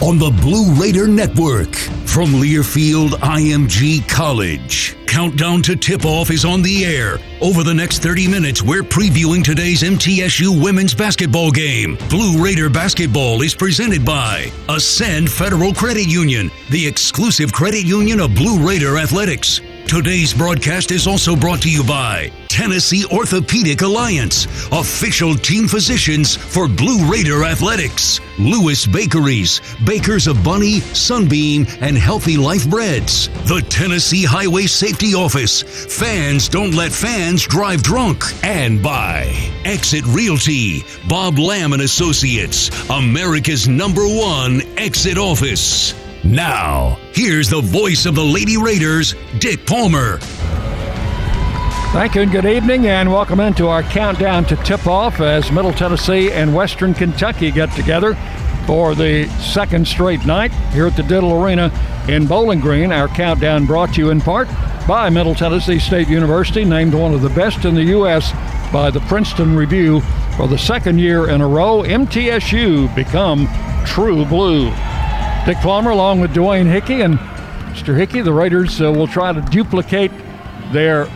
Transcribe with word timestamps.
on 0.00 0.16
the 0.16 0.30
Blue 0.42 0.72
Raider 0.74 1.08
Network. 1.08 1.74
From 2.06 2.32
Learfield 2.32 3.10
IMG 3.20 4.08
College. 4.08 4.96
Countdown 5.06 5.62
to 5.62 5.74
tip 5.74 6.04
off 6.04 6.30
is 6.30 6.44
on 6.44 6.62
the 6.62 6.84
air. 6.84 7.18
Over 7.40 7.62
the 7.62 7.74
next 7.74 7.98
30 8.02 8.28
minutes, 8.28 8.62
we're 8.62 8.82
previewing 8.82 9.42
today's 9.42 9.82
MTSU 9.82 10.62
women's 10.62 10.94
basketball 10.94 11.50
game. 11.50 11.96
Blue 12.08 12.42
Raider 12.42 12.70
basketball 12.70 13.42
is 13.42 13.54
presented 13.54 14.04
by 14.04 14.50
Ascend 14.68 15.30
Federal 15.30 15.74
Credit 15.74 16.06
Union, 16.06 16.50
the 16.70 16.86
exclusive 16.86 17.52
credit 17.52 17.84
union 17.84 18.20
of 18.20 18.34
Blue 18.34 18.64
Raider 18.66 18.98
Athletics. 18.98 19.60
Today's 19.88 20.34
broadcast 20.34 20.90
is 20.90 21.06
also 21.06 21.34
brought 21.34 21.62
to 21.62 21.70
you 21.70 21.82
by 21.82 22.30
Tennessee 22.48 23.06
Orthopedic 23.06 23.80
Alliance, 23.80 24.44
official 24.70 25.34
team 25.34 25.66
physicians 25.66 26.36
for 26.36 26.68
Blue 26.68 27.10
Raider 27.10 27.42
Athletics, 27.42 28.20
Lewis 28.38 28.86
Bakeries, 28.86 29.62
bakers 29.86 30.26
of 30.26 30.44
Bunny, 30.44 30.80
Sunbeam, 30.80 31.66
and 31.80 31.96
Healthy 31.96 32.36
Life 32.36 32.68
Breads, 32.68 33.28
the 33.48 33.64
Tennessee 33.70 34.26
Highway 34.26 34.66
Safety 34.66 35.14
Office, 35.14 35.62
Fans 35.62 36.50
Don't 36.50 36.74
Let 36.74 36.92
Fans 36.92 37.46
Drive 37.46 37.82
Drunk, 37.82 38.24
and 38.44 38.82
by 38.82 39.32
Exit 39.64 40.04
Realty, 40.04 40.84
Bob 41.08 41.38
Lamb 41.38 41.72
and 41.72 41.80
Associates, 41.80 42.68
America's 42.90 43.66
number 43.66 44.06
one 44.06 44.60
exit 44.76 45.16
office. 45.16 45.94
Now, 46.28 46.98
here's 47.12 47.48
the 47.48 47.62
voice 47.62 48.04
of 48.04 48.14
the 48.14 48.22
Lady 48.22 48.58
Raiders, 48.58 49.14
Dick 49.38 49.64
Palmer. 49.64 50.18
Thank 51.94 52.16
you 52.16 52.20
and 52.20 52.30
good 52.30 52.44
evening, 52.44 52.86
and 52.86 53.10
welcome 53.10 53.40
into 53.40 53.66
our 53.66 53.82
countdown 53.82 54.44
to 54.44 54.56
tip 54.56 54.86
off 54.86 55.22
as 55.22 55.50
Middle 55.50 55.72
Tennessee 55.72 56.30
and 56.30 56.54
Western 56.54 56.92
Kentucky 56.92 57.50
get 57.50 57.72
together 57.72 58.14
for 58.66 58.94
the 58.94 59.26
second 59.40 59.88
straight 59.88 60.26
night 60.26 60.52
here 60.74 60.86
at 60.86 60.96
the 60.96 61.02
Diddle 61.02 61.32
Arena 61.42 61.72
in 62.08 62.26
Bowling 62.26 62.60
Green. 62.60 62.92
Our 62.92 63.08
countdown 63.08 63.64
brought 63.64 63.94
to 63.94 64.02
you 64.02 64.10
in 64.10 64.20
part 64.20 64.48
by 64.86 65.08
Middle 65.08 65.34
Tennessee 65.34 65.78
State 65.78 66.08
University, 66.08 66.62
named 66.62 66.92
one 66.92 67.14
of 67.14 67.22
the 67.22 67.30
best 67.30 67.64
in 67.64 67.74
the 67.74 67.84
U.S. 67.84 68.32
by 68.70 68.90
the 68.90 69.00
Princeton 69.00 69.56
Review 69.56 70.02
for 70.36 70.46
the 70.46 70.58
second 70.58 70.98
year 70.98 71.30
in 71.30 71.40
a 71.40 71.48
row. 71.48 71.84
MTSU 71.84 72.94
become 72.94 73.48
true 73.86 74.26
blue. 74.26 74.70
Dick 75.48 75.56
Palmer 75.60 75.92
along 75.92 76.20
with 76.20 76.34
Dwayne 76.34 76.70
Hickey. 76.70 77.00
And 77.00 77.18
Mr. 77.72 77.96
Hickey, 77.96 78.20
the 78.20 78.34
Raiders 78.34 78.82
uh, 78.82 78.92
will 78.92 79.06
try 79.06 79.32
to 79.32 79.40
duplicate 79.40 80.10
their 80.72 81.06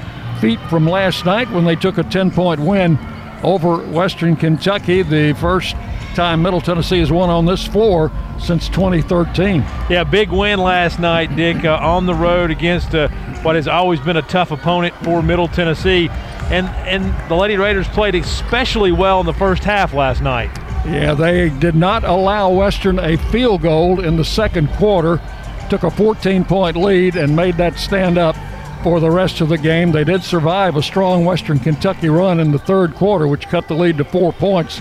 feat 0.40 0.58
from 0.70 0.88
last 0.88 1.26
night 1.26 1.50
when 1.50 1.66
they 1.66 1.76
took 1.76 1.98
a 1.98 2.02
10 2.02 2.30
point 2.30 2.58
win 2.58 2.98
over 3.42 3.84
Western 3.90 4.34
Kentucky, 4.34 5.02
the 5.02 5.34
first 5.34 5.76
time 6.14 6.40
Middle 6.40 6.62
Tennessee 6.62 7.00
has 7.00 7.12
won 7.12 7.28
on 7.28 7.44
this 7.44 7.66
floor 7.66 8.10
since 8.40 8.70
2013. 8.70 9.60
Yeah, 9.90 10.02
big 10.02 10.30
win 10.30 10.60
last 10.60 10.98
night, 10.98 11.36
Dick, 11.36 11.66
uh, 11.66 11.76
on 11.82 12.06
the 12.06 12.14
road 12.14 12.50
against 12.50 12.94
uh, 12.94 13.08
what 13.42 13.54
has 13.54 13.68
always 13.68 14.00
been 14.00 14.16
a 14.16 14.22
tough 14.22 14.50
opponent 14.50 14.94
for 15.04 15.22
Middle 15.22 15.48
Tennessee. 15.48 16.08
And, 16.44 16.68
and 16.88 17.28
the 17.28 17.34
Lady 17.34 17.58
Raiders 17.58 17.86
played 17.88 18.14
especially 18.14 18.92
well 18.92 19.20
in 19.20 19.26
the 19.26 19.34
first 19.34 19.62
half 19.62 19.92
last 19.92 20.22
night. 20.22 20.50
Yeah, 20.84 21.14
they 21.14 21.48
did 21.48 21.74
not 21.74 22.02
allow 22.04 22.50
Western 22.50 22.98
a 22.98 23.16
field 23.16 23.62
goal 23.62 24.00
in 24.00 24.16
the 24.16 24.24
second 24.24 24.68
quarter. 24.70 25.20
Took 25.70 25.84
a 25.84 25.90
14 25.90 26.44
point 26.44 26.76
lead 26.76 27.16
and 27.16 27.36
made 27.36 27.56
that 27.56 27.78
stand 27.78 28.18
up 28.18 28.36
for 28.82 28.98
the 28.98 29.10
rest 29.10 29.40
of 29.40 29.48
the 29.48 29.58
game. 29.58 29.92
They 29.92 30.04
did 30.04 30.24
survive 30.24 30.76
a 30.76 30.82
strong 30.82 31.24
Western 31.24 31.60
Kentucky 31.60 32.08
run 32.08 32.40
in 32.40 32.50
the 32.50 32.58
third 32.58 32.94
quarter, 32.94 33.28
which 33.28 33.48
cut 33.48 33.68
the 33.68 33.74
lead 33.74 33.98
to 33.98 34.04
four 34.04 34.32
points 34.32 34.80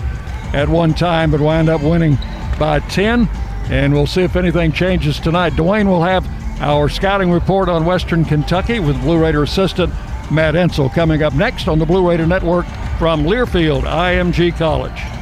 at 0.52 0.68
one 0.68 0.92
time, 0.92 1.30
but 1.30 1.40
wound 1.40 1.68
up 1.68 1.82
winning 1.82 2.18
by 2.58 2.80
10. 2.80 3.28
And 3.70 3.92
we'll 3.92 4.08
see 4.08 4.22
if 4.22 4.34
anything 4.34 4.72
changes 4.72 5.20
tonight. 5.20 5.52
Dwayne 5.52 5.86
will 5.86 6.02
have 6.02 6.28
our 6.60 6.88
scouting 6.88 7.30
report 7.30 7.68
on 7.68 7.86
Western 7.86 8.24
Kentucky 8.24 8.80
with 8.80 9.00
Blue 9.02 9.22
Raider 9.22 9.44
assistant 9.44 9.92
Matt 10.30 10.54
Insell 10.54 10.92
coming 10.92 11.22
up 11.22 11.34
next 11.34 11.68
on 11.68 11.78
the 11.78 11.86
Blue 11.86 12.08
Raider 12.08 12.26
Network 12.26 12.66
from 12.98 13.24
Learfield 13.24 13.82
IMG 13.82 14.56
College. 14.56 15.21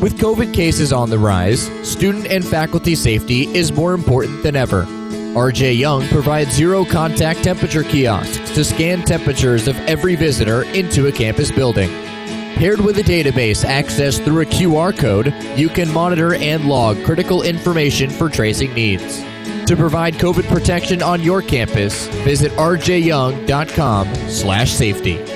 With 0.00 0.18
COVID 0.18 0.52
cases 0.52 0.92
on 0.92 1.08
the 1.08 1.18
rise, 1.18 1.70
student 1.88 2.26
and 2.26 2.46
faculty 2.46 2.94
safety 2.94 3.46
is 3.56 3.72
more 3.72 3.94
important 3.94 4.42
than 4.42 4.54
ever. 4.54 4.84
RJ 4.84 5.78
Young 5.78 6.06
provides 6.08 6.52
zero 6.52 6.84
contact 6.84 7.42
temperature 7.42 7.82
kiosks 7.82 8.54
to 8.54 8.62
scan 8.62 9.00
temperatures 9.02 9.68
of 9.68 9.76
every 9.80 10.14
visitor 10.14 10.64
into 10.74 11.06
a 11.06 11.12
campus 11.12 11.50
building. 11.50 11.88
Paired 12.56 12.80
with 12.80 12.98
a 12.98 13.02
database 13.02 13.64
accessed 13.64 14.22
through 14.24 14.42
a 14.42 14.46
QR 14.46 14.94
code, 14.96 15.34
you 15.58 15.70
can 15.70 15.92
monitor 15.92 16.34
and 16.34 16.68
log 16.68 17.02
critical 17.04 17.42
information 17.42 18.10
for 18.10 18.28
tracing 18.28 18.74
needs. 18.74 19.24
To 19.66 19.76
provide 19.76 20.14
COVID 20.14 20.48
protection 20.48 21.02
on 21.02 21.22
your 21.22 21.42
campus, 21.42 22.06
visit 22.24 22.52
rjyoung.com/safety. 22.52 25.35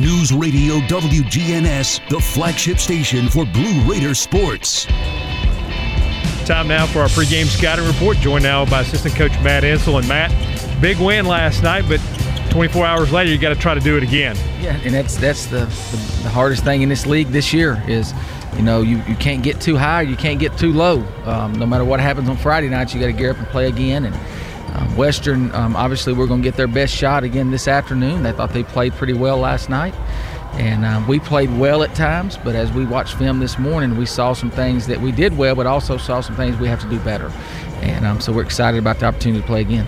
News 0.00 0.32
Radio 0.32 0.78
WGNS, 0.88 2.08
the 2.08 2.18
flagship 2.18 2.78
station 2.78 3.28
for 3.28 3.46
Blue 3.46 3.80
Raider 3.88 4.12
sports. 4.12 4.86
Time 6.46 6.66
now 6.66 6.84
for 6.86 6.98
our 6.98 7.08
pregame 7.08 7.46
scouting 7.46 7.86
report, 7.86 8.16
joined 8.16 8.42
now 8.42 8.64
by 8.64 8.80
assistant 8.80 9.14
coach 9.14 9.30
Matt 9.40 9.62
Insell. 9.62 10.00
And 10.00 10.08
Matt, 10.08 10.32
big 10.80 10.98
win 10.98 11.26
last 11.26 11.62
night, 11.62 11.84
but 11.88 12.00
24 12.50 12.84
hours 12.84 13.12
later, 13.12 13.30
you 13.30 13.38
got 13.38 13.50
to 13.50 13.54
try 13.54 13.72
to 13.72 13.80
do 13.80 13.96
it 13.96 14.02
again. 14.02 14.36
Yeah, 14.60 14.76
and 14.82 14.92
that's 14.92 15.16
that's 15.16 15.46
the, 15.46 15.60
the, 15.60 16.20
the 16.24 16.28
hardest 16.28 16.64
thing 16.64 16.82
in 16.82 16.88
this 16.88 17.06
league 17.06 17.28
this 17.28 17.52
year 17.52 17.80
is, 17.86 18.12
you 18.56 18.62
know, 18.62 18.82
you, 18.82 19.00
you 19.06 19.14
can't 19.14 19.44
get 19.44 19.60
too 19.60 19.76
high, 19.76 20.02
you 20.02 20.16
can't 20.16 20.40
get 20.40 20.58
too 20.58 20.72
low. 20.72 21.04
Um, 21.24 21.52
no 21.52 21.66
matter 21.66 21.84
what 21.84 22.00
happens 22.00 22.28
on 22.28 22.36
Friday 22.36 22.68
nights, 22.68 22.94
you 22.94 23.00
got 23.00 23.06
to 23.06 23.12
gear 23.12 23.30
up 23.30 23.38
and 23.38 23.46
play 23.46 23.68
again. 23.68 24.06
And 24.06 24.14
um, 24.74 24.96
Western, 24.96 25.54
um, 25.54 25.76
obviously, 25.76 26.12
we're 26.12 26.26
going 26.26 26.42
to 26.42 26.44
get 26.44 26.56
their 26.56 26.66
best 26.66 26.94
shot 26.94 27.24
again 27.24 27.50
this 27.50 27.68
afternoon. 27.68 28.22
They 28.22 28.32
thought 28.32 28.52
they 28.52 28.64
played 28.64 28.92
pretty 28.94 29.12
well 29.12 29.38
last 29.38 29.68
night. 29.68 29.94
And 30.54 30.84
um, 30.84 31.08
we 31.08 31.18
played 31.18 31.56
well 31.58 31.82
at 31.82 31.94
times, 31.96 32.36
but 32.36 32.54
as 32.54 32.70
we 32.70 32.84
watched 32.84 33.16
film 33.16 33.40
this 33.40 33.58
morning, 33.58 33.96
we 33.96 34.06
saw 34.06 34.34
some 34.34 34.52
things 34.52 34.86
that 34.86 35.00
we 35.00 35.10
did 35.10 35.36
well, 35.36 35.56
but 35.56 35.66
also 35.66 35.96
saw 35.96 36.20
some 36.20 36.36
things 36.36 36.56
we 36.58 36.68
have 36.68 36.80
to 36.80 36.88
do 36.88 36.98
better. 37.00 37.32
And 37.82 38.06
um, 38.06 38.20
so 38.20 38.32
we're 38.32 38.44
excited 38.44 38.78
about 38.78 39.00
the 39.00 39.06
opportunity 39.06 39.40
to 39.40 39.46
play 39.46 39.62
again. 39.62 39.86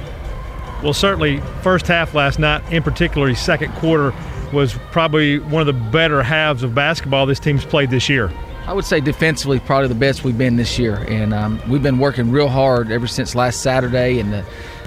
Well, 0.82 0.92
certainly, 0.92 1.40
first 1.62 1.86
half 1.86 2.14
last 2.14 2.38
night, 2.38 2.62
in 2.72 2.82
particular, 2.82 3.32
second 3.34 3.72
quarter, 3.74 4.12
was 4.52 4.74
probably 4.90 5.38
one 5.38 5.60
of 5.60 5.66
the 5.66 5.90
better 5.90 6.22
halves 6.22 6.62
of 6.62 6.74
basketball 6.74 7.26
this 7.26 7.40
team's 7.40 7.64
played 7.64 7.90
this 7.90 8.08
year. 8.08 8.32
I 8.66 8.72
would 8.72 8.84
say 8.84 9.00
defensively, 9.00 9.60
probably 9.60 9.88
the 9.88 9.94
best 9.94 10.24
we've 10.24 10.36
been 10.36 10.56
this 10.56 10.78
year, 10.78 10.96
and 11.08 11.32
um, 11.32 11.62
we've 11.68 11.82
been 11.82 11.98
working 11.98 12.32
real 12.32 12.48
hard 12.48 12.90
ever 12.90 13.06
since 13.06 13.36
last 13.36 13.62
Saturday, 13.62 14.18
and 14.18 14.32
the 14.32 14.44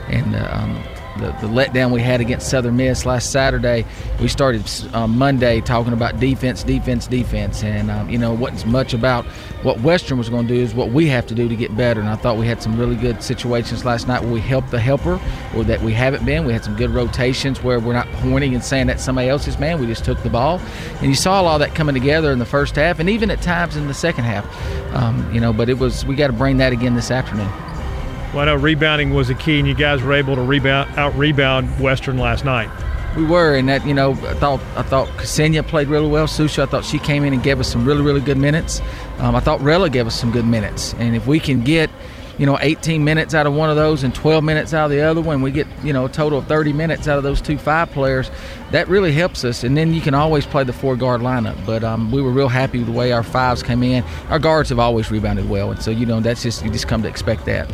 and 0.09 0.35
um, 0.35 0.83
the, 1.19 1.31
the 1.41 1.47
letdown 1.47 1.91
we 1.91 2.01
had 2.01 2.21
against 2.21 2.49
Southern 2.49 2.77
Miss 2.77 3.05
last 3.05 3.31
Saturday, 3.31 3.85
we 4.21 4.27
started 4.27 4.63
um, 4.93 5.17
Monday 5.17 5.61
talking 5.61 5.93
about 5.93 6.19
defense, 6.19 6.63
defense, 6.63 7.07
defense, 7.07 7.63
and 7.63 7.91
um, 7.91 8.09
you 8.09 8.17
know 8.17 8.33
wasn't 8.33 8.71
much 8.71 8.93
about 8.93 9.25
what 9.63 9.79
Western 9.81 10.17
was 10.17 10.29
going 10.29 10.47
to 10.47 10.53
do 10.53 10.59
is 10.59 10.73
what 10.73 10.91
we 10.91 11.07
have 11.07 11.27
to 11.27 11.35
do 11.35 11.49
to 11.49 11.55
get 11.55 11.75
better. 11.75 11.99
And 11.99 12.09
I 12.09 12.15
thought 12.15 12.37
we 12.37 12.47
had 12.47 12.61
some 12.63 12.79
really 12.79 12.95
good 12.95 13.21
situations 13.21 13.83
last 13.83 14.07
night 14.07 14.21
where 14.21 14.31
we 14.31 14.39
helped 14.39 14.71
the 14.71 14.79
helper, 14.79 15.19
or 15.55 15.63
that 15.65 15.81
we 15.81 15.93
haven't 15.93 16.25
been. 16.25 16.45
We 16.45 16.53
had 16.53 16.63
some 16.63 16.75
good 16.75 16.91
rotations 16.91 17.61
where 17.61 17.79
we're 17.79 17.93
not 17.93 18.07
pointing 18.13 18.55
and 18.55 18.63
saying 18.63 18.87
that 18.87 18.99
somebody 18.99 19.29
else's 19.29 19.59
man. 19.59 19.79
We 19.79 19.87
just 19.87 20.05
took 20.05 20.21
the 20.23 20.29
ball, 20.29 20.59
and 20.99 21.07
you 21.07 21.15
saw 21.15 21.43
all 21.43 21.59
that 21.59 21.75
coming 21.75 21.95
together 21.95 22.31
in 22.31 22.39
the 22.39 22.45
first 22.45 22.75
half, 22.75 22.99
and 22.99 23.09
even 23.09 23.29
at 23.31 23.41
times 23.41 23.75
in 23.75 23.87
the 23.87 23.93
second 23.93 24.23
half. 24.23 24.45
Um, 24.95 25.31
you 25.33 25.39
know, 25.39 25.53
but 25.53 25.69
it 25.69 25.77
was 25.77 26.05
we 26.05 26.15
got 26.15 26.27
to 26.27 26.33
bring 26.33 26.57
that 26.57 26.73
again 26.73 26.95
this 26.95 27.11
afternoon. 27.11 27.51
Well, 28.33 28.41
I 28.41 28.45
know 28.45 28.55
rebounding 28.55 29.11
was 29.11 29.31
a 29.31 29.35
key, 29.35 29.57
and 29.57 29.67
you 29.67 29.73
guys 29.73 30.03
were 30.03 30.13
able 30.13 30.35
to 30.35 30.41
rebound 30.43 30.95
out 30.99 31.15
rebound 31.15 31.79
Western 31.79 32.19
last 32.19 32.45
night. 32.45 32.69
We 33.17 33.25
were, 33.25 33.55
and 33.55 33.67
that 33.69 33.85
you 33.87 33.93
know, 33.95 34.11
I 34.11 34.35
thought 34.35 34.59
I 34.75 34.83
thought 34.83 35.07
Ksenia 35.17 35.65
played 35.67 35.87
really 35.87 36.07
well. 36.07 36.27
Susha, 36.27 36.61
I 36.61 36.65
thought 36.67 36.85
she 36.85 36.99
came 36.99 37.23
in 37.23 37.33
and 37.33 37.41
gave 37.41 37.59
us 37.59 37.67
some 37.67 37.85
really 37.85 38.03
really 38.03 38.21
good 38.21 38.37
minutes. 38.37 38.81
Um, 39.17 39.35
I 39.35 39.39
thought 39.39 39.59
Rella 39.61 39.89
gave 39.89 40.05
us 40.05 40.13
some 40.19 40.31
good 40.31 40.45
minutes, 40.45 40.93
and 40.99 41.15
if 41.15 41.25
we 41.25 41.39
can 41.39 41.63
get 41.63 41.89
you 42.37 42.45
know 42.45 42.57
18 42.61 43.03
minutes 43.03 43.33
out 43.33 43.47
of 43.47 43.53
one 43.53 43.69
of 43.69 43.75
those 43.75 44.03
and 44.03 44.15
12 44.15 44.43
minutes 44.45 44.73
out 44.73 44.85
of 44.85 44.91
the 44.91 45.01
other 45.01 45.19
one 45.19 45.41
we 45.41 45.51
get 45.51 45.67
you 45.83 45.91
know 45.91 46.05
a 46.05 46.09
total 46.09 46.39
of 46.39 46.47
30 46.47 46.71
minutes 46.71 47.05
out 47.05 47.17
of 47.17 47.23
those 47.23 47.41
two 47.41 47.57
five 47.57 47.91
players 47.91 48.31
that 48.71 48.87
really 48.87 49.11
helps 49.11 49.43
us 49.43 49.65
and 49.65 49.75
then 49.75 49.93
you 49.93 49.99
can 49.99 50.13
always 50.13 50.45
play 50.45 50.63
the 50.63 50.71
four 50.71 50.95
guard 50.95 51.19
lineup 51.19 51.57
but 51.65 51.83
um, 51.83 52.09
we 52.13 52.21
were 52.21 52.31
real 52.31 52.47
happy 52.47 52.77
with 52.77 52.87
the 52.87 52.93
way 52.93 53.11
our 53.11 53.23
fives 53.23 53.61
came 53.61 53.83
in 53.83 54.05
our 54.29 54.39
guards 54.39 54.69
have 54.69 54.79
always 54.79 55.11
rebounded 55.11 55.49
well 55.49 55.69
and 55.69 55.83
so 55.83 55.91
you 55.91 56.05
know 56.05 56.21
that's 56.21 56.41
just 56.41 56.63
you 56.63 56.71
just 56.71 56.87
come 56.87 57.01
to 57.01 57.09
expect 57.09 57.43
that 57.43 57.69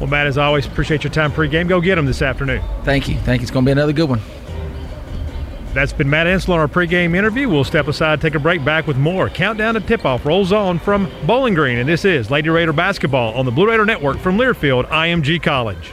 well, 0.00 0.08
Matt, 0.08 0.26
as 0.26 0.38
always, 0.38 0.66
appreciate 0.66 1.04
your 1.04 1.12
time 1.12 1.32
pregame. 1.32 1.68
Go 1.68 1.80
get 1.80 1.96
them 1.96 2.06
this 2.06 2.22
afternoon. 2.22 2.62
Thank 2.84 3.08
you. 3.08 3.16
Thank 3.18 3.40
you. 3.40 3.44
It's 3.44 3.50
going 3.50 3.64
to 3.64 3.68
be 3.68 3.72
another 3.72 3.92
good 3.92 4.08
one. 4.08 4.20
That's 5.74 5.92
been 5.92 6.08
Matt 6.08 6.26
Insell 6.26 6.54
on 6.54 6.60
our 6.60 6.68
pregame 6.68 7.14
interview. 7.14 7.48
We'll 7.48 7.62
step 7.62 7.88
aside, 7.88 8.20
take 8.20 8.34
a 8.34 8.38
break, 8.38 8.64
back 8.64 8.86
with 8.86 8.96
more. 8.96 9.28
Countdown 9.28 9.74
to 9.74 9.80
tip-off 9.80 10.24
rolls 10.24 10.52
on 10.52 10.78
from 10.78 11.10
Bowling 11.26 11.54
Green, 11.54 11.78
and 11.78 11.88
this 11.88 12.04
is 12.04 12.30
Lady 12.30 12.48
Raider 12.48 12.72
basketball 12.72 13.34
on 13.34 13.44
the 13.44 13.52
Blue 13.52 13.68
Raider 13.68 13.84
Network 13.84 14.18
from 14.18 14.38
Learfield 14.38 14.88
IMG 14.88 15.42
College. 15.42 15.92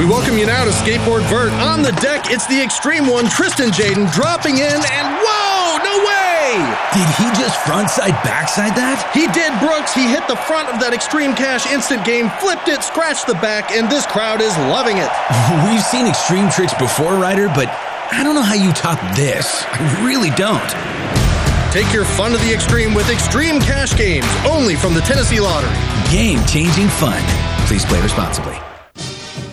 We 0.00 0.06
welcome 0.06 0.38
you 0.38 0.46
now 0.46 0.64
to 0.64 0.70
Skateboard 0.70 1.28
Vert. 1.28 1.52
On 1.60 1.82
the 1.82 1.92
deck, 2.00 2.32
it's 2.32 2.46
the 2.46 2.56
extreme 2.56 3.06
one, 3.06 3.28
Tristan 3.28 3.68
Jaden, 3.68 4.10
dropping 4.10 4.56
in, 4.56 4.80
and 4.80 5.06
whoa, 5.20 5.76
no 5.76 5.94
way! 6.08 6.56
Did 6.96 7.04
he 7.20 7.28
just 7.36 7.60
frontside 7.68 8.16
backside 8.24 8.72
that? 8.80 8.96
He 9.12 9.28
did, 9.28 9.52
Brooks. 9.60 9.92
He 9.92 10.08
hit 10.08 10.24
the 10.24 10.40
front 10.48 10.72
of 10.72 10.80
that 10.80 10.96
Extreme 10.96 11.36
Cash 11.36 11.68
instant 11.68 12.00
game, 12.08 12.32
flipped 12.40 12.72
it, 12.72 12.80
scratched 12.80 13.26
the 13.26 13.36
back, 13.44 13.76
and 13.76 13.92
this 13.92 14.06
crowd 14.08 14.40
is 14.40 14.56
loving 14.72 14.96
it. 14.96 15.12
We've 15.68 15.84
seen 15.84 16.08
extreme 16.08 16.48
tricks 16.48 16.72
before, 16.80 17.20
Ryder, 17.20 17.52
but 17.52 17.68
I 18.08 18.24
don't 18.24 18.32
know 18.32 18.40
how 18.40 18.56
you 18.56 18.72
top 18.72 18.96
this. 19.12 19.68
I 19.68 19.84
really 20.00 20.32
don't. 20.32 20.72
Take 21.76 21.92
your 21.92 22.08
fun 22.08 22.32
to 22.32 22.40
the 22.40 22.56
extreme 22.56 22.96
with 22.96 23.12
Extreme 23.12 23.60
Cash 23.68 23.92
Games, 24.00 24.24
only 24.48 24.80
from 24.80 24.96
the 24.96 25.04
Tennessee 25.04 25.44
Lottery. 25.44 25.76
Game 26.08 26.40
changing 26.48 26.88
fun. 26.88 27.20
Please 27.68 27.84
play 27.84 28.00
responsibly. 28.00 28.56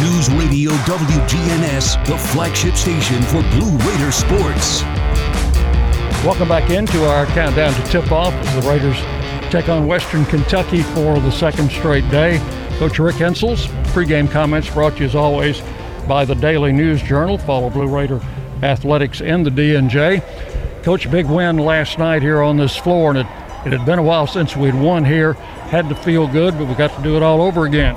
News 0.00 0.28
Radio 0.30 0.72
WGNS, 0.72 2.04
the 2.04 2.18
flagship 2.18 2.74
station 2.74 3.22
for 3.22 3.42
Blue 3.50 3.76
Raider 3.78 4.10
sports. 4.10 4.82
Welcome 6.24 6.48
back 6.48 6.68
into 6.70 7.04
our 7.04 7.26
countdown 7.26 7.72
to 7.74 7.82
tip 7.92 8.10
off 8.10 8.34
as 8.34 8.54
the 8.64 8.68
Raiders 8.68 8.96
take 9.52 9.68
on 9.68 9.86
Western 9.86 10.24
Kentucky 10.24 10.82
for 10.82 11.20
the 11.20 11.30
second 11.30 11.70
straight 11.70 12.08
day. 12.10 12.38
Coach 12.78 12.98
Rick 12.98 13.20
Insell's 13.20 13.66
pregame 13.94 14.28
comments 14.28 14.68
brought 14.68 14.94
to 14.94 15.00
you 15.00 15.04
as 15.04 15.14
always 15.14 15.62
by 16.08 16.24
the 16.24 16.34
Daily 16.34 16.72
News 16.72 17.00
Journal. 17.00 17.38
Follow 17.38 17.70
Blue 17.70 17.86
Raider 17.86 18.20
Athletics 18.64 19.20
and 19.20 19.46
the 19.46 19.50
DNJ. 19.50 20.82
Coach, 20.82 21.08
big 21.08 21.26
win 21.26 21.56
last 21.58 22.00
night 22.00 22.20
here 22.20 22.42
on 22.42 22.56
this 22.56 22.76
floor, 22.76 23.10
and 23.10 23.20
it, 23.20 23.26
it 23.64 23.78
had 23.78 23.86
been 23.86 24.00
a 24.00 24.02
while 24.02 24.26
since 24.26 24.56
we'd 24.56 24.74
won 24.74 25.04
here. 25.04 25.34
Had 25.34 25.88
to 25.88 25.94
feel 25.94 26.26
good, 26.26 26.58
but 26.58 26.66
we 26.66 26.74
got 26.74 26.96
to 26.96 27.02
do 27.04 27.16
it 27.16 27.22
all 27.22 27.40
over 27.40 27.64
again. 27.64 27.94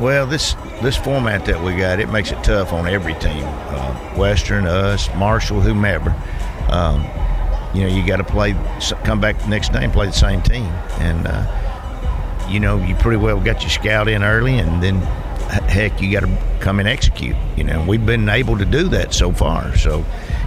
Well, 0.00 0.26
this 0.26 0.56
this 0.82 0.96
format 0.96 1.44
that 1.46 1.62
we 1.62 1.76
got, 1.76 2.00
it 2.00 2.08
makes 2.08 2.32
it 2.32 2.42
tough 2.44 2.72
on 2.72 2.86
every 2.86 3.14
team, 3.14 3.44
uh, 3.44 4.14
Western, 4.16 4.66
us, 4.66 5.08
Marshall, 5.14 5.60
whomever. 5.60 6.10
Um, 6.68 7.02
you 7.74 7.82
know, 7.82 7.94
you 7.94 8.06
got 8.06 8.18
to 8.18 8.24
play, 8.24 8.54
come 9.04 9.20
back 9.20 9.38
the 9.38 9.48
next 9.48 9.72
day 9.72 9.84
and 9.84 9.92
play 9.92 10.06
the 10.06 10.12
same 10.12 10.42
team, 10.42 10.66
and 10.98 11.26
uh, 11.26 12.48
you 12.48 12.60
know, 12.60 12.76
you 12.84 12.94
pretty 12.96 13.16
well 13.16 13.40
got 13.40 13.62
your 13.62 13.70
scout 13.70 14.08
in 14.08 14.22
early, 14.22 14.58
and 14.58 14.82
then 14.82 15.00
heck, 15.68 16.00
you 16.00 16.10
got 16.12 16.20
to 16.20 16.38
come 16.60 16.78
and 16.78 16.88
execute. 16.88 17.36
You 17.56 17.64
know, 17.64 17.84
we've 17.86 18.04
been 18.04 18.28
able 18.28 18.58
to 18.58 18.64
do 18.64 18.88
that 18.88 19.14
so 19.14 19.32
far. 19.32 19.76
So, 19.76 20.04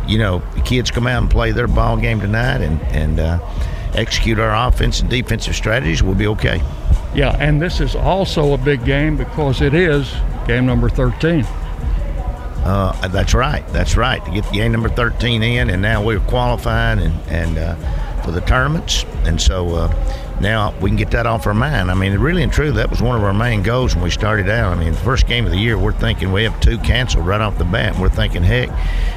you 0.08 0.18
know, 0.18 0.42
the 0.56 0.62
kids 0.62 0.92
come 0.92 1.08
out 1.08 1.22
and 1.22 1.32
play 1.32 1.52
their 1.52 1.68
ball 1.68 1.98
game 1.98 2.20
tonight, 2.20 2.62
and 2.62 2.82
and 2.84 3.20
uh, 3.20 3.40
execute 3.98 4.40
our 4.40 4.68
offense 4.68 5.00
and 5.00 5.10
defensive 5.10 5.56
strategies, 5.56 6.04
we'll 6.04 6.16
be 6.16 6.28
okay. 6.28 6.62
Yeah, 7.14 7.36
and 7.40 7.62
this 7.62 7.80
is 7.80 7.96
also 7.96 8.54
a 8.54 8.58
big 8.58 8.84
game 8.84 9.16
because 9.16 9.62
it 9.62 9.74
is 9.74 10.14
game 10.48 10.66
number 10.66 10.90
13. 10.90 11.46
Uh, 12.66 13.08
that's 13.10 13.34
right. 13.34 13.66
That's 13.70 13.96
right. 13.96 14.24
To 14.26 14.32
get 14.32 14.52
game 14.52 14.72
number 14.72 14.90
13 14.90 15.44
in, 15.44 15.70
and 15.70 15.82
now 15.82 16.04
we're 16.04 16.20
qualifying 16.20 17.00
and 17.00 17.14
and 17.30 17.58
uh, 17.58 18.22
for 18.24 18.32
the 18.32 18.42
tournaments, 18.42 19.06
and 19.24 19.40
so 19.40 19.76
uh, 19.76 20.38
now 20.42 20.74
we 20.80 20.90
can 20.90 20.98
get 20.98 21.12
that 21.12 21.28
off 21.28 21.46
our 21.46 21.54
mind. 21.54 21.92
I 21.92 21.94
mean, 21.94 22.18
really 22.18 22.42
and 22.42 22.52
truly, 22.52 22.72
that 22.72 22.90
was 22.90 23.04
one 23.04 23.16
of 23.16 23.24
our 23.24 23.34
main 23.34 23.62
goals 23.62 23.94
when 23.94 24.04
we 24.04 24.10
started 24.10 24.50
out. 24.50 24.76
I 24.76 24.80
mean, 24.80 24.94
the 24.94 25.00
first 25.00 25.28
game 25.28 25.46
of 25.46 25.52
the 25.52 25.60
year, 25.60 25.78
we're 25.78 25.94
thinking 25.94 26.32
we 26.32 26.44
have 26.44 26.60
two 26.60 26.80
canceled 26.80 27.28
right 27.28 27.40
off 27.40 27.60
the 27.60 27.66
bat. 27.66 27.94
And 27.94 28.02
we're 28.02 28.10
thinking, 28.10 28.42
heck, 28.42 28.70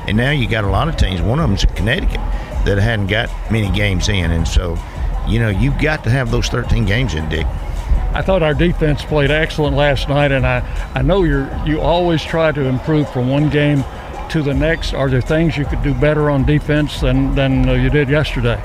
and 0.06 0.16
now 0.16 0.30
you 0.30 0.47
got 0.47 0.64
a 0.64 0.68
lot 0.68 0.88
of 0.88 0.97
teams. 0.99 1.23
One 1.23 1.40
of 1.40 1.49
them's 1.49 1.64
Connecticut 1.75 2.20
that 2.69 2.79
hadn't 2.79 3.07
got 3.07 3.31
many 3.51 3.71
games 3.71 4.09
in, 4.09 4.31
and 4.31 4.47
so 4.47 4.79
you 5.27 5.39
know 5.39 5.49
you've 5.49 5.79
got 5.79 6.05
to 6.05 6.11
have 6.11 6.31
those 6.31 6.49
13 6.49 6.85
games 6.85 7.15
in, 7.15 7.29
Dick. 7.29 7.47
I 8.13 8.23
thought 8.23 8.43
our 8.43 8.55
defense 8.55 9.05
played 9.05 9.31
excellent 9.31 9.77
last 9.77 10.09
night, 10.09 10.33
and 10.33 10.47
I, 10.47 10.63
I 10.95 11.03
know 11.03 11.25
you're. 11.25 11.51
you 11.67 11.81
always 11.81 12.23
try 12.23 12.53
to 12.53 12.63
improve 12.63 13.11
from 13.11 13.29
one 13.29 13.49
game 13.51 13.85
to 14.31 14.43
the 14.43 14.55
next. 14.55 14.93
Are 14.93 15.09
there 15.09 15.21
things 15.21 15.57
you 15.57 15.65
could 15.65 15.83
do 15.83 15.95
better 15.95 16.31
on 16.31 16.45
defense 16.45 17.01
than 17.01 17.35
than 17.35 17.69
uh, 17.69 17.73
you 17.73 17.91
did 17.91 18.09
yesterday? 18.09 18.61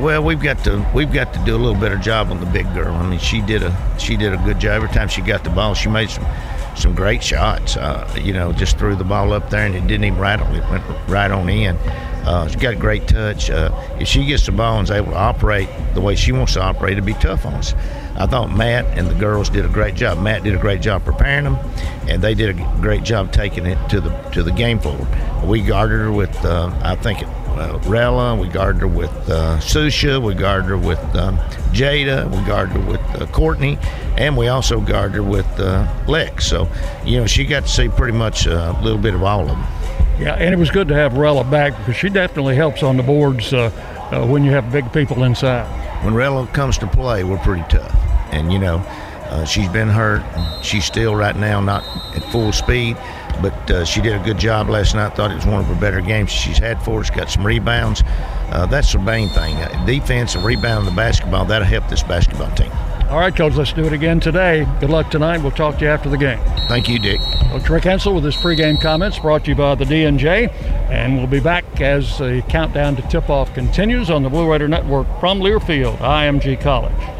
Well, 0.00 0.22
we've 0.22 0.40
got 0.40 0.62
to 0.64 0.86
we've 0.94 1.12
got 1.12 1.34
to 1.34 1.38
do 1.44 1.56
a 1.56 1.58
little 1.58 1.80
better 1.80 1.98
job 1.98 2.30
on 2.30 2.40
the 2.40 2.46
big 2.46 2.72
girl. 2.72 2.94
I 2.94 3.08
mean, 3.08 3.18
she 3.18 3.40
did 3.40 3.62
a 3.62 3.98
she 3.98 4.16
did 4.16 4.32
a 4.32 4.38
good 4.38 4.60
job 4.60 4.82
every 4.82 4.88
time 4.94 5.08
she 5.08 5.22
got 5.22 5.44
the 5.44 5.50
ball. 5.50 5.74
She 5.74 5.88
made 5.88 6.10
some 6.10 6.24
some 6.80 6.94
great 6.94 7.22
shots. 7.22 7.76
Uh, 7.76 8.12
you 8.20 8.32
know, 8.32 8.52
just 8.52 8.78
threw 8.78 8.96
the 8.96 9.04
ball 9.04 9.32
up 9.32 9.50
there 9.50 9.66
and 9.66 9.74
it 9.74 9.86
didn't 9.86 10.04
even 10.04 10.18
rattle. 10.18 10.46
It 10.54 10.68
went 10.70 10.84
right 11.08 11.30
on 11.30 11.48
in. 11.48 11.76
Uh, 12.24 12.46
she's 12.46 12.60
got 12.60 12.74
a 12.74 12.76
great 12.76 13.08
touch. 13.08 13.48
Uh, 13.48 13.70
if 13.98 14.06
she 14.06 14.26
gets 14.26 14.44
the 14.44 14.52
ball 14.52 14.78
and 14.78 14.86
is 14.86 14.90
able 14.90 15.12
to 15.12 15.16
operate 15.16 15.68
the 15.94 16.00
way 16.00 16.14
she 16.14 16.32
wants 16.32 16.54
to 16.54 16.60
operate, 16.60 16.92
it'd 16.92 17.04
be 17.04 17.14
tough 17.14 17.46
on 17.46 17.54
us. 17.54 17.74
I 18.16 18.26
thought 18.26 18.54
Matt 18.54 18.84
and 18.98 19.08
the 19.08 19.14
girls 19.14 19.48
did 19.48 19.64
a 19.64 19.68
great 19.68 19.94
job. 19.94 20.18
Matt 20.18 20.44
did 20.44 20.54
a 20.54 20.58
great 20.58 20.82
job 20.82 21.04
preparing 21.04 21.44
them, 21.44 21.56
and 22.06 22.22
they 22.22 22.34
did 22.34 22.50
a 22.50 22.78
great 22.80 23.02
job 23.02 23.32
taking 23.32 23.64
it 23.64 23.78
to 23.88 24.00
the 24.00 24.10
to 24.32 24.42
the 24.42 24.52
game 24.52 24.78
floor. 24.78 25.06
We 25.44 25.62
guarded 25.62 26.00
her 26.00 26.12
with, 26.12 26.44
uh, 26.44 26.70
I 26.82 26.96
think, 26.96 27.20
uh, 27.60 27.78
Rella. 27.86 28.34
We 28.34 28.48
guarded 28.48 28.80
her 28.80 28.88
with 28.88 29.10
uh, 29.28 29.58
Susha. 29.58 30.20
We 30.22 30.34
guarded 30.34 30.68
her 30.68 30.78
with 30.78 30.98
um, 31.14 31.36
Jada. 31.72 32.28
We 32.30 32.44
guarded 32.46 32.76
her 32.76 32.90
with 32.90 33.00
uh, 33.20 33.26
Courtney, 33.26 33.78
and 34.16 34.36
we 34.36 34.48
also 34.48 34.80
guarded 34.80 35.16
her 35.16 35.22
with 35.22 35.46
uh, 35.60 35.86
Lex. 36.08 36.46
So, 36.46 36.68
you 37.04 37.20
know, 37.20 37.26
she 37.26 37.44
got 37.44 37.64
to 37.64 37.68
see 37.68 37.88
pretty 37.88 38.16
much 38.16 38.46
a 38.46 38.78
little 38.82 38.98
bit 38.98 39.14
of 39.14 39.22
all 39.22 39.42
of 39.42 39.48
them. 39.48 39.66
Yeah, 40.18 40.34
and 40.34 40.52
it 40.52 40.58
was 40.58 40.70
good 40.70 40.88
to 40.88 40.94
have 40.94 41.16
Rella 41.16 41.44
back 41.44 41.76
because 41.78 41.96
she 41.96 42.10
definitely 42.10 42.54
helps 42.54 42.82
on 42.82 42.96
the 42.96 43.02
boards 43.02 43.52
uh, 43.52 43.70
uh, 44.12 44.26
when 44.26 44.44
you 44.44 44.50
have 44.50 44.70
big 44.70 44.92
people 44.92 45.24
inside. 45.24 45.64
When 46.04 46.14
Rella 46.14 46.46
comes 46.48 46.76
to 46.78 46.86
play, 46.86 47.24
we're 47.24 47.38
pretty 47.38 47.64
tough. 47.68 47.94
And, 48.32 48.52
you 48.52 48.58
know, 48.58 48.76
uh, 49.30 49.44
she's 49.44 49.68
been 49.68 49.88
hurt. 49.88 50.22
She's 50.62 50.84
still 50.84 51.14
right 51.14 51.36
now 51.36 51.60
not 51.60 51.84
at 52.16 52.22
full 52.30 52.52
speed, 52.52 52.96
but 53.42 53.70
uh, 53.70 53.84
she 53.84 54.00
did 54.00 54.20
a 54.20 54.24
good 54.24 54.38
job 54.38 54.68
last 54.68 54.94
night. 54.94 55.14
Thought 55.14 55.32
it 55.32 55.36
was 55.36 55.46
one 55.46 55.60
of 55.60 55.66
her 55.66 55.80
better 55.80 56.00
games 56.00 56.30
she's 56.30 56.58
had 56.58 56.82
for 56.82 57.00
us. 57.00 57.10
Got 57.10 57.30
some 57.30 57.46
rebounds. 57.46 58.02
Uh, 58.06 58.66
that's 58.66 58.92
the 58.92 58.98
main 58.98 59.28
thing. 59.28 59.56
Uh, 59.56 59.84
defense 59.86 60.34
and 60.34 60.44
rebound 60.44 60.86
the 60.86 60.92
basketball, 60.92 61.44
that'll 61.44 61.66
help 61.66 61.88
this 61.88 62.02
basketball 62.02 62.50
team. 62.54 62.70
All 63.10 63.18
right, 63.18 63.34
Coach, 63.34 63.54
let's 63.54 63.72
do 63.72 63.84
it 63.84 63.92
again 63.92 64.20
today. 64.20 64.68
Good 64.78 64.90
luck 64.90 65.10
tonight. 65.10 65.38
We'll 65.38 65.50
talk 65.50 65.78
to 65.78 65.84
you 65.84 65.90
after 65.90 66.08
the 66.08 66.16
game. 66.16 66.38
Thank 66.68 66.88
you, 66.88 67.00
Dick. 67.00 67.20
Coach 67.50 67.68
Rick 67.68 67.82
Insell 67.82 68.14
with 68.14 68.22
his 68.22 68.36
pregame 68.36 68.80
comments 68.80 69.18
brought 69.18 69.44
to 69.46 69.50
you 69.50 69.56
by 69.56 69.74
the 69.74 69.84
DNJ. 69.84 70.52
And 70.90 71.16
we'll 71.16 71.26
be 71.26 71.40
back 71.40 71.64
as 71.80 72.18
the 72.18 72.40
countdown 72.48 72.94
to 72.94 73.02
tip 73.02 73.28
off 73.28 73.52
continues 73.52 74.10
on 74.10 74.22
the 74.22 74.28
Blue 74.28 74.48
Raider 74.48 74.68
Network 74.68 75.08
from 75.18 75.40
Learfield, 75.40 75.96
IMG 75.98 76.60
College. 76.60 77.19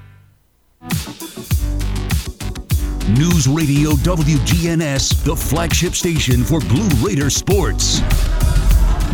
News 3.17 3.45
Radio 3.45 3.91
WGNS, 3.91 5.25
the 5.25 5.35
flagship 5.35 5.95
station 5.95 6.45
for 6.45 6.61
Blue 6.61 6.87
Raider 7.05 7.29
sports. 7.29 7.99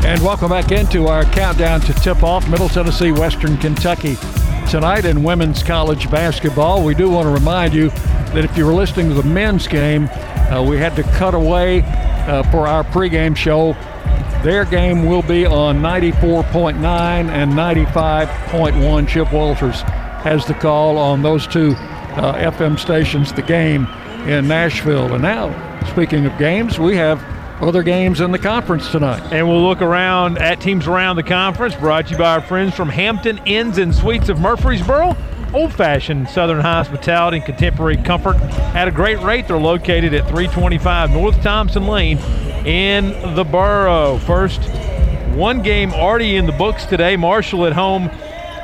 And 0.05 0.21
welcome 0.21 0.49
back 0.49 0.71
into 0.71 1.07
our 1.07 1.23
countdown 1.23 1.81
to 1.81 1.93
tip 1.93 2.21
off 2.21 2.47
Middle 2.47 2.69
Tennessee, 2.69 3.11
Western 3.11 3.57
Kentucky. 3.57 4.15
Tonight 4.69 5.05
in 5.05 5.23
women's 5.23 5.63
college 5.63 6.11
basketball, 6.11 6.83
we 6.83 6.93
do 6.93 7.09
want 7.09 7.25
to 7.25 7.31
remind 7.31 7.73
you 7.73 7.89
that 7.89 8.45
if 8.45 8.55
you 8.55 8.67
were 8.67 8.73
listening 8.73 9.09
to 9.09 9.15
the 9.15 9.23
men's 9.23 9.67
game, 9.67 10.07
uh, 10.51 10.63
we 10.67 10.77
had 10.77 10.95
to 10.95 11.03
cut 11.03 11.33
away 11.33 11.81
uh, 11.81 12.43
for 12.51 12.67
our 12.67 12.83
pregame 12.83 13.35
show. 13.35 13.73
Their 14.43 14.65
game 14.65 15.07
will 15.07 15.23
be 15.23 15.47
on 15.47 15.77
94.9 15.77 16.75
and 16.75 17.51
95.1. 17.51 19.07
Chip 19.07 19.33
Walters 19.33 19.81
has 20.21 20.45
the 20.45 20.53
call 20.53 20.99
on 20.99 21.23
those 21.23 21.47
two 21.47 21.75
uh, 22.17 22.33
FM 22.51 22.79
stations, 22.79 23.31
the 23.33 23.41
game 23.41 23.87
in 24.27 24.47
Nashville. 24.47 25.13
And 25.13 25.21
now, 25.21 25.51
speaking 25.91 26.25
of 26.25 26.37
games, 26.37 26.79
we 26.79 26.95
have 26.95 27.23
other 27.61 27.83
games 27.83 28.21
in 28.21 28.31
the 28.31 28.39
conference 28.39 28.91
tonight. 28.91 29.21
And 29.31 29.47
we'll 29.47 29.63
look 29.63 29.81
around 29.81 30.37
at 30.37 30.59
teams 30.61 30.87
around 30.87 31.15
the 31.15 31.23
conference, 31.23 31.75
brought 31.75 32.07
to 32.07 32.11
you 32.11 32.17
by 32.17 32.33
our 32.33 32.41
friends 32.41 32.75
from 32.75 32.89
Hampton 32.89 33.39
Inns 33.45 33.77
and 33.77 33.93
Suites 33.93 34.29
of 34.29 34.39
Murfreesboro. 34.39 35.15
Old 35.53 35.73
fashioned 35.73 36.27
Southern 36.29 36.59
hospitality 36.59 37.37
and 37.37 37.45
contemporary 37.45 37.97
comfort 37.97 38.35
at 38.75 38.87
a 38.87 38.91
great 38.91 39.19
rate. 39.21 39.47
They're 39.47 39.57
located 39.57 40.13
at 40.13 40.23
325 40.23 41.11
North 41.11 41.41
Thompson 41.41 41.87
Lane 41.87 42.17
in 42.65 43.35
the 43.35 43.45
borough. 43.45 44.17
First, 44.19 44.61
one 45.33 45.61
game 45.61 45.93
already 45.93 46.35
in 46.35 46.45
the 46.45 46.51
books 46.51 46.85
today. 46.85 47.15
Marshall 47.15 47.65
at 47.65 47.73
home 47.73 48.09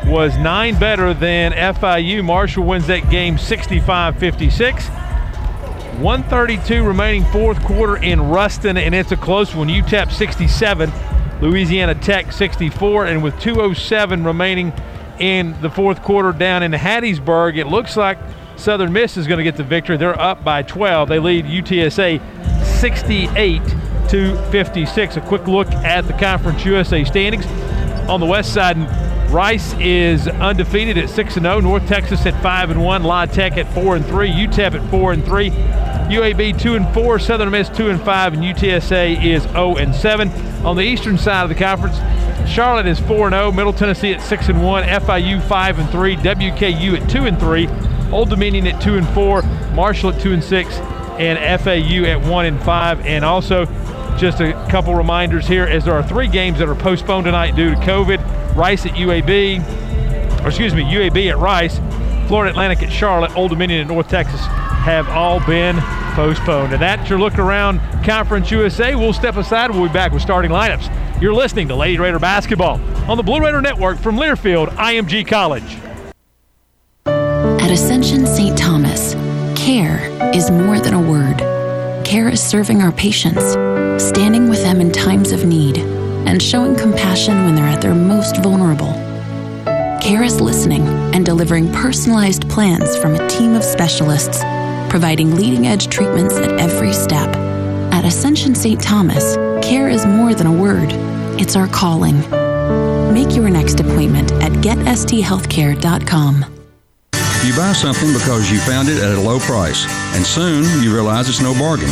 was 0.06 0.38
nine 0.38 0.78
better 0.80 1.14
than 1.14 1.52
FIU. 1.54 2.24
Marshall 2.24 2.66
wins 2.66 2.88
that 2.88 3.10
game 3.10 3.38
65 3.38 4.18
56. 4.18 4.88
132 4.88 6.84
remaining 6.84 7.24
fourth 7.26 7.64
quarter 7.64 7.98
in 7.98 8.20
Ruston, 8.20 8.78
and 8.78 8.96
it's 8.96 9.12
a 9.12 9.18
close 9.18 9.54
one. 9.54 9.68
UTEP 9.68 10.12
67, 10.12 10.92
Louisiana 11.40 11.94
Tech 11.94 12.32
64, 12.32 13.06
and 13.06 13.24
with 13.24 13.40
207 13.40 14.24
remaining 14.24 14.74
in 15.20 15.60
the 15.62 15.70
fourth 15.70 16.02
quarter 16.02 16.32
down 16.32 16.64
in 16.64 16.72
Hattiesburg, 16.72 17.58
it 17.58 17.68
looks 17.68 17.96
like 17.96 18.18
Southern 18.56 18.92
Miss 18.92 19.18
is 19.18 19.28
going 19.28 19.38
to 19.38 19.44
get 19.44 19.56
the 19.56 19.64
victory. 19.64 19.98
They're 19.98 20.20
up 20.20 20.44
by 20.44 20.64
12. 20.64 21.10
They 21.10 21.20
lead 21.20 21.46
UTSA 21.46 22.20
68 22.66 23.62
to 24.10 24.36
56. 24.52 25.18
A 25.18 25.22
quick 25.22 25.48
look 25.48 25.72
at 25.72 26.08
the 26.08 26.14
Conference 26.14 26.66
USA 26.66 27.04
standings. 27.04 27.46
On 28.10 28.20
the 28.20 28.26
west 28.26 28.54
side, 28.54 28.78
Rice 29.34 29.74
is 29.80 30.28
undefeated 30.28 30.96
at 31.00 31.10
6 31.10 31.34
0. 31.34 31.60
North 31.60 31.88
Texas 31.88 32.24
at 32.28 32.40
5 32.44 32.70
and 32.70 32.84
1. 32.84 33.02
La 33.02 33.26
Tech 33.26 33.58
at 33.58 33.68
4 33.74 33.96
and 33.96 34.06
3. 34.06 34.30
UTEP 34.30 34.76
at 34.76 34.92
4 34.92 35.12
and 35.14 35.26
3. 35.26 35.50
UAB 35.50 36.62
2 36.62 36.76
and 36.76 36.94
4. 36.94 37.18
Southern 37.18 37.50
Miss 37.50 37.68
2 37.70 37.90
and 37.90 38.00
5. 38.00 38.34
And 38.34 38.44
UTSA 38.44 39.26
is 39.26 39.42
0 39.42 39.78
and 39.78 39.96
7. 39.96 40.30
On 40.64 40.76
the 40.76 40.84
eastern 40.84 41.18
side 41.18 41.42
of 41.42 41.50
the 41.50 41.56
conference, 41.56 41.98
Charlotte 42.48 42.86
is 42.86 43.00
4 43.00 43.26
and 43.26 43.34
0. 43.34 43.52
Middle 43.54 43.74
Tennessee 43.74 44.14
at 44.14 44.22
6 44.22 44.50
and 44.50 44.64
1. 44.64 44.84
FIU 44.84 45.42
5 45.42 45.80
and 45.80 45.90
3. 45.90 46.16
WKU 46.18 47.02
at 47.02 47.10
2 47.10 47.26
and 47.26 47.40
3. 47.40 47.68
Old 48.12 48.30
Dominion 48.30 48.68
at 48.68 48.80
2 48.84 48.98
and 48.98 49.10
4. 49.16 49.42
Marshall 49.74 50.12
at 50.12 50.22
2 50.22 50.34
and 50.34 50.44
6. 50.44 50.76
And 51.18 51.60
FAU 51.60 52.04
at 52.06 52.22
1 52.22 52.46
and 52.46 52.62
5. 52.62 53.04
And 53.08 53.26
also, 53.26 53.66
just 54.20 54.42
a 54.42 54.54
couple 54.70 54.94
reminders 54.94 55.48
here 55.48 55.64
as 55.64 55.86
there 55.86 55.96
are 55.96 56.08
three 56.08 56.28
games 56.28 56.60
that 56.60 56.70
are 56.70 56.76
postponed 56.76 57.26
tonight 57.26 57.56
due 57.56 57.72
to 57.72 57.76
COVID. 57.78 58.43
Rice 58.56 58.86
at 58.86 58.94
UAB, 58.94 60.44
or 60.44 60.48
excuse 60.48 60.74
me, 60.74 60.84
UAB 60.84 61.30
at 61.30 61.38
Rice, 61.38 61.80
Florida 62.28 62.52
Atlantic 62.52 62.84
at 62.84 62.92
Charlotte, 62.92 63.36
Old 63.36 63.52
Dominion 63.52 63.82
at 63.82 63.88
North 63.88 64.08
Texas 64.08 64.42
have 64.42 65.08
all 65.10 65.40
been 65.46 65.78
postponed. 66.14 66.74
And 66.74 66.82
that's 66.82 67.10
your 67.10 67.20
look 67.20 67.40
around 67.40 67.80
Conference 68.04 68.52
USA. 68.52 68.96
We'll 68.96 69.14
step 69.14 69.38
aside. 69.38 69.72
We'll 69.72 69.88
be 69.88 69.94
back 69.94 70.12
with 70.12 70.22
starting 70.22 70.52
lineups. 70.52 71.22
You're 71.22 71.34
listening 71.34 71.70
to 71.70 71.76
Lady 71.76 71.98
Raider 71.98 72.20
Basketball 72.20 72.82
on 73.10 73.18
the 73.18 73.24
Blue 73.24 73.40
Raider 73.40 73.62
Network 73.62 73.98
from 73.98 74.18
Learfield, 74.18 74.68
IMG 74.76 75.26
College. 75.26 75.78
At 77.06 77.72
Ascension 77.72 78.26
St. 78.26 78.58
Thomas, 78.58 79.14
care 79.56 80.10
is 80.36 80.52
more 80.52 80.80
than 80.80 80.94
a 80.94 81.02
word. 81.02 81.38
Care 82.06 82.28
is 82.28 82.44
serving 82.44 82.82
our 82.82 82.92
patients, 82.92 83.54
standing 84.04 84.50
with 84.50 84.62
them 84.64 84.82
in 84.82 84.92
times 84.92 85.32
of 85.32 85.46
need, 85.46 85.78
and 86.26 86.42
showing 86.42 86.76
compassion 86.76 87.46
when 87.46 87.56
they're 87.56 87.66
at 87.66 87.82
their 87.82 87.96
most 87.96 88.38
vulnerable. 88.38 88.94
Care 90.02 90.24
is 90.24 90.42
listening 90.42 90.86
and 91.14 91.26
delivering 91.26 91.72
personalized 91.72 92.50
plans 92.50 92.98
from 92.98 93.16
a 93.16 93.28
team 93.30 93.54
of 93.56 93.64
specialists, 93.64 94.40
providing 94.90 95.36
leading 95.36 95.68
edge 95.68 95.88
treatments 95.88 96.36
at 96.36 96.60
every 96.60 96.92
step. 96.92 97.30
At 97.94 98.06
Ascension 98.06 98.54
St. 98.54 98.82
Thomas, 98.82 99.36
care 99.66 99.90
is 99.90 100.06
more 100.06 100.34
than 100.34 100.48
a 100.48 100.52
word, 100.52 100.90
it's 101.40 101.56
our 101.56 101.68
calling. 101.68 102.20
Make 103.14 103.36
your 103.36 103.50
next 103.50 103.80
appointment 103.80 104.32
at 104.34 104.52
getsthealthcare.com. 104.54 106.46
You 107.46 107.56
buy 107.56 107.74
something 107.74 108.14
because 108.14 108.52
you 108.52 108.60
found 108.60 108.90
it 108.90 109.02
at 109.02 109.18
a 109.18 109.22
low 109.22 109.40
price, 109.40 109.86
and 110.16 110.26
soon 110.26 110.84
you 110.84 110.94
realize 110.94 111.30
it's 111.30 111.42
no 111.42 111.54
bargain 111.54 111.92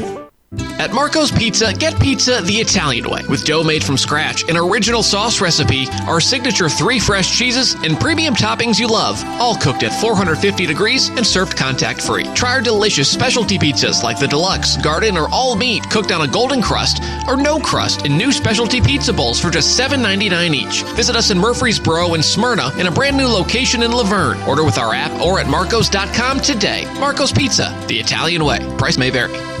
At 0.81 0.93
Marco's 0.93 1.29
Pizza, 1.29 1.71
get 1.73 1.99
pizza 1.99 2.41
the 2.41 2.55
Italian 2.55 3.07
way 3.07 3.21
with 3.29 3.45
dough 3.45 3.63
made 3.63 3.83
from 3.83 3.99
scratch, 3.99 4.49
an 4.49 4.57
original 4.57 5.03
sauce 5.03 5.39
recipe, 5.39 5.85
our 6.07 6.19
signature 6.19 6.67
three 6.67 6.97
fresh 6.97 7.37
cheeses, 7.37 7.75
and 7.83 7.99
premium 7.99 8.33
toppings 8.33 8.79
you 8.79 8.87
love, 8.87 9.23
all 9.39 9.55
cooked 9.55 9.83
at 9.83 9.93
450 10.01 10.65
degrees 10.65 11.09
and 11.09 11.23
served 11.23 11.55
contact 11.55 12.01
free. 12.01 12.23
Try 12.33 12.53
our 12.53 12.61
delicious 12.61 13.07
specialty 13.07 13.59
pizzas 13.59 14.01
like 14.01 14.17
the 14.17 14.27
deluxe, 14.27 14.75
garden, 14.77 15.17
or 15.17 15.29
all 15.31 15.55
meat 15.55 15.87
cooked 15.91 16.11
on 16.11 16.27
a 16.27 16.27
golden 16.27 16.63
crust 16.63 17.03
or 17.27 17.37
no 17.37 17.59
crust 17.59 18.03
in 18.03 18.17
new 18.17 18.31
specialty 18.31 18.81
pizza 18.81 19.13
bowls 19.13 19.39
for 19.39 19.51
just 19.51 19.79
$7.99 19.79 20.55
each. 20.55 20.81
Visit 20.95 21.15
us 21.15 21.29
in 21.29 21.37
Murfreesboro 21.37 22.15
and 22.15 22.25
Smyrna 22.25 22.75
in 22.79 22.87
a 22.87 22.91
brand 22.91 23.15
new 23.15 23.27
location 23.27 23.83
in 23.83 23.91
La 23.91 24.03
Vergne. 24.03 24.41
Order 24.47 24.63
with 24.63 24.79
our 24.79 24.95
app 24.95 25.11
or 25.21 25.39
at 25.39 25.47
marcos.com 25.47 26.39
today. 26.39 26.91
Marco's 26.99 27.31
Pizza, 27.31 27.71
the 27.87 27.99
Italian 27.99 28.43
way. 28.43 28.57
Price 28.79 28.97
may 28.97 29.11
vary. 29.11 29.60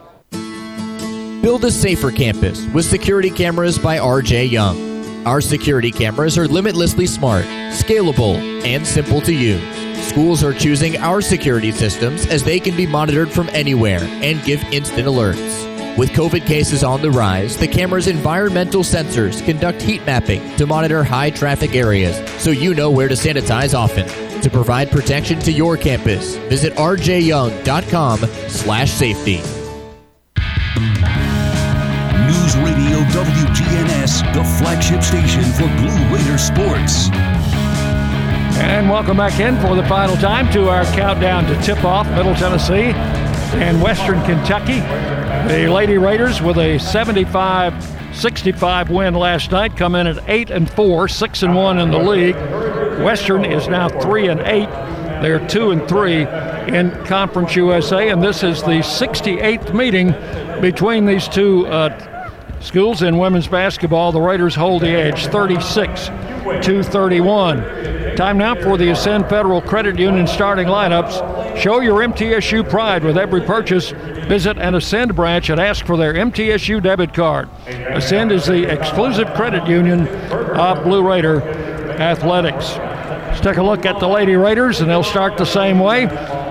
Build 1.41 1.65
a 1.65 1.71
safer 1.71 2.11
campus 2.11 2.67
with 2.67 2.85
security 2.85 3.31
cameras 3.31 3.79
by 3.79 3.97
RJ 3.97 4.51
Young. 4.51 5.25
Our 5.25 5.41
security 5.41 5.89
cameras 5.89 6.37
are 6.37 6.47
limitlessly 6.47 7.07
smart, 7.07 7.45
scalable, 7.71 8.35
and 8.63 8.85
simple 8.85 9.21
to 9.21 9.33
use. 9.33 9.59
Schools 10.07 10.43
are 10.43 10.53
choosing 10.53 10.97
our 10.97 11.19
security 11.19 11.71
systems 11.71 12.27
as 12.27 12.43
they 12.43 12.59
can 12.59 12.77
be 12.77 12.85
monitored 12.85 13.31
from 13.31 13.49
anywhere 13.49 14.03
and 14.03 14.43
give 14.43 14.61
instant 14.65 15.07
alerts. 15.07 15.97
With 15.97 16.11
COVID 16.11 16.45
cases 16.45 16.83
on 16.83 17.01
the 17.01 17.09
rise, 17.09 17.57
the 17.57 17.67
camera's 17.67 18.07
environmental 18.07 18.83
sensors 18.83 19.43
conduct 19.43 19.81
heat 19.81 20.05
mapping 20.05 20.55
to 20.57 20.67
monitor 20.67 21.03
high 21.03 21.31
traffic 21.31 21.73
areas 21.73 22.21
so 22.39 22.51
you 22.51 22.75
know 22.75 22.91
where 22.91 23.07
to 23.07 23.15
sanitize 23.15 23.73
often. 23.73 24.07
To 24.41 24.49
provide 24.49 24.91
protection 24.91 25.39
to 25.39 25.51
your 25.51 25.75
campus, 25.75 26.35
visit 26.35 26.75
rjyoung.com/safety. 26.75 29.37
News 29.37 29.60
WGNS, 33.51 34.33
the 34.33 34.43
flagship 34.59 35.03
station 35.03 35.43
for 35.51 35.67
Blue 35.75 36.15
Raider 36.15 36.37
sports. 36.37 37.09
And 38.61 38.89
welcome 38.89 39.17
back 39.17 39.41
in 39.41 39.59
for 39.59 39.75
the 39.75 39.85
final 39.87 40.15
time 40.15 40.49
to 40.53 40.69
our 40.69 40.85
countdown 40.85 41.43
to 41.47 41.61
tip 41.61 41.83
off 41.83 42.07
Middle 42.11 42.33
Tennessee 42.35 42.93
and 43.59 43.81
Western 43.81 44.23
Kentucky. 44.23 44.79
The 45.53 45.67
Lady 45.67 45.97
Raiders 45.97 46.41
with 46.41 46.59
a 46.59 46.77
75 46.77 47.73
65 48.15 48.89
win 48.89 49.15
last 49.15 49.51
night 49.51 49.75
come 49.75 49.95
in 49.95 50.07
at 50.07 50.23
8 50.29 50.49
and 50.49 50.71
4, 50.71 51.09
6 51.09 51.43
and 51.43 51.53
1 51.53 51.79
in 51.79 51.91
the 51.91 51.99
league. 51.99 52.35
Western 53.03 53.43
is 53.43 53.67
now 53.67 53.89
3 53.89 54.29
and 54.29 54.39
8. 54.39 54.69
They're 55.21 55.45
2 55.45 55.71
and 55.71 55.87
3 55.89 56.21
in 56.73 56.91
Conference 57.05 57.53
USA, 57.57 58.09
and 58.09 58.23
this 58.23 58.43
is 58.43 58.61
the 58.61 58.79
68th 58.79 59.73
meeting 59.73 60.11
between 60.61 61.05
these 61.05 61.27
two 61.27 61.67
uh, 61.67 62.10
schools 62.59 63.01
in 63.01 63.17
women's 63.17 63.47
basketball. 63.47 64.11
The 64.11 64.21
Raiders 64.21 64.55
hold 64.55 64.81
the 64.81 64.89
edge 64.89 65.27
36 65.27 66.07
to 66.65 66.83
31. 66.83 68.15
Time 68.15 68.37
now 68.37 68.55
for 68.55 68.77
the 68.77 68.89
Ascend 68.89 69.29
Federal 69.29 69.61
Credit 69.61 69.97
Union 69.97 70.27
starting 70.27 70.67
lineups. 70.67 71.57
Show 71.57 71.79
your 71.79 71.99
MTSU 72.01 72.69
pride 72.69 73.03
with 73.03 73.17
every 73.17 73.41
purchase. 73.41 73.91
Visit 73.91 74.57
an 74.57 74.75
Ascend 74.75 75.15
branch 75.15 75.49
and 75.49 75.59
ask 75.59 75.85
for 75.85 75.97
their 75.97 76.13
MTSU 76.13 76.81
debit 76.81 77.13
card. 77.13 77.49
Ascend 77.67 78.31
is 78.31 78.45
the 78.45 78.71
exclusive 78.71 79.33
credit 79.33 79.67
union 79.67 80.07
of 80.07 80.83
Blue 80.83 81.07
Raider 81.07 81.41
Athletics. 81.99 82.77
Let's 82.77 83.41
take 83.41 83.57
a 83.57 83.63
look 83.63 83.85
at 83.85 83.99
the 83.99 84.07
Lady 84.07 84.35
Raiders, 84.35 84.81
and 84.81 84.89
they'll 84.89 85.03
start 85.03 85.37
the 85.37 85.45
same 85.45 85.79
way. 85.79 86.07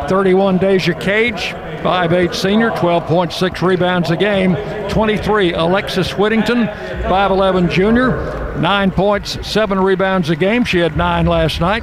31 0.09 0.59
Deja 0.59 0.95
Cage, 0.95 1.55
5'8 1.83 2.35
senior, 2.35 2.71
12.6 2.71 3.67
rebounds 3.67 4.11
a 4.11 4.17
game. 4.17 4.55
23 4.89 5.55
Alexis 5.55 6.17
Whittington, 6.17 6.67
5'11 6.67 7.71
junior, 7.71 8.57
9 8.59 8.91
points, 8.91 9.47
7 9.47 9.81
rebounds 9.81 10.31
a 10.31 10.37
game. 10.37 10.65
She 10.65 10.79
had 10.79 10.97
9 10.97 11.27
last 11.27 11.61
night. 11.61 11.83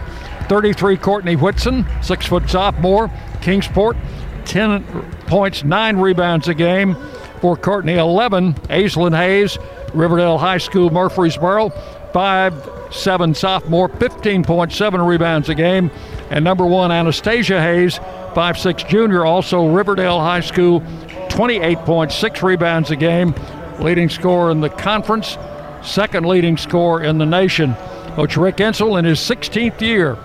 33 0.49 0.97
Courtney 0.97 1.35
Whitson, 1.35 1.85
6 2.01 2.25
foot 2.25 2.49
sophomore, 2.49 3.11
Kingsport, 3.41 3.97
10 4.45 4.83
points, 5.27 5.63
9 5.63 5.97
rebounds 5.97 6.47
a 6.47 6.53
game. 6.53 6.95
For 7.41 7.55
Courtney, 7.55 7.95
11 7.95 8.53
Aislinn 8.53 9.15
Hayes, 9.15 9.57
Riverdale 9.93 10.37
High 10.37 10.57
School, 10.57 10.89
Murfreesboro, 10.89 11.69
5'7 12.13 13.35
sophomore, 13.35 13.89
15.7 13.89 15.07
rebounds 15.07 15.49
a 15.49 15.55
game. 15.55 15.91
And 16.29 16.43
number 16.43 16.65
one, 16.65 16.91
Anastasia 16.91 17.61
Hayes, 17.61 17.99
5'6 18.37 18.87
junior, 18.87 19.25
also 19.25 19.65
Riverdale 19.65 20.19
High 20.19 20.41
School, 20.41 20.81
28.6 21.29 22.43
rebounds 22.43 22.91
a 22.91 22.95
game, 22.95 23.33
leading 23.79 24.09
scorer 24.09 24.51
in 24.51 24.61
the 24.61 24.69
conference, 24.69 25.39
second 25.81 26.23
leading 26.23 26.55
scorer 26.55 27.01
in 27.01 27.17
the 27.17 27.25
nation. 27.25 27.73
Coach 28.13 28.37
Rick 28.37 28.57
Insell 28.57 28.99
in 28.99 29.05
his 29.05 29.19
16th 29.19 29.81
year, 29.81 30.17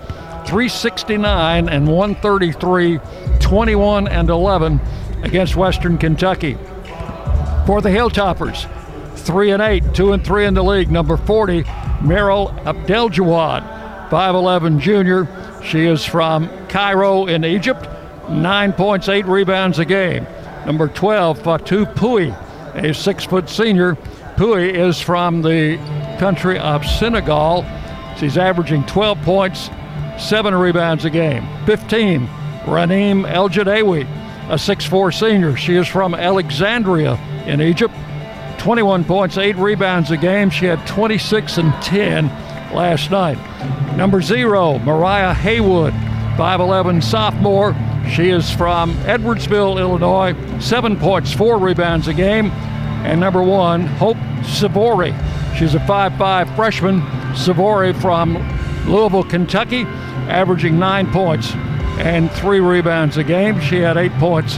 369 0.45 1.67
and 1.67 1.87
133, 1.87 2.99
21 3.39 4.07
and 4.07 4.29
11 4.29 4.79
against 5.23 5.55
Western 5.55 5.97
Kentucky. 5.97 6.53
For 7.65 7.81
the 7.81 7.89
Hilltoppers, 7.89 8.69
3 9.15 9.51
and 9.53 9.61
8, 9.63 9.95
2 9.95 10.13
and 10.13 10.23
3 10.23 10.45
in 10.45 10.53
the 10.53 10.63
league. 10.63 10.91
Number 10.91 11.17
40, 11.17 11.63
Meryl 11.63 12.55
Abdeljawad, 12.63 14.09
5'11 14.11 14.79
junior. 14.79 15.27
She 15.63 15.87
is 15.87 16.05
from 16.05 16.47
Cairo 16.67 17.25
in 17.25 17.43
Egypt, 17.43 17.89
9 18.29 18.73
points, 18.73 19.09
8 19.09 19.25
rebounds 19.25 19.79
a 19.79 19.85
game. 19.85 20.25
Number 20.65 20.87
12, 20.87 21.39
Fatou 21.39 21.85
Pouye, 21.93 22.33
a 22.75 22.93
6 22.93 23.25
foot 23.25 23.49
senior. 23.49 23.95
Pouye 24.35 24.73
is 24.73 24.99
from 24.99 25.41
the 25.41 25.77
country 26.19 26.57
of 26.57 26.85
Senegal. 26.85 27.65
She's 28.17 28.37
averaging 28.37 28.85
12 28.85 29.21
points, 29.21 29.69
7 30.17 30.55
rebounds 30.55 31.05
a 31.05 31.09
game. 31.09 31.47
15, 31.65 32.27
Raneem 32.65 33.25
Elgedawy, 33.29 34.07
a 34.49 34.55
6'4 34.55 35.13
senior. 35.13 35.57
She 35.57 35.75
is 35.75 35.87
from 35.87 36.13
Alexandria 36.13 37.15
in 37.45 37.61
Egypt. 37.61 37.93
21 38.57 39.03
points, 39.03 39.37
8 39.37 39.57
rebounds 39.57 40.11
a 40.11 40.17
game. 40.17 40.49
She 40.49 40.65
had 40.65 40.85
26 40.87 41.57
and 41.57 41.73
10 41.83 42.27
last 42.73 43.11
night. 43.11 43.37
Number 43.97 44.21
zero, 44.21 44.79
Mariah 44.79 45.33
Haywood, 45.33 45.93
5'11 46.37 47.03
sophomore. 47.03 47.75
She 48.09 48.29
is 48.29 48.51
from 48.51 48.93
Edwardsville, 49.05 49.79
Illinois. 49.79 50.35
7 50.59 50.97
points, 50.97 51.33
4 51.33 51.57
rebounds 51.57 52.07
a 52.07 52.13
game. 52.13 52.51
And 53.03 53.19
number 53.19 53.41
one, 53.41 53.87
Hope 53.87 54.17
Sivori. 54.41 55.13
She's 55.57 55.75
a 55.75 55.79
5'5 55.79 56.55
freshman. 56.55 57.01
Sivori 57.33 57.99
from 57.99 58.35
Louisville, 58.87 59.23
Kentucky, 59.23 59.83
averaging 60.29 60.77
9 60.77 61.11
points 61.11 61.53
and 61.97 62.31
3 62.31 62.59
rebounds 62.59 63.17
a 63.17 63.23
game. 63.23 63.59
She 63.59 63.77
had 63.77 63.97
8 63.97 64.11
points 64.13 64.57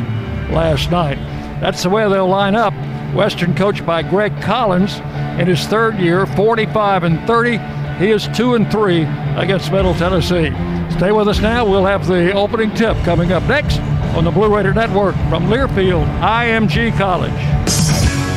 last 0.52 0.92
night. 0.92 1.18
That's 1.60 1.84
the 1.84 1.90
way 1.90 2.08
they'll 2.10 2.28
line 2.28 2.56
up. 2.56 2.74
Western 3.14 3.56
coached 3.56 3.86
by 3.86 4.04
Greg 4.04 4.42
Collins 4.42 4.98
in 5.40 5.48
his 5.48 5.66
third 5.68 5.96
year, 5.96 6.26
45 6.26 7.04
and 7.04 7.26
30. 7.28 7.58
He 7.98 8.12
is 8.12 8.28
2 8.30 8.56
and 8.56 8.70
3 8.70 9.04
against 9.38 9.72
Middle 9.72 9.94
Tennessee. 9.94 10.52
Stay 10.98 11.14
with 11.14 11.30
us 11.30 11.40
now. 11.40 11.66
We'll 11.66 11.86
have 11.86 12.06
the 12.08 12.34
opening 12.34 12.74
tip 12.76 12.98
coming 13.06 13.32
up 13.32 13.44
next 13.44 13.80
on 14.16 14.26
the 14.26 14.32
Blue 14.32 14.54
Raider 14.54 14.74
Network 14.74 15.16
from 15.30 15.48
Learfield 15.48 16.06
IMG 16.20 16.98
College. 16.98 17.32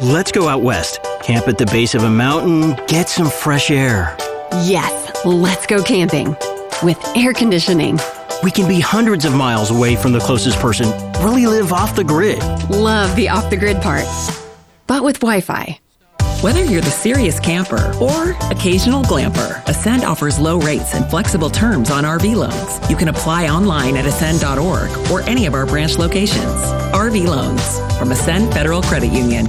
Let's 0.00 0.30
go 0.30 0.46
out 0.46 0.62
west. 0.62 1.00
Camp 1.24 1.48
at 1.48 1.58
the 1.58 1.66
base 1.66 1.96
of 1.96 2.04
a 2.04 2.10
mountain, 2.10 2.76
get 2.86 3.08
some 3.08 3.28
fresh 3.28 3.68
air. 3.68 4.16
Yes, 4.62 5.24
let's 5.24 5.66
go 5.66 5.82
camping 5.82 6.36
with 6.84 7.04
air 7.16 7.32
conditioning. 7.32 7.98
We 8.44 8.52
can 8.52 8.68
be 8.68 8.78
hundreds 8.78 9.24
of 9.24 9.34
miles 9.34 9.72
away 9.72 9.96
from 9.96 10.12
the 10.12 10.20
closest 10.20 10.60
person, 10.60 10.86
really 11.20 11.46
live 11.46 11.72
off 11.72 11.96
the 11.96 12.04
grid. 12.04 12.38
Love 12.70 13.16
the 13.16 13.28
off 13.28 13.50
the 13.50 13.56
grid 13.56 13.82
part, 13.82 14.04
but 14.86 15.02
with 15.02 15.18
Wi 15.18 15.40
Fi. 15.40 15.80
Whether 16.42 16.64
you're 16.64 16.80
the 16.80 16.90
serious 16.92 17.40
camper 17.40 17.92
or 18.00 18.36
occasional 18.52 19.02
glamper, 19.02 19.66
Ascend 19.66 20.04
offers 20.04 20.38
low 20.38 20.60
rates 20.60 20.94
and 20.94 21.10
flexible 21.10 21.50
terms 21.50 21.90
on 21.90 22.04
RV 22.04 22.36
loans. 22.36 22.88
You 22.88 22.94
can 22.94 23.08
apply 23.08 23.48
online 23.48 23.96
at 23.96 24.06
ascend.org 24.06 25.10
or 25.10 25.22
any 25.22 25.46
of 25.46 25.54
our 25.54 25.66
branch 25.66 25.98
locations. 25.98 26.62
RV 26.94 27.26
loans 27.26 27.80
from 27.98 28.12
Ascend 28.12 28.52
Federal 28.52 28.82
Credit 28.82 29.10
Union. 29.10 29.48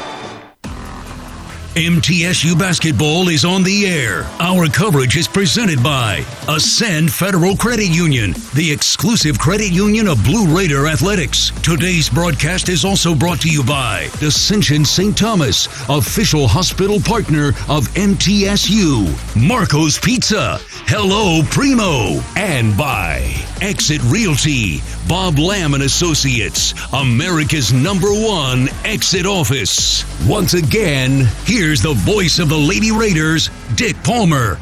MTSU 1.75 2.59
basketball 2.59 3.29
is 3.29 3.45
on 3.45 3.63
the 3.63 3.85
air. 3.85 4.23
Our 4.41 4.67
coverage 4.67 5.15
is 5.15 5.25
presented 5.25 5.81
by 5.81 6.25
Ascend 6.49 7.13
Federal 7.13 7.55
Credit 7.55 7.87
Union, 7.87 8.33
the 8.53 8.69
exclusive 8.69 9.39
credit 9.39 9.71
union 9.71 10.09
of 10.09 10.21
Blue 10.25 10.53
Raider 10.53 10.87
Athletics. 10.87 11.51
Today's 11.63 12.09
broadcast 12.09 12.67
is 12.67 12.83
also 12.83 13.15
brought 13.15 13.39
to 13.43 13.49
you 13.49 13.63
by 13.63 14.09
Ascension 14.21 14.83
St. 14.83 15.17
Thomas, 15.17 15.67
official 15.87 16.45
hospital 16.45 16.99
partner 16.99 17.53
of 17.69 17.87
MTSU, 17.95 19.07
Marco's 19.41 19.97
Pizza, 19.97 20.57
Hello 20.87 21.41
Primo, 21.51 22.21
and 22.35 22.77
by 22.77 23.33
Exit 23.61 24.01
Realty, 24.03 24.81
Bob 25.07 25.39
Lamb 25.39 25.73
and 25.73 25.83
Associates, 25.83 26.73
America's 26.93 27.73
number 27.73 28.11
one 28.11 28.67
exit 28.85 29.25
office. 29.25 30.05
Once 30.27 30.53
again, 30.53 31.27
here's 31.45 31.81
the 31.81 31.93
voice 31.93 32.39
of 32.39 32.49
the 32.49 32.57
Lady 32.57 32.91
Raiders, 32.91 33.49
Dick 33.75 33.95
Palmer. 34.03 34.55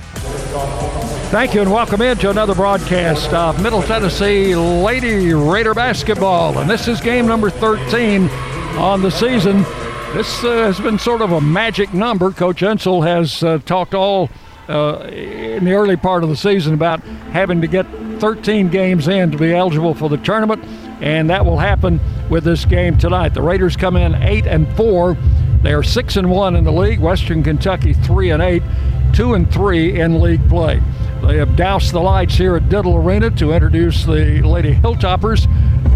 Thank 1.30 1.54
you 1.54 1.62
and 1.62 1.72
welcome 1.72 2.02
into 2.02 2.30
another 2.30 2.56
broadcast 2.56 3.32
of 3.34 3.62
Middle 3.62 3.84
Tennessee 3.84 4.56
Lady 4.56 5.32
Raider 5.34 5.74
basketball. 5.74 6.58
And 6.58 6.70
this 6.70 6.88
is 6.88 7.00
game 7.02 7.28
number 7.28 7.50
13 7.50 8.30
on 8.78 9.02
the 9.02 9.12
season. 9.12 9.64
This 10.14 10.44
uh, 10.44 10.64
has 10.64 10.80
been 10.80 10.98
sort 10.98 11.22
of 11.22 11.32
a 11.32 11.40
magic 11.40 11.94
number. 11.94 12.32
Coach 12.32 12.62
Insell 12.62 13.06
has 13.06 13.44
uh, 13.44 13.60
talked 13.60 13.94
all 13.94 14.30
uh, 14.68 15.02
in 15.12 15.66
the 15.66 15.74
early 15.74 15.98
part 15.98 16.24
of 16.24 16.30
the 16.30 16.36
season 16.36 16.74
about 16.74 17.02
having 17.32 17.62
to 17.62 17.68
get 17.68 17.86
13 18.20 18.70
games 18.70 19.08
in 19.08 19.32
to 19.32 19.38
be 19.38 19.54
eligible 19.54 19.94
for 19.94 20.10
the 20.10 20.18
tournament, 20.18 20.64
and 21.02 21.30
that 21.30 21.46
will 21.46 21.58
happen 21.58 22.00
with 22.30 22.44
this 22.44 22.66
game 22.66 22.98
tonight. 22.98 23.34
The 23.34 23.42
Raiders 23.42 23.76
come 23.76 23.96
in 23.96 24.16
eight 24.16 24.46
and 24.46 24.68
four. 24.76 25.18
They 25.64 25.74
are 25.74 25.84
six 25.84 26.18
and 26.18 26.30
one 26.30 26.56
in 26.56 26.64
the 26.64 26.72
league. 26.72 27.00
Western 27.00 27.44
Kentucky 27.44 27.94
three 27.94 28.32
and 28.32 28.42
eight, 28.42 28.64
two 29.14 29.34
and 29.34 29.52
three 29.52 30.00
in 30.00 30.20
league 30.20 30.48
play. 30.50 30.82
They 31.22 31.38
have 31.38 31.56
doused 31.56 31.92
the 31.92 32.00
lights 32.00 32.36
here 32.36 32.56
at 32.56 32.70
Diddle 32.70 32.96
Arena 32.96 33.30
to 33.32 33.52
introduce 33.52 34.06
the 34.06 34.42
Lady 34.42 34.74
Hilltoppers, 34.74 35.48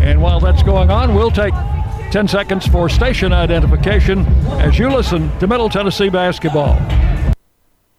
and 0.02 0.22
while 0.22 0.40
that's 0.40 0.64
going 0.64 0.92
on, 0.92 1.16
we'll 1.16 1.32
take 1.32 1.54
10 2.12 2.28
seconds 2.28 2.68
for 2.68 2.90
station 2.90 3.34
identification 3.34 4.26
as 4.62 4.78
you 4.78 4.90
listen 4.90 5.36
to 5.40 5.48
Middle 5.48 5.70
Tennessee 5.70 6.10
basketball. 6.10 6.76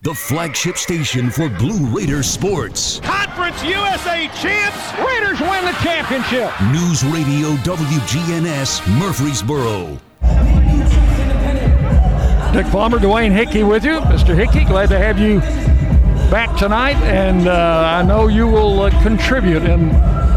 The 0.04 0.12
flagship 0.12 0.76
station 0.76 1.30
for 1.30 1.48
Blue 1.48 1.86
Raider 1.86 2.22
sports. 2.22 3.00
Conference 3.00 3.64
USA 3.64 4.28
champs. 4.38 4.92
Raiders 4.98 5.40
win 5.40 5.64
the 5.64 5.72
championship. 5.82 6.52
News 6.70 7.02
Radio 7.04 7.54
WGNS 7.64 8.86
Murfreesboro. 8.98 9.98
Dick 12.52 12.70
Palmer, 12.70 12.98
Dwayne 12.98 13.32
Hickey 13.32 13.62
with 13.62 13.82
you. 13.82 14.00
Mr. 14.00 14.36
Hickey, 14.36 14.66
glad 14.66 14.90
to 14.90 14.98
have 14.98 15.18
you 15.18 15.40
back 16.30 16.54
tonight, 16.58 16.96
and 16.96 17.48
uh, 17.48 17.98
I 17.98 18.02
know 18.02 18.28
you 18.28 18.46
will 18.46 18.82
uh, 18.82 19.02
contribute 19.02 19.62
in 19.62 19.88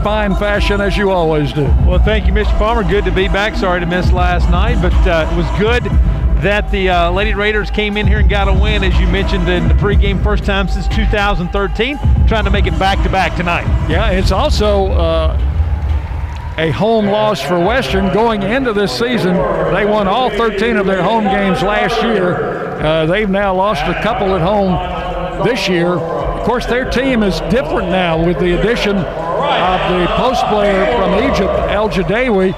fine 0.02 0.34
fashion 0.36 0.80
as 0.80 0.96
you 0.96 1.12
always 1.12 1.52
do. 1.52 1.66
Well, 1.86 2.00
thank 2.00 2.26
you, 2.26 2.32
Mr. 2.32 2.58
Palmer. 2.58 2.90
Good 2.90 3.04
to 3.04 3.12
be 3.12 3.28
back. 3.28 3.54
Sorry 3.58 3.82
to 3.82 3.86
miss 3.86 4.14
last 4.14 4.50
night, 4.50 4.82
but 4.82 4.94
uh, 5.06 5.30
it 5.30 5.36
was 5.36 5.60
good 5.60 5.92
that 6.42 6.70
the 6.72 6.90
uh, 6.90 7.12
Lady 7.12 7.34
Raiders 7.34 7.72
came 7.72 7.98
in 7.98 8.06
here 8.06 8.20
and 8.20 8.30
got 8.30 8.48
a 8.48 8.54
win, 8.54 8.84
as 8.84 8.98
you 9.00 9.08
mentioned 9.08 9.48
in 9.50 9.68
the 9.68 9.74
pregame, 9.74 10.22
first 10.22 10.46
time 10.46 10.68
since 10.68 10.88
2013. 10.90 11.98
Trying 12.28 12.46
to 12.46 12.52
make 12.52 12.68
it 12.68 12.78
back 12.78 13.02
to 13.04 13.10
back 13.10 13.36
tonight. 13.36 13.66
Yeah, 13.90 14.12
it's 14.12 14.32
also 14.32 14.88
uh, 14.92 16.56
a 16.58 16.72
home 16.72 17.08
loss 17.08 17.42
for 17.42 17.60
Western 17.60 18.14
going 18.14 18.44
into 18.44 18.74
this 18.74 18.92
season. 18.92 19.36
They 19.74 19.86
won 19.86 20.08
all 20.08 20.30
13 20.30 20.78
of 20.78 20.86
their 20.86 21.02
home 21.02 21.24
games 21.24 21.62
last 21.64 22.02
year. 22.04 22.36
Uh, 22.82 23.06
they've 23.06 23.30
now 23.30 23.56
lost 23.56 23.84
a 23.84 24.00
couple 24.02 24.36
at 24.36 24.42
home 24.42 25.46
this 25.46 25.68
year. 25.68 25.94
Of 25.94 26.44
course, 26.46 26.66
their 26.66 26.90
team 26.90 27.24
is 27.24 27.40
different 27.52 27.90
now 27.90 28.24
with 28.24 28.40
the 28.40 28.60
addition 28.60 28.98
of 28.98 29.80
the 29.92 30.08
post 30.16 30.46
player 30.46 30.86
from 30.98 31.14
Egypt, 31.16 31.52
Elgedawy 31.70 32.54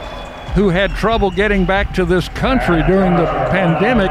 who 0.56 0.70
had 0.70 0.96
trouble 0.96 1.32
getting 1.32 1.66
back 1.66 1.94
to 1.94 2.06
this 2.06 2.28
country 2.30 2.84
during 2.84 3.16
the 3.16 3.26
pandemic 3.52 4.10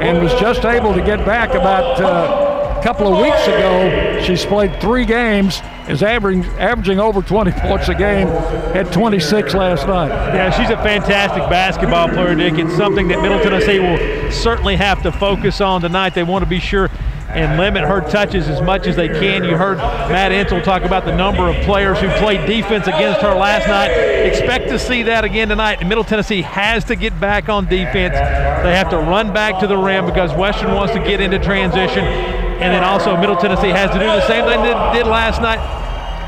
and 0.00 0.22
was 0.22 0.32
just 0.34 0.64
able 0.64 0.94
to 0.94 1.02
get 1.02 1.24
back 1.26 1.50
about 1.50 2.00
uh, 2.00 2.78
a 2.78 2.82
couple 2.82 3.12
of 3.12 3.20
weeks 3.22 3.46
ago. 3.46 4.22
She's 4.22 4.44
played 4.44 4.80
three 4.80 5.04
games, 5.04 5.60
is 5.88 6.02
averaging, 6.02 6.44
averaging 6.58 6.98
over 6.98 7.22
20 7.22 7.52
points 7.52 7.88
a 7.88 7.94
game, 7.94 8.28
had 8.72 8.92
26 8.92 9.54
last 9.54 9.86
night. 9.86 10.08
Yeah, 10.08 10.50
she's 10.50 10.70
a 10.70 10.76
fantastic 10.76 11.42
basketball 11.50 12.08
player, 12.08 12.34
Dick. 12.34 12.54
It's 12.54 12.76
something 12.76 13.08
that 13.08 13.20
Middle 13.20 13.40
Tennessee 13.40 13.78
will 13.78 14.30
certainly 14.30 14.76
have 14.76 15.02
to 15.02 15.12
focus 15.12 15.60
on 15.60 15.80
tonight. 15.82 16.14
They 16.14 16.22
want 16.22 16.42
to 16.42 16.48
be 16.48 16.60
sure 16.60 16.90
and 17.34 17.58
limit 17.58 17.84
her 17.84 18.00
touches 18.00 18.48
as 18.48 18.60
much 18.60 18.86
as 18.86 18.96
they 18.96 19.08
can. 19.08 19.44
You 19.44 19.56
heard 19.56 19.78
Matt 19.78 20.32
Insell 20.32 20.62
talk 20.64 20.82
about 20.82 21.04
the 21.04 21.14
number 21.14 21.48
of 21.48 21.56
players 21.64 21.98
who 22.00 22.08
played 22.18 22.46
defense 22.46 22.86
against 22.86 23.20
her 23.20 23.34
last 23.34 23.68
night. 23.68 23.88
Expect 23.90 24.68
to 24.68 24.78
see 24.78 25.04
that 25.04 25.24
again 25.24 25.48
tonight. 25.48 25.86
Middle 25.86 26.04
Tennessee 26.04 26.42
has 26.42 26.84
to 26.84 26.96
get 26.96 27.18
back 27.20 27.48
on 27.48 27.66
defense. 27.66 28.14
They 28.14 28.74
have 28.74 28.90
to 28.90 28.98
run 28.98 29.32
back 29.32 29.60
to 29.60 29.66
the 29.66 29.76
rim 29.76 30.06
because 30.06 30.34
Western 30.34 30.74
wants 30.74 30.92
to 30.94 30.98
get 31.00 31.20
into 31.20 31.38
transition. 31.38 32.04
And 32.04 32.74
then 32.74 32.84
also 32.84 33.16
Middle 33.16 33.36
Tennessee 33.36 33.70
has 33.70 33.90
to 33.90 33.98
do 33.98 34.04
the 34.04 34.26
same 34.26 34.44
thing 34.44 34.62
they 34.62 34.98
did 34.98 35.06
last 35.06 35.40
night. 35.40 35.58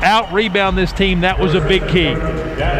Out 0.03 0.31
rebound 0.33 0.77
this 0.77 0.91
team. 0.91 1.21
That 1.21 1.39
was 1.39 1.53
a 1.53 1.61
big 1.61 1.87
key. 1.87 2.15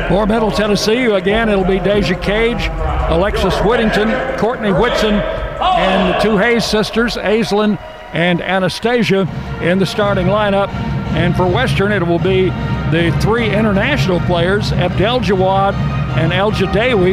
For 0.09 0.25
Middle 0.25 0.51
Tennessee, 0.51 1.05
again, 1.05 1.49
it'll 1.49 1.63
be 1.63 1.79
Deja 1.79 2.19
Cage, 2.19 2.69
Alexis 3.09 3.57
Whittington, 3.61 4.37
Courtney 4.37 4.71
Whitson, 4.71 5.13
and 5.13 6.13
the 6.13 6.19
two 6.19 6.37
Hayes 6.37 6.65
sisters, 6.65 7.15
Aislinn 7.15 7.77
and 8.13 8.41
Anastasia 8.41 9.27
in 9.61 9.79
the 9.79 9.85
starting 9.85 10.27
lineup. 10.27 10.69
And 11.13 11.35
for 11.35 11.45
Western, 11.45 11.91
it 11.91 12.05
will 12.05 12.19
be 12.19 12.49
the 12.91 13.15
three 13.21 13.53
international 13.53 14.19
players, 14.21 14.71
Abdel 14.71 15.19
Jawad 15.19 15.73
and 16.17 16.31
El 16.31 16.51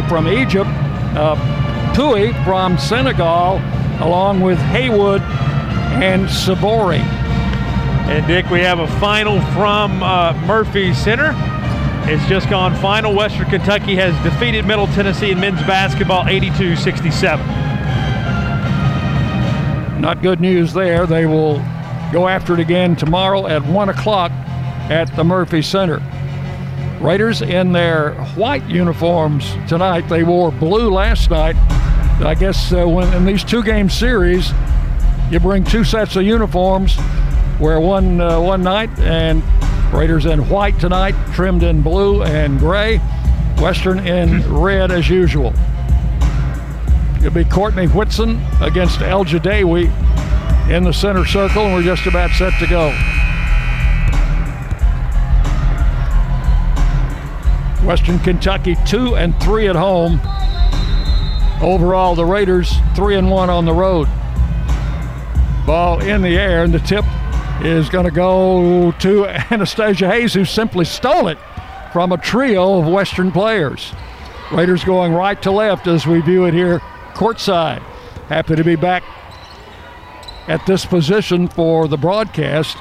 from 0.08 0.28
Egypt, 0.28 0.70
uh, 1.16 1.94
Tui 1.94 2.32
from 2.44 2.78
Senegal, 2.78 3.56
along 4.00 4.40
with 4.40 4.58
Haywood 4.58 5.22
and 6.02 6.26
Sivori. 6.26 7.00
And 8.08 8.26
Dick, 8.26 8.48
we 8.50 8.60
have 8.60 8.78
a 8.78 8.88
final 8.98 9.40
from 9.52 10.02
uh, 10.02 10.34
Murphy 10.46 10.92
Center. 10.92 11.32
It's 12.10 12.26
just 12.26 12.50
gone 12.50 12.74
final. 12.76 13.14
Western 13.14 13.48
Kentucky 13.48 13.94
has 13.96 14.12
defeated 14.24 14.66
Middle 14.66 14.86
Tennessee 14.88 15.30
in 15.30 15.38
men's 15.38 15.60
basketball 15.60 16.26
82 16.26 16.76
67. 16.76 17.69
Not 20.00 20.22
good 20.22 20.40
news 20.40 20.72
there. 20.72 21.06
They 21.06 21.26
will 21.26 21.62
go 22.10 22.26
after 22.26 22.54
it 22.54 22.60
again 22.60 22.96
tomorrow 22.96 23.46
at 23.46 23.62
1 23.62 23.90
o'clock 23.90 24.32
at 24.90 25.14
the 25.14 25.22
Murphy 25.22 25.60
Center. 25.60 26.00
Raiders 27.02 27.42
in 27.42 27.72
their 27.72 28.14
white 28.34 28.64
uniforms 28.64 29.54
tonight. 29.68 30.08
They 30.08 30.22
wore 30.22 30.52
blue 30.52 30.90
last 30.90 31.30
night. 31.30 31.54
I 32.22 32.34
guess 32.34 32.72
uh, 32.72 32.86
when 32.88 33.12
in 33.12 33.26
these 33.26 33.44
two 33.44 33.62
game 33.62 33.90
series, 33.90 34.52
you 35.30 35.38
bring 35.38 35.64
two 35.64 35.84
sets 35.84 36.16
of 36.16 36.22
uniforms, 36.22 36.98
wear 37.58 37.78
one 37.78 38.22
uh, 38.22 38.40
one 38.40 38.62
night, 38.62 38.90
and 39.00 39.42
Raiders 39.92 40.24
in 40.24 40.48
white 40.48 40.78
tonight, 40.80 41.14
trimmed 41.34 41.62
in 41.62 41.82
blue 41.82 42.22
and 42.22 42.58
gray. 42.58 42.98
Western 43.58 43.98
in 44.06 44.42
red 44.54 44.90
as 44.90 45.10
usual. 45.10 45.52
It'll 47.20 47.32
be 47.32 47.44
Courtney 47.44 47.86
Whitson 47.86 48.40
against 48.62 49.00
Elgedawy 49.00 49.90
in 50.70 50.84
the 50.84 50.92
center 50.92 51.26
circle, 51.26 51.66
and 51.66 51.74
we're 51.74 51.82
just 51.82 52.06
about 52.06 52.30
set 52.30 52.58
to 52.60 52.66
go. 52.66 52.88
Western 57.86 58.18
Kentucky 58.20 58.74
two 58.86 59.16
and 59.16 59.38
three 59.42 59.68
at 59.68 59.76
home. 59.76 60.18
Overall, 61.62 62.14
the 62.14 62.24
Raiders 62.24 62.72
three 62.96 63.16
and 63.16 63.30
one 63.30 63.50
on 63.50 63.66
the 63.66 63.74
road. 63.74 64.08
Ball 65.66 66.00
in 66.00 66.22
the 66.22 66.38
air, 66.38 66.64
and 66.64 66.72
the 66.72 66.78
tip 66.78 67.04
is 67.62 67.90
going 67.90 68.06
to 68.06 68.10
go 68.10 68.92
to 68.92 69.26
Anastasia 69.52 70.08
Hayes, 70.08 70.32
who 70.32 70.46
simply 70.46 70.86
stole 70.86 71.28
it 71.28 71.36
from 71.92 72.12
a 72.12 72.16
trio 72.16 72.78
of 72.78 72.90
Western 72.90 73.30
players. 73.30 73.92
Raiders 74.50 74.84
going 74.84 75.12
right 75.12 75.40
to 75.42 75.50
left 75.50 75.86
as 75.86 76.06
we 76.06 76.22
view 76.22 76.46
it 76.46 76.54
here 76.54 76.80
courtside. 77.14 77.80
Happy 78.28 78.56
to 78.56 78.64
be 78.64 78.76
back 78.76 79.02
at 80.46 80.64
this 80.66 80.84
position 80.84 81.48
for 81.48 81.88
the 81.88 81.96
broadcast 81.96 82.76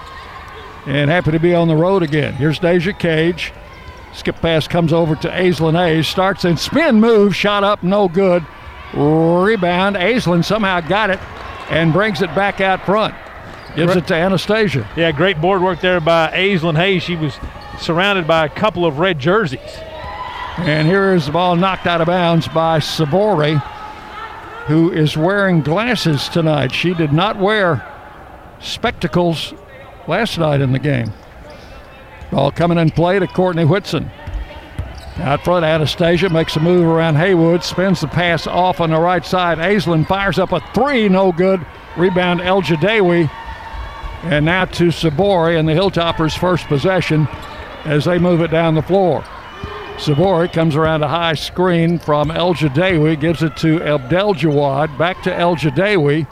and 0.85 1.09
happy 1.09 1.31
to 1.31 1.39
be 1.39 1.53
on 1.53 1.67
the 1.67 1.75
road 1.75 2.03
again. 2.03 2.33
Here's 2.33 2.59
Deja 2.59 2.93
Cage. 2.93 3.53
Skip 4.13 4.37
pass 4.37 4.67
comes 4.67 4.91
over 4.91 5.15
to 5.17 5.29
Aislinn 5.29 5.77
Hayes. 5.77 6.07
Starts 6.07 6.45
in 6.45 6.57
spin 6.57 6.99
move, 6.99 7.35
shot 7.35 7.63
up, 7.63 7.83
no 7.83 8.07
good. 8.07 8.45
Rebound. 8.93 9.95
Aislinn 9.95 10.43
somehow 10.43 10.81
got 10.81 11.09
it 11.09 11.19
and 11.69 11.93
brings 11.93 12.21
it 12.21 12.33
back 12.33 12.59
out 12.59 12.85
front. 12.85 13.13
Gives 13.75 13.95
it 13.95 14.07
to 14.07 14.15
Anastasia. 14.15 14.89
Yeah, 14.97 15.11
great 15.11 15.39
board 15.39 15.61
work 15.61 15.79
there 15.79 15.99
by 15.99 16.31
Aislinn 16.31 16.75
Hayes. 16.75 17.03
She 17.03 17.15
was 17.15 17.37
surrounded 17.79 18.25
by 18.25 18.45
a 18.45 18.49
couple 18.49 18.85
of 18.85 18.97
red 18.97 19.19
jerseys. 19.19 19.59
And 20.57 20.87
here 20.87 21.13
is 21.13 21.27
the 21.27 21.31
ball 21.31 21.55
knocked 21.55 21.85
out 21.85 22.01
of 22.01 22.07
bounds 22.07 22.47
by 22.47 22.79
Sivori, 22.79 23.61
who 24.69 24.91
is 24.91 25.17
wearing 25.17 25.61
glasses 25.61 26.29
tonight. 26.29 26.71
She 26.71 26.93
did 26.93 27.11
not 27.11 27.37
wear 27.39 27.83
spectacles 28.61 29.53
last 30.07 30.37
night 30.37 30.61
in 30.61 30.71
the 30.71 30.79
game. 30.79 31.11
Ball 32.31 32.51
coming 32.51 32.77
in 32.77 32.91
play 32.91 33.17
to 33.17 33.25
Courtney 33.25 33.65
Whitson. 33.65 34.11
Out 35.17 35.43
front, 35.43 35.65
Anastasia 35.65 36.29
makes 36.29 36.55
a 36.55 36.59
move 36.59 36.85
around 36.85 37.15
Haywood, 37.15 37.63
spins 37.63 38.01
the 38.01 38.07
pass 38.07 38.45
off 38.45 38.79
on 38.79 38.91
the 38.91 38.99
right 38.99 39.25
side. 39.25 39.57
Aislinn 39.57 40.07
fires 40.07 40.37
up 40.37 40.51
a 40.51 40.61
three, 40.73 41.09
no 41.09 41.31
good. 41.31 41.65
Rebound 41.97 42.39
Elgedawy. 42.39 43.29
And 44.23 44.45
now 44.45 44.65
to 44.65 44.85
Sivori 44.85 45.57
and 45.57 45.67
the 45.67 45.73
Hilltoppers' 45.73 46.37
first 46.37 46.67
possession 46.67 47.27
as 47.85 48.05
they 48.05 48.19
move 48.19 48.41
it 48.41 48.51
down 48.51 48.75
the 48.75 48.81
floor. 48.83 49.25
Sivori 49.99 50.51
comes 50.53 50.77
around 50.77 51.03
a 51.03 51.09
high 51.09 51.33
screen 51.33 51.99
from 51.99 52.29
Elgedawy, 52.29 53.19
gives 53.19 53.43
it 53.43 53.57
to 53.57 53.79
Abdelgawad, 53.79 54.97
back 54.97 55.21
to 55.23 55.29
Elgedawy, 55.29 56.25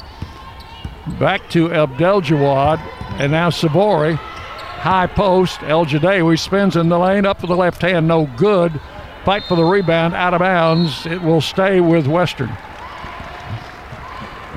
back 1.20 1.50
to 1.50 1.68
Abdelgawad, 1.68 2.80
and 3.20 3.34
now 3.34 3.50
Sivori. 3.50 4.16
High 4.16 5.08
post, 5.08 5.60
Elgedawy 5.60 6.40
spins 6.40 6.78
in 6.78 6.88
the 6.88 6.98
lane, 6.98 7.26
up 7.26 7.42
for 7.42 7.48
the 7.48 7.58
left 7.58 7.82
hand, 7.82 8.08
no 8.08 8.28
good. 8.38 8.80
Fight 9.26 9.44
for 9.44 9.58
the 9.58 9.66
rebound, 9.66 10.14
out 10.14 10.34
of 10.34 10.40
bounds. 10.40 11.06
It 11.06 11.22
will 11.22 11.42
stay 11.42 11.82
with 11.82 12.08
Western. 12.08 12.56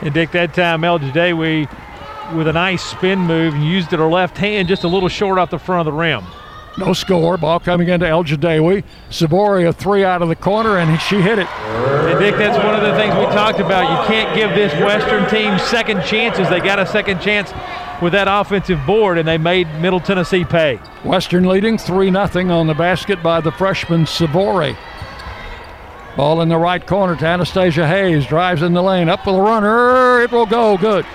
And 0.03 0.15
Dick, 0.15 0.31
that 0.31 0.55
time 0.55 0.83
Elgedawy 0.83 1.69
with 2.37 2.47
a 2.47 2.53
nice 2.53 2.85
spin 2.85 3.19
move 3.19 3.55
and 3.55 3.67
used 3.67 3.93
it 3.93 3.99
her 3.99 4.07
left 4.07 4.39
hand 4.39 4.69
just 4.69 4.85
a 4.85 4.89
little 4.89 5.09
short 5.09 5.37
off 5.37 5.51
the 5.51 5.59
front 5.59 5.89
of 5.89 5.93
the 5.93 5.99
rim. 5.99 6.25
No 6.79 6.93
score. 6.93 7.37
Ball 7.37 7.61
coming 7.61 7.89
into 7.89 8.07
El 8.07 8.25
Jadawi. 8.25 8.85
Sivori 9.11 9.69
a 9.69 9.73
three 9.73 10.05
out 10.05 10.23
of 10.23 10.29
the 10.29 10.37
corner, 10.37 10.79
and 10.79 11.01
she 11.01 11.21
hit 11.21 11.39
it. 11.39 11.49
And 11.49 12.19
Dick, 12.19 12.37
that's 12.37 12.63
one 12.65 12.75
of 12.75 12.83
the 12.83 12.95
things 12.95 13.15
we 13.15 13.25
talked 13.35 13.59
about. 13.59 13.83
You 13.91 14.09
can't 14.09 14.35
give 14.37 14.51
this 14.51 14.73
Western 14.81 15.29
team 15.29 15.59
second 15.59 16.05
chances. 16.05 16.49
They 16.49 16.61
got 16.61 16.79
a 16.79 16.87
second 16.87 17.21
chance 17.21 17.53
with 18.01 18.13
that 18.13 18.29
offensive 18.29 18.85
board, 18.87 19.19
and 19.19 19.29
they 19.29 19.39
made 19.39 19.67
Middle 19.81 20.01
Tennessee 20.01 20.45
pay. 20.45 20.77
Western 21.05 21.47
leading 21.47 21.77
3 21.77 22.11
0 22.11 22.51
on 22.51 22.67
the 22.67 22.75
basket 22.75 23.23
by 23.23 23.41
the 23.41 23.53
freshman 23.53 24.05
Sivori. 24.05 24.77
Ball 26.17 26.41
in 26.43 26.49
the 26.49 26.59
right 26.59 26.85
corner 26.85 27.17
to 27.17 27.27
Anastasia 27.27 27.87
Hayes. 27.87 28.27
Drives 28.27 28.63
in 28.63 28.73
the 28.73 28.83
lane. 28.83 29.09
Up 29.09 29.27
with 29.27 29.37
a 29.37 29.41
runner. 29.41 30.21
It 30.21 30.33
will 30.33 30.47
go. 30.47 30.77
Good. 30.77 31.07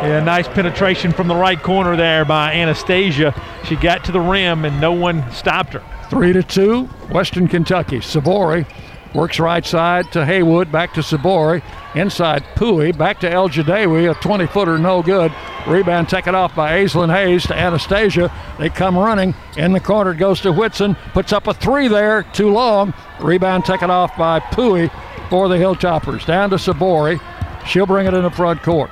Yeah, 0.00 0.20
nice 0.20 0.46
penetration 0.46 1.12
from 1.12 1.26
the 1.26 1.34
right 1.34 1.60
corner 1.60 1.96
there 1.96 2.24
by 2.24 2.52
Anastasia. 2.52 3.34
She 3.64 3.74
got 3.74 4.04
to 4.04 4.12
the 4.12 4.20
rim 4.20 4.64
and 4.64 4.80
no 4.80 4.92
one 4.92 5.28
stopped 5.32 5.72
her. 5.72 5.82
Three 6.08 6.32
to 6.32 6.42
two, 6.44 6.84
Western 7.10 7.48
Kentucky. 7.48 7.98
Sivori 7.98 8.64
works 9.12 9.40
right 9.40 9.66
side 9.66 10.12
to 10.12 10.24
Haywood, 10.24 10.70
back 10.70 10.94
to 10.94 11.00
Sivori. 11.00 11.62
Inside 11.96 12.44
Pouye, 12.54 12.96
back 12.96 13.18
to 13.20 13.28
Elgedawy, 13.28 14.08
a 14.08 14.14
20 14.20 14.46
footer, 14.46 14.78
no 14.78 15.02
good. 15.02 15.32
Rebound 15.66 16.08
taken 16.08 16.32
off 16.32 16.54
by 16.54 16.78
Aislinn 16.78 17.12
Hayes 17.12 17.44
to 17.46 17.58
Anastasia. 17.58 18.32
They 18.58 18.68
come 18.68 18.96
running. 18.96 19.34
In 19.56 19.72
the 19.72 19.80
corner 19.80 20.14
goes 20.14 20.40
to 20.42 20.52
Whitson. 20.52 20.94
Puts 21.12 21.32
up 21.32 21.48
a 21.48 21.54
three 21.54 21.88
there, 21.88 22.22
too 22.22 22.50
long. 22.50 22.94
Rebound 23.20 23.64
taken 23.64 23.90
off 23.90 24.16
by 24.16 24.38
Pouye 24.38 24.92
for 25.28 25.48
the 25.48 25.56
Hilltoppers. 25.56 26.24
Down 26.24 26.50
to 26.50 26.56
Sivori. 26.56 27.20
She'll 27.66 27.86
bring 27.86 28.06
it 28.06 28.14
in 28.14 28.22
the 28.22 28.30
front 28.30 28.62
court. 28.62 28.90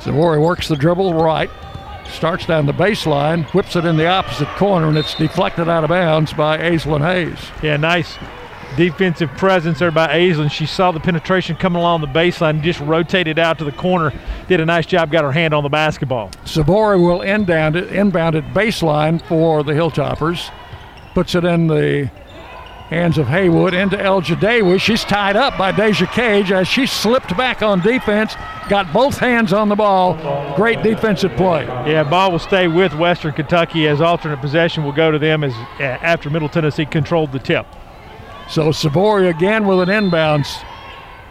Sivori 0.00 0.40
works 0.40 0.68
the 0.68 0.76
dribble 0.76 1.14
right, 1.14 1.50
starts 2.08 2.46
down 2.46 2.66
the 2.66 2.72
baseline, 2.72 3.44
whips 3.54 3.76
it 3.76 3.84
in 3.84 3.96
the 3.96 4.06
opposite 4.06 4.48
corner, 4.56 4.88
and 4.88 4.96
it's 4.96 5.14
deflected 5.14 5.68
out 5.68 5.84
of 5.84 5.90
bounds 5.90 6.32
by 6.32 6.58
Aislinn 6.58 7.00
Hayes. 7.00 7.38
Yeah, 7.62 7.76
nice 7.76 8.16
defensive 8.76 9.30
presence 9.32 9.78
there 9.80 9.90
by 9.90 10.08
Aislinn. 10.08 10.50
She 10.50 10.66
saw 10.66 10.92
the 10.92 11.00
penetration 11.00 11.56
coming 11.56 11.80
along 11.80 12.00
the 12.00 12.06
baseline 12.06 12.50
and 12.50 12.62
just 12.62 12.80
rotated 12.80 13.38
out 13.38 13.58
to 13.58 13.64
the 13.64 13.72
corner. 13.72 14.12
Did 14.48 14.60
a 14.60 14.66
nice 14.66 14.86
job, 14.86 15.10
got 15.10 15.24
her 15.24 15.32
hand 15.32 15.52
on 15.52 15.62
the 15.62 15.68
basketball. 15.68 16.30
Sivori 16.44 17.00
will 17.00 17.22
inbound 17.22 17.76
it, 17.76 17.92
inbound 17.92 18.36
it 18.36 18.44
baseline 18.54 19.20
for 19.26 19.62
the 19.62 19.72
Hilltoppers. 19.72 20.50
Puts 21.14 21.34
it 21.34 21.44
in 21.44 21.66
the 21.66 22.10
hands 22.90 23.18
of 23.18 23.28
Haywood 23.28 23.72
into 23.72 23.96
Elgedawy. 23.96 24.80
She's 24.80 25.04
tied 25.04 25.36
up 25.36 25.56
by 25.56 25.70
Deja 25.70 26.06
Cage 26.06 26.50
as 26.50 26.66
she 26.66 26.86
slipped 26.86 27.36
back 27.36 27.62
on 27.62 27.80
defense, 27.80 28.34
got 28.68 28.92
both 28.92 29.16
hands 29.16 29.52
on 29.52 29.68
the 29.68 29.76
ball. 29.76 30.14
Great 30.56 30.82
defensive 30.82 31.34
play. 31.36 31.64
Yeah, 31.64 32.02
ball 32.02 32.32
will 32.32 32.40
stay 32.40 32.66
with 32.66 32.92
Western 32.94 33.32
Kentucky 33.32 33.86
as 33.86 34.00
alternate 34.00 34.40
possession 34.40 34.82
will 34.84 34.92
go 34.92 35.12
to 35.12 35.20
them 35.20 35.44
as 35.44 35.54
uh, 35.54 35.98
after 36.02 36.28
Middle 36.30 36.48
Tennessee 36.48 36.84
controlled 36.84 37.30
the 37.30 37.38
tip. 37.38 37.64
So 38.50 38.70
Sivori 38.70 39.30
again 39.30 39.68
with 39.68 39.88
an 39.88 39.88
inbounds 39.88 40.64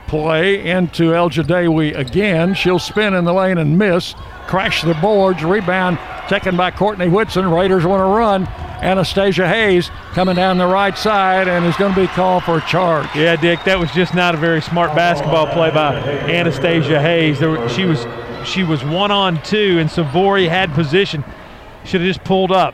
play 0.09 0.67
into 0.67 1.11
Elgedawy 1.11 1.95
again. 1.95 2.55
She'll 2.55 2.79
spin 2.79 3.13
in 3.13 3.25
the 3.25 3.33
lane 3.33 3.59
and 3.59 3.77
miss. 3.77 4.15
Crash 4.47 4.81
the 4.81 4.95
boards. 4.95 5.43
Rebound 5.43 5.99
taken 6.27 6.57
by 6.57 6.71
Courtney 6.71 7.07
Whitson. 7.07 7.49
Raiders 7.49 7.85
want 7.85 8.01
to 8.01 8.05
run. 8.05 8.47
Anastasia 8.81 9.47
Hayes 9.47 9.91
coming 10.13 10.35
down 10.35 10.57
the 10.57 10.65
right 10.65 10.97
side 10.97 11.47
and 11.47 11.63
is 11.65 11.75
going 11.75 11.93
to 11.93 12.01
be 12.01 12.07
called 12.07 12.43
for 12.43 12.57
a 12.57 12.61
charge. 12.61 13.07
Yeah, 13.15 13.35
Dick, 13.35 13.63
that 13.65 13.77
was 13.77 13.91
just 13.91 14.15
not 14.15 14.33
a 14.33 14.37
very 14.37 14.61
smart 14.61 14.95
basketball 14.95 15.45
play 15.47 15.69
by 15.69 15.95
Anastasia 15.95 16.99
Hayes. 16.99 17.39
There, 17.39 17.69
she 17.69 17.85
was 17.85 18.07
she 18.45 18.63
was 18.63 18.83
one 18.83 19.11
on 19.11 19.41
two, 19.43 19.77
and 19.79 19.89
Sivori 19.89 20.49
had 20.49 20.73
position. 20.73 21.23
Should 21.85 22.01
have 22.01 22.07
just 22.07 22.23
pulled 22.23 22.51
up. 22.51 22.73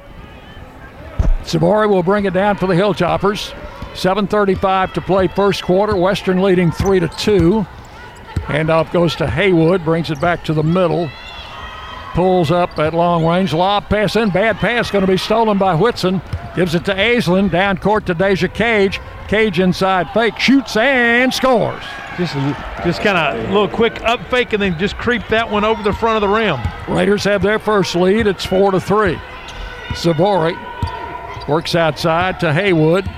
Sivori 1.42 1.90
will 1.90 2.04
bring 2.04 2.26
it 2.26 2.34
down 2.34 2.56
for 2.56 2.68
the 2.68 2.76
Hilltoppers. 2.76 3.54
7.35 3.96 4.94
to 4.94 5.02
play 5.02 5.28
first 5.28 5.64
quarter. 5.64 5.96
Western 5.96 6.42
leading 6.42 6.72
3 6.72 7.00
to 7.00 7.08
2. 7.08 7.66
Handoff 8.46 8.92
goes 8.92 9.16
to 9.16 9.28
Haywood, 9.28 9.84
brings 9.84 10.12
it 10.12 10.22
back 10.22 10.44
to 10.46 10.54
the 10.54 10.64
middle. 10.64 11.10
Pulls 12.14 12.52
up 12.52 12.78
at 12.80 12.94
long 12.94 13.26
range. 13.26 13.54
Lob 13.54 13.90
pass 13.90 14.16
in. 14.16 14.30
Bad 14.30 14.58
pass 14.58 14.90
going 14.90 15.06
to 15.06 15.12
be 15.12 15.18
stolen 15.18 15.58
by 15.58 15.76
Whitson. 15.76 16.22
Gives 16.56 16.74
it 16.74 16.86
to 16.86 16.94
Aislinn. 16.94 17.52
Down 17.52 17.78
court 17.78 18.06
to 18.06 18.14
Deja 18.14 18.48
Cage. 18.48 19.02
Cage 19.28 19.60
inside 19.60 20.10
fake, 20.12 20.38
shoots 20.38 20.78
and 20.78 21.34
scores. 21.34 21.84
Just, 22.16 22.36
just 22.86 23.02
kind 23.02 23.18
of 23.18 23.50
a 23.50 23.52
little 23.52 23.68
quick 23.68 24.02
up 24.04 24.24
fake 24.30 24.54
and 24.54 24.62
then 24.62 24.78
just 24.78 24.98
creep 24.98 25.28
that 25.30 25.50
one 25.50 25.66
over 25.66 25.82
the 25.82 25.92
front 25.92 26.16
of 26.16 26.22
the 26.22 26.34
rim. 26.34 26.60
Raiders 26.88 27.24
have 27.24 27.42
their 27.42 27.58
first 27.58 27.96
lead. 27.96 28.28
It's 28.28 28.46
four 28.46 28.72
to 28.72 28.80
three. 28.80 29.16
Sivori 29.90 30.56
works 31.48 31.74
outside 31.74 32.40
to 32.42 32.54
Haywood. 32.54 33.10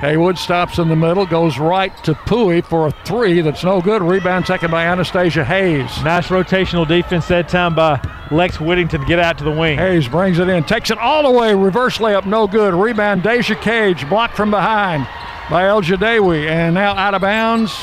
Haywood 0.00 0.38
stops 0.38 0.78
in 0.78 0.88
the 0.88 0.94
middle, 0.94 1.26
goes 1.26 1.58
right 1.58 1.92
to 2.04 2.14
Pouye 2.14 2.64
for 2.64 2.86
a 2.86 2.92
three 3.04 3.40
that's 3.40 3.64
no 3.64 3.80
good. 3.80 4.00
Rebound 4.00 4.46
taken 4.46 4.70
by 4.70 4.84
Anastasia 4.84 5.44
Hayes. 5.44 6.04
Nice 6.04 6.28
rotational 6.28 6.86
defense 6.86 7.26
that 7.28 7.48
time 7.48 7.74
by 7.74 8.00
Lex 8.30 8.60
Whittington 8.60 9.00
to 9.00 9.06
get 9.06 9.18
out 9.18 9.38
to 9.38 9.44
the 9.44 9.50
wing. 9.50 9.76
Hayes 9.76 10.06
brings 10.06 10.38
it 10.38 10.48
in, 10.48 10.62
takes 10.62 10.92
it 10.92 10.98
all 10.98 11.24
the 11.24 11.36
way, 11.36 11.52
reverse 11.52 11.98
layup, 11.98 12.26
no 12.26 12.46
good. 12.46 12.74
Rebound, 12.74 13.24
Deja 13.24 13.56
Cage, 13.56 14.08
blocked 14.08 14.36
from 14.36 14.52
behind 14.52 15.04
by 15.50 15.64
Elgedawy, 15.64 16.48
and 16.48 16.74
now 16.74 16.94
out 16.94 17.14
of 17.14 17.20
bounds. 17.20 17.76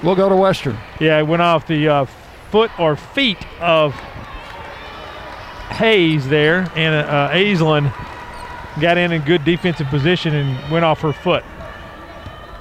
We'll 0.00 0.14
go 0.14 0.28
to 0.28 0.36
Western. 0.36 0.78
Yeah, 1.00 1.18
it 1.18 1.26
went 1.26 1.42
off 1.42 1.66
the 1.66 1.88
uh, 1.88 2.04
foot 2.52 2.70
or 2.78 2.94
feet 2.94 3.44
of 3.60 3.94
Hayes 5.72 6.28
there, 6.28 6.70
and 6.76 6.94
uh, 6.94 7.30
Aislinn 7.30 7.92
got 8.80 8.98
in 8.98 9.12
in 9.12 9.22
good 9.22 9.44
defensive 9.44 9.86
position 9.88 10.34
and 10.34 10.70
went 10.70 10.84
off 10.84 11.00
her 11.00 11.12
foot. 11.12 11.44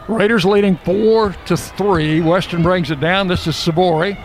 Raiders 0.07 0.45
leading 0.45 0.77
four 0.77 1.33
to 1.45 1.55
three. 1.55 2.21
Western 2.21 2.63
brings 2.63 2.91
it 2.91 2.99
down. 2.99 3.27
This 3.27 3.47
is 3.47 3.55
Sivori, 3.55 4.17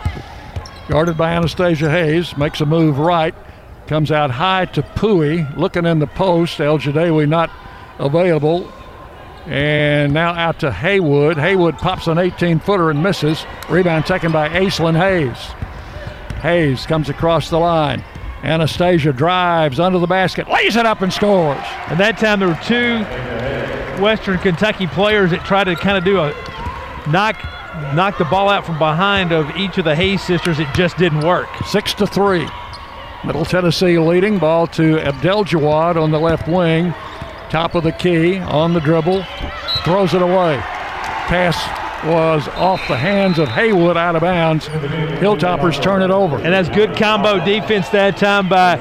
guarded 0.89 1.17
by 1.17 1.31
Anastasia 1.31 1.89
Hayes. 1.89 2.35
Makes 2.35 2.61
a 2.61 2.65
move 2.65 2.99
right, 2.99 3.33
comes 3.87 4.11
out 4.11 4.31
high 4.31 4.65
to 4.65 4.81
Pouye, 4.81 5.55
looking 5.55 5.85
in 5.85 5.99
the 5.99 6.07
post. 6.07 6.57
Elgedawy 6.57 7.27
not 7.27 7.49
available. 7.99 8.71
And 9.45 10.13
now 10.13 10.33
out 10.33 10.59
to 10.59 10.71
Haywood. 10.73 11.37
Haywood 11.37 11.77
pops 11.77 12.07
an 12.07 12.17
18 12.17 12.59
footer 12.59 12.89
and 12.89 13.01
misses. 13.01 13.45
Rebound 13.69 14.05
taken 14.05 14.33
by 14.33 14.49
Aislinn 14.49 14.97
Hayes. 14.97 15.37
Hayes 16.41 16.85
comes 16.85 17.07
across 17.07 17.49
the 17.49 17.57
line. 17.57 18.03
Anastasia 18.47 19.11
drives 19.11 19.77
under 19.77 19.99
the 19.99 20.07
basket, 20.07 20.47
lays 20.47 20.77
it 20.77 20.85
up 20.85 21.01
and 21.01 21.11
scores. 21.11 21.61
And 21.87 21.99
that 21.99 22.17
time 22.17 22.39
there 22.39 22.47
were 22.47 22.59
two 22.63 22.99
Western 24.01 24.37
Kentucky 24.39 24.87
players 24.87 25.31
that 25.31 25.45
tried 25.45 25.65
to 25.65 25.75
kind 25.75 25.97
of 25.97 26.05
do 26.05 26.19
a 26.19 26.29
knock 27.11 27.35
knock 27.93 28.17
the 28.17 28.25
ball 28.25 28.49
out 28.49 28.65
from 28.65 28.79
behind 28.79 29.31
of 29.31 29.55
each 29.57 29.77
of 29.77 29.85
the 29.85 29.95
Hayes 29.95 30.21
sisters. 30.21 30.59
It 30.59 30.67
just 30.73 30.97
didn't 30.97 31.25
work. 31.25 31.49
Six 31.65 31.93
to 31.95 32.07
three. 32.07 32.47
Middle 33.25 33.45
Tennessee 33.45 33.99
leading. 33.99 34.39
Ball 34.39 34.65
to 34.67 34.95
Abdelgawad 34.97 36.01
on 36.01 36.11
the 36.11 36.19
left 36.19 36.47
wing. 36.47 36.93
Top 37.49 37.75
of 37.75 37.83
the 37.83 37.91
key 37.91 38.37
on 38.37 38.73
the 38.73 38.79
dribble. 38.79 39.23
Throws 39.83 40.13
it 40.13 40.21
away. 40.21 40.57
Pass 41.27 41.57
was 42.05 42.47
off 42.49 42.87
the 42.87 42.97
hands 42.97 43.39
of 43.39 43.47
Haywood 43.49 43.97
out 43.97 44.15
of 44.15 44.21
bounds. 44.21 44.67
Hilltoppers 44.67 45.81
turn 45.81 46.01
it 46.01 46.11
over. 46.11 46.37
And 46.37 46.53
that's 46.53 46.69
good 46.69 46.95
combo 46.95 47.43
defense 47.43 47.89
that 47.89 48.17
time 48.17 48.47
by 48.47 48.77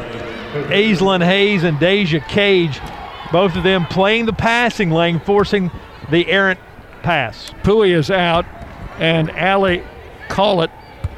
Aislinn 0.68 1.24
Hayes 1.24 1.64
and 1.64 1.78
Deja 1.78 2.20
Cage. 2.20 2.80
Both 3.32 3.56
of 3.56 3.62
them 3.62 3.86
playing 3.86 4.26
the 4.26 4.32
passing 4.32 4.90
lane, 4.90 5.20
forcing 5.20 5.70
the 6.10 6.26
errant 6.28 6.60
pass. 7.02 7.50
Pouye 7.62 7.94
is 7.94 8.10
out, 8.10 8.46
and 8.98 9.30
Allie 9.30 9.82
Collett, 10.28 10.70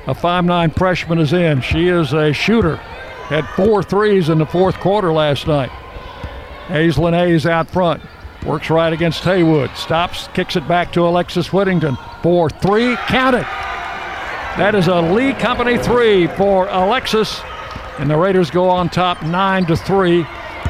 a 0.06 0.14
5'9 0.14 0.76
freshman, 0.76 1.18
is 1.18 1.32
in. 1.32 1.60
She 1.60 1.88
is 1.88 2.12
a 2.12 2.32
shooter. 2.32 2.76
Had 2.76 3.46
four 3.56 3.82
threes 3.82 4.28
in 4.28 4.38
the 4.38 4.46
fourth 4.46 4.78
quarter 4.80 5.12
last 5.12 5.46
night. 5.46 5.70
Aislinn 6.68 7.12
Hayes 7.12 7.46
out 7.46 7.68
front. 7.68 8.02
Works 8.46 8.70
right 8.70 8.92
against 8.92 9.24
Haywood. 9.24 9.70
Stops, 9.76 10.28
kicks 10.28 10.56
it 10.56 10.66
back 10.68 10.92
to 10.92 11.06
Alexis 11.06 11.52
Whittington. 11.52 11.96
For 12.22 12.48
three, 12.48 12.96
counted. 13.06 13.46
That 14.56 14.74
is 14.74 14.88
a 14.88 15.00
Lee 15.00 15.34
Company 15.34 15.76
three 15.76 16.26
for 16.28 16.68
Alexis. 16.68 17.40
And 17.98 18.08
the 18.08 18.16
Raiders 18.16 18.50
go 18.50 18.70
on 18.70 18.88
top 18.88 19.22
nine 19.22 19.66
to 19.66 19.76
three. 19.76 20.22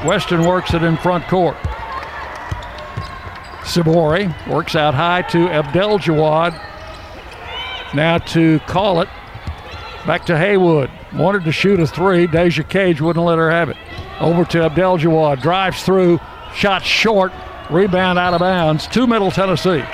Western 0.05 0.45
works 0.45 0.75
it 0.75 0.83
in 0.83 0.97
front 0.97 1.27
court. 1.29 1.57
Sivori 3.63 4.33
works 4.49 4.75
out 4.75 4.95
high 4.95 5.23
to 5.23 5.49
Abdelgawad. 5.49 6.53
Now 7.95 8.19
to 8.19 8.61
Collett. 8.61 9.09
Back 10.07 10.25
to 10.27 10.39
Haywood. 10.39 10.91
Wanted 11.15 11.45
to 11.45 11.53
shoot 11.53 11.81
a 11.81 11.87
three. 11.87 12.27
Deja 12.27 12.63
Cage 12.63 13.01
wouldn't 13.01 13.25
let 13.25 13.37
her 13.37 13.51
have 13.51 13.69
it. 13.69 13.77
Over 14.21 14.45
to 14.47 14.59
Abdelgawad. 14.59 15.43
Drives 15.43 15.83
through. 15.83 16.19
Shot 16.55 16.83
short. 16.83 17.33
Rebound 17.71 18.19
out 18.19 18.33
of 18.33 18.41
bounds 18.41 18.87
to 18.89 19.07
Middle 19.07 19.31
Tennessee. 19.31 19.85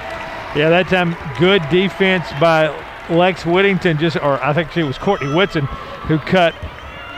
Yeah, 0.55 0.70
that 0.70 0.87
time 0.89 1.16
good 1.41 1.62
defense 1.68 2.25
by 2.41 2.68
Lex 3.11 3.45
Whittington, 3.45 3.99
just 3.99 4.16
or 4.16 4.43
I 4.43 4.53
think 4.53 4.77
it 4.77 4.85
was 4.85 4.97
Courtney 4.97 5.35
Whitson 5.35 5.66
who 6.07 6.18
cut 6.18 6.55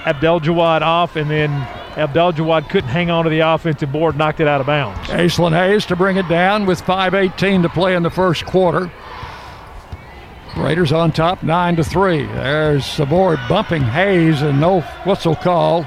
Abdelgawad 0.05 0.81
off, 0.81 1.17
and 1.17 1.31
then 1.31 1.51
Abdelgawad 1.97 2.71
couldn't 2.71 2.89
hang 2.89 3.11
on 3.11 3.25
to 3.25 3.31
the 3.31 3.41
offensive 3.41 3.93
board, 3.93 4.17
knocked 4.17 4.41
it 4.41 4.49
out 4.49 4.61
of 4.63 4.67
bounds. 4.67 5.09
Aislinn 5.11 5.53
Hayes 5.53 5.85
to 5.87 5.97
bring 5.97 6.17
it 6.17 6.29
down 6.29 6.65
with 6.65 6.81
5.18 6.83 7.63
to 7.63 7.69
play 7.69 7.95
in 7.95 8.03
the 8.03 8.11
first 8.11 8.47
quarter. 8.47 8.91
Raiders 10.57 10.91
on 10.91 11.13
top, 11.13 11.43
nine 11.43 11.77
to 11.77 11.85
three. 11.85 12.25
There's 12.25 12.85
Sivori 12.85 13.47
bumping 13.47 13.83
Hayes, 13.83 14.41
and 14.41 14.59
no 14.59 14.81
whistle 15.05 15.37
call, 15.37 15.87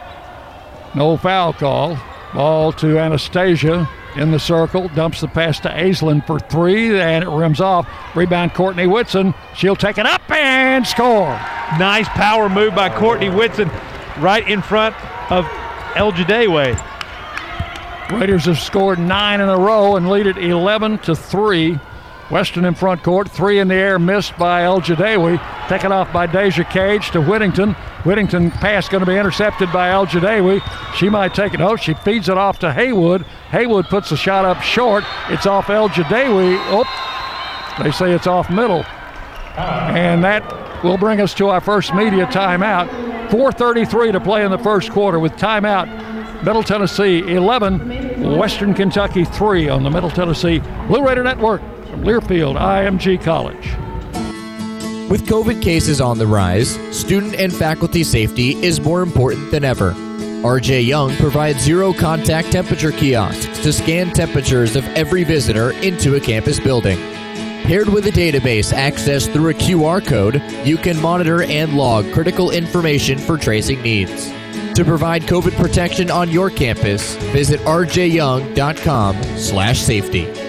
no 0.94 1.18
foul 1.18 1.54
call. 1.54 1.98
Ball 2.36 2.72
to 2.74 3.00
Anastasia 3.00 3.90
in 4.16 4.32
the 4.32 4.40
circle, 4.40 4.88
dumps 4.90 5.22
the 5.22 5.28
pass 5.28 5.60
to 5.62 5.70
Aislinn 5.70 6.26
for 6.26 6.40
three, 6.40 7.00
and 7.00 7.24
it 7.24 7.30
rims 7.30 7.62
off. 7.62 7.88
Rebound 8.16 8.54
Courtney 8.54 8.88
Whitson. 8.88 9.34
She'll 9.56 9.76
take 9.76 9.98
it 9.98 10.06
up 10.06 10.30
and 10.32 10.86
score. 10.86 11.30
Nice 11.78 12.08
power 12.10 12.50
move 12.50 12.76
by 12.76 12.90
Courtney 12.90 13.30
Whitson 13.30 13.70
right 14.20 14.48
in 14.48 14.62
front 14.62 14.96
of 15.32 15.46
Elgedawy. 15.96 16.86
Raiders 18.12 18.46
have 18.46 18.60
scored 18.60 18.98
nine 18.98 19.40
in 19.40 19.50
a 19.50 19.58
row 19.58 19.96
and 19.96 20.10
lead 20.10 20.26
it 20.26 20.38
11 20.38 20.98
to 21.00 21.16
3. 21.16 21.80
Western 22.30 22.66
in 22.66 22.76
front 22.76 23.02
court, 23.02 23.30
three 23.30 23.60
in 23.60 23.68
the 23.68 23.76
air, 23.76 23.98
missed 23.98 24.38
by 24.38 24.62
Elgedawy. 24.62 25.68
Taken 25.68 25.92
off 25.92 26.14
by 26.14 26.28
Deja 26.28 26.64
Cage 26.64 27.10
to 27.12 27.22
Whittington. 27.22 27.74
Whittington 28.04 28.52
pass 28.52 28.88
going 28.88 29.04
to 29.04 29.10
be 29.10 29.18
intercepted 29.18 29.72
by 29.72 29.90
Elgedawy. 29.90 30.62
She 30.96 31.10
might 31.10 31.34
take 31.34 31.56
it. 31.56 31.62
Oh, 31.62 31.76
she 31.76 31.96
feeds 31.96 32.30
it 32.30 32.38
off 32.38 32.60
to 32.60 32.72
Haywood. 32.72 33.24
Haywood 33.52 33.86
puts 33.86 34.12
the 34.12 34.18
shot 34.18 34.46
up 34.46 34.62
short. 34.62 35.04
It's 35.30 35.48
off 35.48 35.68
Elgedawy. 35.68 36.58
Oh, 36.70 37.84
they 37.84 37.92
say 37.92 38.14
it's 38.14 38.28
off 38.28 38.50
middle. 38.50 38.86
And 39.58 40.24
that 40.24 40.84
will 40.84 40.98
bring 40.98 41.22
us 41.22 41.34
to 41.36 41.50
our 41.50 41.62
first 41.62 41.96
media 41.96 42.28
timeout. 42.28 42.90
4.33 43.30 44.14
to 44.14 44.20
play 44.20 44.46
in 44.46 44.52
the 44.52 44.58
first 44.58 44.92
quarter 44.92 45.20
with 45.20 45.34
timeout. 45.34 46.44
Middle 46.44 46.64
Tennessee 46.64 47.20
11, 47.34 48.38
Western 48.38 48.74
Kentucky 48.74 49.26
3 49.26 49.68
on 49.68 49.84
the 49.84 49.90
Middle 49.90 50.10
Tennessee 50.10 50.60
Blue 50.88 51.06
Raider 51.06 51.24
Network 51.24 51.62
from 51.90 52.04
Learfield 52.04 52.60
IMG 52.60 53.24
College. 53.24 53.76
With 55.10 55.26
COVID 55.26 55.62
cases 55.62 56.00
on 56.00 56.20
the 56.20 56.28
rise, 56.28 56.78
student 56.96 57.34
and 57.36 57.52
faculty 57.52 58.04
safety 58.04 58.52
is 58.64 58.80
more 58.80 59.02
important 59.02 59.50
than 59.50 59.64
ever. 59.64 59.96
RJ 60.44 60.86
Young 60.86 61.16
provides 61.16 61.60
zero 61.60 61.92
contact 61.92 62.52
temperature 62.52 62.92
kiosks 62.92 63.58
to 63.60 63.74
scan 63.74 64.12
temperatures 64.12 64.76
of 64.76 64.86
every 64.90 65.24
visitor 65.24 65.72
into 65.82 66.14
a 66.16 66.20
campus 66.20 66.60
building. 66.60 67.00
Paired 67.64 67.90
with 67.90 68.06
a 68.06 68.12
database 68.12 68.72
accessed 68.72 69.34
through 69.34 69.50
a 69.50 69.54
QR 69.54 70.06
code, 70.06 70.44
you 70.66 70.78
can 70.78 71.02
monitor 71.02 71.42
and 71.44 71.76
log 71.76 72.12
critical 72.14 72.52
information 72.52 73.18
for 73.18 73.38
tracing 73.38 73.82
needs. 73.82 74.32
To 74.76 74.86
provide 74.86 75.24
COVID 75.24 75.58
protection 75.58 76.12
on 76.12 76.30
your 76.30 76.52
campus, 76.52 77.16
visit 77.34 77.60
rjyoung.com/safety. 77.62 80.49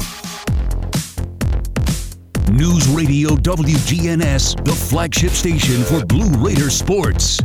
News 2.61 2.87
Radio 2.89 3.31
WGNS, 3.31 4.63
the 4.63 4.71
flagship 4.71 5.31
station 5.31 5.83
for 5.83 6.05
Blue 6.05 6.29
Raider 6.45 6.69
sports. 6.69 7.39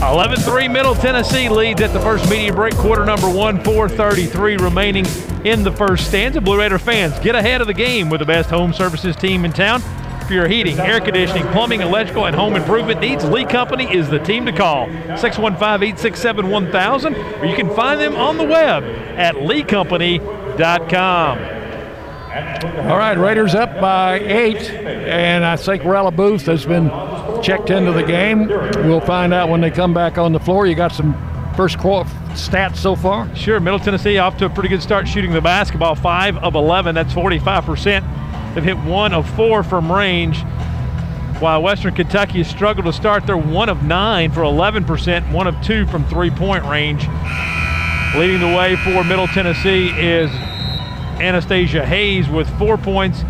11 0.00 0.38
3 0.38 0.66
Middle 0.66 0.94
Tennessee 0.94 1.50
leads 1.50 1.82
at 1.82 1.92
the 1.92 2.00
first 2.00 2.26
media 2.30 2.54
break, 2.54 2.74
quarter 2.76 3.04
number 3.04 3.28
one, 3.28 3.58
4.33 3.58 4.62
remaining 4.62 5.04
in 5.44 5.62
the 5.62 5.70
first 5.70 6.06
stanza. 6.06 6.40
Blue 6.40 6.58
Raider 6.58 6.78
fans, 6.78 7.18
get 7.18 7.34
ahead 7.34 7.60
of 7.60 7.66
the 7.66 7.74
game 7.74 8.08
with 8.08 8.20
the 8.20 8.24
best 8.24 8.48
home 8.48 8.72
services 8.72 9.14
team 9.14 9.44
in 9.44 9.52
town. 9.52 9.82
For 10.26 10.32
your 10.32 10.48
heating, 10.48 10.80
air 10.80 11.02
conditioning, 11.02 11.46
plumbing, 11.48 11.82
electrical, 11.82 12.24
and 12.24 12.34
home 12.34 12.56
improvement 12.56 13.02
needs, 13.02 13.26
Lee 13.26 13.44
Company 13.44 13.94
is 13.94 14.08
the 14.08 14.20
team 14.20 14.46
to 14.46 14.52
call. 14.52 14.86
615 15.18 15.86
867 15.86 16.48
1000, 16.48 17.14
or 17.14 17.44
you 17.44 17.54
can 17.54 17.68
find 17.76 18.00
them 18.00 18.16
on 18.16 18.38
the 18.38 18.44
web 18.44 18.84
at 19.18 19.34
leecompany.com. 19.34 21.59
All 22.30 22.96
right, 22.96 23.18
Raiders 23.18 23.56
up 23.56 23.80
by 23.80 24.20
eight, 24.20 24.70
and 24.70 25.44
I 25.44 25.56
think 25.56 25.82
Rella 25.82 26.12
Booth 26.12 26.46
has 26.46 26.64
been 26.64 26.88
checked 27.42 27.70
into 27.70 27.90
the 27.90 28.04
game. 28.04 28.46
We'll 28.46 29.00
find 29.00 29.34
out 29.34 29.48
when 29.48 29.60
they 29.60 29.70
come 29.70 29.92
back 29.92 30.16
on 30.16 30.32
the 30.32 30.38
floor. 30.38 30.66
You 30.66 30.76
got 30.76 30.92
some 30.92 31.14
first 31.56 31.78
quarter 31.78 32.08
stats 32.34 32.76
so 32.76 32.94
far? 32.94 33.34
Sure. 33.34 33.58
Middle 33.58 33.80
Tennessee 33.80 34.18
off 34.18 34.36
to 34.36 34.46
a 34.46 34.48
pretty 34.48 34.68
good 34.68 34.80
start 34.80 35.08
shooting 35.08 35.32
the 35.32 35.40
basketball. 35.40 35.96
Five 35.96 36.36
of 36.38 36.54
11. 36.54 36.94
That's 36.94 37.12
45%. 37.12 38.54
They've 38.54 38.62
hit 38.62 38.78
one 38.78 39.12
of 39.12 39.28
four 39.34 39.64
from 39.64 39.90
range. 39.90 40.40
While 41.40 41.62
Western 41.62 41.94
Kentucky 41.94 42.38
has 42.38 42.48
struggled 42.48 42.86
to 42.86 42.92
start, 42.92 43.26
they're 43.26 43.36
one 43.36 43.68
of 43.68 43.82
nine 43.82 44.30
for 44.30 44.42
11%, 44.42 45.32
one 45.32 45.48
of 45.48 45.60
two 45.62 45.84
from 45.86 46.04
three 46.06 46.30
point 46.30 46.64
range. 46.66 47.08
Leading 48.16 48.38
the 48.38 48.54
way 48.56 48.76
for 48.76 49.02
Middle 49.02 49.26
Tennessee 49.26 49.88
is 49.98 50.30
Anastasia 51.20 51.84
Hayes 51.84 52.28
with 52.28 52.48
four 52.58 52.76
points. 52.76 53.24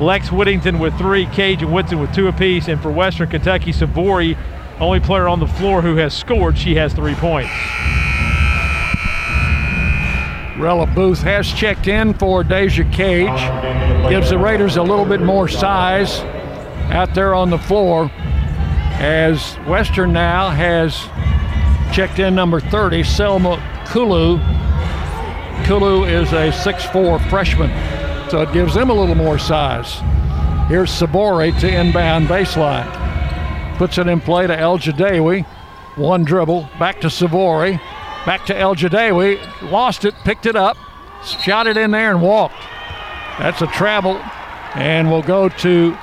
Lex 0.00 0.32
Whittington 0.32 0.78
with 0.78 0.96
three, 0.96 1.26
Cage 1.26 1.62
and 1.62 1.72
Whitson 1.72 2.00
with 2.00 2.14
two 2.14 2.28
apiece. 2.28 2.68
And 2.68 2.80
for 2.80 2.90
Western 2.90 3.28
Kentucky, 3.28 3.72
Sivori, 3.72 4.36
only 4.78 5.00
player 5.00 5.28
on 5.28 5.40
the 5.40 5.46
floor 5.46 5.82
who 5.82 5.96
has 5.96 6.14
scored, 6.14 6.56
she 6.56 6.74
has 6.76 6.92
three 6.94 7.14
points. 7.14 7.52
Rella 10.58 10.86
Booth 10.86 11.22
has 11.22 11.50
checked 11.50 11.86
in 11.86 12.12
for 12.14 12.44
Deja 12.44 12.84
Cage. 12.90 14.10
Gives 14.10 14.30
the 14.30 14.38
Raiders 14.38 14.76
a 14.76 14.82
little 14.82 15.06
bit 15.06 15.22
more 15.22 15.48
size 15.48 16.20
out 16.90 17.14
there 17.14 17.34
on 17.34 17.48
the 17.48 17.58
floor. 17.58 18.10
As 19.02 19.54
Western 19.66 20.12
now 20.12 20.50
has 20.50 20.94
checked 21.94 22.18
in 22.18 22.34
number 22.34 22.60
30, 22.60 23.02
Selma 23.04 23.84
Kulu. 23.88 24.38
Kulu 25.64 26.04
is 26.04 26.32
a 26.32 26.50
6'4 26.50 27.30
freshman, 27.30 27.70
so 28.30 28.42
it 28.42 28.52
gives 28.52 28.74
them 28.74 28.90
a 28.90 28.94
little 28.94 29.14
more 29.14 29.38
size. 29.38 30.00
Here's 30.68 30.90
Sivori 30.90 31.58
to 31.60 31.68
inbound 31.68 32.28
baseline. 32.28 32.88
Puts 33.76 33.98
it 33.98 34.06
in 34.06 34.20
play 34.20 34.46
to 34.46 34.56
Elgedawy. 34.56 35.44
One 35.96 36.24
dribble, 36.24 36.68
back 36.78 37.00
to 37.00 37.08
Sivori, 37.08 37.78
back 38.24 38.46
to 38.46 38.54
Elgedawy. 38.54 39.70
Lost 39.70 40.04
it, 40.04 40.14
picked 40.24 40.46
it 40.46 40.56
up, 40.56 40.76
shot 41.24 41.66
it 41.66 41.76
in 41.76 41.90
there, 41.90 42.10
and 42.10 42.22
walked. 42.22 42.62
That's 43.38 43.62
a 43.62 43.66
travel, 43.66 44.20
and 44.74 45.10
we'll 45.10 45.22
go 45.22 45.48
to 45.48 45.96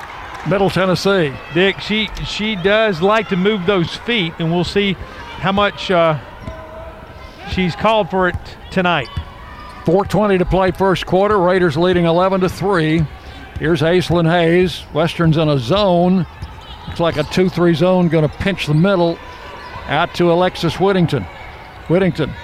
Middle 0.48 0.70
Tennessee. 0.70 1.32
Dick, 1.54 1.80
she 1.80 2.08
she 2.26 2.56
does 2.56 3.00
like 3.00 3.28
to 3.28 3.36
move 3.36 3.66
those 3.66 3.94
feet, 3.96 4.34
and 4.38 4.52
we'll 4.52 4.64
see 4.64 4.94
how 5.38 5.52
much 5.52 5.90
uh, 5.90 6.18
she's 7.50 7.76
called 7.76 8.10
for 8.10 8.28
it 8.28 8.36
tonight. 8.70 9.08
4:20 9.88 10.36
to 10.40 10.44
play 10.44 10.70
first 10.70 11.06
quarter. 11.06 11.38
Raiders 11.38 11.74
leading 11.74 12.04
11 12.04 12.42
to 12.42 12.48
three. 12.50 13.06
Here's 13.58 13.80
Aislinn 13.80 14.30
Hayes. 14.30 14.84
Western's 14.92 15.38
in 15.38 15.48
a 15.48 15.58
zone. 15.58 16.26
Looks 16.86 17.00
like 17.00 17.16
a 17.16 17.22
2-3 17.22 17.74
zone. 17.74 18.08
Going 18.08 18.28
to 18.28 18.36
pinch 18.36 18.66
the 18.66 18.74
middle. 18.74 19.18
Out 19.86 20.12
to 20.16 20.30
Alexis 20.30 20.78
Whittington. 20.78 21.24
Whittington 21.88 22.34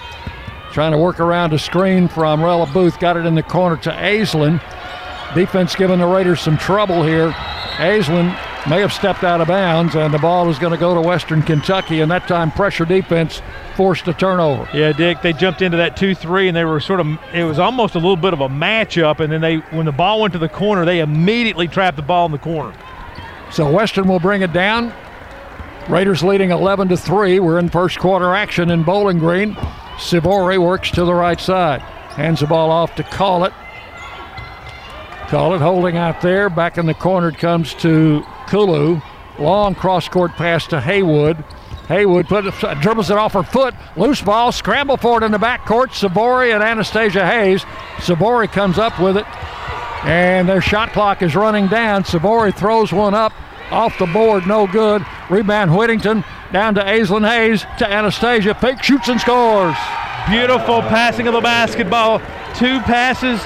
trying 0.72 0.92
to 0.92 0.98
work 0.98 1.20
around 1.20 1.52
a 1.52 1.58
screen 1.58 2.08
from 2.08 2.42
Rella 2.42 2.66
Booth. 2.72 2.98
Got 2.98 3.18
it 3.18 3.26
in 3.26 3.34
the 3.34 3.42
corner 3.42 3.76
to 3.76 3.90
Aislinn. 3.90 4.58
Defense 5.34 5.76
giving 5.76 5.98
the 5.98 6.06
Raiders 6.06 6.40
some 6.40 6.56
trouble 6.56 7.02
here. 7.02 7.28
Aislinn 7.76 8.34
may 8.68 8.80
have 8.80 8.92
stepped 8.92 9.24
out 9.24 9.40
of 9.40 9.48
bounds, 9.48 9.94
and 9.94 10.12
the 10.12 10.18
ball 10.18 10.48
is 10.48 10.58
going 10.58 10.72
to 10.72 10.78
go 10.78 10.94
to 10.94 11.00
Western 11.00 11.42
Kentucky. 11.42 12.00
And 12.00 12.10
that 12.10 12.26
time, 12.26 12.50
pressure 12.50 12.84
defense 12.84 13.42
forced 13.76 14.08
a 14.08 14.14
turnover. 14.14 14.68
Yeah, 14.72 14.92
Dick, 14.92 15.20
they 15.22 15.32
jumped 15.32 15.62
into 15.62 15.76
that 15.76 15.96
2-3 15.96 16.48
and 16.48 16.56
they 16.56 16.64
were 16.64 16.80
sort 16.80 17.00
of 17.00 17.06
it 17.32 17.44
was 17.44 17.58
almost 17.58 17.94
a 17.94 17.98
little 17.98 18.16
bit 18.16 18.32
of 18.32 18.40
a 18.40 18.48
matchup 18.48 19.20
and 19.20 19.32
then 19.32 19.40
they 19.40 19.56
when 19.76 19.86
the 19.86 19.92
ball 19.92 20.20
went 20.20 20.32
to 20.32 20.38
the 20.38 20.48
corner, 20.48 20.84
they 20.84 21.00
immediately 21.00 21.66
trapped 21.66 21.96
the 21.96 22.02
ball 22.02 22.26
in 22.26 22.32
the 22.32 22.38
corner. 22.38 22.74
So 23.50 23.70
Western 23.70 24.08
will 24.08 24.20
bring 24.20 24.42
it 24.42 24.52
down. 24.52 24.92
Raiders 25.88 26.22
leading 26.22 26.50
11 26.50 26.88
to 26.88 26.96
3. 26.96 27.40
We're 27.40 27.58
in 27.58 27.68
first 27.68 27.98
quarter 27.98 28.34
action 28.34 28.70
in 28.70 28.84
Bowling 28.84 29.18
Green. 29.18 29.54
Sivori 29.96 30.58
works 30.58 30.90
to 30.92 31.04
the 31.04 31.14
right 31.14 31.40
side. 31.40 31.80
Hands 31.82 32.38
the 32.40 32.46
ball 32.46 32.70
off 32.70 32.94
to 32.96 33.02
Collett. 33.02 33.52
Call 35.28 35.54
it 35.54 35.60
holding 35.60 35.96
out 35.96 36.20
there. 36.20 36.48
Back 36.48 36.78
in 36.78 36.86
the 36.86 36.94
corner 36.94 37.28
it 37.28 37.38
comes 37.38 37.74
to 37.74 38.24
Kulu. 38.48 39.00
Long 39.38 39.74
cross 39.74 40.08
court 40.08 40.32
pass 40.32 40.66
to 40.68 40.80
Haywood. 40.80 41.42
Haywood 41.88 42.28
put 42.28 42.44
dribbles 42.80 43.10
it 43.10 43.18
off 43.18 43.34
her 43.34 43.42
foot. 43.42 43.74
Loose 43.96 44.22
ball, 44.22 44.52
scramble 44.52 44.96
for 44.96 45.22
it 45.22 45.24
in 45.24 45.32
the 45.32 45.38
backcourt. 45.38 45.88
Sivori 45.90 46.54
and 46.54 46.62
Anastasia 46.62 47.26
Hayes. 47.26 47.62
Sivori 47.96 48.50
comes 48.50 48.78
up 48.78 48.98
with 48.98 49.16
it, 49.16 49.26
and 50.06 50.48
their 50.48 50.62
shot 50.62 50.92
clock 50.92 51.22
is 51.22 51.36
running 51.36 51.66
down. 51.66 52.04
Sivori 52.04 52.56
throws 52.56 52.92
one 52.92 53.14
up 53.14 53.32
off 53.70 53.98
the 53.98 54.06
board, 54.06 54.46
no 54.46 54.66
good. 54.66 55.04
Rebound 55.28 55.76
Whittington 55.76 56.24
down 56.52 56.74
to 56.76 56.82
Aislinn 56.82 57.28
Hayes 57.28 57.62
to 57.78 57.90
Anastasia. 57.90 58.54
Fake 58.54 58.82
shoots 58.82 59.08
and 59.08 59.20
scores. 59.20 59.76
Beautiful 60.28 60.80
passing 60.82 61.26
of 61.26 61.34
the 61.34 61.40
basketball. 61.40 62.20
Two 62.54 62.80
passes, 62.80 63.42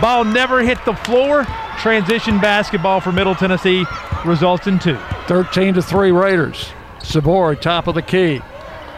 ball 0.00 0.24
never 0.24 0.60
hit 0.62 0.84
the 0.84 0.94
floor. 0.94 1.46
Transition 1.80 2.40
basketball 2.40 3.00
for 3.00 3.12
Middle 3.12 3.34
Tennessee 3.34 3.84
results 4.24 4.66
in 4.66 4.78
two. 4.78 4.98
13 5.26 5.74
to 5.74 5.82
3 5.82 6.10
Raiders. 6.10 6.70
Sivori, 6.98 7.60
top 7.60 7.86
of 7.86 7.94
the 7.94 8.02
key. 8.02 8.40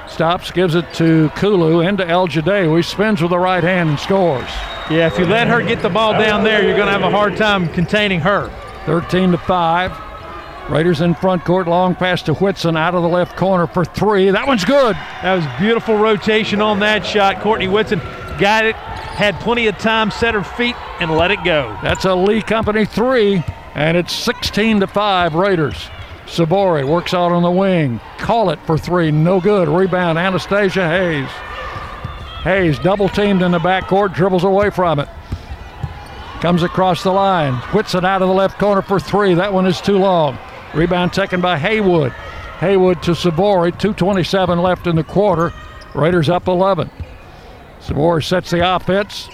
Stops, 0.08 0.50
gives 0.50 0.74
it 0.74 0.92
to 0.94 1.30
Kulu 1.36 1.80
into 1.80 2.04
Elgedawy. 2.04 2.84
Spins 2.84 3.20
with 3.20 3.30
the 3.30 3.38
right 3.38 3.62
hand 3.62 3.90
and 3.90 3.98
scores. 3.98 4.48
Yeah, 4.90 5.06
if 5.06 5.18
you 5.18 5.26
let 5.26 5.46
her 5.46 5.62
get 5.62 5.82
the 5.82 5.88
ball 5.88 6.14
down 6.14 6.42
there, 6.42 6.62
you're 6.64 6.74
going 6.74 6.86
to 6.86 6.92
have 6.92 7.02
a 7.02 7.10
hard 7.10 7.36
time 7.36 7.68
containing 7.68 8.20
her. 8.20 8.48
13 8.86 9.32
to 9.32 9.38
5. 9.38 10.70
Raiders 10.70 11.00
in 11.00 11.14
front 11.14 11.44
court, 11.44 11.68
long 11.68 11.94
pass 11.94 12.22
to 12.22 12.34
Whitson 12.34 12.76
out 12.76 12.94
of 12.94 13.02
the 13.02 13.08
left 13.08 13.36
corner 13.36 13.66
for 13.66 13.84
three. 13.84 14.30
That 14.30 14.46
one's 14.46 14.64
good. 14.64 14.94
That 15.22 15.34
was 15.34 15.44
beautiful 15.60 15.96
rotation 15.96 16.60
on 16.60 16.78
that 16.80 17.04
shot. 17.04 17.40
Courtney 17.40 17.68
Whitson 17.68 17.98
got 18.38 18.64
it, 18.64 18.76
had 19.20 19.38
plenty 19.38 19.66
of 19.66 19.76
time, 19.76 20.10
set 20.10 20.32
her 20.32 20.42
feet, 20.42 20.74
and 20.98 21.10
let 21.10 21.30
it 21.30 21.44
go. 21.44 21.78
That's 21.82 22.06
a 22.06 22.14
Lee 22.14 22.40
Company 22.40 22.86
three, 22.86 23.44
and 23.74 23.94
it's 23.94 24.14
16 24.14 24.80
to 24.80 24.86
5 24.86 25.34
Raiders. 25.34 25.76
Sivori 26.24 26.88
works 26.88 27.12
out 27.12 27.30
on 27.30 27.42
the 27.42 27.50
wing. 27.50 28.00
Collett 28.16 28.58
for 28.64 28.78
three. 28.78 29.10
No 29.10 29.38
good. 29.38 29.68
Rebound, 29.68 30.16
Anastasia 30.16 30.88
Hayes. 30.88 31.28
Hayes 32.44 32.78
double 32.78 33.10
teamed 33.10 33.42
in 33.42 33.50
the 33.50 33.58
backcourt, 33.58 34.14
dribbles 34.14 34.44
away 34.44 34.70
from 34.70 35.00
it. 35.00 35.08
Comes 36.40 36.62
across 36.62 37.02
the 37.02 37.12
line. 37.12 37.52
Whitson 37.74 38.06
out 38.06 38.22
of 38.22 38.28
the 38.28 38.34
left 38.34 38.58
corner 38.58 38.80
for 38.80 38.98
three. 38.98 39.34
That 39.34 39.52
one 39.52 39.66
is 39.66 39.82
too 39.82 39.98
long. 39.98 40.38
Rebound 40.74 41.12
taken 41.12 41.42
by 41.42 41.58
Haywood. 41.58 42.12
Haywood 42.60 43.02
to 43.02 43.10
Sivori. 43.10 43.72
2.27 43.72 44.62
left 44.62 44.86
in 44.86 44.96
the 44.96 45.04
quarter. 45.04 45.52
Raiders 45.94 46.30
up 46.30 46.48
11. 46.48 46.90
Sivori 47.80 48.22
sets 48.22 48.50
the 48.50 48.76
offense. 48.76 49.28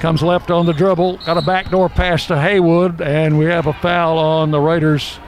Comes 0.00 0.22
left 0.22 0.50
on 0.50 0.66
the 0.66 0.72
dribble. 0.72 1.18
Got 1.18 1.38
a 1.38 1.42
backdoor 1.42 1.88
pass 1.88 2.26
to 2.26 2.40
Haywood, 2.40 3.00
and 3.00 3.38
we 3.38 3.44
have 3.44 3.66
a 3.66 3.72
foul 3.72 4.18
on 4.18 4.50
the 4.50 4.60
Raiders. 4.60 5.20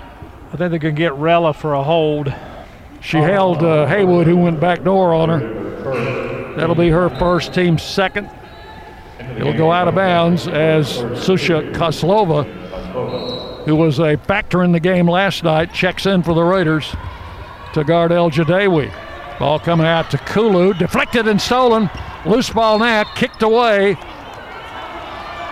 I 0.52 0.56
think 0.56 0.70
going 0.70 0.80
to 0.80 0.92
get 0.92 1.14
Rella 1.14 1.52
for 1.52 1.74
a 1.74 1.82
hold. 1.82 2.34
She 3.00 3.18
held 3.18 3.62
uh, 3.62 3.86
Haywood, 3.86 4.26
who 4.26 4.36
went 4.36 4.60
backdoor 4.60 5.14
on 5.14 5.28
her. 5.28 6.54
That'll 6.56 6.74
be 6.74 6.88
her 6.88 7.08
first, 7.08 7.52
team 7.52 7.78
second. 7.78 8.30
It'll 9.36 9.56
go 9.56 9.70
out 9.70 9.88
of 9.88 9.94
bounds 9.94 10.48
as 10.48 10.88
Susha 10.88 11.72
Kozlova, 11.74 12.44
who 13.64 13.76
was 13.76 13.98
a 13.98 14.16
factor 14.16 14.64
in 14.64 14.72
the 14.72 14.80
game 14.80 15.08
last 15.08 15.44
night, 15.44 15.72
checks 15.72 16.06
in 16.06 16.22
for 16.22 16.34
the 16.34 16.42
Raiders 16.42 16.94
to 17.74 17.84
guard 17.84 18.10
Elgedawy. 18.10 18.92
Ball 19.38 19.58
coming 19.58 19.86
out 19.86 20.10
to 20.12 20.18
Kulu, 20.18 20.74
deflected 20.74 21.26
and 21.26 21.40
stolen. 21.40 21.90
Loose 22.26 22.50
ball 22.50 22.78
now, 22.78 23.04
kicked 23.04 23.42
away. 23.42 23.96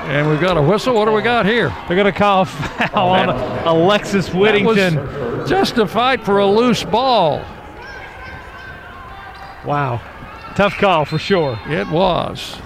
And 0.04 0.28
we've 0.28 0.40
got 0.40 0.56
a 0.56 0.62
whistle. 0.62 0.94
What 0.94 1.04
do 1.04 1.12
we 1.12 1.22
got 1.22 1.46
here? 1.46 1.68
They're 1.86 1.96
going 1.96 2.12
to 2.12 2.18
call 2.18 2.42
a 2.42 2.46
foul 2.46 2.88
oh, 2.94 3.08
on 3.10 3.28
Alexis 3.66 4.32
Whittington. 4.34 4.96
That 4.96 5.38
was 5.38 5.48
just 5.48 5.78
a 5.78 5.86
fight 5.86 6.24
for 6.24 6.38
a 6.38 6.46
loose 6.46 6.82
ball. 6.82 7.38
Wow. 9.64 10.00
Tough 10.56 10.74
call 10.74 11.04
for 11.04 11.18
sure. 11.18 11.58
It 11.66 11.88
was. 11.88 12.58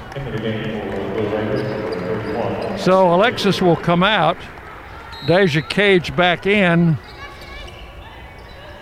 So 2.83 3.15
Alexis 3.15 3.61
will 3.61 3.77
come 3.77 4.03
out. 4.03 4.39
Deja 5.27 5.61
Cage 5.61 6.17
back 6.17 6.47
in. 6.47 6.97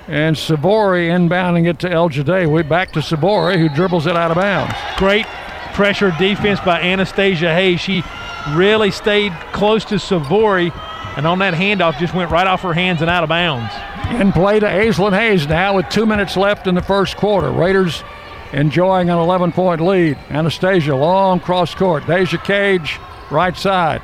And 0.07 0.37
Sivori 0.37 1.09
inbounding 1.09 1.69
it 1.69 1.79
to 1.81 1.89
Elgedawy. 1.89 2.69
Back 2.69 2.93
to 2.93 3.01
Sivori, 3.01 3.59
who 3.59 3.69
dribbles 3.69 4.07
it 4.07 4.17
out 4.17 4.31
of 4.31 4.37
bounds. 4.37 4.75
Great 4.97 5.27
pressure 5.73 6.15
defense 6.19 6.61
by 6.61 6.81
Anastasia 6.81 7.53
Hayes. 7.53 7.81
She 7.81 8.03
really 8.51 8.91
stayed 8.91 9.33
close 9.53 9.85
to 9.87 9.97
Sivori, 9.97 10.73
and 11.17 11.27
on 11.27 11.39
that 11.39 11.55
handoff 11.55 11.99
just 11.99 12.15
went 12.15 12.31
right 12.31 12.47
off 12.47 12.63
her 12.63 12.75
hands 12.75 13.01
and 13.01 13.11
out 13.11 13.23
of 13.23 13.29
bounds. 13.29 13.73
In 14.21 14.33
play 14.33 14.61
to 14.61 14.67
Aislinn 14.67 15.17
Hayes 15.19 15.49
now 15.49 15.77
with 15.77 15.89
two 15.89 16.05
minutes 16.05 16.37
left 16.37 16.67
in 16.67 16.75
the 16.75 16.83
first 16.83 17.17
quarter. 17.17 17.51
Raiders 17.51 18.03
enjoying 18.53 19.09
an 19.11 19.19
11 19.19 19.53
point 19.53 19.81
lead. 19.81 20.19
Anastasia, 20.29 20.95
long 20.95 21.41
cross 21.41 21.75
court. 21.75 22.07
Deja 22.07 22.37
Cage, 22.39 23.01
right 23.31 23.57
side. 23.57 24.03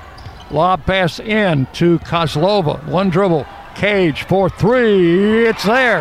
Lob 0.51 0.85
pass 0.85 1.21
in 1.21 1.67
to 1.75 1.99
Kozlova. 2.01 2.85
One 2.87 3.11
dribble. 3.11 3.47
Cage 3.81 4.25
for 4.25 4.51
three. 4.51 5.47
It's 5.47 5.65
there. 5.65 6.01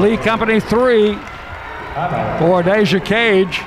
Lee 0.00 0.16
Company 0.16 0.58
three 0.58 1.14
for 2.40 2.64
Deja 2.64 2.98
Cage. 2.98 3.60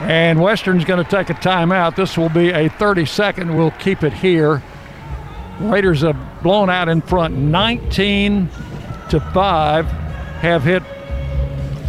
And 0.00 0.40
Western's 0.40 0.86
going 0.86 1.04
to 1.04 1.10
take 1.10 1.28
a 1.28 1.34
timeout. 1.34 1.96
This 1.96 2.16
will 2.16 2.30
be 2.30 2.48
a 2.48 2.70
30 2.70 3.04
second. 3.04 3.54
We'll 3.54 3.72
keep 3.72 4.02
it 4.02 4.14
here. 4.14 4.62
Raiders 5.60 6.00
have 6.00 6.16
blown 6.42 6.70
out 6.70 6.88
in 6.88 7.02
front 7.02 7.36
19 7.36 8.48
to 9.10 9.20
5, 9.20 9.86
have 9.86 10.62
hit 10.62 10.82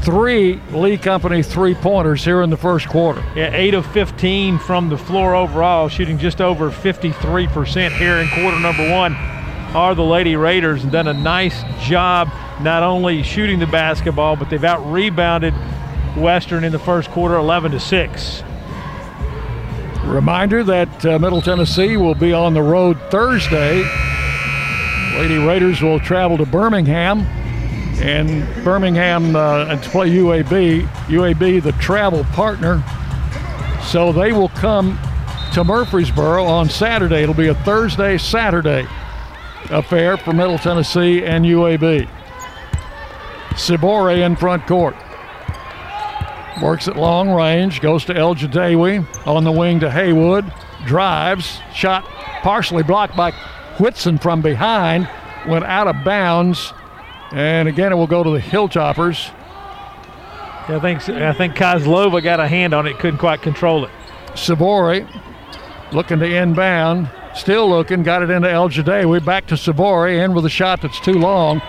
three 0.04 0.60
Lee 0.72 0.98
Company 0.98 1.42
three 1.42 1.76
pointers 1.76 2.26
here 2.26 2.42
in 2.42 2.50
the 2.50 2.58
first 2.58 2.90
quarter. 2.90 3.24
Yeah, 3.38 3.54
8 3.54 3.74
of 3.76 3.86
15 3.94 4.60
from 4.60 4.90
the 4.90 4.98
floor 4.98 5.34
overall, 5.34 5.88
shooting 5.88 6.18
just 6.18 6.42
over 6.42 6.70
53% 6.70 7.98
here 7.98 8.18
in 8.18 8.28
quarter 8.28 8.60
number 8.60 8.92
one. 8.92 9.35
Are 9.76 9.94
the 9.94 10.06
Lady 10.06 10.38
Raiders 10.38 10.84
and 10.84 10.92
done 10.94 11.10
a 11.10 11.14
nice 11.14 11.62
job 11.82 12.30
not 12.62 12.82
only 12.82 13.24
shooting 13.24 13.60
the 13.60 13.68
basketball, 13.68 14.38
but 14.38 14.50
they've 14.50 14.64
out 14.64 14.80
rebounded 14.90 15.54
Western 16.16 16.64
in 16.64 16.72
the 16.72 16.80
first 16.80 17.10
quarter 17.10 17.36
11 17.36 17.74
to 17.74 17.80
6. 17.82 18.44
Reminder 20.06 20.64
that 20.64 21.06
uh, 21.06 21.20
Middle 21.20 21.42
Tennessee 21.42 21.98
will 21.98 22.16
be 22.16 22.32
on 22.32 22.54
the 22.54 22.62
road 22.62 22.98
Thursday. 23.12 23.84
Lady 25.18 25.46
Raiders 25.46 25.82
will 25.82 26.00
travel 26.00 26.38
to 26.38 26.46
Birmingham 26.46 27.24
and 28.00 28.48
Birmingham 28.64 29.36
uh, 29.36 29.76
to 29.76 29.90
play 29.90 30.10
UAB. 30.10 30.88
UAB, 31.08 31.62
the 31.62 31.74
travel 31.74 32.24
partner. 32.32 32.82
So 33.84 34.14
they 34.14 34.32
will 34.32 34.48
come 34.50 34.98
to 35.54 35.66
Murfreesboro 35.66 36.46
on 36.46 36.70
Saturday. 36.70 37.24
It'll 37.24 37.36
be 37.36 37.48
a 37.48 37.56
Thursday, 37.56 38.18
Saturday 38.18 38.88
affair 39.72 40.18
for 40.18 40.34
Middle 40.34 40.58
Tennessee 40.58 41.24
and 41.24 41.46
UAB. 41.46 42.08
Sivori 43.52 44.26
in 44.26 44.36
front 44.36 44.66
court. 44.68 44.96
Works 46.62 46.88
at 46.88 46.96
long 46.96 47.32
range, 47.32 47.82
goes 47.82 48.06
to 48.06 48.14
Elgedawy 48.14 49.06
on 49.28 49.44
the 49.44 49.52
wing 49.52 49.80
to 49.82 49.92
Haywood, 49.92 50.52
drives, 50.86 51.60
shot 51.74 52.06
partially 52.42 52.84
blocked 52.84 53.16
by 53.16 53.32
Whitson 53.80 54.18
from 54.18 54.42
behind, 54.42 55.10
went 55.48 55.66
out 55.66 55.88
of 55.88 56.04
bounds, 56.06 56.74
and 57.32 57.68
again 57.68 57.92
it 57.92 57.96
will 57.96 58.08
go 58.08 58.24
to 58.24 58.30
the 58.30 58.40
Hilltoppers. 58.40 59.32
Yeah, 60.70 60.78
I 60.78 60.80
think 60.80 61.10
I 61.10 61.34
think 61.34 61.56
Kozlova 61.56 62.24
got 62.24 62.40
a 62.40 62.48
hand 62.48 62.74
on 62.74 62.88
it, 62.88 62.98
couldn't 63.00 63.20
quite 63.20 63.42
control 63.42 63.86
it. 63.86 63.92
Sivori 64.30 65.08
looking 65.92 66.20
to 66.20 66.26
inbound, 66.26 67.10
still 67.36 67.70
looking, 67.70 68.04
got 68.04 68.24
it 68.24 68.30
into 68.30 68.48
Elgedawy, 68.48 69.24
back 69.24 69.48
to 69.48 69.56
Sivori, 69.56 70.24
in 70.24 70.34
with 70.34 70.46
a 70.46 70.50
shot 70.50 70.82
that's 70.82 71.00
too 71.00 71.14
long, 71.14 71.62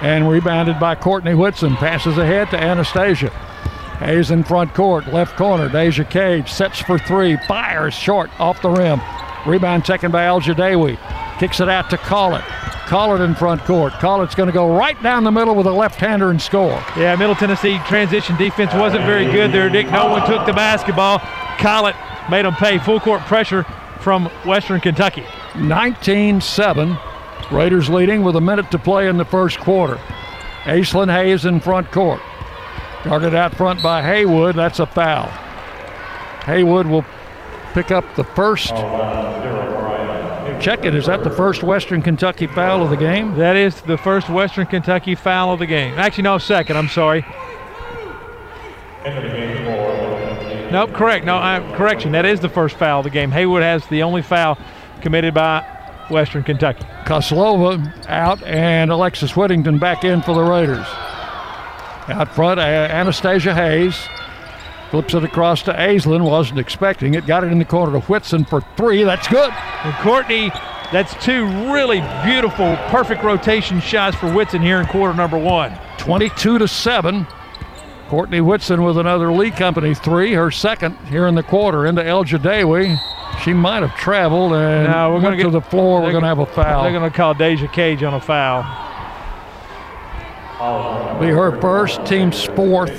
and 0.00 0.28
rebounded 0.28 0.80
by 0.80 0.94
Courtney 0.94 1.34
Whitson. 1.34 1.76
Passes 1.76 2.18
ahead 2.18 2.50
to 2.50 2.58
Anastasia. 2.58 3.30
Hayes 4.00 4.30
in 4.30 4.44
front 4.44 4.72
court, 4.72 5.06
left 5.08 5.36
corner. 5.36 5.68
Deja 5.68 6.04
Cage 6.04 6.50
sets 6.50 6.80
for 6.80 6.98
three, 6.98 7.36
fires 7.46 7.94
short 7.94 8.30
off 8.40 8.62
the 8.62 8.70
rim. 8.70 9.00
Rebound 9.46 9.84
taken 9.84 10.10
by 10.10 10.24
Elgedawy. 10.24 10.98
Kicks 11.38 11.60
it 11.60 11.68
out 11.68 11.90
to 11.90 11.98
Collett. 11.98 12.44
Collett 12.86 13.20
in 13.20 13.34
front 13.34 13.62
court. 13.62 13.92
Collett's 13.94 14.34
going 14.34 14.48
to 14.48 14.52
go 14.52 14.76
right 14.76 15.00
down 15.02 15.24
the 15.24 15.30
middle 15.30 15.54
with 15.54 15.66
a 15.66 15.72
left-hander 15.72 16.30
and 16.30 16.40
score. 16.40 16.82
Yeah, 16.96 17.14
Middle 17.16 17.34
Tennessee 17.34 17.78
transition 17.86 18.36
defense 18.36 18.74
wasn't 18.74 19.04
very 19.04 19.30
good 19.30 19.52
there, 19.52 19.68
Dick. 19.68 19.90
No 19.90 20.10
one 20.10 20.26
took 20.26 20.44
the 20.44 20.52
basketball. 20.52 21.18
Collett 21.58 21.94
made 22.30 22.44
them 22.44 22.54
pay 22.54 22.78
full 22.78 23.00
court 23.00 23.20
pressure 23.22 23.64
from 24.00 24.26
Western 24.44 24.80
Kentucky. 24.80 25.22
19-7. 25.52 26.98
Raiders 27.50 27.88
leading 27.88 28.22
with 28.22 28.36
a 28.36 28.40
minute 28.40 28.70
to 28.70 28.78
play 28.78 29.08
in 29.08 29.16
the 29.16 29.24
first 29.24 29.58
quarter. 29.58 29.96
Aislinn 30.64 31.12
Hayes 31.12 31.44
in 31.44 31.60
front 31.60 31.90
court. 31.90 32.20
Guarded 33.04 33.34
out 33.34 33.54
front 33.54 33.82
by 33.82 34.02
Haywood. 34.02 34.56
That's 34.56 34.78
a 34.78 34.86
foul. 34.86 35.26
Haywood 36.44 36.86
will 36.86 37.04
pick 37.72 37.90
up 37.90 38.04
the 38.14 38.24
first. 38.24 38.70
Check 40.60 40.84
it. 40.84 40.94
Is 40.94 41.06
that 41.06 41.24
the 41.24 41.30
first 41.30 41.62
Western 41.62 42.02
Kentucky 42.02 42.46
foul 42.46 42.82
of 42.82 42.90
the 42.90 42.96
game? 42.96 43.34
That 43.36 43.56
is 43.56 43.80
the 43.80 43.96
first 43.96 44.28
Western 44.28 44.66
Kentucky 44.66 45.14
foul 45.14 45.54
of 45.54 45.58
the 45.58 45.66
game. 45.66 45.94
Actually, 45.94 46.24
no, 46.24 46.36
second. 46.36 46.76
I'm 46.76 46.88
sorry. 46.88 47.24
Nope, 50.70 50.92
correct. 50.92 51.24
No, 51.24 51.36
I, 51.36 51.60
correction. 51.76 52.12
That 52.12 52.24
is 52.24 52.40
the 52.40 52.48
first 52.48 52.76
foul 52.76 53.00
of 53.00 53.04
the 53.04 53.10
game. 53.10 53.30
Haywood 53.32 53.62
has 53.62 53.84
the 53.88 54.02
only 54.04 54.22
foul 54.22 54.56
committed 55.00 55.34
by 55.34 55.66
Western 56.10 56.44
Kentucky. 56.44 56.84
Kozlova 57.04 58.06
out 58.06 58.42
and 58.44 58.90
Alexis 58.90 59.36
Whittington 59.36 59.78
back 59.78 60.04
in 60.04 60.22
for 60.22 60.34
the 60.34 60.42
Raiders. 60.42 60.86
Out 62.08 62.34
front, 62.34 62.60
Anastasia 62.60 63.54
Hayes 63.54 63.96
flips 64.90 65.14
it 65.14 65.24
across 65.24 65.62
to 65.62 65.72
Aislinn. 65.72 66.22
Wasn't 66.22 66.58
expecting 66.58 67.14
it. 67.14 67.26
Got 67.26 67.44
it 67.44 67.52
in 67.52 67.58
the 67.58 67.64
corner 67.64 67.92
to 67.92 68.06
Whitson 68.06 68.44
for 68.44 68.60
three. 68.76 69.02
That's 69.04 69.28
good. 69.28 69.52
And 69.52 69.94
Courtney, 69.96 70.50
that's 70.92 71.14
two 71.24 71.46
really 71.72 72.00
beautiful, 72.24 72.76
perfect 72.88 73.22
rotation 73.22 73.80
shots 73.80 74.16
for 74.16 74.32
Whitson 74.32 74.62
here 74.62 74.80
in 74.80 74.86
quarter 74.86 75.14
number 75.14 75.38
one. 75.38 75.76
22 75.98 76.58
to 76.58 76.68
7. 76.68 77.26
Courtney 78.10 78.40
Whitson 78.40 78.82
with 78.82 78.98
another 78.98 79.30
Lee 79.30 79.52
Company 79.52 79.94
three, 79.94 80.32
her 80.32 80.50
second 80.50 80.96
here 81.06 81.28
in 81.28 81.36
the 81.36 81.44
quarter 81.44 81.86
into 81.86 82.02
Elgedawy. 82.02 82.98
She 83.44 83.52
might 83.52 83.84
have 83.84 83.94
traveled 83.94 84.52
and 84.52 84.90
no, 84.90 85.14
we're 85.14 85.20
gonna 85.20 85.36
get 85.36 85.44
to 85.44 85.50
get, 85.50 85.62
the 85.62 85.70
floor. 85.70 86.02
We're 86.02 86.10
going 86.10 86.22
to 86.22 86.28
have 86.28 86.40
a 86.40 86.46
foul. 86.46 86.82
They're 86.82 86.90
going 86.90 87.08
to 87.08 87.16
call 87.16 87.34
Deja 87.34 87.68
Cage 87.68 88.02
on 88.02 88.14
a 88.14 88.20
foul. 88.20 88.62
Be 91.20 91.28
her 91.28 91.60
first, 91.60 92.04
team's 92.04 92.42
fourth. 92.42 92.90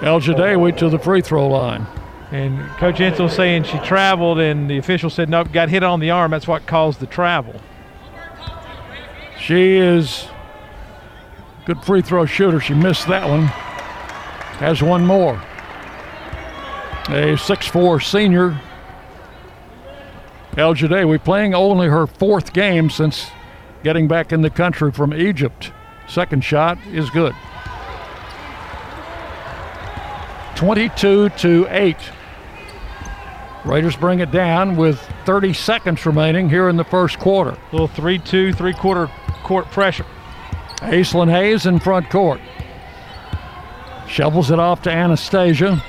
Elgedawy 0.00 0.74
to 0.78 0.88
the 0.88 0.98
free 0.98 1.20
throw 1.20 1.46
line. 1.46 1.86
And 2.32 2.58
Coach 2.78 2.96
Insell 2.96 3.30
saying 3.30 3.64
she 3.64 3.78
traveled, 3.80 4.38
and 4.38 4.70
the 4.70 4.78
official 4.78 5.10
said 5.10 5.28
nope, 5.28 5.52
got 5.52 5.68
hit 5.68 5.82
on 5.82 6.00
the 6.00 6.08
arm. 6.08 6.30
That's 6.30 6.48
what 6.48 6.66
caused 6.66 7.00
the 7.00 7.06
travel. 7.06 7.60
She 9.38 9.76
is 9.76 10.28
good 11.66 11.84
free 11.84 12.00
throw 12.00 12.24
shooter. 12.24 12.60
She 12.60 12.74
missed 12.74 13.08
that 13.08 13.28
one. 13.28 13.42
Has 14.62 14.82
one 14.82 15.04
more. 15.04 15.34
A 17.08 17.36
6'4 17.36 18.02
senior. 18.02 18.58
Elgedawy 20.52 21.22
playing 21.22 21.54
only 21.54 21.88
her 21.88 22.06
fourth 22.06 22.52
game 22.52 22.88
since 22.88 23.26
getting 23.82 24.08
back 24.08 24.32
in 24.32 24.40
the 24.40 24.48
country 24.48 24.90
from 24.90 25.12
Egypt. 25.12 25.72
Second 26.08 26.42
shot 26.42 26.78
is 26.86 27.10
good. 27.10 27.34
22 30.54 31.28
to 31.30 31.66
8. 31.68 31.96
Raiders 33.64 33.96
bring 33.96 34.20
it 34.20 34.30
down 34.30 34.76
with 34.76 35.00
30 35.26 35.52
seconds 35.52 36.06
remaining 36.06 36.48
here 36.48 36.68
in 36.68 36.76
the 36.76 36.84
first 36.84 37.18
quarter. 37.18 37.58
Little 37.72 37.88
3 37.88 38.20
2, 38.20 38.52
three 38.52 38.72
quarter 38.72 39.10
court 39.42 39.66
pressure. 39.66 40.06
Aislinn 40.78 41.30
Hayes 41.30 41.66
in 41.66 41.78
front 41.78 42.10
court. 42.10 42.40
Shovels 44.08 44.50
it 44.50 44.58
off 44.58 44.82
to 44.82 44.90
Anastasia. 44.90 45.82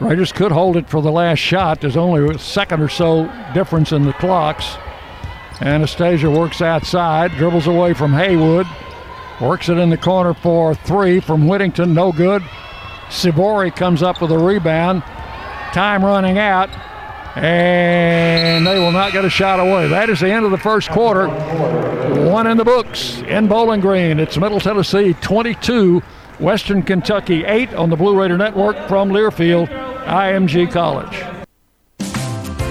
Raiders 0.00 0.32
could 0.32 0.52
hold 0.52 0.76
it 0.76 0.88
for 0.88 1.00
the 1.00 1.10
last 1.10 1.38
shot. 1.38 1.80
There's 1.80 1.96
only 1.96 2.34
a 2.34 2.38
second 2.38 2.82
or 2.82 2.88
so 2.88 3.30
difference 3.54 3.92
in 3.92 4.04
the 4.04 4.12
clocks. 4.14 4.76
Anastasia 5.60 6.30
works 6.30 6.60
outside, 6.60 7.32
dribbles 7.32 7.66
away 7.66 7.94
from 7.94 8.12
Haywood, 8.12 8.66
works 9.40 9.68
it 9.70 9.78
in 9.78 9.88
the 9.88 9.96
corner 9.96 10.34
for 10.34 10.74
three 10.74 11.18
from 11.18 11.48
Whittington, 11.48 11.94
no 11.94 12.12
good. 12.12 12.42
Sivori 13.08 13.74
comes 13.74 14.02
up 14.02 14.20
with 14.20 14.32
a 14.32 14.38
rebound. 14.38 15.02
Time 15.72 16.04
running 16.04 16.38
out, 16.38 16.68
and 17.36 18.66
they 18.66 18.78
will 18.78 18.92
not 18.92 19.12
get 19.12 19.24
a 19.24 19.30
shot 19.30 19.60
away. 19.60 19.88
That 19.88 20.08
is 20.08 20.20
the 20.20 20.30
end 20.30 20.44
of 20.44 20.50
the 20.50 20.58
first 20.58 20.88
quarter. 20.88 21.28
One 22.28 22.46
in 22.46 22.56
the 22.56 22.64
books 22.64 23.18
in 23.28 23.46
Bowling 23.46 23.80
Green. 23.80 24.18
It's 24.18 24.38
Middle 24.38 24.58
Tennessee 24.58 25.14
22, 25.20 26.00
Western 26.38 26.82
Kentucky 26.82 27.44
8 27.44 27.74
on 27.74 27.90
the 27.90 27.96
Blue 27.96 28.18
Raider 28.18 28.38
Network 28.38 28.88
from 28.88 29.10
Learfield, 29.10 29.68
IMG 30.06 30.72
College. 30.72 31.35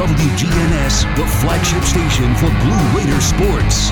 WGNS, 0.00 1.14
the 1.14 1.26
flagship 1.26 1.82
station 1.84 2.34
for 2.36 2.48
Blue 2.64 2.96
Raider 2.96 3.20
sports. 3.20 3.90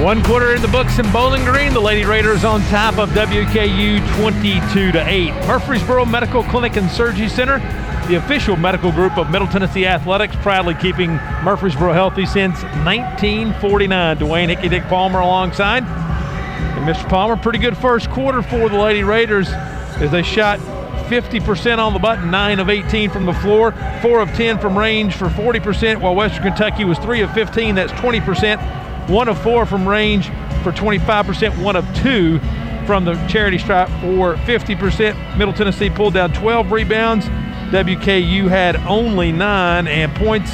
One 0.00 0.22
quarter 0.22 0.54
in 0.54 0.62
the 0.62 0.68
books 0.68 1.00
in 1.00 1.10
Bowling 1.10 1.44
Green. 1.44 1.74
The 1.74 1.80
Lady 1.80 2.04
Raiders 2.04 2.44
on 2.44 2.60
top 2.66 2.96
of 2.96 3.08
WKU 3.08 4.16
22 4.16 4.92
to 4.92 5.04
8. 5.04 5.34
Murfreesboro 5.48 6.04
Medical 6.04 6.44
Clinic 6.44 6.76
and 6.76 6.88
Surgery 6.88 7.28
Center, 7.28 7.58
the 8.06 8.14
official 8.14 8.56
medical 8.56 8.92
group 8.92 9.18
of 9.18 9.28
Middle 9.28 9.48
Tennessee 9.48 9.86
Athletics, 9.86 10.36
proudly 10.36 10.74
keeping 10.74 11.16
Murfreesboro 11.42 11.92
healthy 11.92 12.24
since 12.24 12.62
1949. 12.62 14.18
Dwayne 14.18 14.46
Hickey 14.46 14.68
Dick 14.68 14.84
Palmer 14.84 15.18
alongside. 15.18 15.82
And 15.82 16.88
Mr. 16.88 17.08
Palmer, 17.08 17.36
pretty 17.36 17.58
good 17.58 17.76
first 17.76 18.08
quarter 18.10 18.40
for 18.40 18.68
the 18.68 18.78
Lady 18.78 19.02
Raiders 19.02 19.48
as 19.48 20.12
they 20.12 20.22
shot 20.22 20.60
50% 21.06 21.78
on 21.78 21.92
the 21.92 21.98
button, 21.98 22.30
9 22.30 22.60
of 22.60 22.68
18 22.68 23.10
from 23.10 23.26
the 23.26 23.32
floor, 23.34 23.72
4 24.02 24.20
of 24.20 24.28
10 24.34 24.58
from 24.58 24.76
range 24.76 25.16
for 25.16 25.26
40%, 25.26 26.00
while 26.00 26.14
Western 26.14 26.42
Kentucky 26.42 26.84
was 26.84 26.98
3 26.98 27.22
of 27.22 27.32
15, 27.32 27.74
that's 27.74 27.92
20%, 27.92 29.08
1 29.08 29.28
of 29.28 29.42
4 29.42 29.66
from 29.66 29.88
range 29.88 30.28
for 30.62 30.72
25%, 30.72 31.62
1 31.62 31.76
of 31.76 31.96
2 31.96 32.38
from 32.86 33.04
the 33.04 33.14
charity 33.26 33.58
stripe 33.58 33.88
for 34.00 34.34
50%. 34.36 35.36
Middle 35.36 35.54
Tennessee 35.54 35.90
pulled 35.90 36.14
down 36.14 36.32
12 36.32 36.70
rebounds. 36.70 37.26
WKU 37.26 38.48
had 38.48 38.76
only 38.86 39.32
9 39.32 39.88
and 39.88 40.14
points 40.14 40.52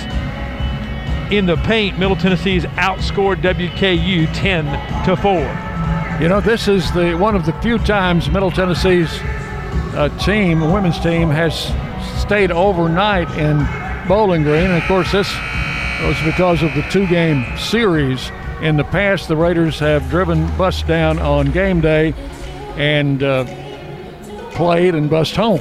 in 1.30 1.46
the 1.46 1.56
paint. 1.64 1.98
Middle 1.98 2.16
Tennessee's 2.16 2.64
outscored 2.64 3.42
WKU 3.42 4.32
10 4.34 5.04
to 5.04 5.16
4. 5.16 6.20
You 6.22 6.28
know, 6.28 6.40
this 6.40 6.68
is 6.68 6.90
the 6.92 7.14
one 7.14 7.34
of 7.34 7.46
the 7.46 7.52
few 7.60 7.78
times 7.78 8.30
Middle 8.30 8.50
Tennessee's 8.50 9.20
uh, 9.94 10.08
team, 10.18 10.62
a 10.62 10.72
women's 10.72 10.98
team, 11.00 11.28
has 11.28 11.72
stayed 12.20 12.50
overnight 12.50 13.30
in 13.38 13.66
Bowling 14.08 14.42
Green. 14.42 14.70
And 14.70 14.82
of 14.82 14.88
course, 14.88 15.12
this 15.12 15.28
was 16.02 16.16
because 16.24 16.62
of 16.62 16.74
the 16.74 16.82
two-game 16.90 17.44
series. 17.56 18.30
In 18.60 18.76
the 18.76 18.84
past, 18.84 19.28
the 19.28 19.36
Raiders 19.36 19.78
have 19.80 20.08
driven 20.08 20.46
bus 20.56 20.82
down 20.82 21.18
on 21.18 21.50
game 21.50 21.80
day 21.80 22.14
and 22.76 23.22
uh, 23.22 23.44
played 24.52 24.94
and 24.94 25.10
bust 25.10 25.36
home. 25.36 25.60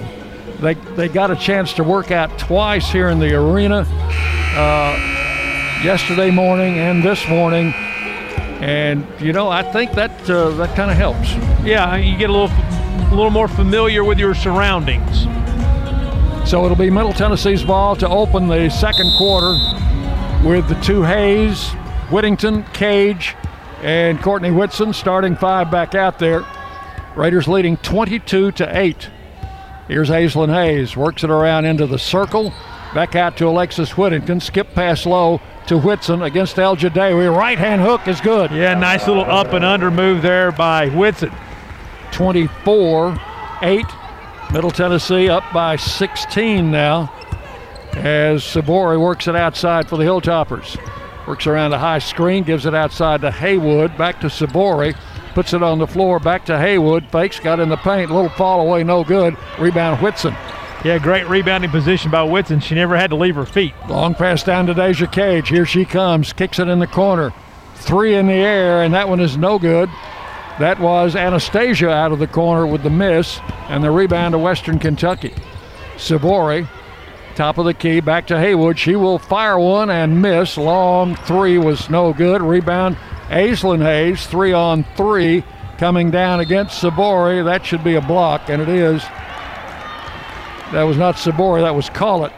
They, 0.59 0.75
they 0.75 1.07
got 1.07 1.31
a 1.31 1.35
chance 1.35 1.73
to 1.73 1.83
work 1.83 2.11
out 2.11 2.37
twice 2.37 2.91
here 2.91 3.09
in 3.09 3.19
the 3.19 3.33
arena 3.33 3.85
uh, 4.55 5.81
yesterday 5.83 6.29
morning 6.29 6.77
and 6.77 7.03
this 7.03 7.27
morning. 7.27 7.73
And, 8.61 9.07
you 9.19 9.33
know, 9.33 9.49
I 9.49 9.63
think 9.63 9.93
that 9.93 10.29
uh, 10.29 10.51
that 10.51 10.75
kind 10.75 10.91
of 10.91 10.97
helps. 10.97 11.31
Yeah, 11.65 11.95
you 11.95 12.15
get 12.15 12.29
a 12.29 12.33
little 12.33 12.55
a 13.11 13.15
little 13.15 13.29
more 13.29 13.47
familiar 13.47 14.03
with 14.03 14.19
your 14.19 14.33
surroundings. 14.33 15.23
So 16.49 16.65
it'll 16.65 16.75
be 16.75 16.89
Middle 16.89 17.13
Tennessee's 17.13 17.63
ball 17.63 17.95
to 17.97 18.09
open 18.09 18.47
the 18.47 18.69
second 18.69 19.11
quarter 19.17 19.53
with 20.47 20.67
the 20.67 20.75
two 20.81 21.03
Hayes, 21.03 21.71
Whittington, 22.09 22.63
Cage, 22.73 23.35
and 23.81 24.19
Courtney 24.21 24.51
Whitson 24.51 24.93
starting 24.93 25.35
five 25.35 25.71
back 25.71 25.95
out 25.95 26.19
there. 26.19 26.45
Raiders 27.15 27.47
leading 27.47 27.77
22 27.77 28.51
to 28.53 28.77
8. 28.77 29.09
Here's 29.87 30.09
Aislinn 30.09 30.53
Hayes, 30.53 30.95
works 30.95 31.23
it 31.23 31.29
around 31.29 31.65
into 31.65 31.85
the 31.85 31.99
circle. 31.99 32.53
Back 32.93 33.15
out 33.15 33.37
to 33.37 33.47
Alexis 33.47 33.97
Whittington. 33.97 34.41
Skip 34.41 34.73
pass 34.73 35.05
low 35.05 35.39
to 35.67 35.77
Whitson 35.77 36.21
against 36.21 36.57
Elgedawy. 36.57 37.33
Right 37.33 37.57
hand 37.57 37.81
hook 37.81 38.07
is 38.07 38.19
good. 38.19 38.51
Yeah, 38.51 38.73
nice 38.73 39.07
little 39.07 39.23
up 39.23 39.53
and 39.53 39.63
under 39.63 39.89
move 39.89 40.21
there 40.21 40.51
by 40.51 40.89
Whitson. 40.89 41.31
24 42.11 43.17
8. 43.61 43.85
Middle 44.51 44.71
Tennessee 44.71 45.29
up 45.29 45.43
by 45.53 45.75
16 45.75 46.69
now 46.69 47.11
as 47.93 48.43
Sivori 48.43 48.99
works 48.99 49.27
it 49.27 49.35
outside 49.35 49.87
for 49.87 49.97
the 49.97 50.03
Hilltoppers. 50.03 50.77
Works 51.27 51.47
around 51.47 51.73
a 51.73 51.79
high 51.79 51.99
screen, 51.99 52.43
gives 52.43 52.65
it 52.65 52.73
outside 52.73 53.21
to 53.21 53.31
Haywood, 53.31 53.97
back 53.97 54.19
to 54.21 54.27
Sivori, 54.27 54.95
puts 55.33 55.53
it 55.53 55.61
on 55.61 55.79
the 55.79 55.87
floor, 55.87 56.19
back 56.19 56.45
to 56.45 56.57
Haywood. 56.57 57.05
Fakes, 57.11 57.39
got 57.39 57.59
in 57.59 57.69
the 57.69 57.77
paint, 57.77 58.11
little 58.11 58.29
fall 58.29 58.61
away, 58.61 58.83
no 58.83 59.03
good. 59.03 59.37
Rebound 59.59 60.01
Whitson. 60.01 60.35
Yeah, 60.83 60.97
great 60.97 61.29
rebounding 61.29 61.69
position 61.69 62.09
by 62.09 62.23
Whitson. 62.23 62.59
She 62.59 62.73
never 62.73 62.97
had 62.97 63.11
to 63.11 63.15
leave 63.15 63.35
her 63.35 63.45
feet. 63.45 63.73
Long 63.87 64.15
pass 64.15 64.43
down 64.43 64.65
to 64.65 64.73
Deja 64.73 65.05
Cage. 65.05 65.47
Here 65.47 65.65
she 65.65 65.85
comes, 65.85 66.33
kicks 66.33 66.57
it 66.57 66.67
in 66.67 66.79
the 66.79 66.87
corner. 66.87 67.31
Three 67.75 68.15
in 68.15 68.25
the 68.27 68.33
air, 68.33 68.81
and 68.81 68.93
that 68.93 69.07
one 69.07 69.19
is 69.19 69.37
no 69.37 69.59
good. 69.59 69.89
That 70.59 70.79
was 70.79 71.15
Anastasia 71.15 71.89
out 71.89 72.11
of 72.11 72.19
the 72.19 72.27
corner 72.27 72.67
with 72.67 72.83
the 72.83 72.89
miss, 72.89 73.39
and 73.67 73.83
the 73.83 73.91
rebound 73.91 74.33
to 74.33 74.37
Western 74.37 74.79
Kentucky. 74.79 75.33
Sivori, 75.95 76.67
top 77.35 77.57
of 77.57 77.65
the 77.65 77.73
key, 77.73 77.99
back 77.99 78.27
to 78.27 78.39
Haywood. 78.39 78.77
She 78.77 78.95
will 78.95 79.17
fire 79.17 79.57
one 79.57 79.89
and 79.89 80.21
miss. 80.21 80.57
Long 80.57 81.15
three 81.15 81.57
was 81.57 81.89
no 81.89 82.13
good. 82.13 82.41
Rebound, 82.41 82.97
Aislinn 83.29 83.81
Hayes, 83.81 84.27
three 84.27 84.53
on 84.53 84.83
three, 84.95 85.43
coming 85.77 86.11
down 86.11 86.39
against 86.41 86.81
Sivori. 86.81 87.43
That 87.43 87.65
should 87.65 87.83
be 87.83 87.95
a 87.95 88.01
block, 88.01 88.49
and 88.49 88.61
it 88.61 88.69
is. 88.69 89.01
That 90.71 90.83
was 90.83 90.97
not 90.97 91.15
Sivori, 91.15 91.61
that 91.61 91.75
was 91.75 91.89
Collett 91.89 92.33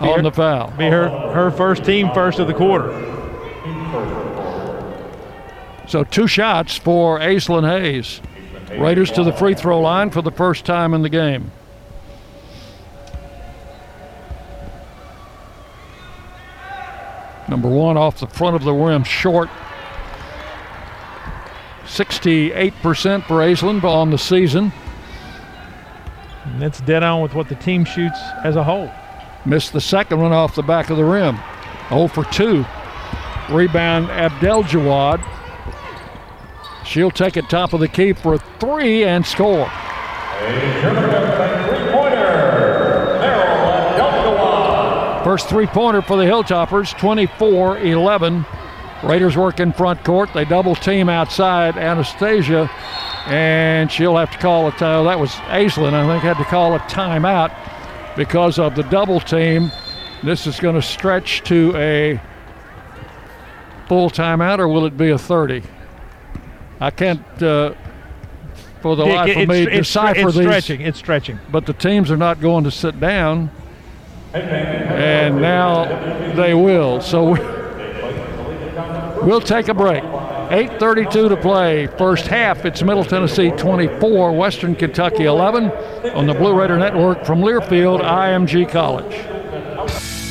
on 0.00 0.16
her, 0.16 0.22
the 0.22 0.32
foul. 0.32 0.70
Be 0.78 0.86
her, 0.86 1.08
her 1.08 1.50
first 1.50 1.84
team 1.84 2.10
first 2.14 2.38
of 2.38 2.46
the 2.46 2.54
quarter. 2.54 3.17
So 5.88 6.04
two 6.04 6.26
shots 6.26 6.76
for 6.76 7.18
Aislinn 7.18 7.66
Hayes. 7.66 8.20
Raiders 8.78 9.10
to 9.12 9.24
the 9.24 9.32
free 9.32 9.54
throw 9.54 9.80
line 9.80 10.10
for 10.10 10.20
the 10.20 10.30
first 10.30 10.66
time 10.66 10.92
in 10.92 11.00
the 11.00 11.08
game. 11.08 11.50
Number 17.48 17.70
one 17.70 17.96
off 17.96 18.20
the 18.20 18.26
front 18.26 18.54
of 18.54 18.64
the 18.64 18.74
rim, 18.74 19.02
short. 19.02 19.48
68% 21.84 23.24
for 23.24 23.36
Aislinn 23.36 23.82
on 23.82 24.10
the 24.10 24.18
season. 24.18 24.70
And 26.44 26.60
that's 26.60 26.82
dead 26.82 27.02
on 27.02 27.22
with 27.22 27.32
what 27.32 27.48
the 27.48 27.54
team 27.54 27.86
shoots 27.86 28.18
as 28.44 28.56
a 28.56 28.62
whole. 28.62 28.90
Missed 29.46 29.72
the 29.72 29.80
second 29.80 30.20
one 30.20 30.32
off 30.32 30.54
the 30.54 30.62
back 30.62 30.90
of 30.90 30.98
the 30.98 31.04
rim. 31.04 31.38
0 31.88 32.08
for 32.08 32.24
2. 32.24 32.66
Rebound 33.48 34.08
Abdelgawad. 34.08 35.37
She'll 36.88 37.10
take 37.10 37.36
it 37.36 37.50
top 37.50 37.74
of 37.74 37.80
the 37.80 37.88
key 37.88 38.14
for 38.14 38.38
three 38.38 39.04
and 39.04 39.24
score. 39.26 39.70
First 45.22 45.50
three 45.50 45.66
pointer 45.66 46.00
for 46.00 46.16
the 46.16 46.22
Hilltoppers, 46.22 46.96
24 46.98 47.80
11. 47.80 48.46
Raiders 49.04 49.36
work 49.36 49.60
in 49.60 49.74
front 49.74 50.02
court. 50.02 50.30
They 50.32 50.46
double 50.46 50.74
team 50.74 51.10
outside 51.10 51.76
Anastasia, 51.76 52.70
and 53.26 53.92
she'll 53.92 54.16
have 54.16 54.30
to 54.30 54.38
call 54.38 54.66
a 54.68 54.72
time. 54.72 55.04
That 55.04 55.18
was 55.18 55.32
Aislinn, 55.50 55.92
I 55.92 56.06
think, 56.06 56.22
had 56.22 56.38
to 56.38 56.44
call 56.44 56.74
a 56.74 56.78
timeout 56.78 57.54
because 58.16 58.58
of 58.58 58.74
the 58.74 58.84
double 58.84 59.20
team. 59.20 59.70
This 60.24 60.46
is 60.46 60.58
going 60.58 60.74
to 60.74 60.82
stretch 60.82 61.42
to 61.42 61.76
a 61.76 62.18
full 63.88 64.08
timeout, 64.08 64.58
or 64.58 64.68
will 64.68 64.86
it 64.86 64.96
be 64.96 65.10
a 65.10 65.18
30? 65.18 65.62
I 66.80 66.90
can't, 66.90 67.20
uh, 67.42 67.72
for 68.80 68.94
the 68.96 69.04
Dick, 69.04 69.14
life 69.16 69.36
of 69.36 69.48
me, 69.48 69.62
it's- 69.62 69.76
decipher 69.78 70.28
it's 70.28 70.36
these. 70.36 70.46
stretching. 70.46 70.80
It's 70.82 70.98
stretching. 70.98 71.38
But 71.50 71.66
the 71.66 71.72
teams 71.72 72.10
are 72.10 72.16
not 72.16 72.40
going 72.40 72.64
to 72.64 72.70
sit 72.70 73.00
down, 73.00 73.50
and 74.32 75.40
now 75.40 75.84
they 76.34 76.54
will. 76.54 77.00
So 77.00 77.30
we- 77.30 77.40
we'll 79.22 79.40
take 79.40 79.68
a 79.68 79.74
break. 79.74 80.04
8:32 80.50 81.28
to 81.28 81.36
play. 81.36 81.88
First 81.98 82.26
half. 82.28 82.64
It's 82.64 82.82
Middle 82.82 83.04
Tennessee 83.04 83.50
24, 83.50 84.32
Western 84.32 84.74
Kentucky 84.74 85.24
11 85.24 85.70
on 86.14 86.26
the 86.26 86.32
Blue 86.34 86.54
Raider 86.54 86.78
Network 86.78 87.24
from 87.26 87.42
Learfield 87.42 88.00
IMG 88.02 88.64
College. 88.64 89.14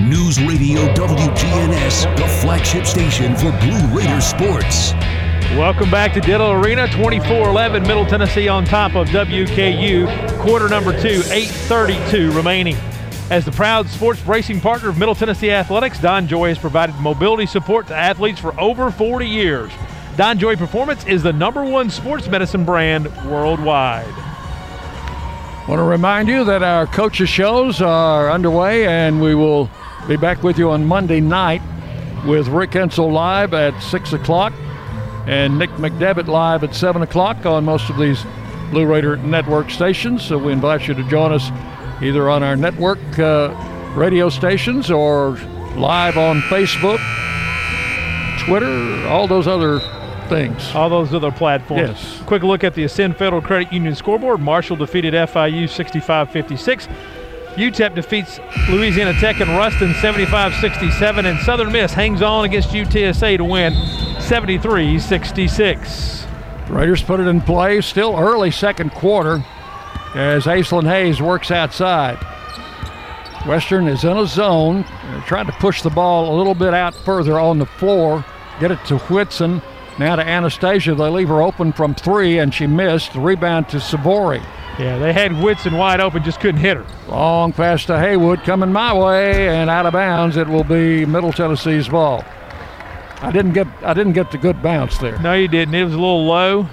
News 0.00 0.38
Radio 0.42 0.92
WGNS, 0.92 2.16
the 2.18 2.28
flagship 2.42 2.84
station 2.84 3.34
for 3.34 3.50
Blue 3.60 3.96
Raider 3.96 4.20
sports. 4.20 4.92
Welcome 5.56 5.90
back 5.90 6.12
to 6.12 6.20
Diddle 6.20 6.52
Arena, 6.52 6.86
24-11, 6.88 7.86
Middle 7.86 8.04
Tennessee 8.04 8.46
on 8.46 8.66
top 8.66 8.94
of 8.94 9.08
WKU. 9.08 10.38
Quarter 10.42 10.68
number 10.68 10.92
two, 11.00 11.20
8.32 11.20 12.36
remaining. 12.36 12.76
As 13.30 13.46
the 13.46 13.52
proud 13.52 13.88
sports 13.88 14.20
bracing 14.20 14.60
partner 14.60 14.90
of 14.90 14.98
Middle 14.98 15.14
Tennessee 15.14 15.50
Athletics, 15.50 15.96
DonJoy 15.96 16.48
has 16.48 16.58
provided 16.58 16.94
mobility 16.96 17.46
support 17.46 17.86
to 17.86 17.96
athletes 17.96 18.38
for 18.38 18.58
over 18.60 18.90
40 18.90 19.26
years. 19.26 19.72
DonJoy 20.16 20.58
Performance 20.58 21.06
is 21.06 21.22
the 21.22 21.32
number 21.32 21.64
one 21.64 21.88
sports 21.88 22.28
medicine 22.28 22.66
brand 22.66 23.06
worldwide. 23.24 24.04
I 24.06 25.64
Want 25.66 25.78
to 25.78 25.84
remind 25.84 26.28
you 26.28 26.44
that 26.44 26.62
our 26.62 26.86
coaches' 26.86 27.30
shows 27.30 27.80
are 27.80 28.30
underway, 28.30 28.86
and 28.86 29.22
we 29.22 29.34
will 29.34 29.70
be 30.08 30.16
back 30.16 30.44
with 30.44 30.56
you 30.56 30.70
on 30.70 30.86
Monday 30.86 31.20
night 31.20 31.60
with 32.24 32.46
Rick 32.46 32.70
Insell 32.72 33.12
live 33.12 33.54
at 33.54 33.76
6 33.82 34.12
o'clock 34.12 34.52
and 35.26 35.58
Nick 35.58 35.70
McDevitt 35.70 36.28
live 36.28 36.62
at 36.62 36.76
7 36.76 37.02
o'clock 37.02 37.44
on 37.44 37.64
most 37.64 37.90
of 37.90 37.98
these 37.98 38.22
Blue 38.70 38.86
Raider 38.86 39.16
network 39.16 39.68
stations. 39.68 40.24
So 40.24 40.38
we 40.38 40.52
invite 40.52 40.86
you 40.86 40.94
to 40.94 41.02
join 41.08 41.32
us 41.32 41.50
either 42.00 42.30
on 42.30 42.44
our 42.44 42.54
network 42.54 43.00
uh, 43.18 43.52
radio 43.96 44.28
stations 44.28 44.92
or 44.92 45.30
live 45.74 46.16
on 46.16 46.40
Facebook, 46.42 47.00
Twitter, 48.44 49.08
all 49.08 49.26
those 49.26 49.48
other 49.48 49.80
things. 50.28 50.72
All 50.74 50.88
those 50.88 51.12
other 51.14 51.32
platforms. 51.32 51.88
Yes. 51.88 52.22
Quick 52.26 52.44
look 52.44 52.62
at 52.62 52.74
the 52.74 52.84
Ascend 52.84 53.16
Federal 53.16 53.42
Credit 53.42 53.72
Union 53.72 53.94
scoreboard. 53.94 54.40
Marshall 54.40 54.76
defeated 54.76 55.14
FIU 55.14 55.68
65 55.68 56.30
56. 56.30 56.88
UTEP 57.56 57.94
defeats 57.94 58.38
Louisiana 58.68 59.18
Tech 59.18 59.40
and 59.40 59.50
Ruston 59.50 59.94
75 59.94 60.54
67. 60.54 61.26
And 61.26 61.38
Southern 61.40 61.72
Miss 61.72 61.92
hangs 61.92 62.20
on 62.20 62.44
against 62.44 62.68
UTSA 62.68 63.38
to 63.38 63.44
win 63.44 63.74
73 64.20 64.98
66. 64.98 66.26
Raiders 66.68 67.02
put 67.02 67.20
it 67.20 67.26
in 67.26 67.40
play, 67.40 67.80
still 67.80 68.14
early 68.18 68.50
second 68.50 68.90
quarter, 68.92 69.42
as 70.14 70.44
Aislinn 70.44 70.86
Hayes 70.86 71.22
works 71.22 71.50
outside. 71.50 72.18
Western 73.46 73.86
is 73.86 74.04
in 74.04 74.16
a 74.16 74.26
zone, 74.26 74.84
trying 75.26 75.46
to 75.46 75.52
push 75.52 75.80
the 75.80 75.90
ball 75.90 76.34
a 76.34 76.36
little 76.36 76.54
bit 76.54 76.74
out 76.74 76.94
further 76.94 77.38
on 77.38 77.58
the 77.58 77.66
floor, 77.66 78.24
get 78.60 78.70
it 78.70 78.84
to 78.86 78.98
Whitson. 78.98 79.62
Now 79.98 80.16
to 80.16 80.26
Anastasia. 80.26 80.94
They 80.94 81.08
leave 81.08 81.28
her 81.28 81.40
open 81.40 81.72
from 81.72 81.94
three, 81.94 82.38
and 82.38 82.52
she 82.52 82.66
missed. 82.66 83.14
The 83.14 83.20
rebound 83.20 83.70
to 83.70 83.78
Sivori. 83.78 84.44
Yeah, 84.78 84.98
they 84.98 85.12
had 85.12 85.42
Whitson 85.42 85.76
wide 85.78 86.00
open, 86.00 86.22
just 86.22 86.40
couldn't 86.40 86.60
hit 86.60 86.76
her. 86.76 86.86
Long 87.08 87.52
pass 87.52 87.86
to 87.86 87.98
Haywood 87.98 88.40
coming 88.44 88.70
my 88.72 88.92
way, 88.92 89.48
and 89.48 89.70
out 89.70 89.86
of 89.86 89.94
bounds. 89.94 90.36
It 90.36 90.46
will 90.46 90.64
be 90.64 91.06
Middle 91.06 91.32
Tennessee's 91.32 91.88
ball. 91.88 92.24
I 93.22 93.30
didn't 93.30 93.52
get 93.52 93.66
I 93.82 93.94
didn't 93.94 94.12
get 94.12 94.30
the 94.30 94.38
good 94.38 94.62
bounce 94.62 94.98
there. 94.98 95.18
No, 95.20 95.32
you 95.32 95.48
didn't. 95.48 95.74
It 95.74 95.84
was 95.84 95.94
a 95.94 95.98
little 95.98 96.26
low. 96.26 96.68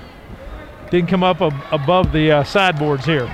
Didn't 0.91 1.07
come 1.07 1.23
up 1.23 1.41
ab- 1.41 1.53
above 1.71 2.11
the 2.11 2.31
uh, 2.31 2.43
sideboards 2.43 3.05
here. 3.05 3.25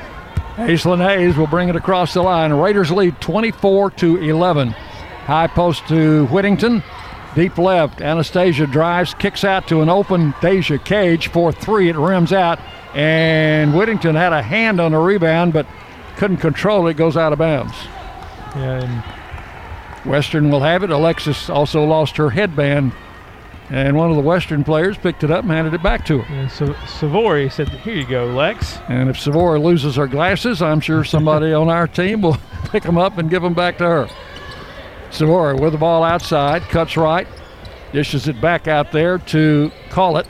Aislinn 0.58 1.04
Hayes 1.06 1.36
will 1.36 1.48
bring 1.48 1.70
it 1.70 1.76
across 1.76 2.14
the 2.14 2.22
line. 2.22 2.54
Raiders 2.54 2.92
lead 2.92 3.20
24 3.22 3.92
to 3.92 4.18
11. 4.18 4.70
High 4.70 5.48
post 5.48 5.88
to 5.88 6.28
Whittington. 6.28 6.84
Deep 7.34 7.58
left. 7.58 8.02
Anastasia 8.02 8.68
drives, 8.68 9.14
kicks 9.14 9.44
out 9.44 9.68
to 9.68 9.82
an 9.82 9.90
open 9.90 10.34
Deja 10.42 10.78
Cage 10.78 11.30
for 11.30 11.52
three. 11.52 11.90
It 11.90 11.96
rims 11.96 12.34
out. 12.34 12.60
And 12.94 13.76
Whittington 13.76 14.16
had 14.16 14.34
a 14.34 14.42
hand 14.42 14.80
on 14.82 14.92
the 14.92 14.98
rebound, 14.98 15.54
but 15.54 15.68
couldn't 16.18 16.38
control 16.38 16.88
it. 16.88 16.96
Goes 16.96 17.16
out 17.16 17.34
of 17.34 17.40
bounds. 17.40 17.74
Yeah, 18.56 18.82
and 18.84 20.06
Western 20.06 20.50
will 20.50 20.62
have 20.62 20.84
it. 20.84 20.90
Alexis 20.90 21.50
also 21.50 21.84
lost 21.84 22.18
her 22.18 22.30
headband 22.30 22.94
And 23.70 23.96
one 23.96 24.10
of 24.10 24.16
the 24.16 24.24
Western 24.24 24.64
players 24.64 24.98
picked 24.98 25.24
it 25.24 25.30
up 25.30 25.44
and 25.44 25.52
handed 25.52 25.76
it 25.76 25.84
back 25.84 26.04
to 26.08 26.20
her. 26.20 26.34
And 26.34 26.50
so 26.50 26.74
Sivori 26.74 27.52
said, 27.52 27.70
Here 27.70 27.94
you 27.94 28.08
go, 28.08 28.26
Lex. 28.26 28.80
And 28.88 29.10
if 29.10 29.18
Sivori 29.18 29.62
loses 29.62 29.96
her 29.98 30.08
glasses, 30.08 30.62
I'm 30.62 30.80
sure 30.80 31.04
somebody 31.04 31.54
on 31.54 31.70
our 31.70 31.88
team 31.88 32.22
will 32.22 32.38
pick 32.72 32.82
them 32.84 32.98
up 32.98 33.20
and 33.20 33.30
give 33.30 33.44
them 33.44 33.54
back 33.54 33.78
to 33.78 33.86
her. 33.86 34.10
Sivori 35.12 35.60
with 35.60 35.74
the 35.74 35.78
ball 35.78 36.04
outside, 36.04 36.64
cuts 36.64 36.98
right, 36.98 37.28
dishes 37.94 38.28
it 38.28 38.42
back 38.42 38.68
out 38.68 38.92
there 38.92 39.20
to 39.20 39.72
Collett. 39.90 40.28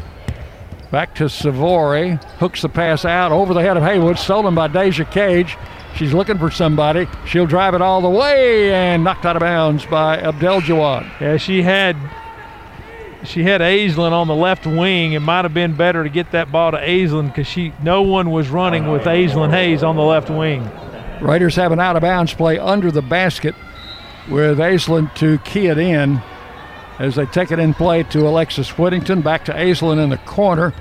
Back 0.91 1.13
to 1.15 1.25
Sivori, 1.25 2.21
hooks 2.39 2.63
the 2.63 2.69
pass 2.69 3.05
out 3.05 3.31
over 3.31 3.53
the 3.53 3.61
head 3.61 3.77
of 3.77 3.83
Haywood, 3.83 4.17
stolen 4.17 4.55
by 4.55 4.67
Deja 4.67 5.05
Cage. 5.05 5.55
She's 5.95 6.13
looking 6.13 6.39
for 6.39 6.49
somebody. 6.49 7.07
She'll 7.27 7.45
drive 7.45 7.75
it 7.75 7.81
all 7.81 8.01
the 8.01 8.09
way 8.09 8.73
and 8.73 9.03
knocked 9.03 9.25
out 9.25 9.35
of 9.35 9.41
bounds 9.41 9.85
by 9.85 10.17
Abdelgawad. 10.17 11.21
Yeah, 11.21 11.37
she 11.37 11.61
had 11.61 11.95
she 13.23 13.43
had 13.43 13.61
Aislinn 13.61 14.13
on 14.13 14.27
the 14.27 14.35
left 14.35 14.65
wing. 14.65 15.13
It 15.13 15.19
might 15.19 15.45
have 15.45 15.53
been 15.53 15.75
better 15.75 16.03
to 16.03 16.09
get 16.09 16.31
that 16.31 16.51
ball 16.51 16.71
to 16.71 16.77
Aislinn 16.77 17.27
because 17.27 17.47
she 17.47 17.73
no 17.83 18.01
one 18.01 18.31
was 18.31 18.49
running 18.49 18.91
with 18.91 19.03
Aislinn 19.03 19.51
Hayes 19.51 19.83
on 19.83 19.95
the 19.95 20.01
left 20.03 20.29
wing. 20.29 20.67
Raiders 21.21 21.55
have 21.57 21.71
an 21.71 21.79
out 21.79 21.97
of 21.97 22.01
bounds 22.01 22.33
play 22.33 22.57
under 22.57 22.89
the 22.89 23.01
basket 23.01 23.53
with 24.29 24.57
Aislinn 24.57 25.13
to 25.15 25.37
key 25.39 25.67
it 25.67 25.77
in 25.77 26.21
as 26.99 27.15
they 27.15 27.25
take 27.25 27.51
it 27.51 27.59
in 27.59 27.73
play 27.73 28.03
to 28.03 28.27
Alexis 28.27 28.77
Whittington. 28.77 29.21
Back 29.21 29.45
to 29.45 29.53
Aislinn 29.53 30.03
in 30.03 30.09
the 30.09 30.17
corner. 30.17 30.73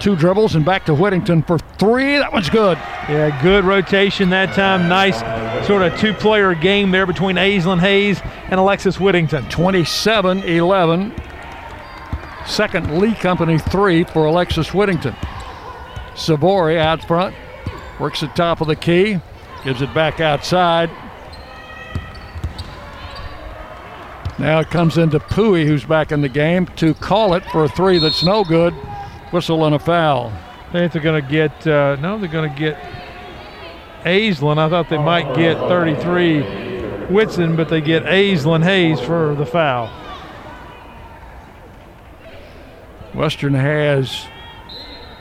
Two 0.00 0.14
dribbles 0.16 0.54
and 0.54 0.64
back 0.64 0.84
to 0.86 0.94
Whittington 0.94 1.42
for 1.42 1.58
three. 1.78 2.18
That 2.18 2.32
one's 2.32 2.50
good. 2.50 2.76
Yeah, 3.08 3.40
good 3.42 3.64
rotation 3.64 4.28
that 4.30 4.54
time. 4.54 4.88
Nice 4.88 5.18
sort 5.66 5.82
of 5.82 5.98
two 5.98 6.12
player 6.12 6.54
game 6.54 6.90
there 6.90 7.06
between 7.06 7.36
Aislinn 7.36 7.80
Hayes 7.80 8.20
and 8.50 8.60
Alexis 8.60 9.00
Whittington. 9.00 9.48
27 9.48 10.40
11. 10.40 11.14
Second 12.44 12.98
Lee 12.98 13.14
Company 13.14 13.58
three 13.58 14.04
for 14.04 14.26
Alexis 14.26 14.74
Whittington. 14.74 15.14
Sivori 16.14 16.78
out 16.78 17.04
front, 17.04 17.34
works 18.00 18.20
the 18.20 18.28
top 18.28 18.60
of 18.60 18.68
the 18.68 18.76
key, 18.76 19.20
gives 19.64 19.82
it 19.82 19.92
back 19.92 20.20
outside. 20.20 20.90
Now 24.38 24.60
it 24.60 24.70
comes 24.70 24.98
into 24.98 25.18
Pouye, 25.18 25.66
who's 25.66 25.84
back 25.84 26.12
in 26.12 26.20
the 26.20 26.28
game, 26.28 26.66
to 26.76 26.92
Collett 26.94 27.44
for 27.46 27.64
a 27.64 27.68
three 27.68 27.98
that's 27.98 28.22
no 28.22 28.44
good. 28.44 28.74
Whistle 29.32 29.64
and 29.64 29.74
a 29.74 29.78
foul. 29.78 30.32
I 30.68 30.72
think 30.72 30.92
they're 30.92 31.02
going 31.02 31.22
to 31.22 31.30
get, 31.30 31.66
uh, 31.66 31.96
no, 31.96 32.18
they're 32.18 32.28
going 32.28 32.52
to 32.52 32.58
get 32.58 32.76
Aislinn. 34.04 34.58
I 34.58 34.68
thought 34.68 34.88
they 34.90 34.98
might 34.98 35.34
get 35.34 35.56
33 35.56 37.06
Whitson, 37.06 37.56
but 37.56 37.68
they 37.68 37.80
get 37.80 38.04
Aislinn 38.04 38.62
Hayes 38.62 39.00
for 39.00 39.34
the 39.34 39.46
foul. 39.46 39.90
Western 43.14 43.54
has 43.54 44.26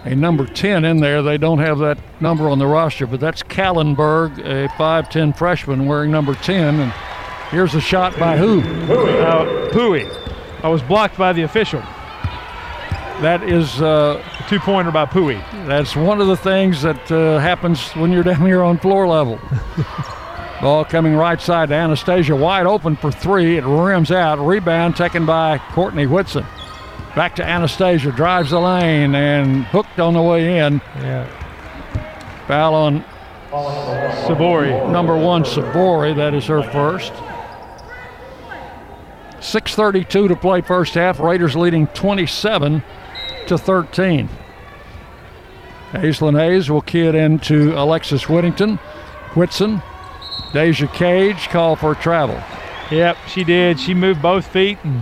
a 0.04 0.14
number 0.14 0.46
10 0.46 0.84
in 0.84 1.00
there. 1.00 1.24
They 1.24 1.38
don't 1.38 1.60
have 1.60 1.80
that 1.80 1.98
number 2.20 2.50
on 2.50 2.60
the 2.60 2.68
roster, 2.68 3.08
but 3.08 3.20
that's 3.20 3.42
Callenberg, 3.42 4.40
a 4.40 4.68
5'10 4.70 5.38
freshman 5.38 5.86
wearing 5.86 6.12
number 6.12 6.36
10. 6.36 6.80
And 6.82 6.94
here's 7.56 7.74
a 7.74 7.80
shot 7.80 8.20
by 8.20 8.36
who? 8.38 8.62
Pouye. 8.62 9.22
Uh, 9.22 9.70
Pouye. 9.70 10.62
I 10.62 10.68
was 10.68 10.82
blocked 10.84 11.18
by 11.18 11.32
the 11.32 11.44
official. 11.44 11.80
That 13.22 13.44
is 13.44 13.82
uh, 13.82 14.22
a 14.22 14.50
two 14.50 14.60
pointer 14.60 14.92
by 14.92 15.06
Pouye. 15.06 15.40
That's 15.66 15.96
one 15.96 16.20
of 16.20 16.28
the 16.28 16.36
things 16.36 16.82
that 16.82 17.10
uh, 17.10 17.40
happens 17.40 17.92
when 17.94 18.12
you're 18.12 18.24
down 18.32 18.46
here 18.46 18.62
on 18.62 18.78
floor 18.78 19.08
level. 19.08 19.40
Ball 20.62 20.84
coming 20.84 21.16
right 21.16 21.40
side 21.40 21.70
to 21.70 21.76
Anastasia, 21.76 22.36
wide 22.36 22.66
open 22.66 22.98
for 22.98 23.10
three. 23.10 23.58
It 23.58 23.64
rims 23.64 24.12
out. 24.12 24.38
Rebound 24.40 24.98
taken 24.98 25.26
by 25.26 25.58
Courtney 25.72 26.08
Whitson. 26.08 26.46
Back 27.16 27.38
to 27.38 27.44
Anastasia, 27.46 28.12
drives 28.12 28.50
the 28.50 28.60
lane 28.60 29.16
and 29.16 29.64
hooked 29.66 30.00
on 30.00 30.14
the 30.14 30.22
way 30.22 30.60
in. 30.60 30.82
Yeah. 30.98 31.26
Foul 32.48 32.74
on 32.74 33.06
Sivori. 34.28 34.92
Number 34.92 35.16
one, 35.16 35.44
Sivori. 35.44 36.14
That 36.16 36.34
is 36.34 36.46
her 36.48 36.62
first. 36.64 37.14
6.32 39.46 40.28
to 40.28 40.36
play 40.36 40.62
first 40.62 40.94
half. 40.96 41.20
Raiders 41.20 41.56
leading 41.56 41.88
27 41.88 42.84
to 43.48 43.58
13. 43.58 44.30
Aislinn 45.92 46.38
Hayes 46.38 46.70
will 46.70 46.82
key 46.82 47.02
it 47.02 47.16
into 47.16 47.74
Alexis 47.80 48.28
Whittington. 48.28 48.78
Whitson, 49.36 49.82
Deja 50.54 50.88
Cage, 50.88 51.48
call 51.50 51.76
for 51.76 51.96
travel. 51.96 52.42
Yep, 52.92 53.18
she 53.28 53.44
did. 53.44 53.80
She 53.80 53.94
moved 53.94 54.22
both 54.22 54.48
feet 54.48 54.78
and 54.84 55.02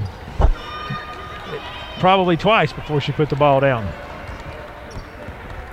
probably 1.99 2.37
twice 2.37 2.73
before 2.73 3.01
she 3.01 3.11
put 3.11 3.29
the 3.29 3.35
ball 3.35 3.59
down. 3.59 3.91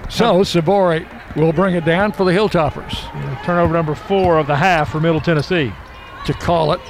So 0.08 0.40
Sivori 0.40 1.06
will 1.36 1.52
bring 1.52 1.74
it 1.74 1.84
down 1.84 2.12
for 2.12 2.24
the 2.24 2.32
Hilltoppers. 2.32 2.94
Turnover 3.44 3.72
number 3.72 3.94
four 3.94 4.38
of 4.38 4.46
the 4.46 4.56
half 4.56 4.90
for 4.90 5.00
Middle 5.00 5.20
Tennessee. 5.20 5.72
To 6.26 6.32
Collett. 6.34 6.80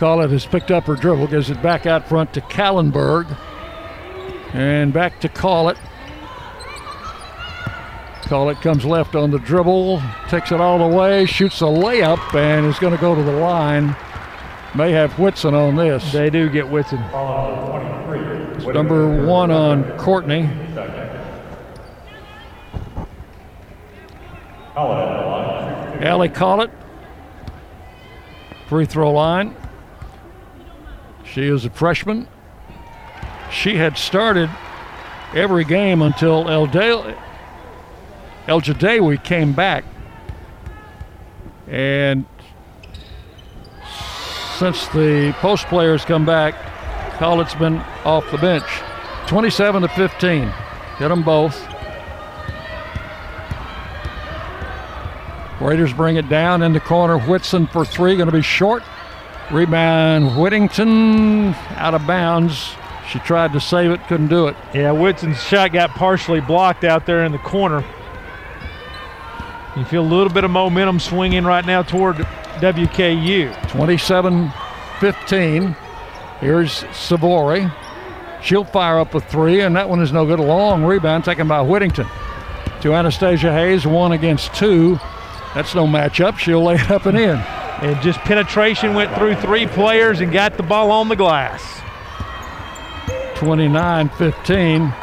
Collett 0.00 0.30
has 0.30 0.46
picked 0.46 0.70
up 0.70 0.84
her 0.84 0.94
dribble, 0.94 1.26
gives 1.26 1.50
it 1.50 1.60
back 1.60 1.84
out 1.84 2.08
front 2.08 2.32
to 2.32 2.40
Kallenberg. 2.40 3.36
And 4.54 4.94
back 4.94 5.20
to 5.20 5.28
Collett. 5.28 5.76
Call 8.22 8.48
it 8.48 8.58
comes 8.62 8.86
left 8.86 9.14
on 9.14 9.30
the 9.30 9.38
dribble, 9.38 10.02
takes 10.28 10.52
it 10.52 10.60
all 10.60 10.78
the 10.78 10.96
way, 10.96 11.26
shoots 11.26 11.60
a 11.60 11.64
layup, 11.64 12.34
and 12.34 12.64
is 12.64 12.78
going 12.78 12.94
to 12.94 13.00
go 13.00 13.14
to 13.14 13.22
the 13.22 13.32
line. 13.32 13.94
May 14.74 14.90
have 14.92 15.18
Whitson 15.18 15.52
on 15.52 15.76
this. 15.76 16.10
They 16.12 16.30
do 16.30 16.48
get 16.48 16.66
Whitson. 16.66 17.00
Number 18.72 19.26
one 19.26 19.50
on 19.50 19.84
Courtney. 19.98 20.48
Allie 26.02 26.30
Collett. 26.30 26.70
Free 28.66 28.86
throw 28.86 29.12
line. 29.12 29.54
She 31.32 31.46
is 31.46 31.64
a 31.64 31.70
freshman. 31.70 32.26
She 33.52 33.76
had 33.76 33.96
started 33.96 34.50
every 35.32 35.64
game 35.64 36.02
until 36.02 36.48
El, 36.48 36.66
De- 36.66 37.16
came 39.18 39.52
back. 39.52 39.84
And 41.68 42.24
since 44.58 44.88
the 44.88 45.32
post 45.38 45.66
players 45.66 46.04
come 46.04 46.26
back, 46.26 46.54
Collett's 47.18 47.54
been 47.54 47.76
off 48.04 48.28
the 48.32 48.38
bench. 48.38 48.64
27 49.28 49.82
to 49.82 49.88
15. 49.88 50.48
Hit 50.98 51.08
them 51.08 51.22
both. 51.22 51.64
Raiders 55.60 55.92
bring 55.92 56.16
it 56.16 56.28
down 56.28 56.62
in 56.62 56.72
the 56.72 56.80
corner. 56.80 57.18
Whitson 57.18 57.66
for 57.68 57.84
three, 57.84 58.16
going 58.16 58.26
to 58.26 58.32
be 58.32 58.42
short. 58.42 58.82
Rebound, 59.52 60.40
Whittington 60.40 61.54
out 61.76 61.94
of 61.94 62.06
bounds. 62.06 62.74
She 63.10 63.18
tried 63.18 63.52
to 63.54 63.60
save 63.60 63.90
it, 63.90 64.00
couldn't 64.06 64.28
do 64.28 64.46
it. 64.46 64.56
Yeah, 64.72 64.92
Whitson's 64.92 65.42
shot 65.42 65.72
got 65.72 65.90
partially 65.90 66.40
blocked 66.40 66.84
out 66.84 67.06
there 67.06 67.24
in 67.24 67.32
the 67.32 67.38
corner. 67.38 67.84
You 69.76 69.84
feel 69.84 70.02
a 70.02 70.06
little 70.06 70.32
bit 70.32 70.44
of 70.44 70.50
momentum 70.50 71.00
swinging 71.00 71.44
right 71.44 71.64
now 71.66 71.82
toward 71.82 72.16
WKU. 72.16 73.68
27 73.70 74.52
15. 75.00 75.76
Here's 76.40 76.84
Sivori. 76.84 77.72
She'll 78.42 78.64
fire 78.64 78.98
up 78.98 79.14
a 79.14 79.20
three, 79.20 79.60
and 79.60 79.74
that 79.74 79.88
one 79.88 80.00
is 80.00 80.12
no 80.12 80.24
good. 80.24 80.38
A 80.38 80.42
long 80.42 80.84
rebound 80.84 81.24
taken 81.24 81.48
by 81.48 81.60
Whittington 81.60 82.06
to 82.82 82.94
Anastasia 82.94 83.52
Hayes, 83.52 83.86
one 83.86 84.12
against 84.12 84.54
two. 84.54 84.98
That's 85.54 85.74
no 85.74 85.86
matchup. 85.86 86.38
She'll 86.38 86.62
lay 86.62 86.76
it 86.76 86.90
up 86.90 87.06
and 87.06 87.18
in. 87.18 87.42
And 87.82 88.00
just 88.02 88.18
penetration 88.20 88.94
went 88.94 89.14
through 89.14 89.36
three 89.36 89.66
players 89.66 90.20
and 90.20 90.30
got 90.30 90.56
the 90.56 90.62
ball 90.62 90.90
on 90.90 91.08
the 91.08 91.16
glass. 91.16 91.80
29 93.36 94.10
15. 94.10 94.94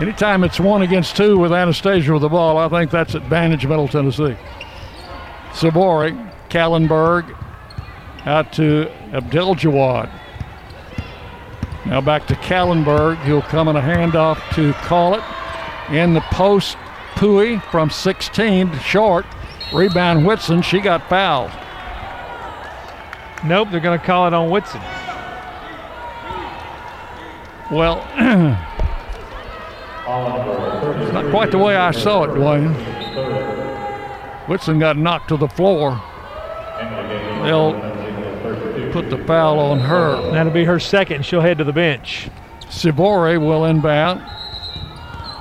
Anytime 0.00 0.42
it's 0.42 0.58
one 0.58 0.82
against 0.82 1.16
two 1.16 1.38
with 1.38 1.52
Anastasia 1.52 2.12
with 2.12 2.22
the 2.22 2.28
ball, 2.28 2.58
I 2.58 2.68
think 2.68 2.90
that's 2.90 3.14
advantage 3.14 3.64
Middle 3.66 3.86
Tennessee. 3.86 4.36
Sivori, 5.52 6.32
Kallenberg, 6.48 7.36
out 8.26 8.52
to 8.54 8.90
Abdelgawad. 9.12 10.10
Now 11.86 12.00
back 12.00 12.26
to 12.26 12.34
Kallenberg. 12.34 13.22
He'll 13.24 13.42
come 13.42 13.68
in 13.68 13.76
a 13.76 13.80
handoff 13.80 14.40
to 14.54 14.72
Collett. 14.84 15.22
In 15.90 16.14
the 16.14 16.20
post, 16.32 16.76
Pouye 17.14 17.62
from 17.70 17.90
16 17.90 18.76
short. 18.80 19.24
Rebound 19.72 20.26
Whitson. 20.26 20.62
She 20.62 20.80
got 20.80 21.08
fouled. 21.08 21.52
Nope, 23.44 23.68
they're 23.70 23.80
going 23.80 23.98
to 23.98 24.04
call 24.04 24.26
it 24.26 24.34
on 24.34 24.50
Whitson. 24.50 24.80
Well, 27.70 28.06
it's 31.02 31.12
not 31.12 31.30
quite 31.30 31.50
the 31.50 31.58
way 31.58 31.76
I 31.76 31.90
saw 31.90 32.24
it, 32.24 32.30
Dwayne. 32.30 32.74
Whitson 34.48 34.78
got 34.78 34.96
knocked 34.96 35.28
to 35.28 35.36
the 35.36 35.48
floor. 35.48 36.00
They'll 37.42 37.72
put 38.92 39.10
the 39.10 39.22
foul 39.26 39.58
on 39.58 39.80
her. 39.80 40.30
That'll 40.32 40.52
be 40.52 40.64
her 40.64 40.78
second. 40.78 41.24
She'll 41.24 41.40
head 41.40 41.58
to 41.58 41.64
the 41.64 41.72
bench. 41.72 42.28
Sivori 42.66 43.40
will 43.40 43.64
inbound. 43.64 44.22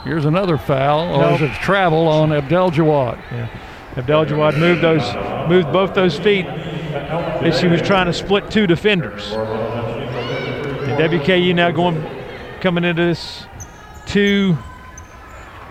Here's 0.03 0.25
another 0.25 0.57
foul, 0.57 1.15
or 1.15 1.21
Nope. 1.21 1.41
is 1.41 1.49
it 1.49 1.53
travel 1.61 2.07
on 2.07 2.29
Abdelgawad? 2.29 3.17
Yeah. 3.31 3.47
Abdelgawad 3.95 4.57
moved 4.57 4.81
those, 4.81 5.03
moved 5.49 5.71
both 5.71 5.93
those 5.93 6.17
feet 6.17 6.45
she 7.59 7.67
was 7.67 7.81
trying 7.81 8.05
to 8.05 8.13
split 8.13 8.49
two 8.51 8.67
defenders. 8.67 9.31
And 9.31 10.99
WKU 10.99 11.53
now 11.55 11.71
going, 11.71 12.03
coming 12.61 12.83
into 12.83 13.03
this 13.03 13.45
two, 14.05 14.57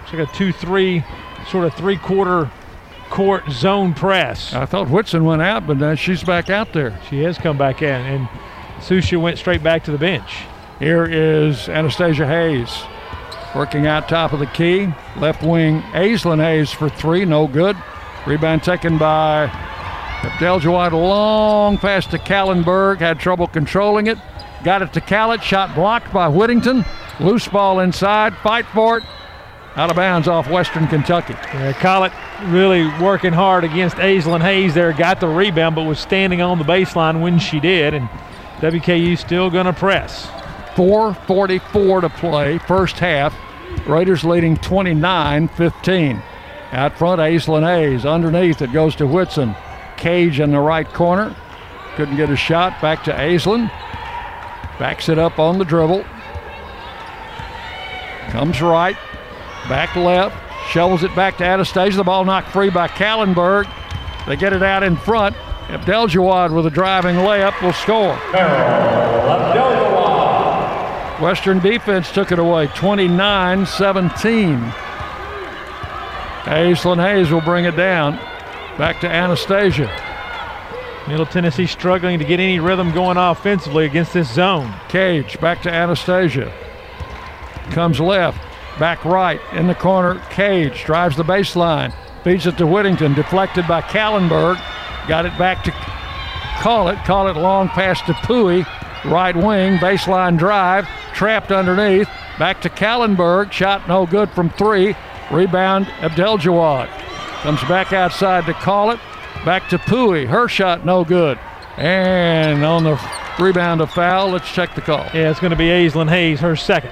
it's 0.02 0.12
like 0.12 0.28
a 0.28 0.32
two-three, 0.32 1.04
sort 1.48 1.64
of 1.64 1.74
three-quarter 1.74 2.50
court 3.10 3.50
zone 3.50 3.92
press. 3.92 4.54
I 4.54 4.66
thought 4.66 4.88
Whitson 4.88 5.24
went 5.24 5.42
out, 5.42 5.66
but 5.66 5.76
now 5.76 5.94
she's 5.94 6.22
back 6.22 6.48
out 6.50 6.72
there. 6.72 6.98
She 7.08 7.22
has 7.22 7.38
come 7.38 7.58
back 7.58 7.82
in, 7.82 7.88
and 7.88 8.28
Susha 8.78 9.20
went 9.20 9.38
straight 9.38 9.62
back 9.62 9.84
to 9.84 9.90
the 9.90 9.98
bench. 9.98 10.44
Here 10.78 11.04
is 11.04 11.68
Anastasia 11.68 12.26
Hayes 12.26 12.70
working 13.54 13.86
out 13.86 14.08
top 14.08 14.32
of 14.32 14.38
the 14.38 14.46
key. 14.46 14.88
Left 15.16 15.42
wing, 15.42 15.82
Aislinn 15.92 16.38
Hayes 16.38 16.70
for 16.70 16.88
three, 16.88 17.24
no 17.24 17.46
good. 17.46 17.76
Rebound 18.26 18.62
taken 18.62 18.96
by 18.96 19.48
Abdelgawad. 20.22 20.92
Long 20.92 21.78
pass 21.78 22.06
to 22.06 22.18
Kallenberg, 22.18 22.98
had 22.98 23.18
trouble 23.18 23.46
controlling 23.46 24.06
it. 24.06 24.18
Got 24.64 24.82
it 24.82 24.92
to 24.92 25.00
Collett, 25.00 25.42
shot 25.42 25.74
blocked 25.74 26.12
by 26.12 26.28
Whittington. 26.28 26.84
Loose 27.18 27.48
ball 27.48 27.80
inside, 27.80 28.36
fight 28.38 28.66
for 28.66 28.98
it. 28.98 29.04
Out 29.76 29.88
of 29.88 29.96
bounds 29.96 30.28
off 30.28 30.50
Western 30.50 30.86
Kentucky. 30.88 31.34
Yeah, 31.34 31.72
Collett 31.74 32.12
really 32.46 32.86
working 33.02 33.32
hard 33.32 33.64
against 33.64 33.96
Aislinn 33.96 34.40
Hayes 34.40 34.74
there. 34.74 34.92
Got 34.92 35.20
the 35.20 35.28
rebound, 35.28 35.76
but 35.76 35.84
was 35.84 36.00
standing 36.00 36.42
on 36.42 36.58
the 36.58 36.64
baseline 36.64 37.20
when 37.22 37.38
she 37.38 37.60
did. 37.60 37.94
And 37.94 38.08
WKU 38.58 39.16
still 39.16 39.48
going 39.48 39.66
to 39.66 39.72
press. 39.72 40.26
4.44 40.74 42.00
to 42.02 42.08
play, 42.08 42.58
first 42.58 42.98
half. 42.98 43.34
Raiders 43.86 44.24
leading 44.24 44.56
29 44.56 45.48
15. 45.48 46.22
Out 46.72 46.98
front, 46.98 47.20
Aislinn 47.20 47.66
Hayes. 47.66 48.04
Underneath, 48.04 48.60
it 48.62 48.72
goes 48.72 48.94
to 48.96 49.06
Whitson. 49.06 49.54
Cage 50.00 50.40
in 50.40 50.50
the 50.50 50.58
right 50.58 50.88
corner. 50.92 51.36
Couldn't 51.94 52.16
get 52.16 52.30
a 52.30 52.36
shot. 52.36 52.80
Back 52.80 53.04
to 53.04 53.12
Aislinn. 53.12 53.68
Backs 54.78 55.08
it 55.08 55.18
up 55.18 55.38
on 55.38 55.58
the 55.58 55.64
dribble. 55.64 56.04
Comes 58.30 58.62
right. 58.62 58.96
Back 59.68 59.94
left. 59.94 60.36
Shovels 60.70 61.02
it 61.02 61.14
back 61.14 61.36
to 61.38 61.44
Anastasia. 61.44 61.98
The 61.98 62.04
ball 62.04 62.24
knocked 62.24 62.48
free 62.48 62.70
by 62.70 62.88
Kallenberg. 62.88 63.68
They 64.26 64.36
get 64.36 64.52
it 64.52 64.62
out 64.62 64.82
in 64.82 64.96
front. 64.96 65.36
Abdelgawad 65.66 66.54
with 66.54 66.66
a 66.66 66.70
driving 66.70 67.16
layup 67.16 67.60
will 67.62 67.72
score. 67.72 68.16
Western 71.20 71.58
defense 71.58 72.10
took 72.10 72.32
it 72.32 72.38
away 72.38 72.68
29 72.68 73.66
17. 73.66 74.58
Aislinn 76.44 77.02
Hayes 77.02 77.30
will 77.30 77.42
bring 77.42 77.66
it 77.66 77.76
down. 77.76 78.18
Back 78.78 79.00
to 79.00 79.08
Anastasia. 79.08 79.90
Middle 81.08 81.26
Tennessee 81.26 81.66
struggling 81.66 82.18
to 82.18 82.24
get 82.24 82.40
any 82.40 82.60
rhythm 82.60 82.92
going 82.92 83.16
offensively 83.16 83.84
against 83.84 84.12
this 84.12 84.32
zone. 84.32 84.72
Cage 84.88 85.40
back 85.40 85.62
to 85.62 85.70
Anastasia. 85.70 86.52
Comes 87.70 88.00
left, 88.00 88.38
back 88.78 89.04
right 89.04 89.40
in 89.52 89.66
the 89.66 89.74
corner. 89.74 90.20
Cage 90.30 90.84
drives 90.84 91.16
the 91.16 91.24
baseline, 91.24 91.92
feeds 92.22 92.46
it 92.46 92.58
to 92.58 92.66
Whittington, 92.66 93.14
deflected 93.14 93.66
by 93.66 93.80
Kallenberg. 93.82 94.56
Got 95.08 95.26
it 95.26 95.36
back 95.38 95.64
to 95.64 95.72
Collett. 96.60 96.98
Call 97.04 97.28
it 97.28 97.36
long 97.36 97.68
pass 97.68 98.00
to 98.02 98.12
Pouye. 98.12 98.66
Right 99.04 99.34
wing, 99.34 99.78
baseline 99.78 100.38
drive, 100.38 100.86
trapped 101.14 101.50
underneath. 101.50 102.08
Back 102.38 102.60
to 102.62 102.68
Kallenberg. 102.68 103.50
Shot 103.50 103.88
no 103.88 104.06
good 104.06 104.30
from 104.30 104.50
three. 104.50 104.94
Rebound, 105.30 105.86
Abdelgawad. 105.86 106.99
Comes 107.42 107.62
back 107.64 107.92
outside 107.94 108.44
to 108.46 108.52
Collett. 108.52 109.00
Back 109.46 109.68
to 109.70 109.78
Pouye. 109.78 110.26
Her 110.26 110.46
shot 110.46 110.84
no 110.84 111.04
good. 111.04 111.38
And 111.78 112.62
on 112.62 112.84
the 112.84 113.00
rebound, 113.40 113.80
a 113.80 113.86
foul. 113.86 114.28
Let's 114.28 114.52
check 114.52 114.74
the 114.74 114.82
call. 114.82 115.04
Yeah, 115.14 115.30
it's 115.30 115.40
going 115.40 115.50
to 115.50 115.56
be 115.56 115.68
Aislinn 115.68 116.10
Hayes, 116.10 116.40
her 116.40 116.54
second. 116.54 116.90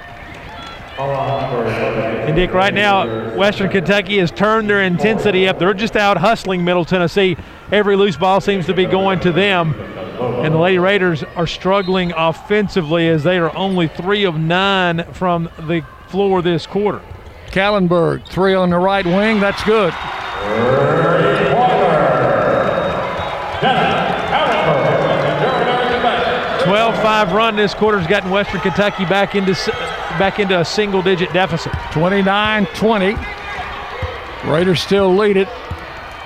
And 0.99 2.35
Dick, 2.35 2.51
right 2.53 2.73
now, 2.73 3.35
Western 3.35 3.69
Kentucky 3.69 4.17
has 4.17 4.31
turned 4.31 4.69
their 4.69 4.81
intensity 4.81 5.47
up. 5.47 5.59
They're 5.59 5.75
just 5.75 5.95
out 5.95 6.17
hustling 6.17 6.65
Middle 6.65 6.83
Tennessee. 6.83 7.37
Every 7.71 7.95
loose 7.95 8.17
ball 8.17 8.41
seems 8.41 8.65
to 8.65 8.73
be 8.73 8.85
going 8.85 9.19
to 9.19 9.31
them. 9.31 9.73
And 10.19 10.53
the 10.53 10.57
Lady 10.57 10.79
Raiders 10.79 11.23
are 11.35 11.47
struggling 11.47 12.11
offensively 12.11 13.07
as 13.07 13.23
they 13.23 13.37
are 13.37 13.55
only 13.55 13.87
three 13.87 14.25
of 14.25 14.35
nine 14.35 15.05
from 15.13 15.43
the 15.59 15.85
floor 16.07 16.41
this 16.41 16.65
quarter. 16.65 17.01
Kallenberg, 17.51 18.27
three 18.27 18.55
on 18.55 18.71
the 18.71 18.77
right 18.77 19.05
wing. 19.05 19.39
That's 19.39 19.63
good. 19.63 19.93
12-5 26.69 27.33
run 27.33 27.55
this 27.55 27.73
quarter's 27.73 28.05
gotten 28.05 28.29
Western 28.29 28.61
Kentucky 28.61 29.03
back 29.05 29.33
into 29.33 29.55
back 30.19 30.39
into 30.39 30.59
a 30.59 30.65
single-digit 30.65 31.33
deficit. 31.33 31.71
29-20. 31.71 33.17
Raiders 34.51 34.81
still 34.81 35.15
lead 35.15 35.35
it. 35.37 35.47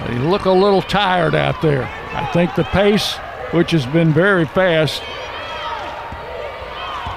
They 0.07 0.17
look 0.17 0.45
a 0.45 0.51
little 0.51 0.81
tired 0.81 1.33
out 1.33 1.61
there. 1.61 1.83
I 2.11 2.25
think 2.33 2.55
the 2.55 2.65
pace, 2.65 3.15
which 3.51 3.71
has 3.71 3.85
been 3.85 4.11
very 4.11 4.45
fast, 4.45 5.01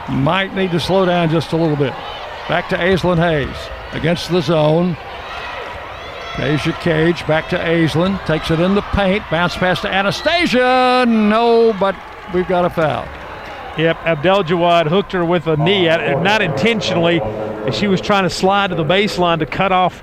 might 0.08 0.54
need 0.54 0.70
to 0.70 0.78
slow 0.78 1.04
down 1.04 1.28
just 1.30 1.52
a 1.52 1.56
little 1.56 1.76
bit. 1.76 1.92
Back 2.48 2.68
to 2.68 2.76
Aislinn 2.76 3.18
Hayes 3.18 3.56
against 3.92 4.30
the 4.30 4.40
zone. 4.40 4.96
Asia 6.38 6.72
Cage 6.82 7.26
back 7.26 7.48
to 7.48 7.56
Aislinn. 7.56 8.24
Takes 8.26 8.50
it 8.50 8.60
in 8.60 8.74
the 8.74 8.82
paint. 8.82 9.22
Bounce 9.30 9.56
pass 9.56 9.80
to 9.80 9.88
Anastasia. 9.88 11.04
No, 11.08 11.74
but 11.80 11.96
we've 12.34 12.46
got 12.46 12.64
a 12.64 12.70
foul. 12.70 13.06
Yep, 13.78 13.96
Abdelgawad 13.98 14.86
hooked 14.86 15.12
her 15.12 15.24
with 15.24 15.46
a 15.46 15.56
knee, 15.56 15.88
at 15.88 16.00
oh, 16.00 16.22
not 16.22 16.40
intentionally. 16.40 17.20
as 17.20 17.76
She 17.76 17.88
was 17.88 18.00
trying 18.00 18.24
to 18.24 18.30
slide 18.30 18.68
to 18.68 18.76
the 18.76 18.84
baseline 18.84 19.38
to 19.40 19.46
cut 19.46 19.70
off 19.70 20.02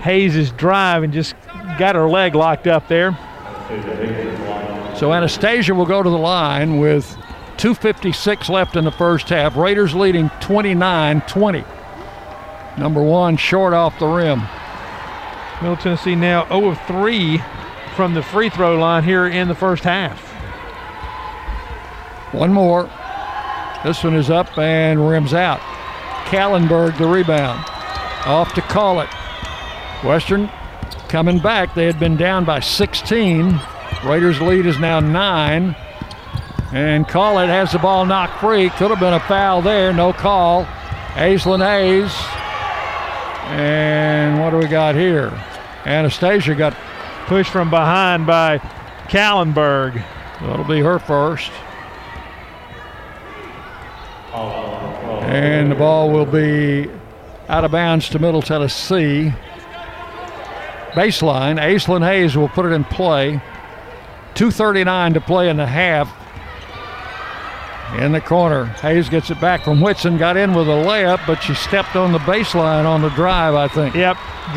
Hayes' 0.00 0.50
drive 0.52 1.02
and 1.02 1.12
just 1.12 1.34
got 1.78 1.94
her 1.94 2.08
leg 2.08 2.34
locked 2.34 2.66
up 2.66 2.88
there. 2.88 3.12
So 4.96 5.12
Anastasia 5.12 5.74
will 5.74 5.86
go 5.86 6.02
to 6.02 6.10
the 6.10 6.18
line 6.18 6.78
with 6.78 7.04
2.56 7.56 8.48
left 8.48 8.76
in 8.76 8.84
the 8.84 8.92
first 8.92 9.28
half. 9.28 9.56
Raiders 9.56 9.94
leading 9.94 10.30
29 10.40 11.20
20. 11.22 11.64
Number 12.76 13.02
one 13.02 13.36
short 13.36 13.72
off 13.72 13.98
the 13.98 14.06
rim. 14.06 14.42
Middle 15.64 15.78
Tennessee 15.78 16.14
now 16.14 16.46
0 16.48 16.72
of 16.72 16.80
3 16.82 17.42
from 17.96 18.12
the 18.12 18.22
free 18.22 18.50
throw 18.50 18.78
line 18.78 19.02
here 19.02 19.26
in 19.26 19.48
the 19.48 19.54
first 19.54 19.82
half. 19.82 20.20
One 22.34 22.52
more. 22.52 22.90
This 23.82 24.04
one 24.04 24.14
is 24.14 24.28
up 24.28 24.58
and 24.58 25.08
rims 25.08 25.32
out. 25.32 25.60
Kallenberg 26.26 26.98
the 26.98 27.06
rebound. 27.06 27.64
Off 28.26 28.52
to 28.56 28.60
Collett. 28.60 29.08
Western 30.04 30.50
coming 31.08 31.38
back. 31.38 31.74
They 31.74 31.86
had 31.86 31.98
been 31.98 32.18
down 32.18 32.44
by 32.44 32.60
16. 32.60 33.58
Raiders 34.04 34.42
lead 34.42 34.66
is 34.66 34.78
now 34.78 35.00
nine. 35.00 35.74
And 36.74 37.08
Collett 37.08 37.48
has 37.48 37.72
the 37.72 37.78
ball 37.78 38.04
knocked 38.04 38.38
free. 38.38 38.68
Could 38.68 38.90
have 38.90 39.00
been 39.00 39.14
a 39.14 39.20
foul 39.20 39.62
there. 39.62 39.94
No 39.94 40.12
call. 40.12 40.66
Aislinn 41.14 41.64
Hayes. 41.64 42.12
And 43.58 44.42
what 44.42 44.50
do 44.50 44.58
we 44.58 44.66
got 44.66 44.94
here? 44.94 45.32
Anastasia 45.86 46.54
got 46.54 46.74
pushed 47.26 47.50
from 47.50 47.70
behind 47.70 48.26
by 48.26 48.58
Callenberg. 49.08 49.94
That'll 50.40 50.64
be 50.64 50.80
her 50.80 50.98
first. 50.98 51.50
And 55.24 55.70
the 55.70 55.74
ball 55.74 56.10
will 56.10 56.26
be 56.26 56.90
out 57.48 57.64
of 57.64 57.70
bounds 57.70 58.08
to 58.10 58.18
Middle 58.18 58.42
Tennessee. 58.42 59.32
Baseline. 60.92 61.60
Aislinn 61.60 62.04
Hayes 62.06 62.36
will 62.36 62.48
put 62.48 62.66
it 62.66 62.72
in 62.72 62.84
play. 62.84 63.40
2.39 64.34 65.14
to 65.14 65.20
play 65.20 65.48
in 65.48 65.56
the 65.56 65.66
half. 65.66 66.14
In 67.98 68.12
the 68.12 68.20
corner. 68.20 68.64
Hayes 68.64 69.08
gets 69.08 69.30
it 69.30 69.40
back 69.40 69.62
from 69.62 69.80
Whitson. 69.80 70.18
Got 70.18 70.36
in 70.36 70.52
with 70.52 70.68
a 70.68 70.72
layup, 70.72 71.24
but 71.26 71.42
she 71.42 71.54
stepped 71.54 71.94
on 71.94 72.12
the 72.12 72.18
baseline 72.18 72.86
on 72.86 73.02
the 73.02 73.10
drive, 73.10 73.54
I 73.54 73.68
think. 73.68 73.94
Yep. 73.94 74.16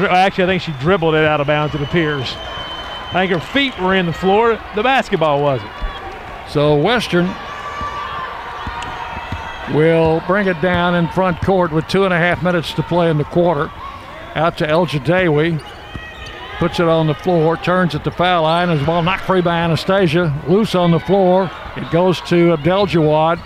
Actually, 0.09 0.43
I 0.45 0.47
think 0.47 0.61
she 0.63 0.71
dribbled 0.79 1.13
it 1.13 1.23
out 1.23 1.39
of 1.39 1.47
bounds, 1.47 1.75
it 1.75 1.81
appears. 1.81 2.33
I 3.09 3.27
think 3.27 3.31
her 3.31 3.39
feet 3.39 3.77
were 3.79 3.93
in 3.93 4.05
the 4.07 4.13
floor. 4.13 4.59
The 4.75 4.83
basketball 4.83 5.41
wasn't. 5.41 5.71
So 6.49 6.75
Western 6.75 7.27
will 9.73 10.23
bring 10.25 10.47
it 10.47 10.59
down 10.61 10.95
in 10.95 11.07
front 11.09 11.39
court 11.41 11.71
with 11.71 11.87
two 11.87 12.05
and 12.05 12.13
a 12.13 12.17
half 12.17 12.41
minutes 12.41 12.73
to 12.73 12.83
play 12.83 13.09
in 13.09 13.17
the 13.17 13.23
quarter. 13.25 13.71
Out 14.35 14.57
to 14.57 14.67
Elgedawy. 14.67 15.61
Puts 16.59 16.79
it 16.79 16.87
on 16.87 17.05
the 17.05 17.13
floor, 17.13 17.55
turns 17.55 17.93
at 17.93 18.03
the 18.03 18.09
foul 18.09 18.41
line. 18.41 18.71
As 18.71 18.83
ball 18.83 19.03
knocked 19.03 19.25
free 19.25 19.41
by 19.41 19.59
Anastasia. 19.59 20.33
Loose 20.47 20.73
on 20.73 20.89
the 20.89 20.99
floor. 20.99 21.51
It 21.75 21.91
goes 21.91 22.19
to 22.21 22.55
Abdelgawad. 22.55 23.39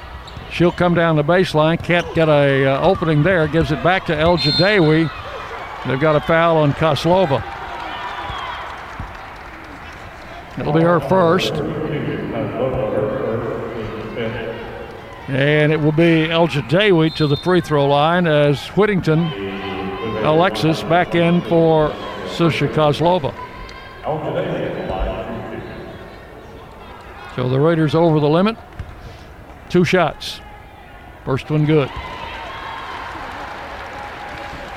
She'll 0.49 0.71
come 0.71 0.93
down 0.93 1.17
the 1.17 1.23
baseline. 1.23 1.83
Can't 1.83 2.07
get 2.15 2.29
a 2.29 2.67
uh, 2.67 2.81
opening 2.81 3.23
there. 3.23 3.47
Gives 3.47 3.71
it 3.73 3.83
back 3.83 4.05
to 4.05 4.13
Elgedawy. 4.13 5.11
They've 5.87 5.99
got 5.99 6.15
a 6.15 6.21
foul 6.21 6.57
on 6.57 6.71
Kozlova. 6.73 7.43
It'll 10.57 10.73
be 10.73 10.81
her 10.81 11.01
first. 11.01 11.53
And 15.27 15.71
it 15.71 15.79
will 15.79 15.91
be 15.91 16.27
Elgedawy 16.27 17.13
to 17.15 17.27
the 17.27 17.37
free 17.37 17.61
throw 17.61 17.87
line 17.87 18.27
as 18.27 18.67
Whittington, 18.69 19.19
Alexis 20.23 20.83
back 20.83 21.15
in 21.15 21.41
for 21.41 21.93
Susha 22.31 22.71
Kozlova. 22.73 23.33
So 27.35 27.49
the 27.49 27.59
Raiders 27.59 27.93
over 27.93 28.19
the 28.19 28.29
limit. 28.29 28.57
Two 29.69 29.85
shots. 29.85 30.41
First 31.25 31.49
one 31.49 31.65
good. 31.65 31.89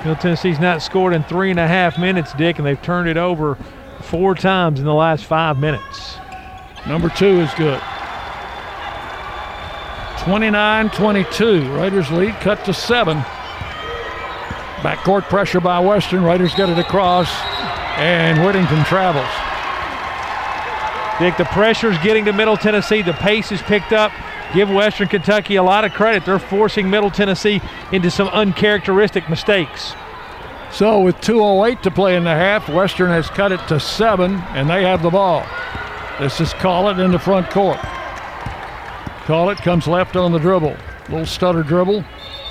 Middle 0.01 0.17
Tennessee's 0.17 0.61
not 0.61 0.83
scored 0.83 1.15
in 1.15 1.23
three 1.23 1.51
and 1.51 1.59
a 1.59 1.67
half 1.67 1.99
minutes, 1.99 2.35
Dick, 2.35 2.59
and 2.59 2.67
they've 2.67 2.83
turned 2.83 3.09
it 3.09 3.17
over 3.17 3.57
four 4.03 4.35
times 4.35 4.79
in 4.79 4.85
the 4.85 4.93
last 4.93 5.25
five 5.25 5.59
minutes. 5.59 6.17
Number 6.87 7.09
two 7.09 7.41
is 7.41 7.53
good. 7.55 7.81
29 10.25 10.91
22. 10.91 11.73
Raiders 11.73 12.11
lead 12.11 12.35
cut 12.41 12.65
to 12.67 12.75
seven. 12.75 13.25
Backcourt 14.85 15.23
pressure 15.31 15.61
by 15.61 15.81
Western. 15.81 16.23
Raiders 16.25 16.55
get 16.55 16.69
it 16.69 16.79
across, 16.79 17.31
and 17.97 18.45
Whittington 18.45 18.85
travels. 18.85 19.25
Dick, 21.19 21.39
the 21.39 21.47
pressure's 21.55 21.97
getting 21.99 22.27
to 22.27 22.35
Middle 22.35 22.59
Tennessee. 22.59 23.01
The 23.01 23.15
pace 23.15 23.51
is 23.51 23.63
picked 23.63 23.95
up. 23.95 24.13
Give 24.53 24.69
Western 24.69 25.09
Kentucky 25.09 25.57
a 25.57 25.63
lot 25.63 25.87
of 25.87 25.95
credit. 25.95 26.27
They're 26.27 26.39
forcing 26.39 26.91
Middle 26.91 27.11
Tennessee 27.11 27.63
into 27.93 28.11
some 28.11 28.29
uncharacteristic 28.29 29.31
mistakes. 29.31 29.95
So, 30.71 31.01
with 31.01 31.17
2.08 31.23 31.81
to 31.81 31.91
play 31.91 32.15
in 32.15 32.25
the 32.25 32.35
half, 32.35 32.69
Western 32.69 33.09
has 33.09 33.31
cut 33.31 33.53
it 33.53 33.67
to 33.69 33.81
seven, 33.81 34.35
and 34.53 34.69
they 34.69 34.83
have 34.83 35.03
the 35.03 35.09
ball. 35.09 35.47
This 36.21 36.43
is 36.43 36.53
Collett 36.53 36.99
in 36.99 37.11
the 37.11 37.19
front 37.19 37.49
court. 37.49 37.79
Collett 39.25 39.59
comes 39.59 39.87
left 39.87 40.15
on 40.15 40.31
the 40.31 40.39
dribble. 40.39 40.77
Little 41.09 41.25
stutter 41.25 41.63
dribble. 41.63 42.05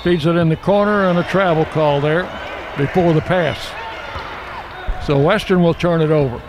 Feeds 0.04 0.26
it 0.26 0.36
in 0.36 0.50
the 0.50 0.56
corner, 0.56 1.08
and 1.08 1.18
a 1.18 1.24
travel 1.24 1.64
call 1.64 2.00
there 2.00 2.24
before 2.76 3.14
the 3.14 3.22
pass. 3.22 3.58
So, 5.06 5.18
Western 5.18 5.62
will 5.62 5.72
turn 5.72 6.02
it 6.02 6.10
over. 6.10 6.42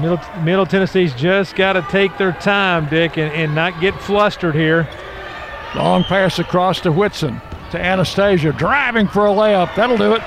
Middle, 0.00 0.20
Middle 0.42 0.66
Tennessee's 0.66 1.14
just 1.14 1.56
got 1.56 1.72
to 1.74 1.82
take 1.90 2.18
their 2.18 2.32
time, 2.32 2.90
Dick, 2.90 3.16
and, 3.16 3.32
and 3.32 3.54
not 3.54 3.80
get 3.80 3.98
flustered 4.02 4.54
here. 4.54 4.86
Long 5.74 6.04
pass 6.04 6.38
across 6.38 6.80
to 6.82 6.92
Whitson 6.92 7.40
to 7.70 7.80
Anastasia, 7.80 8.52
driving 8.52 9.08
for 9.08 9.26
a 9.26 9.30
layup. 9.30 9.74
That'll 9.76 9.96
do 9.96 10.12
it. 10.12 10.22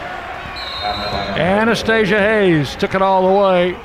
Anastasia 1.37 2.19
Hayes 2.19 2.75
took 2.75 2.95
it 2.95 3.01
all 3.03 3.31
the 3.31 3.39
way. 3.39 3.77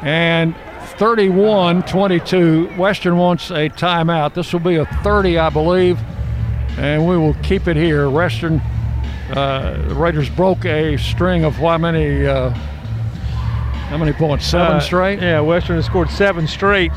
And 0.00 0.54
31 1.00 1.82
22. 1.84 2.76
Western 2.76 3.16
wants 3.16 3.50
a 3.50 3.70
timeout. 3.70 4.34
This 4.34 4.52
will 4.52 4.60
be 4.60 4.76
a 4.76 4.84
30, 5.02 5.38
I 5.38 5.48
believe. 5.48 5.98
And 6.76 7.08
we 7.08 7.16
will 7.16 7.32
keep 7.42 7.68
it 7.68 7.76
here. 7.76 8.10
Western, 8.10 8.60
uh, 9.30 9.82
the 9.88 9.94
Raiders 9.94 10.28
broke 10.28 10.66
a 10.66 10.98
string 10.98 11.44
of 11.44 11.54
how 11.54 11.78
many? 11.78 12.26
Uh, 12.26 12.50
how 12.50 13.96
many 13.96 14.12
points? 14.12 14.44
Seven 14.46 14.76
Uh, 14.76 14.80
straight? 14.80 15.22
Yeah, 15.22 15.40
Western 15.40 15.76
has 15.76 15.86
scored 15.86 16.10
seven 16.10 16.46
straight. 16.46 16.92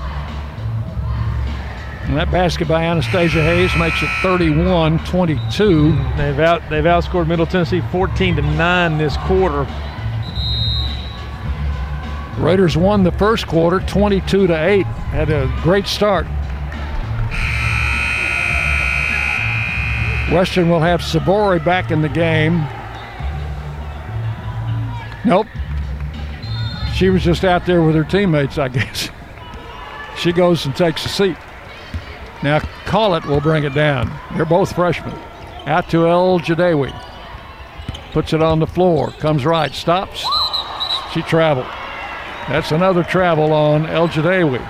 And 2.03 2.17
that 2.17 2.29
basket 2.29 2.67
by 2.67 2.83
Anastasia 2.83 3.41
Hayes 3.41 3.73
makes 3.77 4.03
it 4.03 4.09
31 4.21 4.99
22. 5.05 5.97
They've 6.17 6.39
out 6.39 6.61
they've 6.69 6.83
outscored 6.83 7.27
Middle 7.27 7.45
Tennessee 7.45 7.81
14 7.89 8.35
to 8.35 8.41
9 8.41 8.97
this 8.97 9.15
quarter. 9.15 9.65
Raiders 12.37 12.75
won 12.75 13.03
the 13.03 13.11
first 13.11 13.47
quarter 13.47 13.79
22 13.81 14.47
to 14.47 14.53
8. 14.53 14.83
Had 14.85 15.29
a 15.29 15.51
great 15.61 15.87
start. 15.87 16.25
Western 20.33 20.69
will 20.69 20.79
have 20.79 21.01
Sivori 21.01 21.63
back 21.63 21.91
in 21.91 22.01
the 22.01 22.09
game. 22.09 22.65
Nope. 25.25 25.47
She 26.95 27.09
was 27.09 27.23
just 27.23 27.43
out 27.43 27.65
there 27.65 27.83
with 27.83 27.95
her 27.95 28.03
teammates, 28.03 28.57
I 28.57 28.69
guess. 28.69 29.09
She 30.15 30.31
goes 30.31 30.65
and 30.67 30.75
takes 30.75 31.03
a 31.05 31.09
seat. 31.09 31.35
Now 32.43 32.59
Collett 32.85 33.25
will 33.25 33.41
bring 33.41 33.63
it 33.63 33.73
down. 33.73 34.11
They're 34.35 34.45
both 34.45 34.73
freshmen. 34.75 35.11
Out 35.65 35.89
to 35.89 36.05
Elgedawy. 36.05 36.93
Puts 38.11 38.31
it 38.31 38.41
on 38.43 38.59
the 38.59 38.67
floor. 38.67 39.09
Comes 39.13 39.43
right. 39.43 39.73
Stops. 39.73 40.23
She 41.13 41.23
traveled. 41.23 41.65
That's 42.49 42.71
another 42.71 43.03
travel 43.03 43.53
on 43.53 43.85
Elgedawy. 43.85 44.61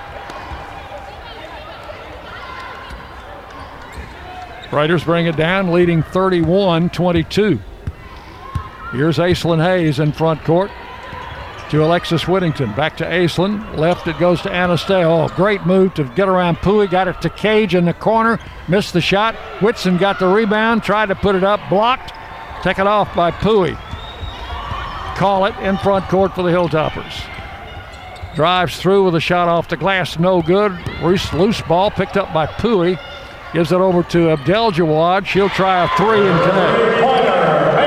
Raiders 4.72 5.04
bring 5.04 5.28
it 5.28 5.36
down, 5.36 5.72
leading 5.72 6.02
31 6.02 6.90
22. 6.90 7.60
Here's 8.92 9.18
Aislinn 9.18 9.64
Hayes 9.64 10.00
in 10.00 10.12
front 10.12 10.44
court 10.44 10.72
to 11.70 11.84
Alexis 11.84 12.28
Whittington. 12.28 12.74
Back 12.74 12.98
to 12.98 13.06
Aislinn. 13.06 13.76
Left 13.78 14.08
it 14.08 14.20
goes 14.20 14.42
to 14.44 14.54
Anastasia. 14.54 15.08
Oh, 15.08 15.28
great 15.30 15.66
move 15.66 15.96
to 15.96 16.04
get 16.04 16.30
around 16.30 16.58
Pouye. 16.58 16.90
Got 16.90 17.08
it 17.08 17.22
to 17.22 17.30
Cage 17.30 17.74
in 17.74 17.86
the 17.86 17.94
corner. 17.94 18.40
Missed 18.68 18.94
the 18.94 19.02
shot. 19.02 19.34
Whitson 19.62 19.98
got 19.98 20.20
the 20.20 20.28
rebound. 20.28 20.84
Tried 20.84 21.08
to 21.08 21.16
put 21.16 21.36
it 21.36 21.44
up. 21.44 21.60
Blocked. 21.70 22.14
Taken 22.62 22.86
off 22.86 23.16
by 23.16 23.32
Pouye. 23.32 23.76
Call 25.18 25.46
it 25.46 25.56
in 25.58 25.78
front 25.78 26.08
court 26.10 26.36
for 26.36 26.44
the 26.44 26.50
Hilltoppers. 26.50 27.33
Drives 28.36 28.80
through 28.80 29.06
with 29.06 29.16
a 29.16 29.20
shot 29.20 29.48
off 29.48 29.68
the 29.68 29.78
glass. 29.78 30.18
No 30.18 30.42
good. 30.42 30.72
Loose, 31.02 31.32
loose 31.34 31.62
ball 31.62 31.92
picked 31.92 32.18
up 32.18 32.34
by 32.34 32.48
Pouye. 32.48 33.00
Gives 33.54 33.72
it 33.72 33.80
over 33.80 34.02
to 34.04 34.36
Abdelgawad. 34.36 35.28
She'll 35.28 35.50
try 35.50 35.84
a 35.84 35.98
three 35.98 36.28
and 36.28 36.40
connect. 36.42 36.94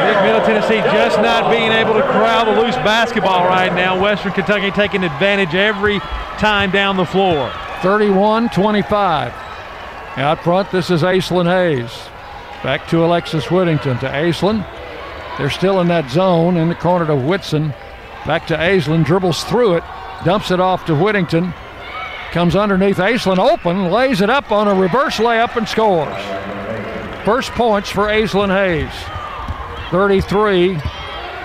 Dick, 0.06 0.22
Middle 0.22 0.46
Tennessee 0.46 0.78
just 0.92 1.18
not 1.18 1.50
being 1.50 1.72
able 1.72 1.94
to 1.94 2.02
corral 2.02 2.44
the 2.44 2.60
loose 2.60 2.76
basketball 2.76 3.44
right 3.44 3.74
now. 3.74 4.00
Western 4.00 4.32
Kentucky 4.32 4.70
taking 4.70 5.02
advantage 5.02 5.56
every 5.56 5.98
time 6.38 6.70
down 6.70 6.96
the 6.96 7.04
floor. 7.04 7.52
31 7.82 8.48
25. 8.50 9.32
Out 10.16 10.44
front, 10.44 10.70
this 10.70 10.90
is 10.90 11.02
Aislinn 11.02 11.46
Hayes. 11.46 11.90
Back 12.62 12.86
to 12.88 13.04
Alexis 13.04 13.50
Whittington 13.50 13.98
to 13.98 14.08
Aislinn. 14.08 14.64
They're 15.38 15.50
still 15.50 15.80
in 15.80 15.88
that 15.88 16.08
zone 16.08 16.56
in 16.56 16.68
the 16.68 16.74
corner 16.76 17.06
to 17.06 17.16
Whitson. 17.16 17.74
Back 18.24 18.46
to 18.46 18.56
Aislinn, 18.56 19.04
dribbles 19.04 19.44
through 19.44 19.74
it, 19.74 19.84
dumps 20.24 20.50
it 20.50 20.60
off 20.60 20.84
to 20.86 20.94
Whittington. 20.94 21.52
Comes 22.32 22.56
underneath 22.56 22.98
Aislinn 22.98 23.38
open, 23.38 23.90
lays 23.90 24.20
it 24.20 24.30
up 24.30 24.50
on 24.52 24.68
a 24.68 24.74
reverse 24.74 25.16
layup 25.18 25.56
and 25.56 25.68
scores. 25.68 26.14
First 27.24 27.50
points 27.52 27.90
for 27.90 28.04
Aislinn 28.04 28.48
Hayes. 28.48 28.92
33 29.90 30.78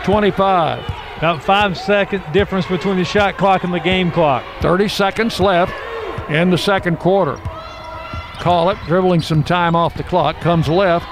25. 0.04 0.84
About 1.18 1.44
five 1.44 1.78
second 1.78 2.24
difference 2.34 2.66
between 2.66 2.98
the 2.98 3.06
shot 3.06 3.38
clock 3.38 3.64
and 3.64 3.74
the 3.74 3.80
game 3.80 4.12
clock. 4.12 4.44
30 4.62 4.88
seconds 4.88 5.40
left 5.40 5.72
in 6.32 6.50
the 6.50 6.58
second 6.58 6.98
quarter. 6.98 7.40
Collett, 8.40 8.80
dribbling 8.88 9.22
some 9.22 9.44
time 9.44 9.76
off 9.76 9.94
the 9.94 10.04
clock, 10.04 10.42
comes 10.42 10.68
left, 10.68 11.08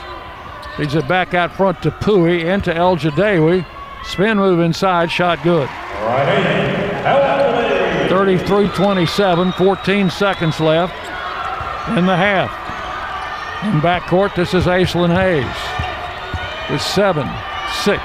feeds 0.77 0.95
it 0.95 1.07
back 1.07 1.36
out 1.36 1.56
front 1.56 1.81
to 1.84 1.91
Pouye, 1.91 2.44
into 2.45 2.72
Elgedawy. 2.73 3.65
Spin 4.03 4.38
move 4.38 4.60
inside, 4.60 5.11
shot 5.11 5.44
good. 5.44 5.69
33 8.38 8.68
27, 8.76 9.51
14 9.53 10.10
seconds 10.11 10.60
left 10.60 10.93
in 11.97 12.06
the 12.06 12.15
half. 12.15 12.51
In 13.65 13.81
backcourt, 13.81 14.35
this 14.35 14.53
is 14.53 14.65
Aislinn 14.65 15.10
Hayes 15.10 15.43
with 16.69 16.80
seven, 16.80 17.27
six, 17.84 18.03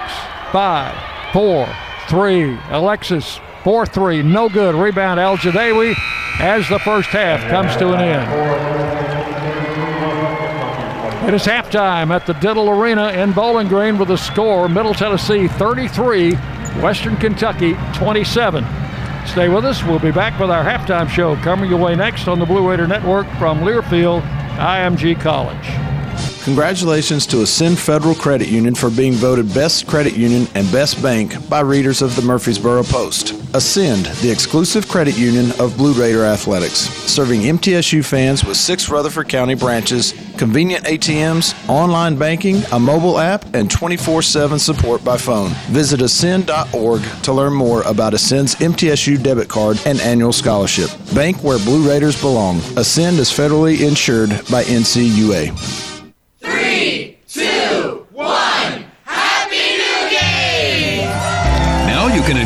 five, 0.50 0.94
four, 1.30 1.68
three. 2.08 2.58
Alexis, 2.70 3.38
4 3.64 3.84
3, 3.84 4.22
no 4.22 4.48
good. 4.48 4.74
Rebound, 4.74 5.20
Elgedawy 5.20 5.94
as 6.40 6.66
the 6.70 6.78
first 6.78 7.10
half 7.10 7.46
comes 7.50 7.76
to 7.76 7.92
an 7.92 8.00
end. 8.00 8.30
It 11.28 11.34
is 11.34 11.42
halftime 11.42 12.08
at 12.08 12.24
the 12.24 12.32
Diddle 12.32 12.70
Arena 12.70 13.12
in 13.12 13.32
Bowling 13.32 13.68
Green 13.68 13.98
with 13.98 14.10
a 14.10 14.16
score 14.16 14.70
Middle 14.70 14.94
Tennessee 14.94 15.48
33, 15.48 16.32
Western 16.80 17.18
Kentucky 17.18 17.76
27. 17.92 18.83
Stay 19.26 19.48
with 19.48 19.64
us. 19.64 19.82
We'll 19.82 19.98
be 19.98 20.12
back 20.12 20.38
with 20.38 20.50
our 20.50 20.64
halftime 20.64 21.08
show 21.08 21.34
coming 21.36 21.68
your 21.68 21.78
way 21.78 21.96
next 21.96 22.28
on 22.28 22.38
the 22.38 22.46
Blue 22.46 22.68
Raider 22.68 22.86
Network 22.86 23.26
from 23.38 23.60
Learfield, 23.60 24.22
IMG 24.56 25.20
College. 25.20 25.83
Congratulations 26.44 27.26
to 27.28 27.40
Ascend 27.40 27.78
Federal 27.78 28.14
Credit 28.14 28.48
Union 28.48 28.74
for 28.74 28.90
being 28.90 29.14
voted 29.14 29.54
Best 29.54 29.86
Credit 29.86 30.14
Union 30.14 30.46
and 30.54 30.70
Best 30.70 31.02
Bank 31.02 31.48
by 31.48 31.60
readers 31.60 32.02
of 32.02 32.14
the 32.16 32.20
Murfreesboro 32.20 32.82
Post. 32.82 33.32
Ascend, 33.54 34.04
the 34.20 34.30
exclusive 34.30 34.86
credit 34.86 35.16
union 35.16 35.52
of 35.58 35.74
Blue 35.78 35.94
Raider 35.94 36.22
Athletics, 36.22 36.80
serving 37.10 37.40
MTSU 37.40 38.04
fans 38.04 38.44
with 38.44 38.58
six 38.58 38.90
Rutherford 38.90 39.30
County 39.30 39.54
branches, 39.54 40.12
convenient 40.36 40.84
ATMs, 40.84 41.54
online 41.66 42.18
banking, 42.18 42.56
a 42.72 42.78
mobile 42.78 43.18
app, 43.18 43.46
and 43.54 43.70
24 43.70 44.20
7 44.20 44.58
support 44.58 45.02
by 45.02 45.16
phone. 45.16 45.48
Visit 45.70 46.02
ascend.org 46.02 47.02
to 47.22 47.32
learn 47.32 47.54
more 47.54 47.80
about 47.84 48.12
Ascend's 48.12 48.54
MTSU 48.56 49.22
debit 49.22 49.48
card 49.48 49.80
and 49.86 49.98
annual 50.02 50.32
scholarship. 50.34 50.90
Bank 51.14 51.42
where 51.42 51.58
Blue 51.60 51.88
Raiders 51.88 52.20
belong. 52.20 52.58
Ascend 52.76 53.18
is 53.18 53.30
federally 53.30 53.80
insured 53.80 54.28
by 54.50 54.62
NCUA. 54.64 55.93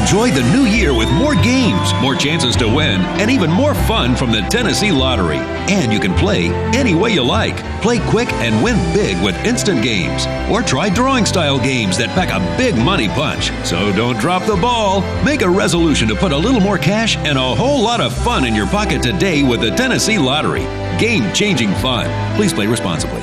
Enjoy 0.08 0.30
the 0.30 0.52
new 0.52 0.64
year 0.64 0.94
with 0.94 1.10
more 1.10 1.34
games, 1.34 1.92
more 2.00 2.14
chances 2.14 2.56
to 2.56 2.66
win, 2.66 3.02
and 3.20 3.30
even 3.30 3.50
more 3.50 3.74
fun 3.74 4.16
from 4.16 4.32
the 4.32 4.40
Tennessee 4.48 4.90
Lottery. 4.90 5.36
And 5.36 5.92
you 5.92 6.00
can 6.00 6.14
play 6.14 6.48
any 6.74 6.94
way 6.94 7.10
you 7.10 7.22
like. 7.22 7.58
Play 7.82 7.98
quick 7.98 8.32
and 8.32 8.64
win 8.64 8.76
big 8.94 9.22
with 9.22 9.36
instant 9.44 9.82
games. 9.82 10.26
Or 10.50 10.62
try 10.62 10.88
drawing 10.88 11.26
style 11.26 11.58
games 11.58 11.98
that 11.98 12.08
pack 12.14 12.30
a 12.30 12.56
big 12.56 12.74
money 12.74 13.08
punch. 13.08 13.52
So 13.66 13.92
don't 13.92 14.18
drop 14.18 14.46
the 14.46 14.56
ball. 14.56 15.02
Make 15.24 15.42
a 15.42 15.50
resolution 15.50 16.08
to 16.08 16.14
put 16.14 16.32
a 16.32 16.38
little 16.38 16.60
more 16.60 16.78
cash 16.78 17.18
and 17.18 17.36
a 17.36 17.54
whole 17.54 17.82
lot 17.82 18.00
of 18.00 18.16
fun 18.16 18.46
in 18.46 18.54
your 18.54 18.66
pocket 18.68 19.02
today 19.02 19.42
with 19.42 19.60
the 19.60 19.72
Tennessee 19.72 20.16
Lottery. 20.16 20.64
Game 20.98 21.30
changing 21.34 21.74
fun. 21.82 22.08
Please 22.34 22.54
play 22.54 22.66
responsibly. 22.66 23.22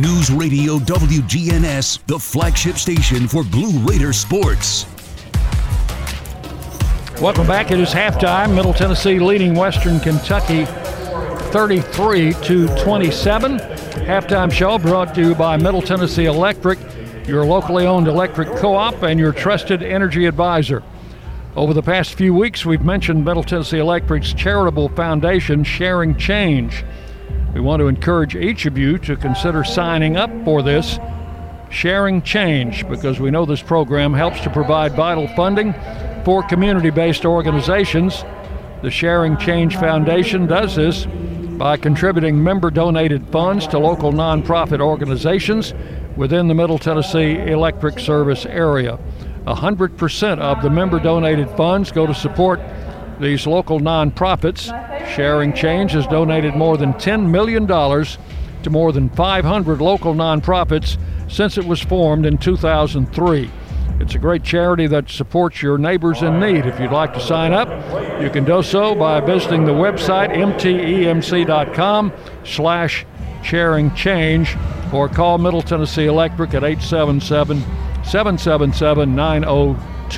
News 0.00 0.30
Radio 0.30 0.78
WGNS, 0.78 2.06
the 2.06 2.18
flagship 2.18 2.76
station 2.76 3.28
for 3.28 3.44
Blue 3.44 3.78
Raider 3.80 4.14
sports. 4.14 4.86
Welcome 7.20 7.46
back. 7.46 7.70
It 7.70 7.78
is 7.78 7.90
halftime. 7.90 8.54
Middle 8.54 8.72
Tennessee 8.72 9.18
leading 9.18 9.54
Western 9.54 10.00
Kentucky 10.00 10.64
33 10.64 12.32
to 12.44 12.68
27. 12.82 13.58
Halftime 13.58 14.50
show 14.50 14.78
brought 14.78 15.14
to 15.14 15.20
you 15.20 15.34
by 15.34 15.58
Middle 15.58 15.82
Tennessee 15.82 16.24
Electric, 16.24 16.78
your 17.26 17.44
locally 17.44 17.86
owned 17.86 18.08
electric 18.08 18.48
co 18.56 18.74
op, 18.74 19.02
and 19.02 19.20
your 19.20 19.32
trusted 19.32 19.82
energy 19.82 20.24
advisor. 20.24 20.82
Over 21.54 21.74
the 21.74 21.82
past 21.82 22.14
few 22.14 22.32
weeks, 22.32 22.64
we've 22.64 22.82
mentioned 22.82 23.26
Middle 23.26 23.44
Tennessee 23.44 23.78
Electric's 23.78 24.32
charitable 24.32 24.88
foundation, 24.88 25.64
Sharing 25.64 26.16
Change. 26.16 26.82
We 27.54 27.60
want 27.60 27.80
to 27.80 27.88
encourage 27.88 28.34
each 28.34 28.64
of 28.64 28.78
you 28.78 28.96
to 29.00 29.14
consider 29.14 29.62
signing 29.62 30.16
up 30.16 30.30
for 30.44 30.62
this 30.62 30.98
Sharing 31.68 32.22
Change 32.22 32.88
because 32.88 33.20
we 33.20 33.30
know 33.30 33.44
this 33.44 33.62
program 33.62 34.14
helps 34.14 34.40
to 34.40 34.50
provide 34.50 34.94
vital 34.94 35.28
funding 35.28 35.74
for 36.24 36.42
community 36.42 36.88
based 36.88 37.26
organizations. 37.26 38.24
The 38.82 38.90
Sharing 38.90 39.36
Change 39.36 39.76
Foundation 39.76 40.46
does 40.46 40.76
this 40.76 41.06
by 41.58 41.76
contributing 41.76 42.42
member 42.42 42.70
donated 42.70 43.28
funds 43.28 43.66
to 43.68 43.78
local 43.78 44.12
nonprofit 44.12 44.80
organizations 44.80 45.74
within 46.16 46.48
the 46.48 46.54
Middle 46.54 46.78
Tennessee 46.78 47.36
Electric 47.36 47.98
Service 47.98 48.46
area. 48.46 48.98
100% 49.46 50.38
of 50.38 50.62
the 50.62 50.70
member 50.70 50.98
donated 50.98 51.50
funds 51.50 51.92
go 51.92 52.06
to 52.06 52.14
support 52.14 52.60
these 53.20 53.46
local 53.46 53.80
nonprofits. 53.80 54.66
Sharing 55.14 55.52
Change 55.52 55.92
has 55.92 56.06
donated 56.06 56.54
more 56.54 56.76
than 56.76 56.92
$10 56.94 57.28
million 57.30 57.66
to 57.66 58.70
more 58.70 58.92
than 58.92 59.08
500 59.10 59.80
local 59.80 60.14
nonprofits 60.14 60.96
since 61.30 61.58
it 61.58 61.64
was 61.64 61.80
formed 61.80 62.26
in 62.26 62.38
2003. 62.38 63.50
It's 64.00 64.14
a 64.14 64.18
great 64.18 64.42
charity 64.42 64.86
that 64.88 65.08
supports 65.08 65.62
your 65.62 65.78
neighbors 65.78 66.22
in 66.22 66.40
need. 66.40 66.66
If 66.66 66.80
you'd 66.80 66.90
like 66.90 67.14
to 67.14 67.20
sign 67.20 67.52
up, 67.52 67.68
you 68.20 68.30
can 68.30 68.44
do 68.44 68.62
so 68.62 68.94
by 68.94 69.20
visiting 69.20 69.64
the 69.64 69.72
website 69.72 70.30
mtemc.com 70.30 72.12
slash 72.44 73.06
sharing 73.42 73.94
change 73.94 74.56
or 74.92 75.08
call 75.08 75.38
Middle 75.38 75.62
Tennessee 75.62 76.06
Electric 76.06 76.54
at 76.54 76.64
877 76.64 77.60
777 78.04 79.14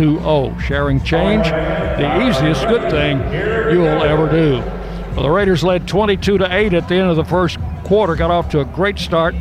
9020. 0.00 0.62
Sharing 0.62 1.02
change, 1.02 1.44
the 1.46 2.28
easiest 2.28 2.66
good 2.68 2.90
thing 2.90 3.18
you'll 3.72 4.02
ever 4.02 4.30
do. 4.30 4.58
Well, 5.14 5.22
the 5.22 5.30
Raiders 5.30 5.62
led 5.62 5.86
22 5.86 6.38
to 6.38 6.52
8 6.52 6.74
at 6.74 6.88
the 6.88 6.96
end 6.96 7.10
of 7.10 7.16
the 7.16 7.24
first 7.24 7.58
quarter, 7.84 8.16
got 8.16 8.30
off 8.30 8.48
to 8.50 8.60
a 8.60 8.64
great 8.64 8.98
start, 8.98 9.34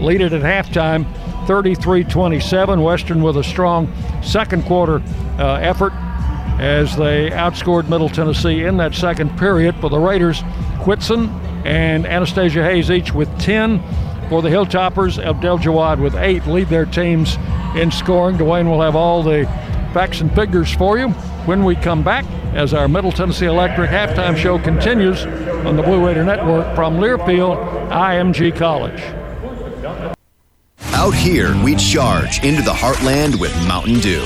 lead 0.00 0.20
it 0.20 0.32
at 0.32 0.42
halftime 0.42 1.06
33 1.46 2.04
27. 2.04 2.80
Western 2.80 3.22
with 3.22 3.36
a 3.36 3.44
strong 3.44 3.92
second 4.22 4.64
quarter 4.64 5.02
uh, 5.38 5.54
effort 5.56 5.92
as 6.60 6.96
they 6.96 7.30
outscored 7.30 7.88
Middle 7.88 8.08
Tennessee 8.08 8.64
in 8.64 8.76
that 8.76 8.94
second 8.94 9.36
period. 9.38 9.74
For 9.76 9.90
the 9.90 9.98
Raiders, 9.98 10.40
Whitson 10.86 11.28
and 11.64 12.06
Anastasia 12.06 12.62
Hayes 12.62 12.90
each 12.90 13.12
with 13.12 13.28
10. 13.40 13.80
For 14.28 14.40
the 14.40 14.48
Hilltoppers, 14.48 15.22
Abdelgawad 15.22 16.00
with 16.00 16.14
eight 16.14 16.46
lead 16.46 16.68
their 16.68 16.86
teams 16.86 17.36
in 17.76 17.90
scoring. 17.90 18.36
Dwayne 18.38 18.66
will 18.66 18.80
have 18.80 18.96
all 18.96 19.22
the 19.22 19.42
facts 19.92 20.20
and 20.20 20.34
figures 20.34 20.72
for 20.72 20.98
you 20.98 21.08
when 21.46 21.64
we 21.64 21.74
come 21.74 22.02
back 22.02 22.24
as 22.54 22.74
our 22.74 22.88
Middle 22.88 23.12
Tennessee 23.12 23.46
Electric 23.46 23.90
halftime 23.90 24.36
show 24.36 24.58
continues 24.58 25.24
on 25.66 25.76
the 25.76 25.82
Blue 25.82 26.04
Raider 26.04 26.24
Network 26.24 26.74
from 26.74 26.98
Learfield, 26.98 27.90
IMG 27.90 28.56
College. 28.56 29.00
Out 30.94 31.14
here, 31.14 31.54
we 31.64 31.74
charge 31.76 32.44
into 32.44 32.62
the 32.62 32.70
heartland 32.70 33.40
with 33.40 33.54
Mountain 33.66 34.00
Dew. 34.00 34.24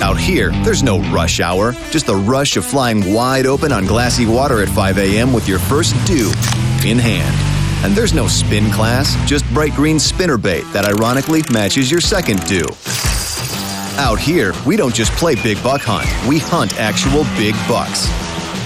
Out 0.00 0.18
here, 0.18 0.50
there's 0.64 0.82
no 0.82 1.00
rush 1.12 1.40
hour, 1.40 1.72
just 1.90 2.06
the 2.06 2.16
rush 2.16 2.56
of 2.56 2.64
flying 2.64 3.12
wide 3.12 3.46
open 3.46 3.70
on 3.70 3.84
glassy 3.84 4.26
water 4.26 4.62
at 4.62 4.68
5 4.68 4.98
a.m. 4.98 5.32
with 5.32 5.46
your 5.46 5.58
first 5.58 5.94
dew 6.06 6.28
in 6.86 6.98
hand. 6.98 7.36
And 7.84 7.94
there's 7.94 8.14
no 8.14 8.26
spin 8.26 8.70
class, 8.70 9.14
just 9.28 9.48
bright 9.52 9.72
green 9.72 9.98
spinner 9.98 10.38
bait 10.38 10.64
that 10.72 10.84
ironically 10.84 11.42
matches 11.52 11.90
your 11.90 12.00
second 12.00 12.44
dew. 12.46 12.64
Out 14.00 14.18
here, 14.18 14.54
we 14.64 14.78
don't 14.78 14.94
just 14.94 15.12
play 15.12 15.34
big 15.34 15.62
buck 15.62 15.82
hunt, 15.82 16.08
we 16.26 16.38
hunt 16.38 16.80
actual 16.80 17.24
big 17.36 17.54
bucks. 17.68 18.08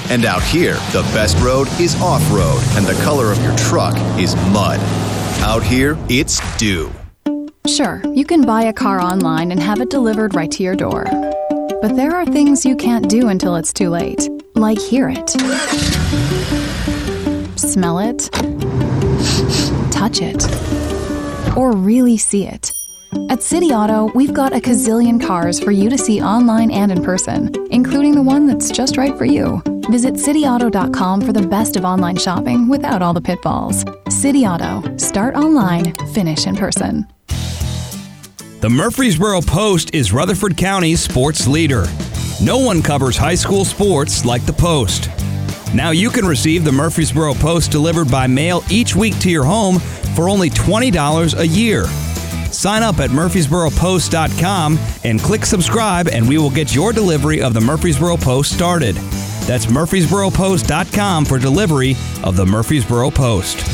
And 0.09 0.25
out 0.25 0.45
here, 0.45 0.75
the 0.93 1.03
best 1.13 1.37
road 1.41 1.67
is 1.81 2.01
off 2.01 2.23
road, 2.31 2.63
and 2.77 2.87
the 2.87 2.95
color 3.03 3.33
of 3.33 3.43
your 3.43 3.55
truck 3.57 3.97
is 4.17 4.37
mud. 4.53 4.79
Out 5.41 5.65
here, 5.65 5.99
it's 6.09 6.39
dew. 6.57 6.89
Sure, 7.67 8.01
you 8.15 8.25
can 8.25 8.43
buy 8.43 8.63
a 8.63 8.73
car 8.73 9.01
online 9.01 9.51
and 9.51 9.59
have 9.59 9.81
it 9.81 9.91
delivered 9.91 10.37
right 10.37 10.53
to 10.53 10.63
your 10.63 10.77
door. 10.77 11.05
But 11.83 11.97
there 11.97 12.15
are 12.15 12.25
things 12.25 12.65
you 12.65 12.77
can't 12.77 13.11
do 13.11 13.27
until 13.27 13.57
it's 13.57 13.73
too 13.73 13.91
late, 13.91 14.29
like 14.55 14.79
hear 14.79 15.09
it, 15.13 15.31
smell 17.59 17.99
it, 17.99 18.31
touch 19.91 20.23
it, 20.23 20.47
or 21.57 21.73
really 21.73 22.19
see 22.19 22.47
it. 22.47 22.71
At 23.31 23.43
City 23.43 23.67
Auto, 23.67 24.13
we've 24.15 24.35
got 24.35 24.53
a 24.53 24.61
gazillion 24.61 25.25
cars 25.25 25.59
for 25.59 25.71
you 25.71 25.91
to 25.91 25.99
see 25.99 26.21
online 26.21 26.71
and 26.71 26.93
in 26.93 27.03
person, 27.03 27.51
including 27.71 28.15
the 28.15 28.23
one 28.23 28.47
that's 28.47 28.71
just 28.71 28.97
right 28.97 29.17
for 29.17 29.25
you. 29.25 29.63
Visit 29.91 30.15
cityauto.com 30.15 31.21
for 31.21 31.33
the 31.33 31.47
best 31.47 31.77
of 31.77 31.85
online 31.85 32.17
shopping 32.17 32.69
without 32.69 33.03
all 33.03 33.13
the 33.13 33.21
pitfalls. 33.21 33.85
City 34.09 34.47
Auto. 34.47 34.97
Start 34.97 35.35
online, 35.35 35.95
finish 36.13 36.47
in 36.47 36.57
person. 36.57 37.07
The 38.61 38.71
Murfreesboro 38.71 39.43
Post 39.43 39.95
is 39.95 40.13
Rutherford 40.13 40.57
County's 40.57 41.01
sports 41.01 41.47
leader. 41.47 41.85
No 42.43 42.59
one 42.59 42.83
covers 42.83 43.17
high 43.17 43.35
school 43.35 43.65
sports 43.65 44.25
like 44.25 44.45
the 44.47 44.53
Post. 44.53 45.11
Now 45.75 45.91
you 45.91 46.09
can 46.09 46.25
receive 46.25 46.65
the 46.65 46.73
Murfreesboro 46.73 47.35
Post 47.35 47.71
delivered 47.71 48.11
by 48.11 48.27
mail 48.27 48.63
each 48.71 48.95
week 48.95 49.19
to 49.19 49.31
your 49.31 49.45
home 49.45 49.81
for 50.15 50.29
only 50.29 50.49
$20 50.51 51.39
a 51.39 51.47
year. 51.47 51.85
Sign 52.55 52.83
up 52.83 53.01
at 53.01 53.11
murfreesboropost.com 53.11 54.79
and 55.05 55.21
click 55.21 55.45
subscribe, 55.45 56.09
and 56.09 56.29
we 56.29 56.39
will 56.39 56.51
get 56.51 56.75
your 56.75 56.93
delivery 56.93 57.43
of 57.43 57.53
the 57.53 57.61
Murfreesboro 57.61 58.17
Post 58.17 58.53
started. 58.53 58.95
That's 59.47 59.67
murfreesboropost.com 59.67 61.25
for 61.25 61.39
delivery 61.39 61.97
of 62.23 62.37
the 62.37 62.47
Murfreesboro 62.47 63.11
Post. 63.11 63.74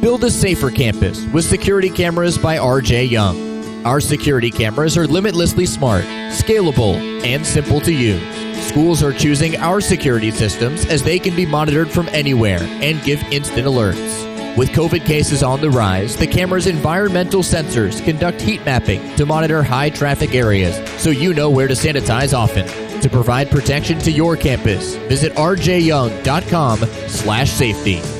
Build 0.00 0.24
a 0.24 0.30
safer 0.30 0.70
campus 0.70 1.26
with 1.26 1.44
security 1.44 1.90
cameras 1.90 2.38
by 2.38 2.56
RJ 2.56 3.10
Young. 3.10 3.84
Our 3.84 4.00
security 4.00 4.50
cameras 4.50 4.96
are 4.96 5.06
limitlessly 5.06 5.66
smart, 5.66 6.06
scalable, 6.30 6.94
and 7.22 7.46
simple 7.46 7.82
to 7.82 7.92
use. 7.92 8.22
Schools 8.66 9.02
are 9.02 9.12
choosing 9.12 9.56
our 9.56 9.82
security 9.82 10.30
systems 10.30 10.86
as 10.86 11.02
they 11.02 11.18
can 11.18 11.36
be 11.36 11.44
monitored 11.44 11.90
from 11.90 12.08
anywhere 12.08 12.62
and 12.62 13.02
give 13.02 13.22
instant 13.24 13.66
alerts. 13.66 14.56
With 14.56 14.70
COVID 14.70 15.04
cases 15.04 15.42
on 15.42 15.60
the 15.60 15.70
rise, 15.70 16.16
the 16.16 16.26
camera's 16.26 16.66
environmental 16.66 17.42
sensors 17.42 18.02
conduct 18.02 18.40
heat 18.40 18.64
mapping 18.64 19.14
to 19.16 19.26
monitor 19.26 19.62
high 19.62 19.90
traffic 19.90 20.34
areas 20.34 20.80
so 20.98 21.10
you 21.10 21.34
know 21.34 21.50
where 21.50 21.68
to 21.68 21.74
sanitize 21.74 22.32
often. 22.32 22.66
To 23.02 23.10
provide 23.10 23.50
protection 23.50 23.98
to 24.00 24.10
your 24.10 24.34
campus, 24.36 24.96
visit 24.96 25.34
rjyoung.com/safety. 25.34 28.19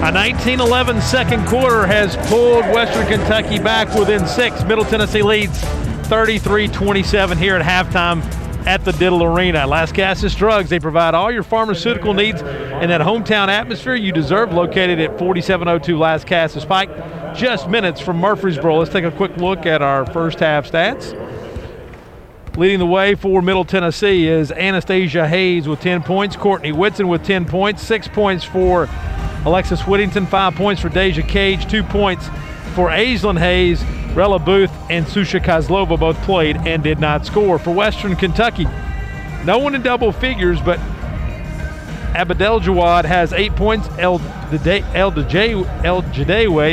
A 0.00 0.10
1911 0.10 1.02
second 1.02 1.46
quarter 1.46 1.86
has 1.86 2.16
pulled 2.30 2.64
Western 2.72 3.06
Kentucky 3.06 3.58
back 3.58 3.94
within 3.94 4.26
six. 4.26 4.64
Middle 4.64 4.86
Tennessee 4.86 5.20
leads 5.20 5.60
33 6.08 6.68
27 6.68 7.36
here 7.36 7.54
at 7.54 7.62
halftime 7.62 8.22
at 8.66 8.82
the 8.82 8.92
Diddle 8.92 9.22
Arena. 9.22 9.58
Lascassas 9.58 10.34
Drugs, 10.34 10.70
they 10.70 10.80
provide 10.80 11.12
all 11.12 11.30
your 11.30 11.42
pharmaceutical 11.42 12.14
needs 12.14 12.40
in 12.40 12.88
that 12.88 13.02
hometown 13.02 13.48
atmosphere 13.48 13.94
you 13.94 14.10
deserve, 14.10 14.54
located 14.54 15.00
at 15.00 15.18
4702 15.18 15.98
Lascassas 15.98 16.66
Pike, 16.66 17.36
just 17.36 17.68
minutes 17.68 18.00
from 18.00 18.16
Murfreesboro. 18.16 18.78
Let's 18.78 18.90
take 18.90 19.04
a 19.04 19.10
quick 19.10 19.36
look 19.36 19.66
at 19.66 19.82
our 19.82 20.06
first 20.06 20.40
half 20.40 20.66
stats. 20.72 21.14
Leading 22.56 22.78
the 22.78 22.86
way 22.86 23.14
for 23.16 23.42
Middle 23.42 23.66
Tennessee 23.66 24.26
is 24.28 24.50
Anastasia 24.50 25.28
Hayes 25.28 25.68
with 25.68 25.80
10 25.80 26.02
points, 26.04 26.36
Courtney 26.36 26.72
Whitson 26.72 27.06
with 27.06 27.22
10 27.22 27.44
points, 27.44 27.82
six 27.82 28.08
points 28.08 28.44
for 28.44 28.88
Alexis 29.44 29.86
Whittington, 29.86 30.26
five 30.26 30.54
points 30.54 30.82
for 30.82 30.88
Deja 30.88 31.22
Cage, 31.22 31.66
two 31.70 31.82
points 31.82 32.28
for 32.74 32.90
Aislinn 32.90 33.38
Hayes, 33.38 33.82
Rella 34.14 34.38
Booth, 34.38 34.70
and 34.90 35.06
Susha 35.06 35.42
Kozlova 35.42 35.98
both 35.98 36.16
played 36.22 36.56
and 36.58 36.82
did 36.82 36.98
not 36.98 37.24
score. 37.24 37.58
For 37.58 37.72
Western 37.72 38.16
Kentucky, 38.16 38.66
no 39.44 39.58
one 39.58 39.74
in 39.74 39.82
double 39.82 40.12
figures, 40.12 40.60
but 40.60 40.78
Abdelgawad 42.12 43.04
has 43.04 43.32
eight 43.32 43.56
points. 43.56 43.88
Elgedawy, 43.88 44.80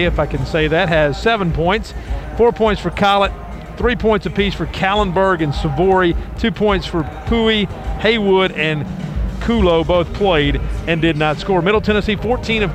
if 0.07 0.19
I 0.19 0.25
can 0.25 0.45
say 0.45 0.67
that, 0.67 0.89
has 0.89 1.21
seven 1.21 1.53
points. 1.53 1.93
Four 2.37 2.51
points 2.51 2.81
for 2.81 2.89
Collett, 2.89 3.31
three 3.77 3.95
points 3.95 4.25
apiece 4.25 4.53
for 4.55 4.65
Callenberg 4.65 5.41
and 5.41 5.53
Sivori, 5.53 6.15
two 6.39 6.51
points 6.51 6.85
for 6.85 7.03
Pouye, 7.27 7.67
Haywood, 7.99 8.51
and 8.51 8.85
Kulo 9.47 9.85
both 9.85 10.13
played 10.13 10.59
and 10.87 11.01
did 11.01 11.15
not 11.15 11.37
score. 11.37 11.61
Middle 11.61 11.79
Tennessee 11.79 12.17
14 12.17 12.63
of 12.63 12.71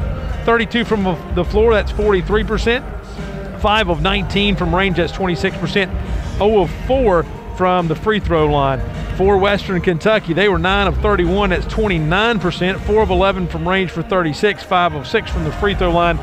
32 0.46 0.86
from 0.86 1.04
the 1.34 1.44
floor, 1.44 1.74
that's 1.74 1.92
43%. 1.92 3.60
5 3.60 3.88
of 3.90 4.00
19 4.00 4.56
from 4.56 4.74
range, 4.74 4.96
that's 4.96 5.12
26%. 5.12 6.38
0 6.38 6.60
of 6.62 6.70
4 6.86 7.24
from 7.58 7.88
the 7.88 7.94
free 7.94 8.20
throw 8.20 8.50
line. 8.50 8.80
For 9.18 9.36
Western 9.36 9.82
Kentucky, 9.82 10.32
they 10.32 10.48
were 10.48 10.58
9 10.58 10.86
of 10.86 10.96
31, 11.02 11.50
that's 11.50 11.66
29%. 11.66 12.80
4 12.80 13.02
of 13.02 13.10
11 13.10 13.48
from 13.48 13.68
range 13.68 13.90
for 13.90 14.02
36, 14.02 14.62
5 14.62 14.94
of 14.94 15.06
6 15.06 15.30
from 15.30 15.44
the 15.44 15.52
free 15.52 15.74
throw 15.74 15.92
line 15.92 16.16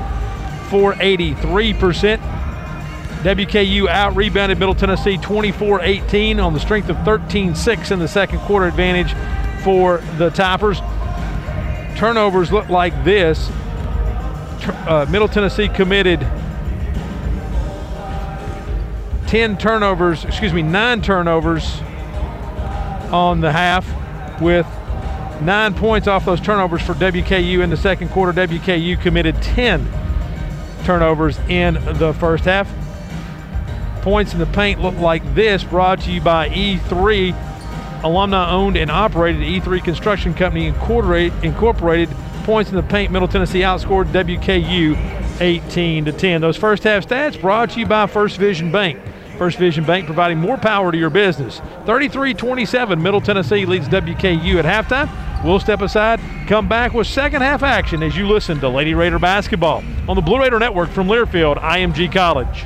for 0.69 0.93
83%. 0.93 2.17
WKU 3.21 3.87
out 3.87 4.15
rebounded 4.15 4.57
Middle 4.57 4.73
Tennessee 4.73 5.17
24 5.17 5.81
18 5.81 6.39
on 6.39 6.53
the 6.53 6.59
strength 6.59 6.89
of 6.89 6.97
13 7.03 7.53
6 7.53 7.91
in 7.91 7.99
the 7.99 8.07
second 8.07 8.39
quarter 8.39 8.65
advantage 8.65 9.13
for 9.63 9.97
the 10.17 10.29
Toppers. 10.29 10.79
Turnovers 11.97 12.51
look 12.51 12.69
like 12.69 13.03
this. 13.03 13.49
uh, 14.87 15.05
Middle 15.09 15.27
Tennessee 15.27 15.67
committed 15.67 16.19
10 19.27 19.57
turnovers, 19.57 20.25
excuse 20.25 20.53
me, 20.53 20.61
nine 20.61 21.01
turnovers 21.01 21.81
on 23.11 23.41
the 23.41 23.51
half 23.51 23.85
with 24.41 24.65
nine 25.41 25.73
points 25.73 26.07
off 26.07 26.25
those 26.25 26.41
turnovers 26.41 26.81
for 26.81 26.93
WKU 26.93 27.61
in 27.61 27.69
the 27.69 27.77
second 27.77 28.09
quarter. 28.09 28.33
WKU 28.47 28.99
committed 29.01 29.35
10 29.41 29.87
turnovers 30.83 31.37
in 31.47 31.75
the 31.97 32.13
first 32.19 32.45
half. 32.45 32.67
Points 34.01 34.33
in 34.33 34.39
the 34.39 34.45
paint 34.47 34.81
look 34.81 34.97
like 34.97 35.35
this, 35.35 35.63
brought 35.63 36.01
to 36.01 36.11
you 36.11 36.21
by 36.21 36.49
E3, 36.49 37.48
alumni 38.03 38.49
owned 38.51 38.77
and 38.77 38.89
operated 38.89 39.41
E3 39.41 39.83
Construction 39.83 40.33
Company 40.33 40.67
Incorporated. 40.67 42.09
Points 42.43 42.71
in 42.71 42.75
the 42.75 42.83
paint, 42.83 43.11
Middle 43.11 43.27
Tennessee 43.27 43.59
outscored 43.59 44.05
WKU 44.05 45.41
18 45.41 46.05
to 46.05 46.11
10. 46.11 46.41
Those 46.41 46.57
first 46.57 46.83
half 46.83 47.07
stats 47.07 47.39
brought 47.39 47.71
to 47.71 47.79
you 47.79 47.85
by 47.85 48.07
First 48.07 48.37
Vision 48.37 48.71
Bank. 48.71 48.99
First 49.37 49.57
Vision 49.57 49.85
Bank 49.85 50.05
providing 50.05 50.37
more 50.37 50.57
power 50.57 50.91
to 50.91 50.97
your 50.97 51.09
business. 51.09 51.61
33 51.85 52.33
27, 52.33 53.01
Middle 53.01 53.21
Tennessee 53.21 53.65
leads 53.65 53.87
WKU 53.87 54.55
at 54.63 54.65
halftime. 54.65 55.43
We'll 55.43 55.59
step 55.59 55.81
aside, 55.81 56.19
come 56.47 56.67
back 56.67 56.93
with 56.93 57.07
second 57.07 57.41
half 57.41 57.63
action 57.63 58.03
as 58.03 58.17
you 58.17 58.27
listen 58.27 58.59
to 58.59 58.67
Lady 58.67 58.93
Raider 58.93 59.19
basketball 59.19 59.83
on 60.09 60.15
the 60.15 60.21
Blue 60.21 60.39
Raider 60.39 60.59
Network 60.59 60.89
from 60.89 61.07
Learfield, 61.07 61.57
IMG 61.61 62.11
College. 62.11 62.65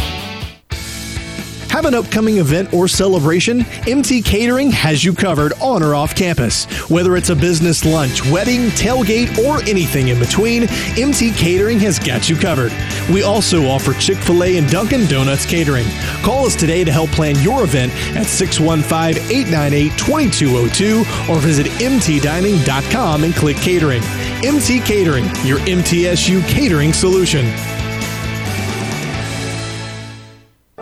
Have 1.71 1.85
an 1.85 1.95
upcoming 1.95 2.37
event 2.39 2.73
or 2.73 2.89
celebration? 2.89 3.65
MT 3.87 4.23
Catering 4.23 4.71
has 4.71 5.05
you 5.05 5.13
covered 5.13 5.53
on 5.61 5.81
or 5.81 5.95
off 5.95 6.13
campus. 6.13 6.65
Whether 6.89 7.15
it's 7.15 7.29
a 7.29 7.35
business 7.35 7.85
lunch, 7.85 8.29
wedding, 8.29 8.67
tailgate, 8.71 9.37
or 9.37 9.63
anything 9.63 10.09
in 10.09 10.19
between, 10.19 10.63
MT 10.97 11.31
Catering 11.31 11.79
has 11.79 11.97
got 11.97 12.29
you 12.29 12.35
covered. 12.35 12.73
We 13.09 13.23
also 13.23 13.67
offer 13.67 13.93
Chick 13.93 14.17
fil 14.17 14.43
A 14.43 14.57
and 14.57 14.69
Dunkin' 14.69 15.07
Donuts 15.07 15.45
catering. 15.45 15.87
Call 16.23 16.45
us 16.45 16.57
today 16.57 16.83
to 16.83 16.91
help 16.91 17.09
plan 17.11 17.41
your 17.41 17.63
event 17.63 17.93
at 18.17 18.25
615 18.25 19.23
898 19.31 19.97
2202 19.97 21.31
or 21.31 21.39
visit 21.39 21.67
mtdining.com 21.67 23.23
and 23.23 23.33
click 23.33 23.55
catering. 23.55 24.03
MT 24.43 24.81
Catering, 24.81 25.23
your 25.45 25.59
MTSU 25.59 26.45
catering 26.49 26.91
solution. 26.91 27.45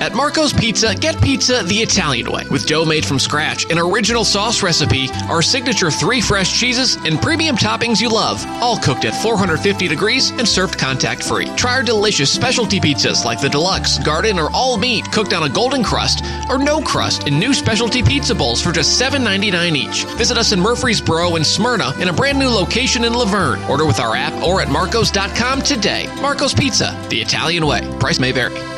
At 0.00 0.14
Marco's 0.14 0.52
Pizza, 0.52 0.94
get 0.94 1.20
pizza 1.20 1.62
the 1.64 1.76
Italian 1.76 2.30
way 2.30 2.44
with 2.50 2.66
dough 2.66 2.84
made 2.84 3.04
from 3.04 3.18
scratch, 3.18 3.70
an 3.70 3.78
original 3.78 4.24
sauce 4.24 4.62
recipe, 4.62 5.08
our 5.28 5.42
signature 5.42 5.90
three 5.90 6.20
fresh 6.20 6.58
cheeses, 6.58 6.96
and 7.04 7.20
premium 7.20 7.56
toppings 7.56 8.00
you 8.00 8.08
love, 8.08 8.44
all 8.62 8.78
cooked 8.78 9.04
at 9.04 9.14
450 9.22 9.88
degrees 9.88 10.30
and 10.30 10.48
served 10.48 10.78
contact 10.78 11.22
free. 11.22 11.46
Try 11.56 11.76
our 11.76 11.82
delicious 11.82 12.32
specialty 12.32 12.80
pizzas 12.80 13.24
like 13.24 13.40
the 13.40 13.48
deluxe, 13.48 13.98
garden, 13.98 14.38
or 14.38 14.50
all 14.52 14.78
meat 14.78 15.10
cooked 15.12 15.32
on 15.32 15.42
a 15.42 15.52
golden 15.52 15.84
crust 15.84 16.24
or 16.48 16.58
no 16.58 16.80
crust 16.80 17.26
in 17.26 17.38
new 17.38 17.52
specialty 17.52 18.02
pizza 18.02 18.34
bowls 18.34 18.62
for 18.62 18.72
just 18.72 19.00
$7.99 19.00 19.76
each. 19.76 20.04
Visit 20.16 20.38
us 20.38 20.52
in 20.52 20.60
Murfreesboro 20.60 21.36
and 21.36 21.46
Smyrna 21.46 21.92
in 22.00 22.08
a 22.08 22.12
brand 22.12 22.38
new 22.38 22.48
location 22.48 23.04
in 23.04 23.12
La 23.12 23.26
Vergne. 23.26 23.62
Order 23.68 23.84
with 23.84 24.00
our 24.00 24.16
app 24.16 24.32
or 24.42 24.62
at 24.62 24.70
marcos.com 24.70 25.62
today. 25.62 26.08
Marco's 26.22 26.54
Pizza, 26.54 26.96
the 27.10 27.20
Italian 27.20 27.66
way. 27.66 27.80
Price 27.98 28.18
may 28.18 28.32
vary. 28.32 28.77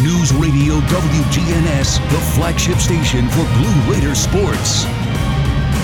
News 0.00 0.32
Radio 0.32 0.80
WGNS, 0.80 1.98
the 2.10 2.18
flagship 2.34 2.78
station 2.78 3.28
for 3.28 3.44
Blue 3.58 3.92
Raider 3.92 4.14
sports. 4.14 4.86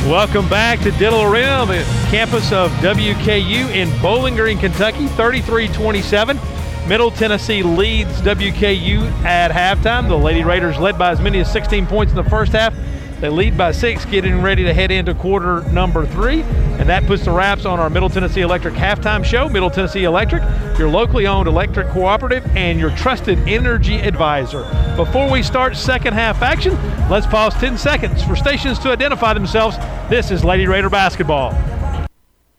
Welcome 0.07 0.49
back 0.49 0.81
to 0.81 0.93
Diddle 0.93 1.25
Arena, 1.25 1.71
eh, 1.71 1.83
the 1.83 2.09
campus 2.11 2.51
of 2.51 2.71
WKU 2.81 3.69
in 3.69 3.91
Bowling 4.01 4.35
Green, 4.35 4.57
Kentucky, 4.57 5.09
33-27. 5.09 6.41
Middle 6.89 7.11
Tennessee 7.11 7.63
leads 7.63 8.23
WKU 8.23 9.03
at 9.27 9.51
halftime. 9.51 10.09
The 10.09 10.17
Lady 10.17 10.43
Raiders 10.43 10.79
led 10.79 10.99
by 10.99 11.11
as 11.11 11.21
many 11.21 11.41
as 11.41 11.53
16 11.53 11.87
points 11.87 12.11
in 12.11 12.17
the 12.17 12.31
first 12.31 12.53
half. 12.53 12.73
They 13.21 13.29
lead 13.29 13.59
by 13.59 13.73
six, 13.73 14.05
getting 14.05 14.41
ready 14.43 14.63
to 14.63 14.73
head 14.73 14.93
into 14.93 15.13
quarter 15.13 15.63
number 15.73 16.07
three. 16.07 16.43
And 16.79 16.89
that 16.89 17.05
puts 17.07 17.25
the 17.25 17.33
wraps 17.33 17.65
on 17.65 17.81
our 17.81 17.91
Middle 17.91 18.09
Tennessee 18.09 18.43
Electric 18.43 18.75
halftime 18.75 19.25
show. 19.25 19.49
Middle 19.49 19.71
Tennessee 19.71 20.05
Electric, 20.05 20.43
your 20.79 20.89
locally 20.89 21.27
owned 21.27 21.49
electric 21.49 21.89
cooperative 21.89 22.47
and 22.57 22.79
your 22.79 22.95
trusted 22.97 23.37
energy 23.49 23.97
advisor. 23.97 24.63
Before 24.95 25.29
we 25.29 25.43
start 25.43 25.77
second 25.77 26.15
half 26.15 26.43
action, 26.43 26.75
let's 27.11 27.27
pause 27.27 27.55
10 27.55 27.77
seconds 27.77 28.23
for 28.23 28.37
stations 28.37 28.79
to 28.81 28.91
identify 28.91 29.35
themselves. 29.35 29.77
This 30.09 30.31
is 30.31 30.45
Lady 30.45 30.69
Raider 30.69 30.89
basketball. 30.89 31.51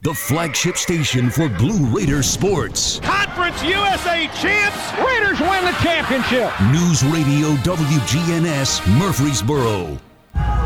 The 0.01 0.13
flagship 0.13 0.75
station 0.75 1.29
for 1.29 1.47
Blue 1.47 1.85
Raider 1.95 2.21
sports. 2.21 2.99
Conference 2.99 3.63
USA 3.63 4.27
champs. 4.41 4.93
Raiders 4.97 5.39
win 5.39 5.63
the 5.63 5.77
championship. 5.81 6.51
News 6.71 7.03
Radio 7.03 7.55
WGNS 7.63 8.97
Murfreesboro. 8.97 9.99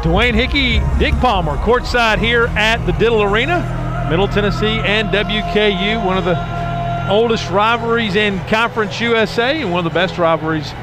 Dwayne 0.04 0.34
Hickey, 0.34 0.82
Dick 1.00 1.14
Palmer, 1.22 1.56
courtside 1.64 2.18
here 2.18 2.48
at 2.58 2.86
the 2.86 2.92
Diddle 2.92 3.24
Arena. 3.24 4.08
Middle 4.10 4.28
Tennessee 4.28 4.80
and 4.80 5.08
WKU, 5.08 6.06
one 6.06 6.18
of 6.18 6.26
the 6.26 7.10
oldest 7.10 7.50
rivalries 7.50 8.16
in 8.18 8.38
Conference 8.48 9.00
USA 9.00 9.62
and 9.62 9.72
one 9.72 9.86
of 9.86 9.90
the 9.90 9.98
best 9.98 10.18
rivalries 10.18 10.74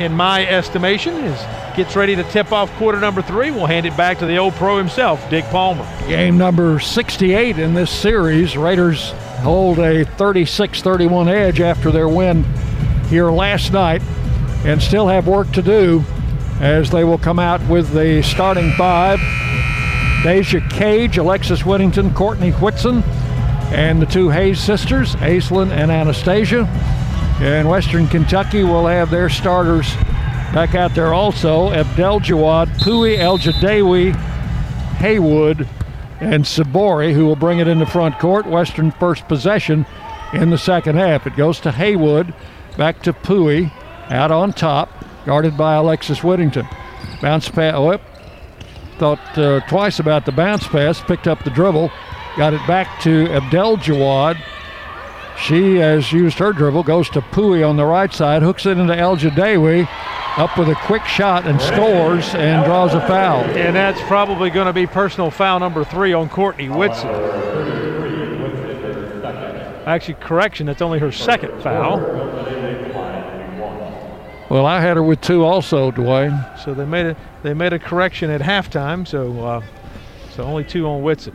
in 0.00 0.12
my 0.12 0.44
estimation, 0.48 1.14
is 1.14 1.40
gets 1.76 1.94
ready 1.94 2.16
to 2.16 2.24
tip 2.24 2.50
off 2.50 2.68
quarter 2.72 2.98
number 2.98 3.22
three. 3.22 3.52
We'll 3.52 3.66
hand 3.66 3.86
it 3.86 3.96
back 3.96 4.18
to 4.18 4.26
the 4.26 4.38
old 4.38 4.54
pro 4.54 4.76
himself, 4.76 5.30
Dick 5.30 5.44
Palmer. 5.46 5.86
Game 6.08 6.36
number 6.36 6.80
68 6.80 7.60
in 7.60 7.74
this 7.74 7.92
series. 7.92 8.56
Raiders 8.56 9.12
hold 9.42 9.78
a 9.78 10.04
36 10.04 10.82
31 10.82 11.28
edge 11.28 11.60
after 11.60 11.92
their 11.92 12.08
win 12.08 12.42
here 13.08 13.30
last 13.30 13.72
night 13.72 14.02
and 14.64 14.82
still 14.82 15.06
have 15.06 15.28
work 15.28 15.52
to 15.52 15.62
do 15.62 16.04
as 16.60 16.90
they 16.90 17.04
will 17.04 17.18
come 17.18 17.38
out 17.38 17.60
with 17.68 17.92
the 17.92 18.22
starting 18.22 18.70
five. 18.72 19.18
Deja 20.22 20.60
Cage, 20.70 21.18
Alexis 21.18 21.66
Whittington, 21.66 22.14
Courtney 22.14 22.50
Whitson, 22.52 23.02
and 23.72 24.00
the 24.00 24.06
two 24.06 24.30
Hayes 24.30 24.58
sisters, 24.58 25.14
Aislinn 25.16 25.70
and 25.70 25.90
Anastasia. 25.90 26.64
And 27.40 27.68
Western 27.68 28.06
Kentucky 28.08 28.62
will 28.62 28.86
have 28.86 29.10
their 29.10 29.28
starters 29.28 29.94
back 30.54 30.74
out 30.74 30.94
there 30.94 31.12
also. 31.12 31.72
Abdel 31.72 32.20
Jawad, 32.20 32.68
Pouye 32.78 33.18
El 33.18 33.38
Jadewi, 33.38 34.14
Haywood, 34.96 35.68
and 36.20 36.44
Sivori, 36.44 37.12
who 37.12 37.26
will 37.26 37.36
bring 37.36 37.58
it 37.58 37.68
into 37.68 37.84
front 37.84 38.18
court. 38.18 38.46
Western 38.46 38.92
first 38.92 39.26
possession 39.28 39.84
in 40.32 40.50
the 40.50 40.58
second 40.58 40.96
half. 40.96 41.26
It 41.26 41.36
goes 41.36 41.60
to 41.60 41.72
Haywood, 41.72 42.32
back 42.78 43.02
to 43.02 43.12
Pouye, 43.12 43.70
out 44.08 44.30
on 44.30 44.52
top, 44.52 45.03
guarded 45.24 45.56
by 45.56 45.74
Alexis 45.74 46.22
Whittington. 46.22 46.66
Bounce 47.20 47.48
pass. 47.48 47.74
Oh, 47.76 47.98
thought 48.98 49.38
uh, 49.38 49.60
twice 49.68 49.98
about 49.98 50.24
the 50.24 50.32
bounce 50.32 50.66
pass, 50.66 51.00
picked 51.00 51.26
up 51.26 51.42
the 51.44 51.50
dribble, 51.50 51.90
got 52.36 52.54
it 52.54 52.66
back 52.66 53.00
to 53.02 53.26
Abdelgawad. 53.26 54.40
She 55.36 55.76
has 55.76 56.12
used 56.12 56.38
her 56.38 56.52
dribble, 56.52 56.84
goes 56.84 57.10
to 57.10 57.20
Pouye 57.20 57.68
on 57.68 57.76
the 57.76 57.84
right 57.84 58.12
side, 58.12 58.42
hooks 58.42 58.66
it 58.66 58.78
into 58.78 58.94
Elgedawy, 58.94 59.88
up 60.36 60.56
with 60.56 60.68
a 60.68 60.76
quick 60.86 61.04
shot 61.04 61.46
and 61.46 61.60
scores 61.60 62.34
and 62.34 62.64
draws 62.64 62.94
a 62.94 63.00
foul. 63.00 63.42
And 63.42 63.74
that's 63.74 64.00
probably 64.02 64.50
going 64.50 64.66
to 64.66 64.72
be 64.72 64.86
personal 64.86 65.30
foul 65.30 65.58
number 65.58 65.84
three 65.84 66.12
on 66.12 66.28
Courtney 66.28 66.68
Whitson. 66.68 67.10
Actually, 69.86 70.14
correction, 70.14 70.66
that's 70.66 70.80
only 70.80 70.98
her 70.98 71.12
second 71.12 71.60
foul. 71.62 71.98
Well, 74.54 74.66
I 74.66 74.80
had 74.80 74.96
her 74.96 75.02
with 75.02 75.20
two 75.20 75.42
also, 75.42 75.90
Dwayne. 75.90 76.56
So 76.60 76.74
they 76.74 76.84
made 76.84 77.06
a 77.06 77.16
they 77.42 77.54
made 77.54 77.72
a 77.72 77.78
correction 77.80 78.30
at 78.30 78.40
halftime. 78.40 79.04
So 79.04 79.44
uh, 79.44 79.62
so 80.30 80.44
only 80.44 80.62
two 80.62 80.86
on 80.86 81.02
Whitson. 81.02 81.34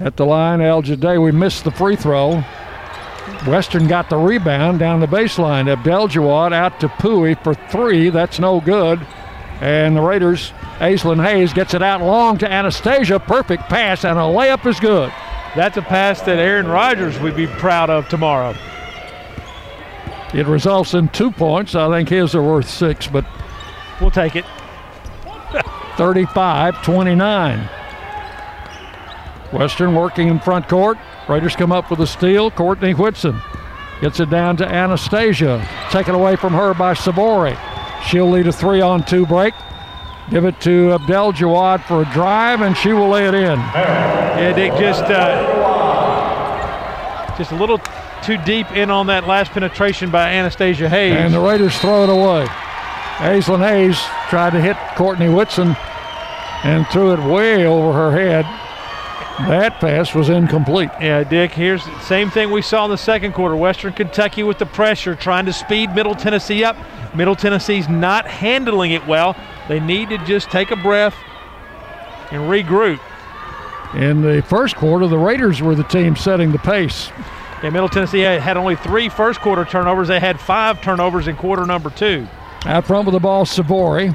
At 0.00 0.16
the 0.16 0.24
line, 0.24 0.60
Elgedawy 0.60 1.34
missed 1.34 1.64
the 1.64 1.70
free 1.70 1.96
throw. 1.96 2.42
Western 3.46 3.86
got 3.88 4.08
the 4.08 4.16
rebound 4.16 4.78
down 4.78 5.00
the 5.00 5.06
baseline. 5.06 5.66
Abdelgawad 5.66 6.54
out 6.54 6.80
to 6.80 6.88
Pouye 6.88 7.44
for 7.44 7.52
three. 7.52 8.08
That's 8.08 8.38
no 8.38 8.58
good. 8.58 9.06
And 9.60 9.94
the 9.94 10.00
Raiders, 10.00 10.52
Aislinn 10.78 11.22
Hayes 11.22 11.52
gets 11.52 11.74
it 11.74 11.82
out 11.82 12.00
long 12.00 12.38
to 12.38 12.50
Anastasia. 12.50 13.20
Perfect 13.20 13.64
pass, 13.64 14.02
and 14.02 14.18
a 14.18 14.22
layup 14.22 14.64
is 14.64 14.80
good. 14.80 15.12
That's 15.54 15.76
a 15.76 15.82
pass 15.82 16.22
that 16.22 16.38
Aaron 16.38 16.68
Rodgers 16.68 17.18
would 17.18 17.36
be 17.36 17.48
proud 17.48 17.90
of 17.90 18.08
tomorrow. 18.08 18.54
It 20.34 20.46
results 20.46 20.94
in 20.94 21.08
two 21.10 21.30
points. 21.30 21.76
I 21.76 21.88
think 21.88 22.08
his 22.08 22.34
are 22.34 22.42
worth 22.42 22.68
six, 22.68 23.06
but 23.06 23.24
we'll 24.00 24.10
take 24.10 24.34
it. 24.34 24.44
35 25.96 26.82
29. 26.82 27.68
Western 29.52 29.94
working 29.94 30.26
in 30.26 30.40
front 30.40 30.68
court. 30.68 30.98
Raiders 31.28 31.54
come 31.54 31.70
up 31.70 31.88
with 31.88 32.00
a 32.00 32.06
steal. 32.06 32.50
Courtney 32.50 32.94
Whitson 32.94 33.40
gets 34.00 34.18
it 34.18 34.28
down 34.28 34.56
to 34.56 34.66
Anastasia. 34.66 35.64
Taken 35.90 36.16
away 36.16 36.34
from 36.34 36.52
her 36.52 36.74
by 36.74 36.94
Sivori. 36.94 37.56
She'll 38.04 38.28
lead 38.28 38.48
a 38.48 38.52
three 38.52 38.80
on 38.80 39.04
two 39.04 39.24
break. 39.26 39.54
Give 40.30 40.46
it 40.46 40.60
to 40.62 40.98
Abdelgawad 40.98 41.86
for 41.86 42.02
a 42.02 42.12
drive, 42.12 42.60
and 42.62 42.76
she 42.76 42.92
will 42.92 43.08
lay 43.08 43.28
it 43.28 43.34
in. 43.34 43.58
Yeah, 43.60 44.52
Dick, 44.52 44.72
just 44.72 45.04
uh, 45.04 45.64
just 47.38 47.52
a 47.52 47.56
little 47.56 47.78
too 48.24 48.38
deep 48.38 48.70
in 48.72 48.90
on 48.90 49.08
that 49.08 49.26
last 49.26 49.52
penetration 49.52 50.10
by 50.10 50.30
Anastasia 50.32 50.88
Hayes. 50.88 51.14
And 51.14 51.34
the 51.34 51.40
Raiders 51.40 51.78
throw 51.78 52.04
it 52.04 52.08
away. 52.08 52.46
Aislinn 53.18 53.66
Hayes 53.68 54.00
tried 54.28 54.50
to 54.50 54.60
hit 54.60 54.76
Courtney 54.96 55.28
Whitson 55.28 55.76
and 56.64 56.86
threw 56.88 57.12
it 57.12 57.20
way 57.20 57.66
over 57.66 57.92
her 57.92 58.12
head. 58.12 58.44
That 59.48 59.80
pass 59.80 60.14
was 60.14 60.28
incomplete. 60.28 60.90
Yeah, 61.00 61.24
Dick, 61.24 61.52
here's 61.52 61.84
the 61.84 62.00
same 62.00 62.30
thing 62.30 62.50
we 62.50 62.62
saw 62.62 62.84
in 62.84 62.90
the 62.90 62.96
second 62.96 63.32
quarter. 63.32 63.56
Western 63.56 63.92
Kentucky 63.92 64.42
with 64.42 64.58
the 64.58 64.66
pressure, 64.66 65.14
trying 65.14 65.44
to 65.46 65.52
speed 65.52 65.94
Middle 65.94 66.14
Tennessee 66.14 66.64
up. 66.64 66.76
Middle 67.14 67.36
Tennessee's 67.36 67.88
not 67.88 68.26
handling 68.26 68.92
it 68.92 69.06
well. 69.06 69.36
They 69.68 69.80
need 69.80 70.08
to 70.10 70.18
just 70.18 70.50
take 70.50 70.70
a 70.70 70.76
breath 70.76 71.14
and 72.30 72.42
regroup. 72.42 73.00
In 73.94 74.22
the 74.22 74.42
first 74.42 74.76
quarter, 74.76 75.06
the 75.06 75.18
Raiders 75.18 75.60
were 75.60 75.74
the 75.74 75.84
team 75.84 76.16
setting 76.16 76.52
the 76.52 76.58
pace. 76.58 77.10
Yeah, 77.64 77.70
Middle 77.70 77.88
Tennessee 77.88 78.20
had 78.20 78.58
only 78.58 78.76
three 78.76 79.08
first 79.08 79.40
quarter 79.40 79.64
turnovers. 79.64 80.08
They 80.08 80.20
had 80.20 80.38
five 80.38 80.82
turnovers 80.82 81.28
in 81.28 81.36
quarter 81.36 81.64
number 81.64 81.88
two. 81.88 82.28
Out 82.66 82.86
front 82.86 83.06
with 83.06 83.14
the 83.14 83.20
ball, 83.20 83.46
Sivori. 83.46 84.14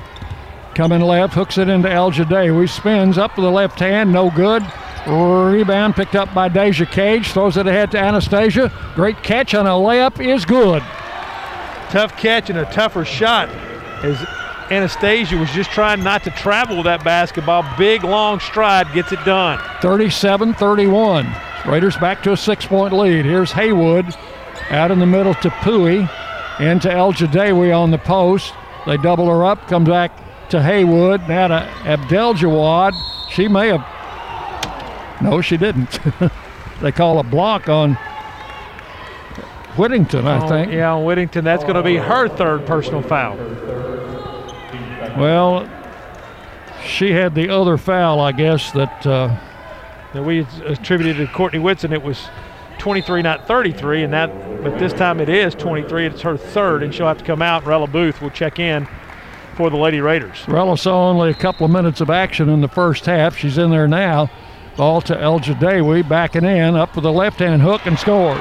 Coming 0.76 1.02
left, 1.02 1.34
hooks 1.34 1.58
it 1.58 1.68
into 1.68 1.88
Elgedawy. 1.88 2.70
Spins 2.70 3.18
up 3.18 3.34
to 3.34 3.42
the 3.42 3.50
left 3.50 3.80
hand, 3.80 4.14
no 4.14 4.30
good. 4.30 4.62
Rebound 5.08 5.96
picked 5.96 6.14
up 6.14 6.32
by 6.32 6.48
Deja 6.48 6.86
Cage. 6.86 7.32
Throws 7.32 7.58
it 7.58 7.66
ahead 7.66 7.90
to 7.90 7.98
Anastasia. 7.98 8.72
Great 8.94 9.24
catch 9.24 9.56
on 9.56 9.66
a 9.66 9.72
layup 9.72 10.24
is 10.24 10.46
good. 10.46 10.84
Tough 11.90 12.16
catch 12.18 12.52
and 12.52 12.60
a 12.60 12.66
tougher 12.66 13.04
shot 13.04 13.50
as 14.04 14.24
Anastasia 14.70 15.36
was 15.38 15.50
just 15.50 15.72
trying 15.72 16.04
not 16.04 16.24
to 16.24 16.30
travel 16.30 16.84
that 16.84 17.04
basketball. 17.04 17.66
Big, 17.80 18.04
long 18.04 18.40
stride 18.40 18.94
gets 18.94 19.12
it 19.12 19.26
done. 19.26 19.60
37 19.82 20.54
31. 20.54 21.49
Raiders 21.66 21.98
back 21.98 22.24
to 22.24 22.32
a 22.32 22.38
six 22.38 22.66
point 22.66 22.94
lead. 22.94 23.26
Here's 23.26 23.52
Haywood 23.52 24.16
out 24.70 24.92
in 24.92 25.00
the 25.00 25.06
middle 25.06 25.34
to 25.36 25.50
Pouye. 25.50 26.10
Into 26.60 26.90
Elgedawy 26.90 27.78
on 27.78 27.92
the 27.92 27.98
post. 27.98 28.54
They 28.86 28.98
double 28.98 29.28
her 29.28 29.46
up. 29.46 29.68
Come 29.68 29.86
back 29.86 30.12
to 30.50 30.62
Haywood. 30.62 31.28
Now 31.30 31.48
to 31.48 31.70
Abdelgawad. 31.84 32.94
She 33.30 33.48
may 33.48 33.70
have 33.70 33.86
no, 35.22 35.42
she 35.42 35.58
didn't. 35.58 36.00
they 36.82 36.92
call 36.92 37.20
a 37.20 37.24
block 37.24 37.68
on 37.68 37.96
Whittington, 39.78 40.26
I 40.26 40.44
oh, 40.44 40.48
think. 40.48 40.72
Yeah, 40.72 40.94
on 40.94 41.04
Whittington. 41.04 41.44
That's 41.44 41.64
going 41.64 41.76
to 41.76 41.84
be 41.84 41.98
her 41.98 42.28
third 42.30 42.66
personal 42.66 43.02
foul. 43.02 43.36
Well, 45.18 45.70
she 46.86 47.12
had 47.12 47.36
the 47.36 47.50
other 47.50 47.78
foul, 47.78 48.20
I 48.20 48.32
guess, 48.32 48.72
that. 48.72 49.06
Uh, 49.06 49.38
that 50.14 50.24
we 50.24 50.40
attributed 50.66 51.18
to 51.18 51.34
Courtney 51.34 51.60
Whitson. 51.60 51.94
It 51.94 52.02
was 52.02 52.28
23, 52.80 53.22
not 53.22 53.48
33, 53.48 54.04
and 54.04 54.14
that. 54.14 54.64
But 54.64 54.80
this 54.80 54.94
time 54.94 55.20
it 55.20 55.30
is 55.30 55.56
23. 55.56 56.08
It's 56.08 56.22
her 56.22 56.38
third, 56.38 56.84
and 56.84 56.94
she'll 56.94 57.08
have 57.08 57.20
to 57.20 57.26
come 57.26 57.42
out. 57.42 57.66
Rella 57.66 57.88
Booth 57.88 58.22
will 58.22 58.30
check 58.30 58.60
in 58.60 58.88
for 59.56 59.70
the 59.70 59.78
Lady 59.78 60.02
Raiders. 60.02 60.48
Rella 60.48 60.78
saw 60.78 61.10
only 61.10 61.30
a 61.30 61.34
couple 61.34 61.66
of 61.66 61.72
minutes 61.72 62.02
of 62.02 62.10
action 62.10 62.50
in 62.50 62.62
the 62.62 62.68
first 62.68 63.06
half. 63.06 63.38
She's 63.38 63.58
in 63.58 63.70
there 63.72 63.88
now. 63.88 64.30
Ball 64.78 65.02
to 65.02 65.16
Elgedawy, 65.16 66.08
backing 66.08 66.46
in, 66.46 66.76
up 66.76 66.96
with 66.96 67.06
a 67.06 67.12
left-hand 67.12 67.62
hook 67.62 67.86
and 67.86 68.00
scores. 68.00 68.40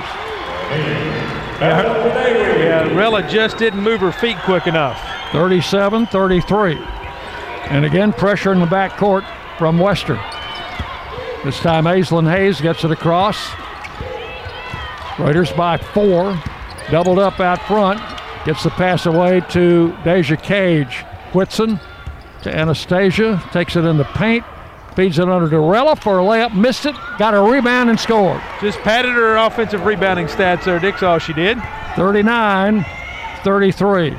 Yeah, 1.61 2.59
yeah, 2.59 2.97
Rella 2.97 3.29
just 3.29 3.59
didn't 3.59 3.81
move 3.83 4.01
her 4.01 4.13
feet 4.13 4.37
quick 4.45 4.69
enough. 4.69 4.99
37-33. 5.33 6.77
And 7.71 7.85
again, 7.85 8.13
pressure 8.13 8.53
in 8.53 8.61
the 8.61 8.67
back 8.67 8.97
court 8.97 9.25
from 9.59 9.79
Western. 9.79 10.21
This 11.45 11.61
time 11.61 11.85
Aislinn 11.85 12.29
Hayes 12.29 12.61
gets 12.61 12.83
it 12.85 12.91
across. 12.91 13.51
Raiders 15.19 15.53
by 15.53 15.77
four. 15.77 16.37
Doubled 16.91 17.19
up 17.19 17.39
out 17.39 17.61
front. 17.63 18.01
Gets 18.45 18.65
the 18.65 18.71
pass 18.71 19.07
away 19.07 19.41
to 19.51 19.97
Deja 20.05 20.37
Cage. 20.37 21.05
Whitson 21.33 21.79
to 22.43 22.55
Anastasia. 22.55 23.43
Takes 23.53 23.77
it 23.77 23.85
in 23.85 23.99
the 23.99 24.05
paint. 24.05 24.45
Feeds 24.97 25.21
it 25.21 25.29
under 25.29 25.49
to 25.49 25.61
Rella 25.61 25.95
for 25.95 26.19
a 26.19 26.23
layup. 26.23 26.55
Missed 26.55 26.87
it. 26.87 26.97
Got 27.19 27.35
a 27.35 27.41
rebound 27.41 27.89
and 27.89 28.01
scored. 28.01 28.43
Just 28.61 28.79
padded 28.81 29.13
her 29.13 29.37
offensive 29.37 29.87
rebounding 29.87 30.27
stats 30.27 30.65
there. 30.65 30.81
Dick's 30.81 31.05
all 31.05 31.21
she 31.21 31.33
did. 31.33 31.57
39 31.95 32.85
33. 33.45 34.11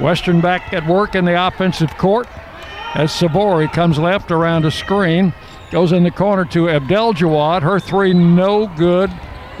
Western 0.00 0.42
back 0.42 0.72
at 0.74 0.86
work 0.86 1.14
in 1.14 1.24
the 1.24 1.46
offensive 1.46 1.96
court 1.96 2.28
as 2.94 3.10
Sivori 3.10 3.72
comes 3.72 3.98
left 3.98 4.30
around 4.30 4.64
a 4.64 4.70
screen. 4.70 5.32
Goes 5.70 5.92
in 5.92 6.02
the 6.02 6.10
corner 6.10 6.44
to 6.46 6.66
Abdelgawad. 6.66 7.62
Her 7.62 7.78
three 7.78 8.14
no 8.14 8.66
good. 8.66 9.10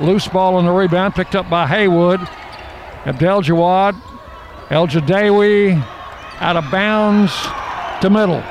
Loose 0.00 0.26
ball 0.28 0.56
on 0.56 0.64
the 0.64 0.72
rebound 0.72 1.14
picked 1.14 1.34
up 1.34 1.50
by 1.50 1.66
Haywood. 1.66 2.20
Abdelgawad. 3.04 4.00
El 4.70 4.86
Jadewi 4.86 5.82
out 6.40 6.56
of 6.56 6.70
bounds 6.70 7.32
to 8.00 8.10
middle. 8.10 8.42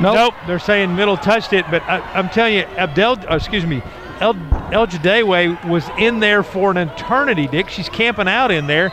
Nope. 0.00 0.14
nope. 0.14 0.34
They're 0.46 0.58
saying 0.58 0.94
middle 0.94 1.16
touched 1.16 1.52
it, 1.52 1.64
but 1.70 1.82
I, 1.82 2.18
am 2.18 2.28
telling 2.28 2.54
you, 2.54 2.62
Abdel, 2.62 3.18
uh, 3.30 3.36
excuse 3.36 3.64
me, 3.64 3.82
El, 4.20 4.36
El 4.72 4.86
was 5.68 5.88
in 5.98 6.20
there 6.20 6.42
for 6.42 6.70
an 6.70 6.76
eternity, 6.76 7.46
Dick. 7.46 7.68
She's 7.68 7.88
camping 7.88 8.28
out 8.28 8.50
in 8.50 8.66
there. 8.66 8.92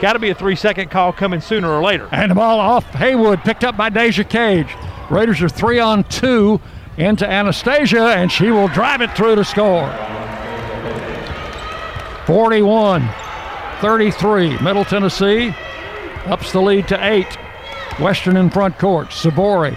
got 0.00 0.14
to 0.14 0.18
be 0.18 0.30
a 0.30 0.34
three 0.34 0.56
second 0.56 0.90
call 0.90 1.12
coming 1.12 1.40
sooner 1.40 1.68
or 1.68 1.82
later. 1.82 2.08
And 2.12 2.30
the 2.30 2.34
ball 2.34 2.60
off 2.60 2.84
Haywood, 2.94 3.40
picked 3.40 3.64
up 3.64 3.76
by 3.76 3.88
Deja 3.88 4.24
Cage. 4.24 4.74
Raiders 5.10 5.42
are 5.42 5.48
three 5.48 5.78
on 5.78 6.04
two 6.04 6.60
into 6.96 7.28
Anastasia, 7.28 8.14
and 8.16 8.30
she 8.30 8.50
will 8.50 8.68
drive 8.68 9.00
it 9.00 9.10
through 9.16 9.36
to 9.36 9.44
score. 9.44 9.92
41 12.26 13.08
33. 13.80 14.58
Middle 14.60 14.84
Tennessee 14.84 15.54
ups 16.26 16.52
the 16.52 16.60
lead 16.60 16.88
to 16.88 17.06
eight. 17.06 17.38
Western 18.00 18.36
in 18.36 18.50
front 18.50 18.78
court. 18.78 19.08
Sivori 19.08 19.76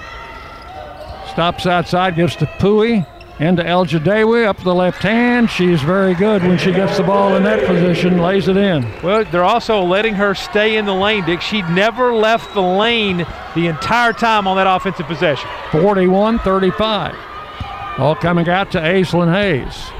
stops 1.29 1.65
outside, 1.65 2.15
gives 2.15 2.35
to 2.37 2.45
Pouye. 2.45 3.05
Into 3.39 3.61
Elgedawy 3.61 4.47
up 4.47 4.57
the 4.63 4.73
left 4.73 5.03
hand. 5.03 5.47
She's 5.49 5.79
very 5.83 6.15
good 6.15 6.41
when 6.41 6.57
she 6.57 6.71
gets 6.71 6.97
the 6.97 7.03
ball 7.03 7.35
in 7.35 7.43
that 7.43 7.67
position, 7.67 8.17
lays 8.17 8.47
it 8.47 8.57
in. 8.57 8.83
Well, 9.03 9.25
they're 9.25 9.43
also 9.43 9.83
letting 9.83 10.15
her 10.15 10.33
stay 10.33 10.77
in 10.77 10.85
the 10.85 10.93
lane, 10.93 11.23
Dick. 11.23 11.41
She 11.41 11.61
never 11.61 12.15
left 12.15 12.55
the 12.55 12.61
lane 12.61 13.27
the 13.53 13.67
entire 13.67 14.11
time 14.11 14.47
on 14.47 14.57
that 14.57 14.65
offensive 14.65 15.05
possession. 15.05 15.47
41 15.71 16.39
35. 16.39 17.15
All 17.99 18.15
coming 18.15 18.49
out 18.49 18.71
to 18.71 18.79
Aislinn 18.79 19.31
Hayes. 19.31 19.91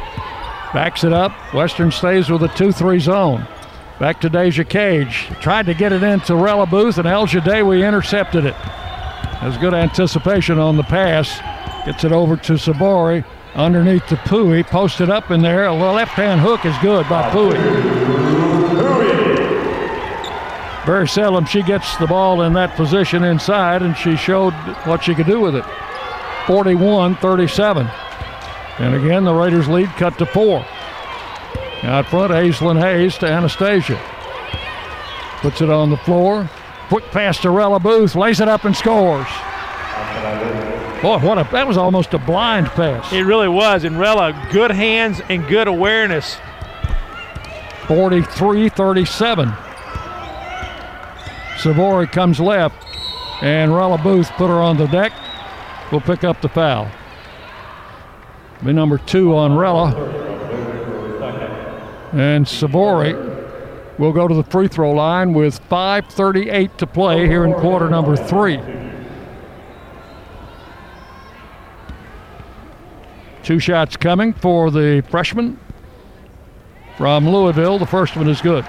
Backs 0.74 1.04
it 1.04 1.14
up. 1.14 1.32
Western 1.54 1.92
stays 1.92 2.32
with 2.32 2.42
a 2.42 2.48
2 2.50 2.72
3 2.72 3.00
zone. 3.00 3.48
Back 4.00 4.20
to 4.22 4.30
Deja 4.30 4.64
Cage. 4.64 5.28
Tried 5.42 5.68
to 5.68 5.76
get 5.76 5.92
it 5.92 6.02
into 6.02 6.36
Rella 6.36 6.66
Booth, 6.66 6.98
and 6.98 7.08
Elgedawy 7.08 7.88
intercepted 7.88 8.46
it. 8.46 8.56
There's 9.42 9.58
good 9.58 9.76
anticipation 9.76 10.58
on 10.58 10.76
the 10.76 10.84
pass. 10.84 11.40
Gets 11.88 12.04
it 12.04 12.12
over 12.12 12.36
to 12.36 12.54
Sivori 12.54 13.24
underneath 13.56 14.06
the 14.10 14.18
Pouye. 14.18 14.62
Posted 14.68 15.10
up 15.10 15.32
in 15.32 15.42
there. 15.42 15.68
A 15.68 15.74
left 15.74 16.12
hand 16.12 16.42
hook 16.42 16.66
is 16.66 16.78
good 16.80 17.08
by 17.08 17.30
Pouye. 17.30 17.56
Very 20.86 21.08
seldom 21.08 21.46
she 21.46 21.64
gets 21.64 21.96
the 21.96 22.06
ball 22.06 22.42
in 22.42 22.52
that 22.54 22.76
position 22.76 23.24
inside, 23.24 23.84
and 23.84 23.96
she 23.96 24.18
showed 24.18 24.52
what 24.84 25.02
she 25.02 25.16
could 25.16 25.28
do 25.28 25.40
with 25.40 25.56
it. 25.56 25.64
41 26.46 27.16
37. 27.16 27.88
And 28.80 28.94
again, 28.94 29.24
the 29.24 29.34
Raiders 29.34 29.70
lead 29.70 29.88
cut 29.92 30.18
to 30.18 30.26
four. 30.26 30.66
Out 31.84 32.08
front, 32.08 32.34
Aislinn 32.34 32.82
Hayes 32.82 33.18
to 33.20 33.28
Anastasia. 33.28 33.98
Puts 35.38 35.62
it 35.62 35.70
on 35.70 35.90
the 35.90 35.98
floor. 35.98 36.50
Quick 36.90 37.06
pass 37.12 37.40
to 37.44 37.50
Rella 37.50 37.80
Booth, 37.80 38.14
lays 38.14 38.42
it 38.42 38.50
up 38.50 38.66
and 38.66 38.76
scores. 38.76 39.28
Boy, 41.02 41.20
what 41.20 41.38
a 41.38 41.48
that 41.52 41.68
was 41.68 41.78
almost 41.78 42.14
a 42.16 42.18
blind 42.18 42.68
pass. 42.68 43.14
It 43.14 43.22
really 43.22 43.48
was. 43.48 43.84
And 43.84 44.00
Rella, 44.00 44.50
good 44.52 44.72
hands 44.72 45.22
and 45.30 45.48
good 45.48 45.68
awareness. 45.68 46.38
43 47.88 48.70
37. 48.70 49.50
Sivori 51.58 52.12
comes 52.12 52.40
left, 52.40 52.76
and 53.42 53.76
Rella 53.76 53.98
Booth 53.98 54.30
put 54.32 54.48
her 54.48 54.62
on 54.62 54.78
the 54.78 54.88
deck. 54.88 55.14
Will 55.92 56.02
pick 56.02 56.24
up 56.24 56.42
the 56.42 56.50
foul. 56.50 56.90
Be 58.64 58.74
number 58.74 58.98
two 58.98 59.36
on 59.36 59.56
Rella. 59.56 59.96
And 62.12 62.46
Sivori 62.46 64.00
will 64.00 64.12
go 64.12 64.28
to 64.28 64.34
the 64.34 64.44
free 64.44 64.68
throw 64.68 64.92
line 64.92 65.34
with 65.34 65.62
5.38 65.70 66.78
to 66.78 66.88
play 66.88 67.28
here 67.28 67.46
in 67.46 67.54
quarter 67.54 67.90
number 67.90 68.16
three. 68.16 68.60
Two 73.48 73.60
shots 73.60 73.96
coming 73.96 74.34
for 74.34 74.70
the 74.70 75.02
freshman 75.10 75.58
from 76.98 77.30
Louisville. 77.30 77.80
The 77.80 77.86
first 77.86 78.18
one 78.18 78.28
is 78.28 78.42
good. 78.42 78.66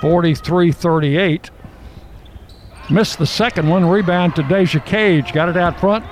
43 0.00 0.72
38. 0.72 1.52
Missed 2.90 3.18
the 3.18 3.26
second 3.26 3.68
one. 3.68 3.84
Rebound 3.84 4.34
to 4.34 4.42
Deja 4.42 4.80
Cage. 4.80 5.32
Got 5.32 5.50
it 5.50 5.56
out 5.56 5.78
front. 5.78 6.04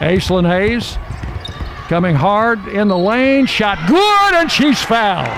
Aislinn 0.00 0.48
Hayes 0.48 0.98
coming 1.86 2.16
hard 2.16 2.66
in 2.66 2.88
the 2.88 2.98
lane. 2.98 3.46
Shot 3.46 3.78
good, 3.86 4.34
and 4.34 4.50
she's 4.50 4.82
fouled. 4.82 5.28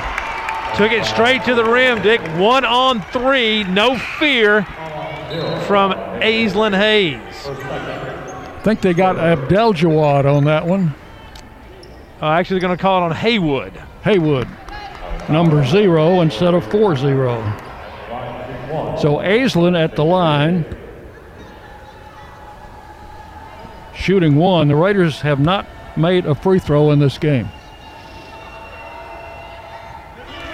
Took 0.79 0.93
it 0.93 1.05
straight 1.05 1.45
to 1.45 1.55
the 1.55 1.65
rim, 1.67 2.01
Dick. 2.01 2.23
One 2.39 2.65
on 2.65 3.03
three. 3.03 3.65
No 3.65 3.99
fear 3.99 4.63
from 5.67 6.12
Aislinn 6.23 6.77
Hayes. 6.77 7.21
I 7.47 8.61
think 8.63 8.81
they 8.81 8.95
got 8.95 9.17
Abdelgawad 9.17 10.25
on 10.25 10.45
that 10.45 10.67
one. 10.67 10.95
Uh, 12.21 12.31
actually, 12.31 12.61
they're 12.61 12.69
going 12.69 12.79
to 12.79 12.81
call 12.81 13.03
it 13.03 13.05
on 13.07 13.13
Haywood. 13.13 13.73
Haywood, 14.05 14.47
number 15.29 15.67
zero 15.67 16.21
instead 16.21 16.55
of 16.55 16.65
four 16.71 16.97
zero. 16.97 17.37
So 19.01 19.17
Aislinn 19.17 19.77
at 19.77 19.97
the 19.97 20.05
line, 20.05 20.65
shooting 23.95 24.37
one. 24.37 24.69
The 24.69 24.77
Raiders 24.77 25.21
have 25.23 25.41
not 25.41 25.67
made 25.97 26.27
a 26.27 26.35
free 26.35 26.61
throw 26.61 26.93
in 26.93 27.01
this 27.01 27.19
game. 27.19 27.49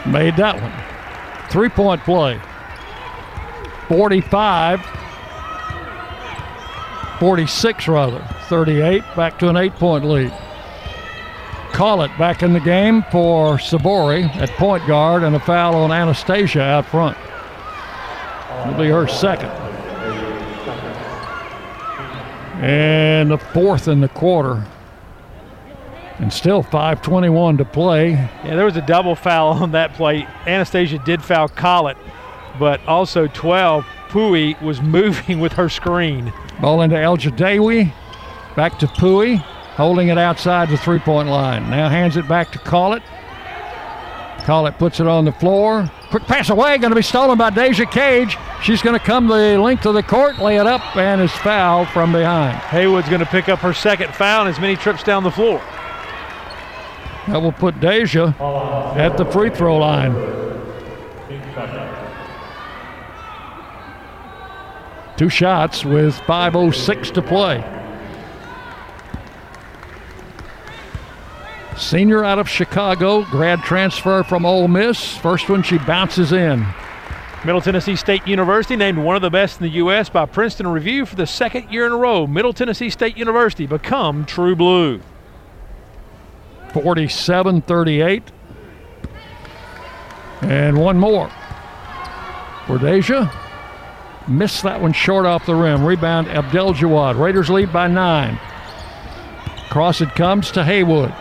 Made 0.06 0.36
that 0.36 0.60
one. 0.60 1.50
Three 1.50 1.68
point 1.68 2.02
play. 2.04 2.40
45 3.88 4.80
46 7.18 7.88
rather 7.88 8.20
38 8.48 9.02
back 9.16 9.38
to 9.38 9.48
an 9.48 9.56
eight 9.56 9.74
point 9.74 10.04
lead 10.04 10.32
Collett 11.72 12.16
back 12.18 12.42
in 12.42 12.52
the 12.52 12.60
game 12.60 13.04
for 13.10 13.56
Sivori 13.56 14.24
at 14.36 14.50
point 14.50 14.86
guard 14.86 15.22
and 15.22 15.36
a 15.36 15.40
foul 15.40 15.74
on 15.74 15.92
anastasia 15.92 16.62
out 16.62 16.86
front 16.86 17.16
it'll 18.62 18.78
be 18.78 18.88
her 18.88 19.06
second 19.06 19.50
and 22.60 23.30
the 23.30 23.38
fourth 23.38 23.88
in 23.88 24.00
the 24.00 24.08
quarter 24.08 24.64
and 26.18 26.32
still 26.32 26.62
5.21 26.62 27.58
to 27.58 27.64
play. 27.64 28.10
Yeah, 28.10 28.56
there 28.56 28.64
was 28.64 28.76
a 28.76 28.82
double 28.82 29.14
foul 29.14 29.50
on 29.62 29.72
that 29.72 29.94
play. 29.94 30.26
Anastasia 30.46 30.98
did 31.04 31.22
foul 31.22 31.48
Collett, 31.48 31.96
but 32.58 32.84
also 32.86 33.28
12. 33.28 33.84
Pouye 34.08 34.60
was 34.60 34.80
moving 34.82 35.38
with 35.38 35.52
her 35.52 35.68
screen. 35.68 36.32
Ball 36.60 36.82
into 36.82 36.96
Elgedawy. 36.96 37.92
Back 38.56 38.78
to 38.80 38.86
Pouye, 38.86 39.36
holding 39.36 40.08
it 40.08 40.18
outside 40.18 40.68
the 40.68 40.76
three 40.76 40.98
point 40.98 41.28
line. 41.28 41.70
Now 41.70 41.88
hands 41.88 42.16
it 42.16 42.26
back 42.26 42.50
to 42.52 42.58
Collett. 42.58 43.02
Collett 44.44 44.78
puts 44.78 44.98
it 44.98 45.06
on 45.06 45.24
the 45.24 45.32
floor. 45.32 45.88
Quick 46.10 46.24
pass 46.24 46.48
away, 46.48 46.78
going 46.78 46.90
to 46.90 46.96
be 46.96 47.02
stolen 47.02 47.36
by 47.36 47.50
Deja 47.50 47.84
Cage. 47.84 48.38
She's 48.62 48.80
going 48.82 48.98
to 48.98 49.04
come 49.04 49.28
the 49.28 49.58
length 49.58 49.84
of 49.84 49.94
the 49.94 50.02
court, 50.02 50.38
lay 50.38 50.56
it 50.56 50.66
up, 50.66 50.96
and 50.96 51.20
is 51.20 51.30
fouled 51.30 51.88
from 51.88 52.12
behind. 52.12 52.56
Haywood's 52.56 53.08
going 53.08 53.20
to 53.20 53.26
pick 53.26 53.48
up 53.48 53.58
her 53.58 53.74
second 53.74 54.14
foul 54.14 54.46
and 54.46 54.48
as 54.48 54.58
many 54.58 54.74
trips 54.74 55.02
down 55.02 55.22
the 55.22 55.30
floor. 55.30 55.58
That 57.28 57.42
will 57.42 57.52
put 57.52 57.78
Deja 57.78 58.28
at 58.96 59.18
the 59.18 59.26
free 59.26 59.50
throw 59.50 59.76
line. 59.76 60.14
Two 65.18 65.28
shots 65.28 65.84
with 65.84 66.14
5.06 66.14 67.12
to 67.14 67.22
play. 67.22 67.64
Senior 71.76 72.24
out 72.24 72.38
of 72.38 72.48
Chicago, 72.48 73.24
grad 73.24 73.60
transfer 73.62 74.22
from 74.22 74.46
Ole 74.46 74.68
Miss. 74.68 75.16
First 75.16 75.48
one, 75.48 75.64
she 75.64 75.78
bounces 75.78 76.30
in. 76.32 76.64
Middle 77.44 77.60
Tennessee 77.60 77.96
State 77.96 78.28
University 78.28 78.76
named 78.76 78.98
one 78.98 79.16
of 79.16 79.22
the 79.22 79.30
best 79.30 79.60
in 79.60 79.66
the 79.66 79.74
U.S. 79.74 80.08
by 80.08 80.24
Princeton 80.24 80.68
Review 80.68 81.04
for 81.04 81.16
the 81.16 81.26
second 81.26 81.72
year 81.72 81.86
in 81.86 81.92
a 81.92 81.96
row. 81.96 82.28
Middle 82.28 82.52
Tennessee 82.52 82.90
State 82.90 83.16
University 83.16 83.66
become 83.66 84.24
true 84.24 84.54
blue. 84.54 85.00
47 86.72 87.62
38. 87.62 88.22
And 90.42 90.78
one 90.78 90.96
more 90.96 91.28
for 92.68 92.78
Deja. 92.78 93.47
Missed 94.28 94.62
that 94.64 94.82
one 94.82 94.92
short 94.92 95.24
off 95.24 95.46
the 95.46 95.54
rim. 95.54 95.84
Rebound 95.84 96.26
Abdelgawad. 96.26 97.18
Raiders 97.18 97.48
lead 97.48 97.72
by 97.72 97.88
nine. 97.88 98.38
Cross 99.70 100.02
it 100.02 100.14
comes 100.14 100.50
to 100.50 100.64
Haywood. 100.64 101.14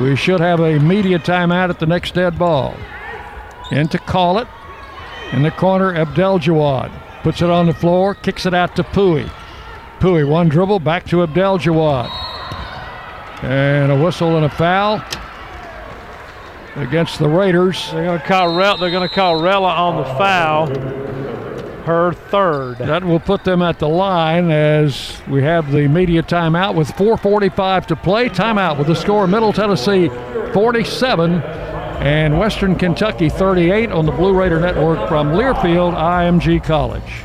We 0.00 0.14
should 0.14 0.40
have 0.40 0.60
a 0.60 0.78
media 0.78 1.18
timeout 1.18 1.70
at 1.70 1.80
the 1.80 1.86
next 1.86 2.14
dead 2.14 2.38
ball. 2.38 2.76
In 3.72 3.88
to 3.88 3.98
Collett. 3.98 4.48
In 5.32 5.42
the 5.42 5.50
corner, 5.50 5.92
Abdelgawad. 5.92 6.92
Puts 7.22 7.42
it 7.42 7.50
on 7.50 7.66
the 7.66 7.74
floor, 7.74 8.14
kicks 8.14 8.46
it 8.46 8.54
out 8.54 8.76
to 8.76 8.84
Pouye. 8.84 9.30
Pouye, 9.98 10.28
one 10.28 10.48
dribble, 10.48 10.80
back 10.80 11.04
to 11.06 11.16
Abdelgawad. 11.16 12.10
And 13.42 13.90
a 13.90 14.04
whistle 14.04 14.36
and 14.36 14.44
a 14.44 14.50
foul 14.50 15.02
against 16.76 17.18
the 17.18 17.28
Raiders. 17.28 17.90
They're 17.90 18.04
going 18.04 18.20
to 18.20 18.26
call 18.26 18.54
Rella, 18.56 18.78
they're 18.78 18.90
going 18.90 19.08
to 19.08 19.14
call 19.14 19.40
Rella 19.40 19.68
on 19.68 19.96
the 19.96 20.04
foul. 20.04 20.66
Her 21.84 22.12
third. 22.12 22.78
That 22.78 23.02
will 23.02 23.18
put 23.18 23.42
them 23.42 23.60
at 23.60 23.80
the 23.80 23.88
line 23.88 24.52
as 24.52 25.20
we 25.26 25.42
have 25.42 25.72
the 25.72 25.88
media 25.88 26.22
timeout 26.22 26.76
with 26.76 26.88
4:45 26.92 27.86
to 27.86 27.96
play. 27.96 28.28
Timeout 28.28 28.78
with 28.78 28.86
the 28.86 28.94
score: 28.94 29.26
Middle 29.26 29.52
Tennessee 29.52 30.08
47 30.52 31.42
and 31.42 32.38
Western 32.38 32.76
Kentucky 32.76 33.28
38 33.28 33.90
on 33.90 34.06
the 34.06 34.12
Blue 34.12 34.32
Raider 34.32 34.60
Network 34.60 35.08
from 35.08 35.32
Learfield 35.32 35.94
IMG 35.94 36.62
College. 36.62 37.24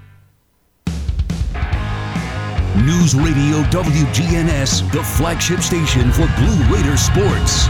News 2.85 3.13
Radio 3.13 3.61
WGNS, 3.69 4.91
the 4.91 5.03
flagship 5.03 5.59
station 5.59 6.11
for 6.11 6.25
Blue 6.37 6.75
Raider 6.75 6.97
sports. 6.97 7.67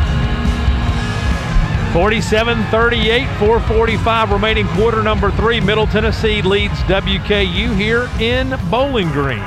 47 1.91 2.63
38, 2.71 3.27
445 3.37 4.31
remaining 4.31 4.65
quarter 4.67 5.03
number 5.03 5.29
three. 5.31 5.59
Middle 5.59 5.85
Tennessee 5.85 6.41
leads 6.41 6.75
WKU 6.83 7.75
here 7.75 8.09
in 8.21 8.57
Bowling 8.69 9.09
Green. 9.09 9.39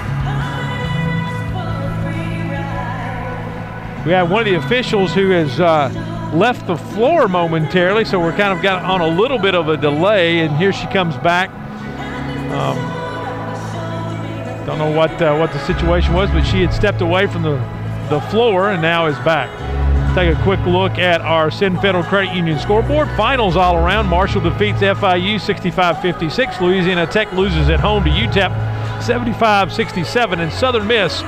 We 4.04 4.12
have 4.12 4.30
one 4.30 4.40
of 4.40 4.46
the 4.46 4.56
officials 4.56 5.14
who 5.14 5.30
has 5.30 5.60
uh, 5.60 5.88
left 6.34 6.66
the 6.66 6.76
floor 6.76 7.26
momentarily, 7.26 8.04
so 8.04 8.20
we're 8.20 8.36
kind 8.36 8.54
of 8.54 8.62
got 8.62 8.82
on 8.84 9.00
a 9.00 9.08
little 9.08 9.38
bit 9.38 9.54
of 9.54 9.68
a 9.68 9.78
delay, 9.78 10.40
and 10.40 10.54
here 10.58 10.74
she 10.74 10.86
comes 10.88 11.16
back. 11.16 11.48
Um, 12.52 12.93
don't 14.66 14.78
know 14.78 14.90
what 14.90 15.10
uh, 15.20 15.36
what 15.36 15.52
the 15.52 15.58
situation 15.66 16.14
was, 16.14 16.30
but 16.30 16.42
she 16.44 16.62
had 16.62 16.72
stepped 16.72 17.00
away 17.00 17.26
from 17.26 17.42
the, 17.42 17.56
the 18.08 18.20
floor 18.30 18.70
and 18.70 18.80
now 18.80 19.06
is 19.06 19.18
back. 19.18 19.50
Take 20.14 20.32
a 20.32 20.42
quick 20.42 20.60
look 20.64 20.92
at 20.92 21.20
our 21.22 21.50
Sin 21.50 21.76
Federal 21.80 22.04
Credit 22.04 22.34
Union 22.34 22.58
scoreboard. 22.58 23.08
Finals 23.16 23.56
all 23.56 23.76
around. 23.76 24.06
Marshall 24.06 24.40
defeats 24.40 24.78
FIU 24.78 25.40
65-56. 25.40 26.60
Louisiana 26.60 27.04
Tech 27.04 27.32
loses 27.32 27.68
at 27.68 27.80
home 27.80 28.04
to 28.04 28.10
UTEP 28.10 28.52
75-67. 29.00 30.38
And 30.38 30.52
Southern 30.52 30.86
Miss 30.86 31.20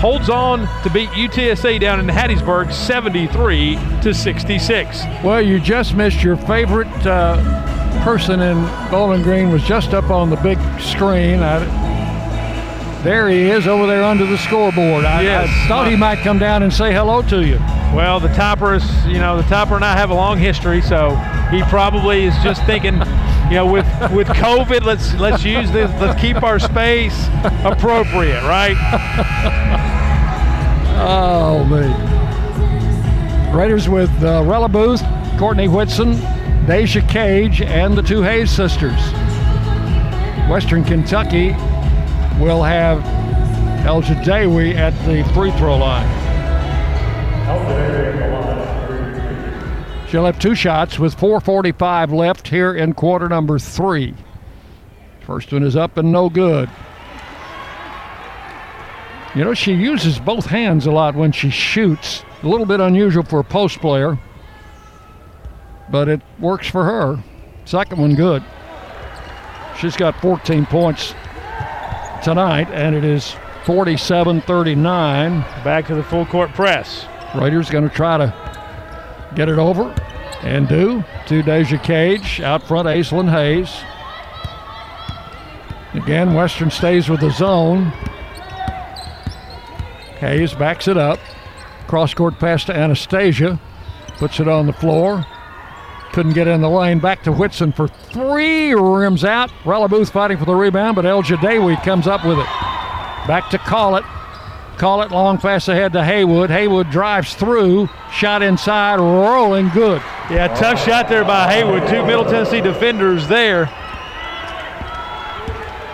holds 0.00 0.30
on 0.30 0.60
to 0.82 0.90
beat 0.90 1.10
UTSA 1.10 1.78
down 1.80 2.00
in 2.00 2.06
Hattiesburg 2.06 2.72
73 2.72 3.76
to 4.00 4.14
66. 4.14 5.02
Well, 5.22 5.42
you 5.42 5.60
just 5.60 5.94
missed 5.94 6.22
your 6.22 6.36
favorite 6.36 6.88
uh, 7.06 7.36
person 8.02 8.40
in 8.40 8.56
Bowling 8.90 9.22
Green 9.22 9.50
was 9.50 9.62
just 9.62 9.92
up 9.92 10.10
on 10.10 10.30
the 10.30 10.36
big 10.36 10.58
screen. 10.80 11.40
I, 11.40 11.83
there 13.04 13.28
he 13.28 13.50
is 13.50 13.66
over 13.66 13.86
there 13.86 14.02
under 14.02 14.24
the 14.24 14.38
scoreboard. 14.38 15.04
I, 15.04 15.20
yes. 15.20 15.46
I 15.46 15.68
thought 15.68 15.88
he 15.88 15.94
might 15.94 16.20
come 16.20 16.38
down 16.38 16.62
and 16.62 16.72
say 16.72 16.90
hello 16.90 17.20
to 17.24 17.46
you. 17.46 17.58
Well, 17.94 18.18
the 18.18 18.28
topper 18.28 18.72
is, 18.74 19.06
you 19.06 19.18
know, 19.18 19.36
the 19.36 19.42
topper 19.42 19.76
and 19.76 19.84
I 19.84 19.94
have 19.94 20.08
a 20.08 20.14
long 20.14 20.38
history, 20.38 20.80
so 20.80 21.14
he 21.50 21.62
probably 21.64 22.24
is 22.24 22.34
just 22.42 22.64
thinking, 22.64 22.94
you 23.50 23.56
know, 23.56 23.70
with 23.70 23.86
with 24.10 24.26
COVID, 24.28 24.84
let's 24.84 25.12
let's 25.14 25.44
use 25.44 25.70
this, 25.70 25.90
let's 26.00 26.18
keep 26.18 26.42
our 26.42 26.58
space 26.58 27.26
appropriate, 27.62 28.42
right? 28.44 28.76
oh 30.96 31.62
man. 31.68 32.14
Raiders 33.54 33.86
with 33.86 34.10
uh, 34.24 34.42
Rella 34.44 34.70
Booth, 34.70 35.02
Courtney 35.38 35.68
Whitson, 35.68 36.12
Deja 36.66 37.06
Cage, 37.06 37.60
and 37.60 37.96
the 37.96 38.02
two 38.02 38.22
Hayes 38.22 38.50
sisters. 38.50 38.98
Western 40.48 40.84
Kentucky 40.84 41.54
will 42.38 42.62
have 42.62 43.04
El 43.86 44.02
at 44.02 45.06
the 45.06 45.30
free 45.34 45.52
throw 45.52 45.76
line. 45.76 46.24
She'll 50.08 50.24
have 50.24 50.38
two 50.38 50.54
shots 50.54 50.98
with 50.98 51.16
4.45 51.16 52.12
left 52.12 52.48
here 52.48 52.74
in 52.74 52.94
quarter 52.94 53.28
number 53.28 53.58
three. 53.58 54.14
First 55.20 55.52
one 55.52 55.62
is 55.62 55.76
up 55.76 55.96
and 55.96 56.12
no 56.12 56.28
good. 56.28 56.70
You 59.34 59.44
know, 59.44 59.54
she 59.54 59.72
uses 59.72 60.20
both 60.20 60.46
hands 60.46 60.86
a 60.86 60.92
lot 60.92 61.14
when 61.14 61.32
she 61.32 61.50
shoots. 61.50 62.24
A 62.42 62.48
little 62.48 62.66
bit 62.66 62.80
unusual 62.80 63.24
for 63.24 63.40
a 63.40 63.44
post 63.44 63.80
player, 63.80 64.18
but 65.90 66.08
it 66.08 66.20
works 66.38 66.68
for 66.68 66.84
her. 66.84 67.22
Second 67.64 68.00
one 68.00 68.14
good. 68.14 68.42
She's 69.78 69.96
got 69.96 70.20
14 70.20 70.66
points 70.66 71.14
tonight, 72.24 72.68
and 72.70 72.96
it 72.96 73.04
is 73.04 73.36
47 73.66 74.40
39. 74.40 75.40
Back 75.62 75.86
to 75.88 75.94
the 75.94 76.02
full 76.02 76.24
court 76.24 76.50
press. 76.54 77.06
Raiders 77.36 77.68
going 77.68 77.88
to 77.88 77.94
try 77.94 78.16
to 78.16 79.30
get 79.34 79.48
it 79.48 79.58
over 79.58 79.94
and 80.42 80.66
do 80.66 81.04
to 81.26 81.42
Deja 81.42 81.78
Cage. 81.78 82.40
Out 82.40 82.62
front, 82.62 82.88
Aislinn 82.88 83.30
Hayes. 83.30 83.82
Again, 85.92 86.34
Western 86.34 86.70
stays 86.70 87.08
with 87.08 87.20
the 87.20 87.30
zone. 87.30 87.86
Hayes 90.18 90.54
backs 90.54 90.88
it 90.88 90.96
up. 90.96 91.20
Cross 91.86 92.14
court 92.14 92.38
pass 92.38 92.64
to 92.64 92.74
Anastasia. 92.74 93.60
Puts 94.16 94.40
it 94.40 94.48
on 94.48 94.66
the 94.66 94.72
floor. 94.72 95.26
Couldn't 96.14 96.34
get 96.34 96.46
in 96.46 96.60
the 96.60 96.70
lane. 96.70 97.00
Back 97.00 97.24
to 97.24 97.32
Whitson 97.32 97.72
for 97.72 97.88
three. 97.88 98.72
Rims 98.72 99.24
out. 99.24 99.50
Rella 99.64 99.88
Booth 99.88 100.12
fighting 100.12 100.38
for 100.38 100.44
the 100.44 100.54
rebound, 100.54 100.94
but 100.94 101.04
Elgedawy 101.04 101.82
comes 101.82 102.06
up 102.06 102.24
with 102.24 102.38
it. 102.38 102.46
Back 103.26 103.50
to 103.50 103.58
Collett. 103.58 104.04
Call 104.76 105.02
it 105.02 105.10
long 105.10 105.38
pass 105.38 105.66
ahead 105.66 105.92
to 105.94 106.04
Haywood. 106.04 106.50
Haywood 106.50 106.88
drives 106.88 107.34
through. 107.34 107.88
Shot 108.12 108.42
inside. 108.42 109.00
Rolling 109.00 109.70
good. 109.70 110.00
Yeah, 110.30 110.54
tough 110.54 110.84
shot 110.84 111.08
there 111.08 111.24
by 111.24 111.52
Haywood. 111.52 111.88
Two 111.88 112.06
Middle 112.06 112.24
Tennessee 112.24 112.60
defenders 112.60 113.26
there. 113.26 113.66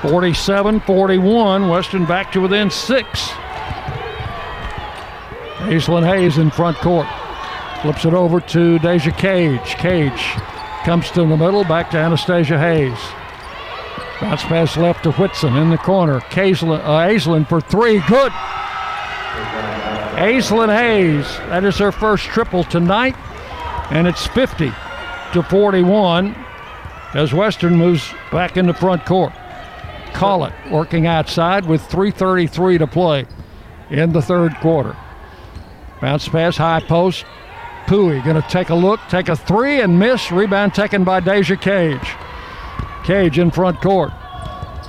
47 0.03 0.81
41. 0.81 1.67
Western 1.67 2.05
back 2.05 2.31
to 2.33 2.43
within 2.43 2.71
six. 2.71 3.29
Aislinn 5.61 6.07
Hayes 6.07 6.37
in 6.37 6.51
front 6.51 6.77
court. 6.77 7.07
Flips 7.83 8.05
it 8.05 8.13
over 8.13 8.41
to 8.41 8.79
Deja 8.79 9.11
Cage. 9.13 9.75
Cage 9.77 10.21
comes 10.85 11.11
to 11.13 11.21
the 11.21 11.37
middle, 11.37 11.65
back 11.65 11.91
to 11.91 11.99
Anastasia 11.99 12.59
Hayes. 12.59 12.99
Bounce 14.21 14.43
pass 14.43 14.77
left 14.77 15.05
to 15.05 15.13
Whitson 15.13 15.57
in 15.57 15.71
the 15.71 15.79
corner. 15.79 16.21
Aislinn, 16.21 17.43
uh, 17.43 17.45
for 17.47 17.61
three. 17.63 18.01
Good. 18.01 18.33
Aislinn 20.21 20.69
Hayes. 20.69 21.25
That 21.49 21.65
is 21.65 21.79
her 21.79 21.91
first 21.91 22.25
triple 22.25 22.65
tonight. 22.65 23.17
And 23.91 24.07
it's 24.07 24.27
50 24.27 24.71
to 25.33 25.43
41 25.43 26.37
as 27.15 27.33
Western 27.33 27.77
moves 27.77 28.13
back 28.31 28.59
in 28.59 28.67
the 28.67 28.75
front 28.75 29.07
court. 29.07 29.33
Collett 30.13 30.53
working 30.71 31.07
outside 31.07 31.65
with 31.65 31.81
3.33 31.89 32.79
to 32.81 32.87
play 32.87 33.27
in 33.89 34.13
the 34.13 34.21
third 34.21 34.55
quarter. 34.57 34.95
Bounce 36.03 36.29
pass, 36.29 36.59
high 36.59 36.81
post. 36.81 37.25
Pouye 37.91 38.25
going 38.25 38.41
to 38.41 38.49
take 38.49 38.71
a 38.71 38.75
look, 38.75 39.01
take 39.09 39.29
a 39.29 39.35
three 39.35 39.81
and 39.81 39.99
miss. 39.99 40.31
Rebound 40.31 40.73
taken 40.73 41.03
by 41.03 41.19
Deja 41.19 41.57
Cage. 41.57 42.15
Cage 43.03 43.41
in 43.41 43.51
front 43.51 43.81
court. 43.81 44.13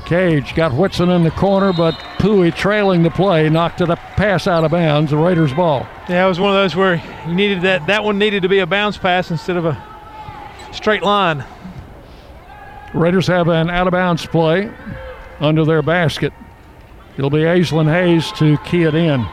Cage 0.05 0.53
got 0.53 0.71
Whitson 0.71 1.09
in 1.09 1.23
the 1.23 1.31
corner, 1.31 1.73
but 1.73 1.95
Pouye 2.19 2.55
trailing 2.55 3.01
the 3.01 3.09
play 3.09 3.49
knocked 3.49 3.81
it 3.81 3.89
a 3.89 3.95
pass 3.95 4.45
out 4.45 4.63
of 4.63 4.69
bounds. 4.69 5.09
The 5.09 5.17
Raiders 5.17 5.51
ball. 5.51 5.87
Yeah, 6.07 6.25
it 6.25 6.29
was 6.29 6.39
one 6.39 6.51
of 6.51 6.55
those 6.55 6.75
where 6.75 7.01
you 7.27 7.33
needed 7.33 7.63
that. 7.63 7.87
That 7.87 8.03
one 8.03 8.19
needed 8.19 8.43
to 8.43 8.49
be 8.49 8.59
a 8.59 8.67
bounce 8.67 8.99
pass 8.99 9.31
instead 9.31 9.57
of 9.57 9.65
a 9.65 9.83
straight 10.71 11.01
line. 11.01 11.43
Raiders 12.93 13.25
have 13.25 13.47
an 13.47 13.71
out 13.71 13.87
of 13.87 13.93
bounds 13.93 14.27
play 14.27 14.71
under 15.39 15.65
their 15.65 15.81
basket. 15.81 16.33
It'll 17.17 17.31
be 17.31 17.39
Aislinn 17.39 17.91
Hayes 17.91 18.31
to 18.33 18.59
key 18.59 18.83
it 18.83 18.93
in. 18.93 19.25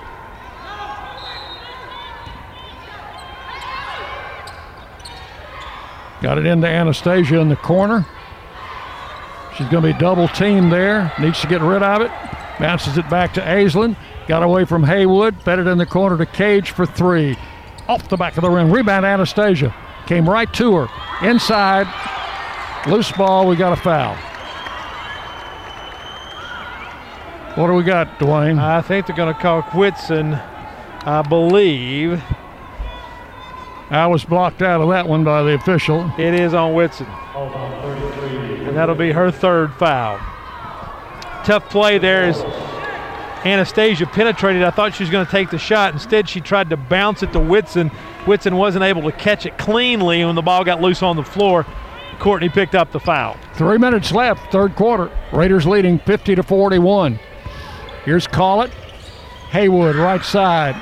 Got 6.20 6.38
it 6.38 6.46
into 6.46 6.66
Anastasia 6.66 7.38
in 7.38 7.48
the 7.48 7.56
corner. 7.56 8.06
She's 9.56 9.68
going 9.68 9.82
to 9.82 9.92
be 9.92 9.98
double 9.98 10.28
teamed 10.28 10.72
there. 10.72 11.12
Needs 11.20 11.40
to 11.40 11.46
get 11.46 11.60
rid 11.60 11.82
of 11.82 12.02
it. 12.02 12.10
Bounces 12.58 12.98
it 12.98 13.08
back 13.08 13.34
to 13.34 13.40
Aislinn. 13.40 13.96
Got 14.26 14.42
away 14.42 14.64
from 14.64 14.84
Haywood. 14.84 15.40
Fed 15.42 15.58
it 15.58 15.66
in 15.66 15.78
the 15.78 15.86
corner 15.86 16.18
to 16.18 16.26
Cage 16.26 16.70
for 16.70 16.86
three. 16.86 17.36
Off 17.88 18.08
the 18.08 18.16
back 18.16 18.36
of 18.36 18.42
the 18.42 18.50
rim. 18.50 18.70
Rebound 18.70 19.06
Anastasia. 19.06 19.74
Came 20.06 20.28
right 20.28 20.52
to 20.54 20.74
her. 20.74 20.88
Inside. 21.26 21.86
Loose 22.86 23.10
ball. 23.12 23.48
We 23.48 23.56
got 23.56 23.72
a 23.72 23.76
foul. 23.76 24.16
What 27.56 27.66
do 27.66 27.74
we 27.74 27.82
got, 27.82 28.20
Dwayne? 28.20 28.60
I 28.60 28.80
think 28.82 29.06
they're 29.06 29.16
going 29.16 29.34
to 29.34 29.40
call 29.40 29.62
Whitson, 29.62 30.34
I 30.34 31.22
believe. 31.28 32.22
I 33.90 34.06
was 34.06 34.24
blocked 34.24 34.60
out 34.60 34.80
of 34.80 34.90
that 34.90 35.08
one 35.08 35.24
by 35.24 35.42
the 35.42 35.54
official. 35.54 36.12
It 36.18 36.34
is 36.34 36.52
on 36.52 36.74
Whitson. 36.74 37.06
And 37.06 38.76
that'll 38.76 38.94
be 38.94 39.12
her 39.12 39.30
third 39.30 39.72
foul. 39.74 40.18
Tough 41.44 41.70
play 41.70 41.96
there 41.96 42.24
as 42.24 42.38
Anastasia 43.46 44.04
penetrated. 44.06 44.62
I 44.62 44.70
thought 44.70 44.94
she 44.94 45.02
was 45.04 45.10
going 45.10 45.24
to 45.24 45.32
take 45.32 45.48
the 45.48 45.58
shot. 45.58 45.94
Instead, 45.94 46.28
she 46.28 46.40
tried 46.40 46.68
to 46.70 46.76
bounce 46.76 47.22
it 47.22 47.32
to 47.32 47.40
Whitson. 47.40 47.88
Whitson 48.26 48.56
wasn't 48.56 48.84
able 48.84 49.02
to 49.02 49.12
catch 49.12 49.46
it 49.46 49.56
cleanly, 49.56 50.22
when 50.22 50.34
the 50.34 50.42
ball 50.42 50.64
got 50.64 50.82
loose 50.82 51.02
on 51.02 51.16
the 51.16 51.24
floor, 51.24 51.64
Courtney 52.18 52.50
picked 52.50 52.74
up 52.74 52.92
the 52.92 53.00
foul. 53.00 53.36
Three 53.54 53.78
minutes 53.78 54.12
left, 54.12 54.52
third 54.52 54.76
quarter. 54.76 55.10
Raiders 55.32 55.66
leading 55.66 55.98
50 56.00 56.34
to 56.34 56.42
41. 56.42 57.18
Here's 58.04 58.26
Collett. 58.26 58.70
Haywood, 59.50 59.96
right 59.96 60.22
side. 60.22 60.74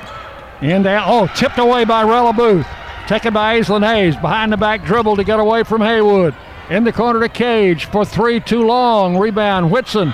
And 0.61 0.83
down. 0.83 1.05
Oh, 1.07 1.27
tipped 1.35 1.59
away 1.59 1.85
by 1.85 2.03
Rella 2.03 2.33
Booth. 2.33 2.67
Taken 3.07 3.33
by 3.33 3.57
Aislinn 3.57 3.87
Hayes. 3.87 4.17
Behind 4.17 4.51
the 4.51 4.57
back 4.57 4.83
dribble 4.83 5.15
to 5.15 5.23
get 5.23 5.39
away 5.39 5.63
from 5.63 5.81
Haywood. 5.81 6.35
In 6.69 6.83
the 6.83 6.91
corner 6.91 7.21
to 7.21 7.29
Cage 7.29 7.85
for 7.85 8.03
three, 8.03 8.41
too 8.41 8.67
long. 8.67 9.17
Rebound, 9.17 9.71
Whitson. 9.71 10.13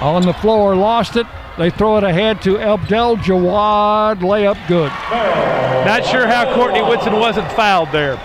On 0.00 0.22
the 0.22 0.32
floor, 0.32 0.76
lost 0.76 1.16
it. 1.16 1.26
They 1.58 1.70
throw 1.70 1.96
it 1.96 2.04
ahead 2.04 2.40
to 2.42 2.54
Abdelgawad. 2.54 4.20
Layup 4.20 4.68
good. 4.68 4.92
Not 5.84 6.06
sure 6.06 6.28
how 6.28 6.54
Courtney 6.54 6.82
Whitson 6.82 7.14
wasn't 7.14 7.50
fouled 7.52 7.90
there. 7.90 8.16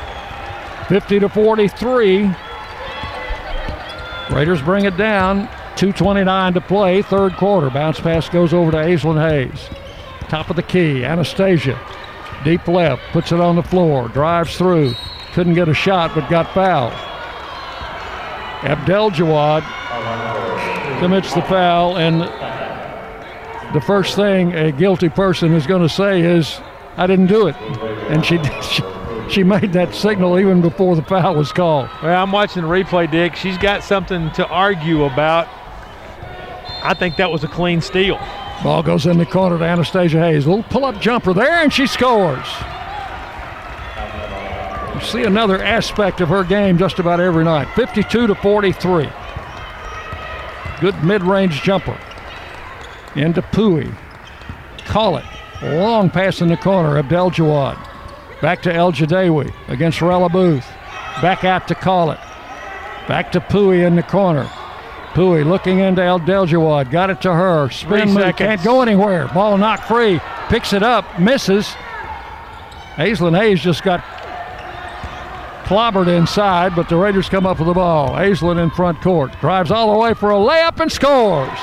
50 0.87 1.19
to 1.21 1.27
43. 1.27 2.31
Raiders 4.29 4.61
bring 4.61 4.85
it 4.85 4.97
down. 4.97 5.47
2.29 5.77 6.53
to 6.53 6.61
play, 6.61 7.01
third 7.01 7.35
quarter. 7.37 7.71
Bounce 7.71 7.99
pass 7.99 8.29
goes 8.29 8.53
over 8.53 8.69
to 8.69 8.77
Aislinn 8.77 9.19
Hayes. 9.19 9.69
Top 10.29 10.51
of 10.51 10.55
the 10.55 10.63
key, 10.63 11.03
Anastasia. 11.03 11.79
Deep 12.43 12.67
left, 12.67 13.01
puts 13.11 13.31
it 13.31 13.39
on 13.39 13.55
the 13.55 13.63
floor, 13.63 14.07
drives 14.09 14.57
through. 14.57 14.93
Couldn't 15.33 15.53
get 15.53 15.67
a 15.67 15.73
shot, 15.73 16.13
but 16.15 16.29
got 16.29 16.53
fouled. 16.53 16.93
Abdelgawad 18.61 19.63
commits 20.99 21.33
the 21.33 21.41
foul, 21.43 21.97
and 21.97 22.21
the 23.73 23.81
first 23.81 24.15
thing 24.15 24.53
a 24.53 24.71
guilty 24.71 25.09
person 25.09 25.53
is 25.53 25.67
going 25.67 25.81
to 25.81 25.89
say 25.89 26.21
is, 26.21 26.59
I 26.95 27.05
didn't 27.05 27.27
do 27.27 27.47
it. 27.47 27.55
And 28.09 28.25
she, 28.25 28.39
she, 28.61 28.83
she 29.29 29.43
made 29.43 29.73
that 29.73 29.93
signal 29.93 30.39
even 30.39 30.61
before 30.61 30.95
the 30.95 31.03
foul 31.03 31.35
was 31.35 31.51
called. 31.51 31.89
Well, 32.01 32.21
I'm 32.21 32.31
watching 32.31 32.63
the 32.63 32.67
replay, 32.67 33.09
Dick. 33.09 33.35
She's 33.35 33.57
got 33.57 33.83
something 33.83 34.31
to 34.31 34.47
argue 34.47 35.03
about. 35.03 35.47
I 36.83 36.93
think 36.97 37.17
that 37.17 37.31
was 37.31 37.43
a 37.43 37.47
clean 37.47 37.81
steal. 37.81 38.19
Ball 38.63 38.81
goes 38.81 39.05
in 39.05 39.17
the 39.17 39.25
corner 39.25 39.57
to 39.57 39.63
Anastasia 39.63 40.19
Hayes. 40.19 40.45
A 40.45 40.49
little 40.49 40.63
pull 40.63 40.85
up 40.85 40.99
jumper 40.99 41.33
there, 41.33 41.61
and 41.63 41.71
she 41.71 41.85
scores. 41.85 42.47
You 44.95 45.01
see 45.01 45.23
another 45.23 45.61
aspect 45.63 46.21
of 46.21 46.29
her 46.29 46.43
game 46.43 46.77
just 46.77 46.97
about 46.97 47.19
every 47.19 47.43
night 47.43 47.67
52 47.75 48.27
to 48.27 48.35
43. 48.35 49.09
Good 50.81 51.03
mid 51.03 51.21
range 51.21 51.61
jumper. 51.61 51.97
Into 53.15 53.41
Pouye. 53.41 53.95
Call 54.85 55.17
it. 55.17 55.25
Long 55.61 56.09
pass 56.09 56.41
in 56.41 56.47
the 56.47 56.57
corner. 56.57 57.01
Abdelgawad. 57.01 57.77
Back 58.41 58.61
to 58.63 58.71
Elgedawy 58.71 59.53
against 59.67 60.01
Rella 60.01 60.29
Booth. 60.29 60.67
Back 61.21 61.43
out 61.43 61.67
to 61.67 61.75
Collett. 61.75 62.19
Back 63.07 63.31
to 63.31 63.39
Pouye 63.39 63.85
in 63.85 63.95
the 63.95 64.03
corner. 64.03 64.49
Pouye 65.13 65.45
looking 65.45 65.79
into 65.79 66.01
Elgedawy. 66.01 66.89
Got 66.91 67.09
it 67.09 67.21
to 67.21 67.33
her. 67.33 67.69
Spin 67.69 68.11
move. 68.13 68.35
Can't 68.35 68.63
go 68.63 68.81
anywhere. 68.81 69.27
Ball 69.33 69.57
knocked 69.57 69.85
free. 69.85 70.19
Picks 70.49 70.73
it 70.73 70.83
up. 70.83 71.19
Misses. 71.19 71.67
Aislinn 72.95 73.37
Hayes 73.37 73.61
just 73.61 73.83
got 73.83 74.03
clobbered 75.65 76.07
inside, 76.07 76.75
but 76.75 76.87
the 76.89 76.95
Raiders 76.95 77.29
come 77.29 77.45
up 77.45 77.59
with 77.59 77.67
the 77.67 77.73
ball. 77.73 78.11
Aislinn 78.11 78.61
in 78.61 78.69
front 78.69 79.01
court. 79.01 79.31
Drives 79.39 79.69
all 79.71 79.91
the 79.91 79.99
way 79.99 80.13
for 80.13 80.31
a 80.31 80.35
layup 80.35 80.79
and 80.79 80.91
scores. 80.91 81.59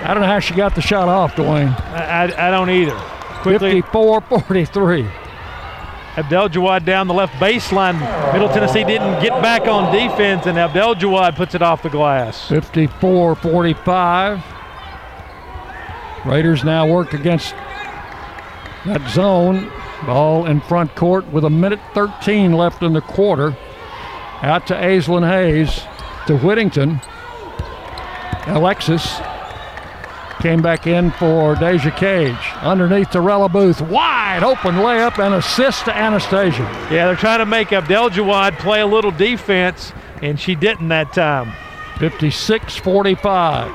I 0.00 0.14
don't 0.14 0.22
know 0.22 0.28
how 0.28 0.38
she 0.40 0.54
got 0.54 0.74
the 0.74 0.80
shot 0.80 1.08
off, 1.08 1.34
Dwayne. 1.34 1.78
I, 1.92 2.26
I, 2.26 2.48
I 2.48 2.50
don't 2.50 2.70
either. 2.70 2.96
Quickly, 3.42 3.82
54 3.82 4.20
43. 4.22 5.06
Abdelgawad 6.18 6.84
down 6.84 7.06
the 7.06 7.14
left 7.14 7.34
baseline. 7.34 8.00
Middle 8.32 8.48
Tennessee 8.48 8.82
didn't 8.82 9.22
get 9.22 9.40
back 9.40 9.68
on 9.68 9.92
defense, 9.94 10.46
and 10.46 10.58
Abdelgawad 10.58 11.36
puts 11.36 11.54
it 11.54 11.62
off 11.62 11.84
the 11.84 11.88
glass. 11.88 12.48
54 12.48 13.36
45. 13.36 14.42
Raiders 16.26 16.64
now 16.64 16.88
work 16.88 17.14
against 17.14 17.54
that 18.84 19.08
zone. 19.10 19.70
Ball 20.06 20.46
in 20.46 20.60
front 20.60 20.92
court 20.96 21.24
with 21.28 21.44
a 21.44 21.50
minute 21.50 21.80
13 21.94 22.52
left 22.52 22.82
in 22.82 22.94
the 22.94 23.00
quarter. 23.00 23.56
Out 24.42 24.66
to 24.66 24.74
Aislinn 24.74 25.28
Hayes 25.28 25.84
to 26.26 26.36
Whittington. 26.36 27.00
Alexis 28.48 29.20
came 30.38 30.62
back 30.62 30.86
in 30.86 31.10
for 31.12 31.54
Deja 31.56 31.90
Cage. 31.90 32.36
Underneath 32.62 33.10
to 33.10 33.20
Rella 33.20 33.48
Booth. 33.48 33.80
Wide 33.80 34.42
open 34.42 34.76
layup 34.76 35.22
and 35.24 35.34
assist 35.34 35.84
to 35.86 35.96
Anastasia. 35.96 36.62
Yeah, 36.90 37.06
they're 37.06 37.16
trying 37.16 37.40
to 37.40 37.46
make 37.46 37.68
Abdelgawad 37.68 38.58
play 38.58 38.80
a 38.80 38.86
little 38.86 39.10
defense, 39.10 39.92
and 40.22 40.38
she 40.38 40.54
didn't 40.54 40.88
that 40.88 41.12
time. 41.12 41.52
56 41.98 42.76
45. 42.76 43.70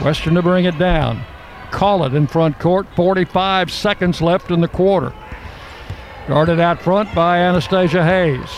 Western 0.00 0.34
to 0.34 0.42
bring 0.42 0.64
it 0.64 0.78
down. 0.78 1.22
Collett 1.70 2.14
in 2.14 2.26
front 2.26 2.58
court. 2.58 2.86
45 2.96 3.70
seconds 3.70 4.20
left 4.20 4.50
in 4.50 4.60
the 4.60 4.68
quarter. 4.68 5.12
Guarded 6.26 6.58
out 6.58 6.82
front 6.82 7.14
by 7.14 7.38
Anastasia 7.38 8.04
Hayes. 8.04 8.50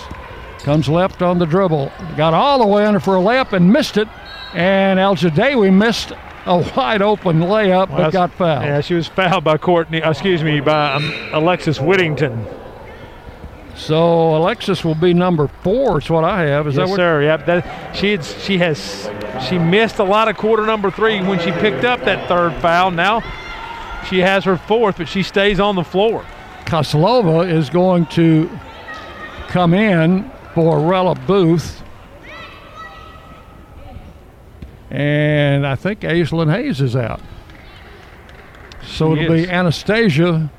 Comes 0.61 0.89
left 0.89 1.23
on 1.23 1.39
the 1.39 1.47
dribble. 1.47 1.93
Got 2.17 2.33
all 2.35 2.61
the 2.61 2.67
way 2.67 2.87
under 2.87 3.01
for 3.01 3.17
a 3.17 3.21
layup 3.21 3.53
and 3.53 3.71
missed 3.71 3.97
it. 3.97 4.09
And 4.55 4.99
Elgedawy 4.99 5.73
missed 5.73 6.13
a 6.47 6.59
wide 6.77 7.03
open 7.03 7.41
layup 7.41 7.89
Well, 7.89 7.99
but 7.99 8.13
got 8.13 8.33
fouled. 8.35 8.65
Yeah, 8.65 8.81
she 8.81 8.95
was 8.95 9.07
fouled 9.09 9.45
by 9.45 9.59
Courtney. 9.59 10.03
uh, 10.03 10.11
Excuse 10.11 10.43
me, 10.43 10.61
by 10.61 10.95
um, 10.95 11.13
Alexis 11.33 11.81
Whittington. 11.81 12.47
So 13.75 14.37
Alexis 14.37 14.85
will 14.85 14.95
be 14.95 15.15
number 15.15 15.49
four. 15.63 15.99
Is 15.99 16.11
what 16.11 16.25
I 16.25 16.43
have. 16.43 16.67
Is 16.67 16.77
yes, 16.77 16.85
that 16.87 16.91
what? 16.91 16.97
sir. 16.97 17.23
Yep. 17.23 17.47
That 17.47 17.97
she 17.97 18.13
had, 18.13 18.25
she 18.25 18.59
has 18.59 19.11
she 19.49 19.59
missed 19.59 19.99
a 19.99 20.05
lot 20.05 20.29
of 20.29 20.37
quarter 20.37 20.67
number 20.67 20.91
three 20.91 21.21
when 21.23 21.39
she 21.39 21.51
picked 21.53 21.85
up 21.85 22.01
that 22.05 22.29
third 22.29 22.53
foul. 22.61 22.91
Now 22.91 23.21
she 24.09 24.19
has 24.19 24.45
her 24.45 24.57
fourth, 24.59 24.99
but 24.99 25.09
she 25.09 25.23
stays 25.23 25.59
on 25.59 25.75
the 25.75 25.85
floor. 25.85 26.25
Kozlova 26.67 27.51
is 27.51 27.71
going 27.71 28.07
to 28.07 28.51
come 29.49 29.73
in 29.75 30.31
for 30.55 30.79
Rella 30.81 31.15
Booth. 31.15 31.82
And 34.93 35.67
I 35.67 35.75
think 35.75 36.01
Aislinn 36.01 36.53
Hayes 36.53 36.83
is 36.83 36.95
out. 36.95 37.23
So 38.85 39.15
She 39.15 39.23
it'll 39.23 39.35
is. 39.37 39.47
be 39.47 39.51
Anastasia, 39.51 40.51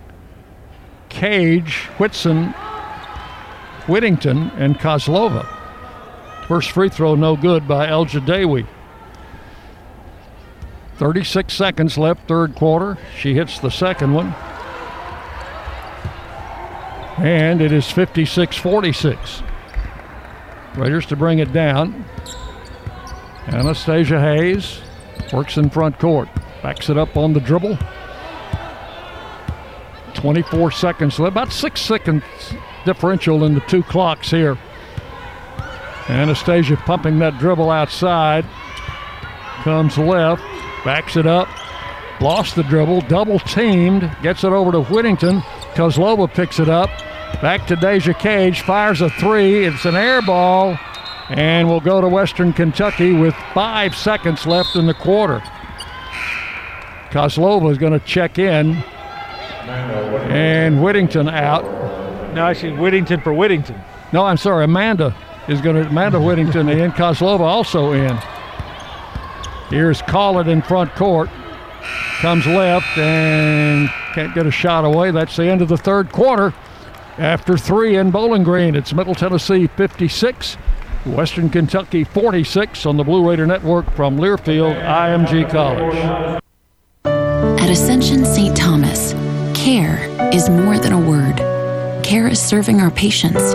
Cage, 1.09 1.75
Whitson, 1.99 2.47
Whittington, 3.87 4.49
and 4.57 4.79
Kozlova. 4.79 5.45
First 6.47 6.71
free 6.71 6.89
throw, 6.89 7.13
no 7.13 7.37
good 7.37 7.67
by 7.67 7.85
Elgedawy. 7.87 8.65
36 10.97 11.53
seconds 11.53 11.97
left, 11.99 12.27
third 12.27 12.55
quarter. 12.55 12.97
She 13.19 13.35
hits 13.35 13.59
the 13.59 13.69
second 13.69 14.13
one. 14.13 14.33
And 17.17 17.61
it 17.61 17.71
is 17.71 17.89
56 17.91 18.57
46. 18.57 19.43
Raiders 20.73 21.05
to 21.05 21.15
bring 21.15 21.37
it 21.37 21.53
down. 21.53 22.03
Anastasia 23.47 24.19
Hayes 24.19 24.81
works 25.31 25.57
in 25.57 25.69
front 25.69 25.99
court, 25.99 26.29
backs 26.61 26.89
it 26.89 26.97
up 26.97 27.17
on 27.17 27.33
the 27.33 27.39
dribble. 27.39 27.77
24 30.13 30.71
seconds 30.71 31.19
left, 31.19 31.33
about 31.33 31.51
six 31.51 31.81
seconds 31.81 32.23
differential 32.85 33.43
in 33.43 33.53
the 33.53 33.59
two 33.61 33.83
clocks 33.83 34.31
here. 34.31 34.57
Anastasia 36.09 36.77
pumping 36.77 37.19
that 37.19 37.37
dribble 37.39 37.69
outside. 37.69 38.45
Comes 39.63 39.97
left, 39.97 40.43
backs 40.83 41.15
it 41.15 41.25
up, 41.25 41.47
lost 42.21 42.55
the 42.55 42.63
dribble, 42.63 43.01
double 43.01 43.39
teamed, 43.39 44.09
gets 44.21 44.43
it 44.43 44.51
over 44.51 44.71
to 44.71 44.81
Whittington. 44.81 45.39
Kozlova 45.73 46.33
picks 46.33 46.59
it 46.59 46.69
up. 46.69 46.89
Back 47.41 47.65
to 47.67 47.75
Deja 47.75 48.13
Cage, 48.13 48.61
fires 48.61 49.01
a 49.01 49.09
three. 49.09 49.65
It's 49.65 49.85
an 49.85 49.95
air 49.95 50.21
ball, 50.21 50.77
and 51.33 51.67
we'll 51.67 51.79
go 51.79 51.99
to 51.99 52.07
Western 52.07 52.53
Kentucky 52.53 53.11
with 53.13 53.33
five 53.53 53.95
seconds 53.95 54.45
left 54.45 54.75
in 54.75 54.85
the 54.85 54.93
quarter. 54.93 55.39
Kozlova 57.09 57.71
is 57.71 57.77
going 57.77 57.93
to 57.93 58.05
check 58.05 58.39
in, 58.39 58.75
and 59.67 60.83
Whittington 60.83 61.27
out. 61.29 61.63
No, 62.33 62.47
actually, 62.47 62.73
Whittington 62.73 63.21
for 63.21 63.33
Whittington. 63.33 63.79
No, 64.11 64.25
I'm 64.25 64.37
sorry, 64.37 64.65
Amanda 64.65 65.15
is 65.47 65.61
going 65.61 65.75
to 65.75 65.87
Amanda 65.89 66.19
Whittington 66.19 66.69
in, 66.69 66.91
Kozlova 66.91 67.41
also 67.41 67.91
in. 67.93 68.17
Here's 69.69 70.01
Collett 70.03 70.47
in 70.47 70.61
front 70.61 70.93
court. 70.95 71.29
Comes 72.19 72.45
left 72.45 72.97
and 72.97 73.89
can't 74.13 74.33
get 74.33 74.45
a 74.45 74.51
shot 74.51 74.85
away. 74.85 75.11
That's 75.11 75.35
the 75.35 75.45
end 75.45 75.61
of 75.61 75.67
the 75.67 75.77
third 75.77 76.11
quarter. 76.11 76.53
After 77.17 77.57
three 77.57 77.97
in 77.97 78.11
Bowling 78.11 78.43
Green, 78.43 78.75
it's 78.75 78.93
Middle 78.93 79.13
Tennessee 79.13 79.67
56, 79.67 80.57
Western 81.05 81.49
Kentucky 81.49 82.03
46 82.03 82.85
on 82.85 82.95
the 82.95 83.03
Blue 83.03 83.29
Raider 83.29 83.45
Network 83.45 83.89
from 83.91 84.17
Learfield 84.17 84.81
IMG 84.81 85.49
College. 85.49 86.39
At 87.05 87.69
Ascension 87.69 88.25
St. 88.25 88.55
Thomas, 88.55 89.13
care 89.53 90.07
is 90.33 90.49
more 90.49 90.79
than 90.79 90.93
a 90.93 90.99
word. 90.99 91.37
Care 92.03 92.27
is 92.27 92.41
serving 92.41 92.79
our 92.79 92.91
patients, 92.91 93.51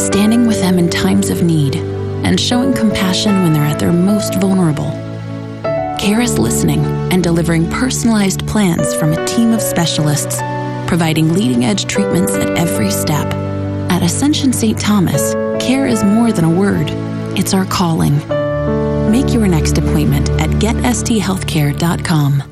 standing 0.00 0.46
with 0.46 0.60
them 0.60 0.78
in 0.78 0.88
times 0.88 1.28
of 1.28 1.42
need, 1.42 1.76
and 1.76 2.38
showing 2.38 2.72
compassion 2.72 3.42
when 3.42 3.52
they're 3.52 3.62
at 3.62 3.80
their 3.80 3.92
most 3.92 4.34
vulnerable. 4.36 4.90
Care 5.98 6.20
is 6.20 6.38
listening 6.38 6.84
and 7.12 7.22
delivering 7.22 7.68
personalized 7.70 8.46
plans 8.46 8.94
from 8.94 9.12
a 9.12 9.26
team 9.26 9.52
of 9.52 9.60
specialists, 9.60 10.36
providing 10.86 11.32
leading 11.32 11.64
edge 11.64 11.86
treatments 11.86 12.32
at 12.34 12.56
every 12.56 12.90
step. 12.90 13.41
At 14.02 14.06
Ascension 14.06 14.52
St. 14.52 14.76
Thomas, 14.76 15.32
care 15.64 15.86
is 15.86 16.02
more 16.02 16.32
than 16.32 16.44
a 16.44 16.50
word, 16.50 16.90
it's 17.38 17.54
our 17.54 17.64
calling. 17.64 18.18
Make 19.12 19.32
your 19.32 19.46
next 19.46 19.78
appointment 19.78 20.28
at 20.40 20.50
getsthealthcare.com. 20.50 22.51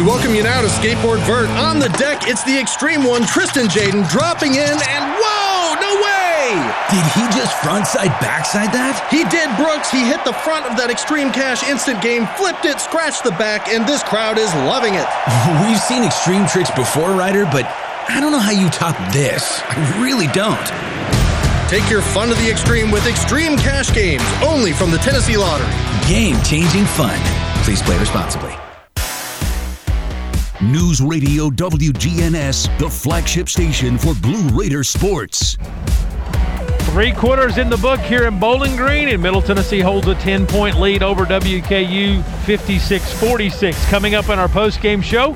We 0.00 0.06
welcome 0.06 0.34
you 0.34 0.42
now 0.42 0.62
to 0.62 0.68
Skateboard 0.68 1.20
Vert. 1.28 1.50
On 1.60 1.78
the 1.78 1.90
deck, 2.00 2.24
it's 2.24 2.42
the 2.44 2.58
extreme 2.58 3.04
one, 3.04 3.26
Tristan 3.26 3.66
Jaden, 3.66 4.08
dropping 4.08 4.54
in, 4.54 4.72
and 4.88 5.04
whoa, 5.20 5.76
no 5.76 5.92
way! 6.00 6.56
Did 6.88 7.04
he 7.12 7.20
just 7.36 7.52
frontside 7.60 8.08
backside 8.16 8.72
that? 8.72 8.96
He 9.12 9.28
did, 9.28 9.52
Brooks. 9.60 9.92
He 9.92 10.00
hit 10.00 10.24
the 10.24 10.32
front 10.32 10.64
of 10.64 10.80
that 10.80 10.88
Extreme 10.88 11.36
Cash 11.36 11.68
instant 11.68 12.00
game, 12.00 12.24
flipped 12.40 12.64
it, 12.64 12.80
scratched 12.80 13.24
the 13.24 13.36
back, 13.36 13.68
and 13.68 13.84
this 13.84 14.02
crowd 14.02 14.40
is 14.40 14.48
loving 14.64 14.96
it. 14.96 15.04
We've 15.68 15.76
seen 15.76 16.00
extreme 16.00 16.48
tricks 16.48 16.72
before, 16.72 17.12
Ryder, 17.12 17.44
but 17.52 17.68
I 18.08 18.24
don't 18.24 18.32
know 18.32 18.40
how 18.40 18.56
you 18.56 18.72
top 18.72 18.96
this. 19.12 19.60
I 19.68 19.76
really 20.00 20.32
don't. 20.32 20.64
Take 21.68 21.92
your 21.92 22.00
fun 22.00 22.32
to 22.32 22.34
the 22.40 22.48
extreme 22.48 22.88
with 22.88 23.04
Extreme 23.04 23.60
Cash 23.60 23.92
Games, 23.92 24.24
only 24.40 24.72
from 24.72 24.88
the 24.88 24.98
Tennessee 25.04 25.36
Lottery. 25.36 25.68
Game 26.08 26.40
changing 26.40 26.88
fun. 26.88 27.20
Please 27.68 27.84
play 27.84 28.00
responsibly. 28.00 28.56
News 30.62 31.00
Radio 31.00 31.48
WGNS, 31.48 32.78
the 32.78 32.90
flagship 32.90 33.48
station 33.48 33.96
for 33.96 34.12
Blue 34.16 34.46
Raider 34.48 34.84
sports. 34.84 35.56
Three 36.80 37.12
quarters 37.12 37.56
in 37.56 37.70
the 37.70 37.78
book 37.78 37.98
here 38.00 38.26
in 38.26 38.38
Bowling 38.38 38.76
Green, 38.76 39.08
and 39.08 39.22
Middle 39.22 39.40
Tennessee 39.40 39.80
holds 39.80 40.06
a 40.06 40.14
10 40.16 40.46
point 40.46 40.78
lead 40.78 41.02
over 41.02 41.24
WKU 41.24 42.22
56 42.44 43.12
46. 43.18 43.88
Coming 43.88 44.14
up 44.14 44.28
in 44.28 44.38
our 44.38 44.50
post 44.50 44.82
game 44.82 45.00
show, 45.00 45.34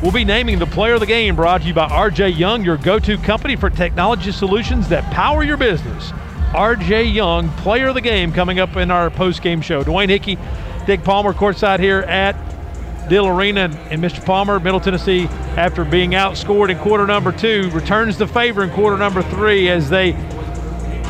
we'll 0.00 0.12
be 0.12 0.24
naming 0.24 0.60
the 0.60 0.66
player 0.66 0.94
of 0.94 1.00
the 1.00 1.06
game 1.06 1.34
brought 1.34 1.62
to 1.62 1.66
you 1.66 1.74
by 1.74 1.88
RJ 1.88 2.38
Young, 2.38 2.62
your 2.62 2.76
go 2.76 3.00
to 3.00 3.18
company 3.18 3.56
for 3.56 3.68
technology 3.68 4.30
solutions 4.30 4.88
that 4.90 5.02
power 5.12 5.42
your 5.42 5.56
business. 5.56 6.12
RJ 6.52 7.12
Young, 7.12 7.48
player 7.56 7.88
of 7.88 7.94
the 7.94 8.00
game, 8.00 8.30
coming 8.30 8.60
up 8.60 8.76
in 8.76 8.92
our 8.92 9.10
post 9.10 9.42
game 9.42 9.60
show. 9.60 9.82
Dwayne 9.82 10.08
Hickey, 10.08 10.38
Dick 10.86 11.02
Palmer, 11.02 11.32
courtside 11.32 11.80
here 11.80 12.02
at 12.02 12.51
Diddle 13.08 13.28
Arena. 13.28 13.70
And, 13.90 14.02
Mr. 14.02 14.24
Palmer, 14.24 14.58
Middle 14.60 14.80
Tennessee, 14.80 15.26
after 15.56 15.84
being 15.84 16.12
outscored 16.12 16.70
in 16.70 16.78
quarter 16.78 17.06
number 17.06 17.32
two, 17.32 17.70
returns 17.70 18.18
the 18.18 18.26
favor 18.26 18.62
in 18.62 18.70
quarter 18.70 18.96
number 18.96 19.22
three 19.22 19.68
as 19.68 19.88
they 19.90 20.12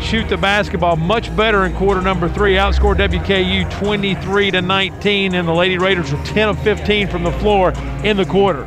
shoot 0.02 0.28
the 0.28 0.36
basketball 0.36 0.96
much 0.96 1.34
better 1.36 1.64
in 1.64 1.74
quarter 1.74 2.02
number 2.02 2.28
three. 2.28 2.54
Outscored 2.54 2.96
WKU 2.96 3.70
23 3.78 4.50
to 4.50 4.62
19, 4.62 5.34
and 5.34 5.48
the 5.48 5.52
Lady 5.52 5.78
Raiders 5.78 6.12
were 6.12 6.22
10 6.24 6.48
of 6.48 6.62
15 6.62 7.08
from 7.08 7.22
the 7.22 7.32
floor 7.32 7.72
in 8.04 8.16
the 8.16 8.26
quarter. 8.26 8.66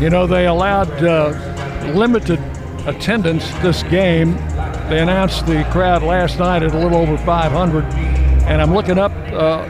You 0.00 0.10
know, 0.10 0.26
they 0.26 0.46
allowed 0.46 0.90
uh, 1.02 1.30
limited 1.94 2.40
attendance 2.86 3.48
this 3.62 3.82
game. 3.84 4.34
They 4.88 5.00
announced 5.00 5.46
the 5.46 5.66
crowd 5.70 6.02
last 6.02 6.38
night 6.38 6.62
at 6.62 6.74
a 6.74 6.78
little 6.78 6.98
over 6.98 7.16
500. 7.16 7.84
And 8.46 8.60
I'm 8.60 8.74
looking 8.74 8.98
up 8.98 9.12
uh, 9.32 9.64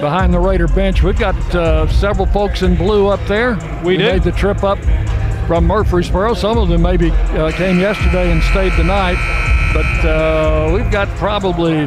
behind 0.00 0.32
the 0.32 0.38
Raider 0.38 0.68
bench. 0.68 1.02
We've 1.02 1.18
got 1.18 1.36
uh, 1.54 1.88
several 1.88 2.26
folks 2.26 2.62
in 2.62 2.76
blue 2.76 3.08
up 3.08 3.20
there. 3.26 3.58
We 3.84 3.96
do. 3.96 4.04
made 4.04 4.22
the 4.22 4.32
trip 4.32 4.62
up 4.62 4.78
from 5.46 5.66
Murfreesboro. 5.66 6.34
Some 6.34 6.58
of 6.58 6.68
them 6.68 6.82
maybe 6.82 7.10
uh, 7.10 7.52
came 7.52 7.78
yesterday 7.78 8.30
and 8.30 8.42
stayed 8.44 8.72
the 8.72 8.84
night. 8.84 9.16
But 9.72 10.08
uh, 10.08 10.70
we've 10.74 10.90
got 10.90 11.08
probably 11.18 11.86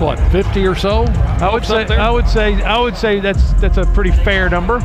what 0.00 0.18
50 0.32 0.66
or 0.66 0.74
so. 0.74 1.04
I 1.40 1.52
would 1.52 1.64
say? 1.64 1.84
I 1.86 2.10
would 2.10 2.28
say 2.28 2.60
I 2.62 2.78
would 2.80 2.96
say 2.96 3.20
that's 3.20 3.52
that's 3.54 3.76
a 3.76 3.84
pretty 3.86 4.10
fair 4.10 4.48
number. 4.48 4.78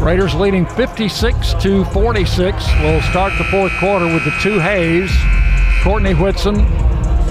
Raiders 0.00 0.34
leading 0.34 0.66
56 0.66 1.54
to 1.54 1.84
46. 1.86 2.64
We'll 2.80 3.00
start 3.02 3.32
the 3.38 3.44
fourth 3.44 3.72
quarter 3.78 4.06
with 4.06 4.24
the 4.24 4.34
two 4.42 4.58
Hayes, 4.58 5.10
Courtney 5.82 6.12
Whitson, 6.14 6.56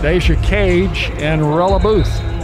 Deja 0.02 0.36
Cage, 0.42 1.12
and 1.18 1.42
Rella 1.56 1.80
Booth. 1.80 2.35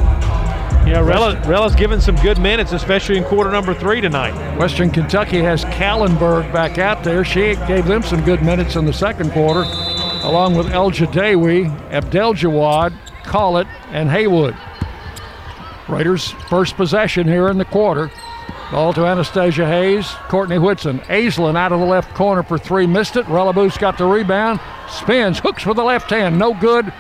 Yeah, 0.92 1.00
Rella, 1.00 1.42
Rella's 1.48 1.74
given 1.74 2.02
some 2.02 2.18
good 2.18 2.38
minutes, 2.38 2.74
especially 2.74 3.16
in 3.16 3.24
quarter 3.24 3.50
number 3.50 3.74
three 3.74 4.02
tonight. 4.02 4.34
Western 4.58 4.90
Kentucky 4.90 5.40
has 5.40 5.64
Callenberg 5.64 6.52
back 6.52 6.80
out 6.80 7.02
there. 7.02 7.24
She 7.24 7.56
gave 7.66 7.86
them 7.86 8.04
some 8.04 8.22
good 8.26 8.44
minutes 8.44 8.76
in 8.76 8.84
the 8.84 8.92
second 8.92 9.32
quarter, 9.32 9.62
along 10.26 10.58
with 10.58 10.66
Elgedawy, 10.66 11.70
Abdel 11.92 12.34
Jawad, 12.34 12.94
Collett, 13.24 13.68
and 13.92 14.10
Haywood. 14.10 14.54
Raiders' 15.88 16.32
first 16.50 16.76
possession 16.76 17.26
here 17.26 17.48
in 17.48 17.58
the 17.58 17.64
quarter. 17.64 18.12
Ball 18.70 18.92
to 18.92 19.06
Anastasia 19.06 19.66
Hayes, 19.66 20.10
Courtney 20.28 20.60
Whitson. 20.60 21.00
Aislinn 21.08 21.56
out 21.56 21.72
of 21.72 21.80
the 21.80 21.86
left 21.86 22.14
corner 22.16 22.44
for 22.44 22.58
three, 22.58 22.86
missed 22.86 23.16
it. 23.16 23.26
Rella 23.30 23.54
Booth's 23.54 23.78
got 23.78 23.98
the 23.98 24.04
rebound, 24.06 24.60
spins, 24.90 25.40
hooks 25.40 25.66
with 25.66 25.78
the 25.78 25.84
left 25.86 26.10
hand, 26.10 26.38
no 26.38 26.54
good. 26.54 26.92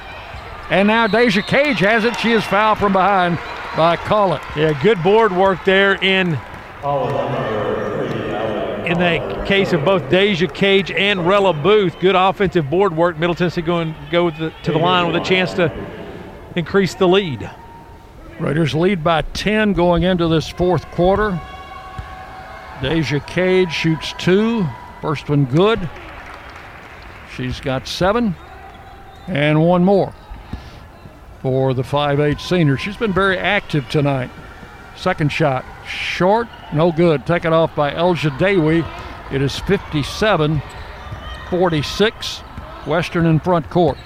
And 0.70 0.88
now 0.88 1.08
Deja 1.08 1.42
Cage 1.42 1.80
has 1.80 2.06
it. 2.06 2.18
She 2.22 2.32
is 2.32 2.46
fouled 2.46 2.78
from 2.78 2.94
behind 2.94 3.38
by 3.76 3.96
Collett. 3.96 4.42
Yeah, 4.56 4.80
good 4.82 5.02
board 5.04 5.32
work 5.32 5.64
there 5.66 5.96
in 6.04 6.38
in 8.86 8.98
the 8.98 9.44
case 9.48 9.72
of 9.72 9.86
both 9.86 10.10
Deja 10.10 10.48
Cage 10.48 10.92
and 10.92 11.26
Rella 11.28 11.54
Booth, 11.54 12.00
good 12.00 12.16
offensive 12.16 12.70
board 12.70 12.96
work. 12.96 13.18
Middle 13.18 13.36
Tennessee 13.36 13.62
going 13.62 13.96
go 14.10 14.32
the, 14.32 14.52
to 14.64 14.72
the 14.72 14.78
line 14.78 15.08
with 15.08 15.16
a 15.16 15.24
chance 15.24 15.54
to 15.54 15.72
increase 16.56 16.96
the 16.96 17.08
lead. 17.08 17.50
Raiders 18.40 18.74
lead 18.74 19.04
by 19.04 19.22
10 19.22 19.74
going 19.74 20.04
into 20.04 20.28
this 20.28 20.50
fourth 20.50 20.86
quarter. 20.92 21.40
Deja 22.82 23.20
Cage 23.20 23.72
shoots 23.72 24.14
two. 24.18 24.68
First 25.02 25.30
one 25.30 25.46
good. 25.46 25.90
She's 27.36 27.62
got 27.62 27.88
seven. 27.88 28.36
And 29.28 29.64
one 29.64 29.86
more 29.86 30.14
for 31.42 31.74
the 31.74 31.82
5'8 31.82 32.40
senior. 32.40 32.78
She's 32.78 32.98
been 32.98 33.14
very 33.14 33.38
active 33.38 33.90
tonight. 33.90 34.30
Second 34.96 35.32
shot, 35.32 35.66
short, 35.88 36.48
no 36.74 36.92
good. 36.92 37.26
Taken 37.26 37.54
off 37.54 37.76
by 37.76 37.92
Elgedawy. 37.92 38.86
It 39.32 39.42
is 39.42 39.58
57 39.60 40.62
46. 41.50 42.40
Western 42.88 43.26
in 43.26 43.40
front 43.40 43.70
court. 43.70 43.98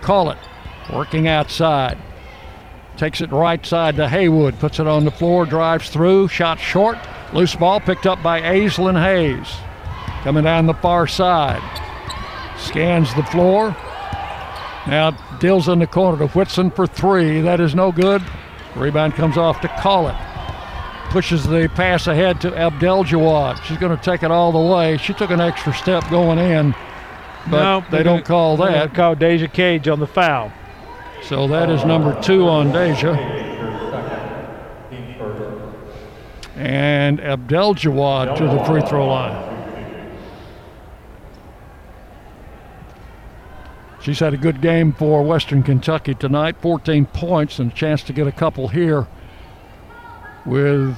Collett. 0.00 0.38
Working 0.92 1.28
outside. 1.28 1.98
Takes 2.96 3.20
it 3.20 3.30
right 3.30 3.64
side 3.64 3.96
to 3.96 4.08
Haywood. 4.08 4.58
Puts 4.58 4.80
it 4.80 4.86
on 4.86 5.04
the 5.04 5.10
floor. 5.10 5.46
Drives 5.46 5.88
through. 5.88 6.28
Shot 6.28 6.58
short. 6.58 6.98
Loose 7.32 7.54
ball 7.54 7.80
picked 7.80 8.06
up 8.06 8.22
by 8.22 8.40
Aislinn 8.40 9.00
Hayes. 9.00 9.48
Coming 10.24 10.44
down 10.44 10.66
the 10.66 10.74
far 10.74 11.06
side. 11.06 11.62
Scans 12.58 13.14
the 13.14 13.22
floor. 13.24 13.76
Now 14.86 15.10
deals 15.38 15.68
in 15.68 15.80
the 15.80 15.86
corner 15.86 16.18
to 16.18 16.28
Whitson 16.28 16.70
for 16.70 16.86
three. 16.86 17.40
That 17.40 17.60
is 17.60 17.74
no 17.74 17.92
good. 17.92 18.22
Rebound 18.74 19.14
comes 19.14 19.36
off 19.36 19.60
to 19.62 19.68
Collett. 19.68 20.16
Pushes 21.10 21.44
the 21.44 21.70
pass 21.74 22.06
ahead 22.06 22.40
to 22.42 22.50
Abdelgawad. 22.50 23.62
She's 23.64 23.78
going 23.78 23.96
to 23.96 24.02
take 24.02 24.22
it 24.22 24.30
all 24.30 24.52
the 24.52 24.74
way. 24.74 24.98
She 24.98 25.14
took 25.14 25.30
an 25.30 25.40
extra 25.40 25.72
step 25.72 26.08
going 26.10 26.38
in, 26.38 26.72
but 27.50 27.62
No, 27.62 27.84
they 27.90 28.02
don't 28.02 28.24
call 28.24 28.56
that. 28.58 28.94
Call 28.94 29.14
Deja 29.14 29.48
Cage 29.48 29.88
on 29.88 30.00
the 30.00 30.06
foul. 30.06 30.52
So 31.22 31.48
that 31.48 31.70
is 31.70 31.84
number 31.84 32.18
two 32.22 32.46
on 32.46 32.72
Deja. 32.72 33.14
And 36.56 37.20
Abdelgawad 37.20 38.36
to 38.36 38.44
the 38.44 38.64
free 38.64 38.82
throw 38.82 39.08
line. 39.08 39.47
She's 44.08 44.20
had 44.20 44.32
a 44.32 44.38
good 44.38 44.62
game 44.62 44.94
for 44.94 45.22
Western 45.22 45.62
Kentucky 45.62 46.14
tonight 46.14 46.56
14 46.62 47.04
points 47.04 47.58
and 47.58 47.70
a 47.70 47.74
chance 47.74 48.02
to 48.04 48.14
get 48.14 48.26
a 48.26 48.32
couple 48.32 48.68
here 48.68 49.06
with 50.46 50.96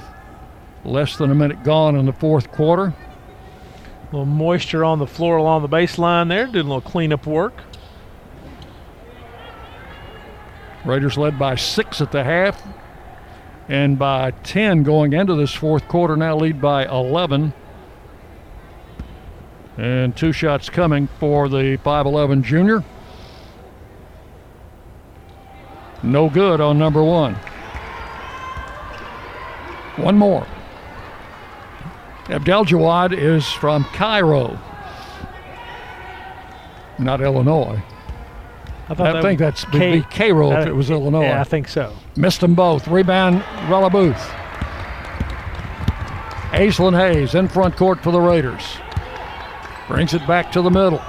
less 0.85 1.17
than 1.17 1.29
a 1.29 1.35
minute 1.35 1.61
gone 1.65 1.97
in 1.97 2.05
the 2.05 2.13
fourth 2.13 2.49
quarter. 2.53 2.85
A 2.85 4.05
little 4.05 4.25
moisture 4.25 4.85
on 4.85 4.99
the 4.99 5.05
floor 5.05 5.35
along 5.35 5.61
the 5.61 5.67
baseline 5.67 6.29
there. 6.29 6.45
Did 6.45 6.59
a 6.59 6.63
little 6.63 6.79
cleanup 6.79 7.27
work. 7.27 7.53
Raiders 10.85 11.17
led 11.17 11.37
by 11.37 11.55
six 11.55 11.99
at 11.99 12.13
the 12.13 12.23
half 12.23 12.63
and 13.67 13.99
by 13.99 14.31
10 14.31 14.83
going 14.83 15.11
into 15.11 15.35
this 15.35 15.53
fourth 15.53 15.85
quarter, 15.89 16.15
now 16.15 16.37
lead 16.37 16.61
by 16.61 16.85
11. 16.85 17.51
And 19.77 20.15
two 20.15 20.31
shots 20.31 20.69
coming 20.69 21.09
for 21.19 21.49
the 21.49 21.77
5'11 21.83 22.43
junior. 22.43 22.85
No 26.03 26.29
good 26.29 26.59
on 26.61 26.77
number 26.79 27.03
one. 27.03 27.35
One 29.97 30.17
more. 30.17 30.47
Abdelgawad 32.25 33.17
is 33.17 33.51
from 33.51 33.83
Cairo, 33.85 34.57
not 36.97 37.19
Illinois. 37.19 37.81
I, 38.87 39.17
I 39.17 39.21
think 39.21 39.39
that's 39.39 39.65
would 39.71 39.79
be 39.79 40.01
Cairo 40.03 40.51
if 40.51 40.65
uh, 40.65 40.69
it 40.69 40.75
was 40.75 40.89
Illinois. 40.89 41.23
Yeah, 41.23 41.41
I 41.41 41.43
think 41.43 41.67
so. 41.67 41.93
Missed 42.15 42.41
them 42.41 42.55
both. 42.55 42.87
Rebound, 42.87 43.43
Rella 43.69 43.89
Booth. 43.89 44.31
Aislinn 46.51 46.97
Hayes 46.97 47.35
in 47.35 47.47
front 47.47 47.75
court 47.75 48.01
for 48.03 48.11
the 48.11 48.19
Raiders. 48.19 48.77
Brings 49.87 50.13
it 50.13 50.25
back 50.27 50.51
to 50.53 50.61
the 50.61 50.69
middle. 50.69 51.01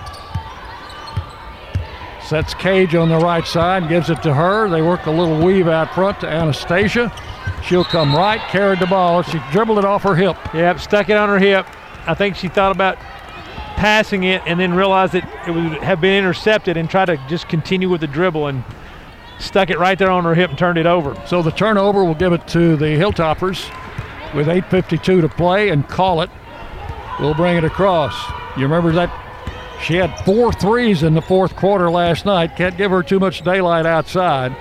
Sets 2.32 2.54
Cage 2.54 2.94
on 2.94 3.10
the 3.10 3.18
right 3.18 3.46
side, 3.46 3.90
gives 3.90 4.08
it 4.08 4.22
to 4.22 4.32
her. 4.32 4.66
They 4.66 4.80
work 4.80 5.04
a 5.04 5.10
little 5.10 5.44
weave 5.44 5.68
out 5.68 5.92
front 5.94 6.18
to 6.20 6.26
Anastasia. 6.26 7.12
She'll 7.62 7.84
come 7.84 8.16
right, 8.16 8.40
carried 8.48 8.78
the 8.78 8.86
ball. 8.86 9.20
She 9.20 9.38
dribbled 9.50 9.78
it 9.78 9.84
off 9.84 10.02
her 10.04 10.14
hip. 10.14 10.38
Yep, 10.54 10.80
stuck 10.80 11.10
it 11.10 11.18
on 11.18 11.28
her 11.28 11.38
hip. 11.38 11.66
I 12.06 12.14
think 12.14 12.36
she 12.36 12.48
thought 12.48 12.72
about 12.72 12.96
passing 13.76 14.22
it 14.22 14.40
and 14.46 14.58
then 14.58 14.72
realized 14.72 15.12
that 15.12 15.28
it 15.46 15.50
would 15.50 15.82
have 15.82 16.00
been 16.00 16.16
intercepted 16.16 16.78
and 16.78 16.88
tried 16.88 17.04
to 17.04 17.18
just 17.28 17.50
continue 17.50 17.90
with 17.90 18.00
the 18.00 18.06
dribble 18.06 18.46
and 18.46 18.64
stuck 19.38 19.68
it 19.68 19.78
right 19.78 19.98
there 19.98 20.10
on 20.10 20.24
her 20.24 20.34
hip 20.34 20.48
and 20.48 20.58
turned 20.58 20.78
it 20.78 20.86
over. 20.86 21.14
So 21.26 21.42
the 21.42 21.50
turnover 21.50 22.02
will 22.02 22.14
give 22.14 22.32
it 22.32 22.48
to 22.48 22.76
the 22.76 22.96
Hilltoppers 22.96 23.68
with 24.34 24.46
8.52 24.46 25.20
to 25.20 25.28
play 25.28 25.68
and 25.68 25.86
Collett. 25.86 26.30
We'll 27.20 27.34
bring 27.34 27.58
it 27.58 27.64
across. 27.64 28.14
You 28.56 28.62
remember 28.62 28.90
that 28.92 29.10
she 29.82 29.96
had 29.96 30.16
four 30.24 30.52
threes 30.52 31.02
in 31.02 31.14
the 31.14 31.22
fourth 31.22 31.56
quarter 31.56 31.90
last 31.90 32.24
night. 32.24 32.56
Can't 32.56 32.76
give 32.76 32.90
her 32.90 33.02
too 33.02 33.18
much 33.18 33.42
daylight 33.42 33.84
outside. 33.84 34.56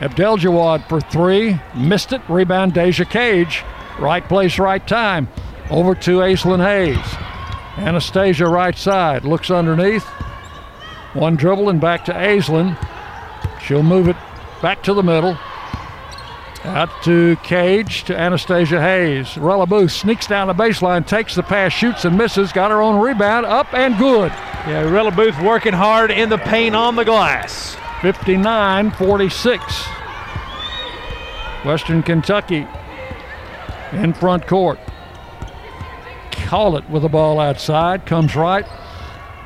Abdelgawad 0.00 0.88
for 0.88 1.00
three. 1.00 1.58
Missed 1.74 2.12
it. 2.12 2.22
Rebound 2.28 2.74
Deja 2.74 3.04
Cage. 3.04 3.64
Right 3.98 4.26
place, 4.26 4.58
right 4.58 4.86
time. 4.86 5.28
Over 5.70 5.94
to 5.94 6.18
Aislinn 6.18 6.64
Hayes. 6.64 6.96
Anastasia 7.78 8.46
right 8.46 8.76
side. 8.76 9.24
Looks 9.24 9.50
underneath. 9.50 10.04
One 11.12 11.36
dribble 11.36 11.68
and 11.68 11.80
back 11.80 12.04
to 12.06 12.12
Aislinn. 12.12 12.76
She'll 13.62 13.82
move 13.82 14.08
it 14.08 14.16
back 14.62 14.82
to 14.84 14.94
the 14.94 15.02
middle. 15.02 15.36
Out 16.66 16.90
to 17.04 17.36
Cage 17.44 18.02
to 18.04 18.18
Anastasia 18.18 18.80
Hayes. 18.80 19.38
Rella 19.38 19.66
Booth 19.66 19.92
sneaks 19.92 20.26
down 20.26 20.48
the 20.48 20.54
baseline, 20.54 21.06
takes 21.06 21.36
the 21.36 21.42
pass, 21.44 21.72
shoots 21.72 22.04
and 22.04 22.18
misses, 22.18 22.52
got 22.52 22.72
her 22.72 22.82
own 22.82 23.00
rebound, 23.00 23.46
up 23.46 23.72
and 23.72 23.96
good. 23.96 24.32
Yeah, 24.66 24.82
Rella 24.90 25.12
Booth 25.12 25.40
working 25.40 25.72
hard 25.72 26.10
in 26.10 26.28
the 26.28 26.38
paint 26.38 26.74
on 26.74 26.96
the 26.96 27.04
glass. 27.04 27.76
59 28.02 28.90
46. 28.90 29.62
Western 31.64 32.02
Kentucky 32.02 32.66
in 33.92 34.12
front 34.12 34.46
court. 34.46 34.80
Collett 36.32 36.88
with 36.90 37.02
the 37.02 37.08
ball 37.08 37.40
outside, 37.40 38.06
comes 38.06 38.36
right, 38.36 38.66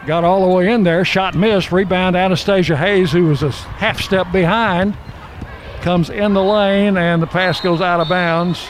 got 0.07 0.25
all 0.25 0.41
the 0.43 0.55
way 0.55 0.71
in 0.71 0.83
there, 0.83 1.05
shot 1.05 1.35
missed, 1.35 1.71
rebound 1.71 2.17
Anastasia 2.17 2.77
Hayes, 2.77 3.13
who 3.13 3.27
was 3.27 3.43
a 3.43 3.51
half 3.51 4.01
step 4.01 4.31
behind, 4.33 4.97
comes 5.83 6.11
in 6.11 6.33
the 6.35 6.43
lane, 6.43 6.97
and 6.97 7.23
the 7.23 7.27
pass 7.27 7.61
goes 7.61 7.81
out 7.81 8.01
of 8.01 8.09
bounds. 8.09 8.69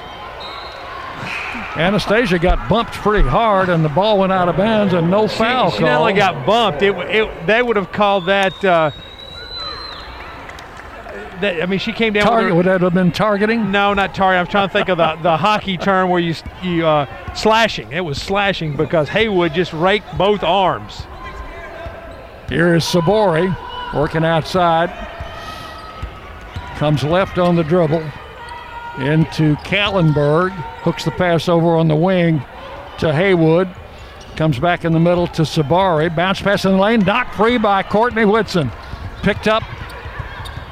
Anastasia 1.77 2.39
got 2.39 2.69
bumped 2.69 2.93
pretty 2.95 3.28
hard, 3.28 3.69
and 3.69 3.85
the 3.85 3.89
ball 3.89 4.19
went 4.19 4.32
out 4.32 4.49
of 4.49 4.57
bounds, 4.57 4.93
and 4.93 5.11
no 5.11 5.28
foul 5.28 5.70
she, 5.70 5.78
she 5.78 5.85
not 5.85 6.01
only 6.01 6.12
got 6.15 6.45
bumped, 6.45 6.82
it, 6.82 6.95
it 6.97 7.47
they 7.47 7.62
would 7.62 7.77
have 7.77 7.93
called 7.93 8.27
that. 8.27 8.53
Uh, 8.65 8.91
that 11.41 11.62
I 11.62 11.66
mean, 11.66 11.78
she 11.78 11.93
came 11.93 12.12
down. 12.12 12.24
with 12.24 12.31
Target 12.31 12.49
her- 12.51 12.55
would 12.57 12.66
that 12.66 12.81
have 12.81 12.93
been 12.95 13.12
targeting? 13.12 13.70
No, 13.70 13.95
not 13.95 14.15
target. 14.15 14.41
I'm 14.41 14.47
trying 14.47 14.69
to 14.69 14.73
think 14.73 14.89
of 14.89 14.99
the, 14.99 15.16
the 15.23 15.37
hockey 15.37 15.77
term 15.78 16.11
where 16.11 16.20
you 16.20 16.35
you 16.62 16.87
uh, 16.87 17.07
slashing. 17.35 17.91
It 17.93 18.05
was 18.05 18.20
slashing 18.20 18.77
because 18.77 19.09
Haywood 19.09 19.55
just 19.55 19.73
raked 19.73 20.16
both 20.19 20.43
arms. 20.43 21.03
Here 22.49 22.74
is 22.74 22.85
Sivori 22.85 23.57
working 23.95 24.24
outside. 24.24 24.91
Comes 26.81 27.05
left 27.05 27.36
on 27.36 27.57
the 27.57 27.62
dribble 27.62 28.02
into 29.01 29.55
Kallenberg. 29.57 30.51
Hooks 30.81 31.05
the 31.05 31.11
pass 31.11 31.47
over 31.47 31.77
on 31.77 31.89
the 31.89 31.94
wing 31.94 32.43
to 33.01 33.12
Haywood. 33.12 33.69
Comes 34.35 34.59
back 34.59 34.86
in 34.86 34.94
the 34.94 34.98
middle 34.98 35.27
to 35.27 35.43
Sivori. 35.43 36.09
Bounce 36.16 36.40
pass 36.40 36.65
in 36.65 36.73
the 36.73 36.78
lane. 36.78 37.01
Knocked 37.01 37.35
free 37.35 37.59
by 37.59 37.82
Courtney 37.82 38.24
Whitson. 38.24 38.73
Picked 39.23 39.47
up 39.47 39.62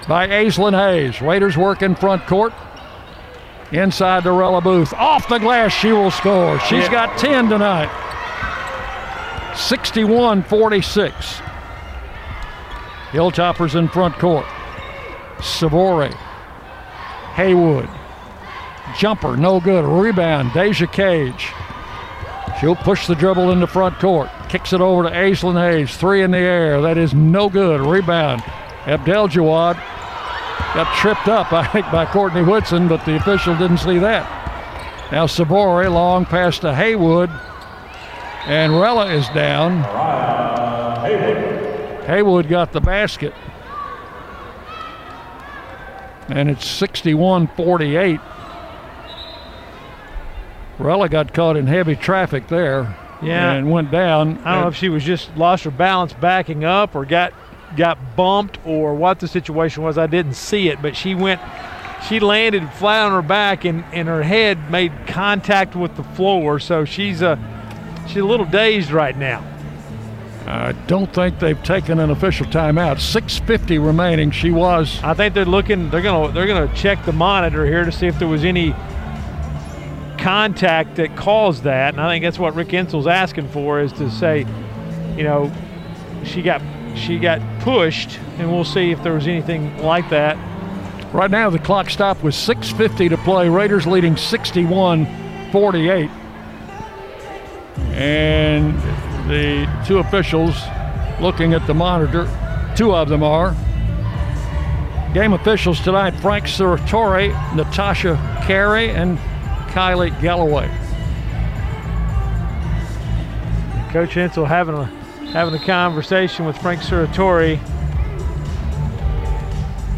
by 0.09 0.27
Aislinn 0.29 0.73
Hayes. 0.73 1.21
Raiders 1.21 1.59
work 1.59 1.83
in 1.83 1.95
front 1.95 2.27
court. 2.27 2.55
Inside 3.71 4.25
Rella 4.25 4.63
Booth. 4.63 4.95
Off 4.95 5.29
the 5.29 5.37
glass, 5.37 5.73
she 5.75 5.93
will 5.93 6.11
score. 6.11 6.59
She's 6.61 6.85
Yeah. 6.85 6.91
got 6.91 7.19
10 7.19 7.51
tonight. 7.51 7.91
61 9.55 10.43
46. 10.43 11.43
Hilltoppers 13.13 13.75
in 13.75 13.89
front 13.89 14.19
court. 14.19 14.47
Sivori. 15.39 16.13
Haywood. 17.35 17.89
Jumper, 18.97 19.37
no 19.37 19.61
good. 19.61 19.85
Rebound, 19.85 20.53
Deja 20.53 20.87
Cage. 20.87 21.53
She'll 22.61 22.77
push 22.77 23.07
the 23.07 23.15
dribble 23.15 23.53
into 23.53 23.67
front 23.67 23.99
court. 23.99 24.31
Kicks 24.49 24.73
it 24.73 24.81
over 24.81 25.05
to 25.05 25.11
Aislinn 25.11 25.55
Hayes. 25.55 25.97
Three 25.97 26.23
in 26.23 26.31
the 26.33 26.39
air. 26.39 26.81
That 26.81 26.99
is 26.99 27.15
no 27.15 27.49
good. 27.49 27.81
Rebound. 27.81 28.43
Abdelgawad 28.85 29.75
got 30.75 30.97
tripped 30.97 31.29
up, 31.29 31.53
I 31.53 31.67
think, 31.67 31.87
by 31.93 32.07
Courtney 32.07 32.43
Whitson, 32.43 32.89
but 32.89 33.05
the 33.05 33.17
official 33.17 33.57
didn't 33.57 33.79
see 33.79 33.99
that. 33.99 34.27
Now 35.13 35.27
Sivori, 35.27 35.93
long 35.93 36.25
pass 36.25 36.59
to 36.61 36.75
Haywood. 36.75 37.31
And 38.47 38.81
Rella 38.81 39.13
is 39.13 39.29
down. 39.29 39.83
Haywood 42.07 42.49
got 42.49 42.73
the 42.73 42.81
basket. 42.81 43.35
And 46.29 46.51
it's 46.51 46.67
61 46.67 47.49
48. 47.49 48.21
Rella 50.79 51.09
got 51.09 51.35
caught 51.35 51.57
in 51.57 51.67
heavy 51.67 51.97
traffic 51.97 52.49
there. 52.49 52.97
Yeah. 53.21 53.53
And 53.53 53.71
went 53.71 53.91
down. 53.91 54.39
I 54.39 54.55
don't 54.55 54.63
know 54.63 54.69
if 54.69 54.77
she 54.77 54.89
was 54.89 55.03
just 55.03 55.37
lost 55.37 55.65
her 55.65 55.71
balance 55.71 56.13
backing 56.13 56.65
up 56.65 56.95
or 56.95 57.05
got 57.05 57.33
got 57.77 58.17
bumped 58.17 58.59
or 58.65 58.95
what 58.95 59.21
the 59.21 59.29
situation 59.29 59.83
was. 59.83 59.99
I 59.99 60.07
didn't 60.07 60.35
see 60.35 60.69
it, 60.69 60.81
but 60.81 60.97
she 60.97 61.15
went 61.15 61.41
she 62.09 62.21
landed 62.21 62.71
flat 62.75 63.07
on 63.07 63.13
her 63.13 63.27
back 63.27 63.65
and, 63.65 63.85
and 63.93 64.07
her 64.07 64.23
head 64.23 64.71
made 64.71 64.93
contact 65.07 65.75
with 65.75 65.97
the 65.97 66.05
floor. 66.05 66.61
So 66.61 66.85
she's 66.85 67.23
a 67.23 67.39
she's 68.07 68.19
a 68.19 68.25
little 68.25 68.47
dazed 68.47 68.93
right 68.93 69.17
now. 69.17 69.45
I 70.51 70.73
don't 70.87 71.13
think 71.13 71.41
they've 71.41 71.63
taken 71.63 71.99
an 71.99 72.09
official 72.11 72.47
timeout. 72.47 73.01
6:50 73.01 73.79
remaining. 73.85 74.31
She 74.31 74.51
was. 74.51 74.99
I 75.03 75.13
think 75.13 75.35
they're 75.35 75.45
looking. 75.45 75.91
They're 75.91 76.01
gonna 76.01 76.33
they're 76.33 76.47
gonna 76.47 76.75
check 76.75 77.05
the 77.05 77.13
monitor 77.13 77.67
here 77.67 77.85
to 77.85 77.93
see 77.93 78.07
if 78.07 78.19
there 78.19 78.29
was 78.29 78.45
any 78.45 78.75
contact 80.17 80.97
that 80.97 81.15
caused 81.17 81.65
that. 81.65 81.93
And 81.93 82.01
I 82.01 82.09
think 82.09 82.25
that's 82.25 82.39
what 82.39 82.55
Rick 82.55 82.73
Insell's 82.73 83.07
asking 83.07 83.49
for 83.49 83.81
is 83.81 83.93
to 83.95 84.11
say, 84.11 84.47
you 85.17 85.25
know, 85.25 85.53
she 86.25 86.41
got 86.41 86.63
she 86.95 87.19
got 87.19 87.43
pushed, 87.61 88.19
and 88.39 88.51
we'll 88.51 88.65
see 88.65 88.91
if 88.91 89.03
there 89.03 89.13
was 89.13 89.27
anything 89.27 89.77
like 89.83 90.09
that. 90.09 90.39
Right 91.13 91.31
now, 91.31 91.51
the 91.51 91.59
clock 91.59 91.91
stopped 91.91 92.23
with 92.23 92.35
6:50 92.35 93.11
to 93.11 93.19
play. 93.19 93.51
Raiders 93.51 93.87
leading 93.87 94.15
61-48, 94.15 96.11
and 97.93 98.75
the 99.29 99.69
two 99.87 99.99
officials 99.99 100.61
looking 101.21 101.55
at 101.55 101.67
the 101.67 101.75
monitor. 101.75 102.29
Two 102.77 102.95
of 102.95 103.09
them 103.09 103.23
are. 103.23 103.55
Game 105.15 105.33
officials 105.33 105.81
tonight: 105.81 106.13
Frank 106.21 106.47
Suratore, 106.47 107.29
Natasha 107.55 108.17
Carey, 108.47 108.91
and 108.91 109.19
Kylie 109.69 110.19
Galloway. 110.21 110.69
Coach 113.91 114.17
Insell 114.17 114.47
having 114.47 114.75
a 114.75 114.85
having 115.33 115.55
a 115.55 115.65
conversation 115.65 116.47
with 116.47 116.57
Frank 116.59 116.81
Suratore. 116.81 117.59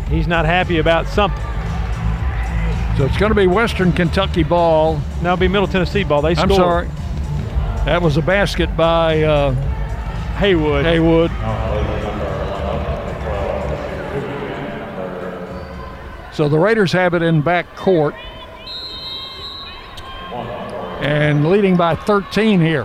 He's 0.09 0.27
not 0.27 0.45
happy 0.45 0.79
about 0.79 1.07
something. 1.07 1.41
So 2.97 3.07
it's 3.07 3.17
going 3.17 3.31
to 3.31 3.37
be 3.37 3.47
Western 3.47 3.93
Kentucky 3.93 4.43
ball. 4.43 5.01
Now 5.23 5.33
it'll 5.33 5.37
be 5.39 5.49
Middle 5.49 5.69
Tennessee 5.69 6.05
ball. 6.05 6.21
They 6.21 6.35
I'm 6.37 6.51
sorry. 6.51 6.89
That 7.87 8.03
was 8.03 8.19
a 8.19 8.23
basket 8.23 8.77
by 8.77 9.23
uh, 9.23 9.53
Haywood. 10.37 10.85
Haywood. 10.85 11.31
So 16.35 16.49
the 16.49 16.59
Raiders 16.59 16.93
have 16.93 17.15
it 17.15 17.23
in 17.23 17.41
back 17.41 17.75
court. 17.75 18.15
And 21.01 21.49
leading 21.49 21.77
by 21.77 21.95
13 21.95 22.61
here. 22.61 22.85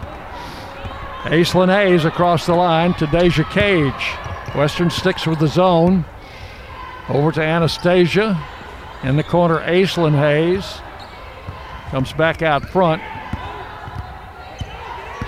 Aislinn 1.24 1.68
Hayes 1.68 2.06
across 2.06 2.46
the 2.46 2.56
line 2.56 2.94
to 2.94 3.08
Deja 3.08 3.44
Cage. 3.52 4.16
Western 4.56 4.90
sticks 4.90 5.28
with 5.28 5.40
the 5.40 5.48
zone. 5.48 6.06
Over 7.10 7.34
to 7.34 7.42
Anastasia. 7.42 8.42
In 9.04 9.18
the 9.18 9.24
corner, 9.24 9.60
Aislinn 9.60 10.18
Hayes. 10.18 10.80
Comes 11.92 12.14
back 12.14 12.42
out 12.42 12.64
front. 12.70 13.02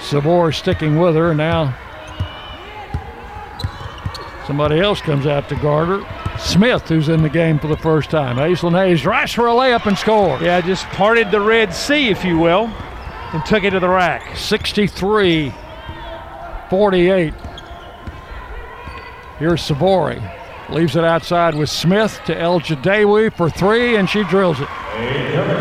Sivori 0.10 0.54
sticking 0.54 0.98
with 0.98 1.16
her. 1.16 1.34
Now 1.34 1.76
somebody 4.46 4.80
else 4.80 5.02
comes 5.02 5.26
out 5.26 5.50
to 5.50 5.56
guard 5.58 5.90
her. 5.90 6.40
Smith, 6.40 6.88
who's 6.88 7.10
in 7.10 7.24
the 7.24 7.30
game 7.30 7.60
for 7.60 7.68
the 7.68 7.78
first 7.78 8.10
time. 8.10 8.38
Aislinn 8.38 8.78
Hayes 8.78 9.02
drives 9.02 9.34
for 9.34 9.48
a 9.48 9.52
layup 9.52 9.86
and 9.86 9.98
scores. 9.98 10.42
Yeah, 10.42 10.62
just 10.62 10.86
parted 10.88 11.32
the 11.32 11.42
Red 11.42 11.74
Sea, 11.74 12.10
if 12.10 12.24
you 12.24 12.38
will, 12.38 12.68
and 13.34 13.46
took 13.46 13.64
it 13.64 13.72
to 13.72 13.80
the 13.80 13.90
rack. 13.90 14.38
63 14.38 15.54
48. 16.70 17.34
Here's 19.40 19.62
Sivori. 19.62 20.34
Leaves 20.70 20.96
it 20.96 21.04
outside 21.04 21.56
with 21.56 21.70
Smith 21.70 22.20
to 22.26 22.36
Elgedawy 22.36 23.34
for 23.34 23.50
three, 23.50 23.96
and 23.96 24.10
she 24.10 24.24
drills 24.26 24.60
it. 24.60 25.57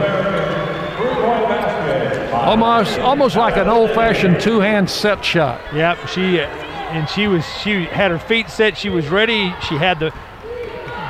Almost, 2.47 3.01
almost 3.01 3.37
like 3.37 3.57
an 3.57 3.67
old-fashioned 3.67 4.41
two-hand 4.41 4.89
set 4.89 5.25
shot. 5.25 5.61
Yep, 5.75 6.07
she 6.07 6.39
and 6.39 7.09
she 7.09 7.27
was 7.27 7.45
she 7.63 7.87
had 7.87 8.13
her 8.13 8.21
feet 8.21 8.49
set. 8.49 8.79
She 8.79 8.89
was 8.89 9.09
ready. 9.09 9.53
She 9.69 9.75
had 9.75 9.99
the 9.99 10.15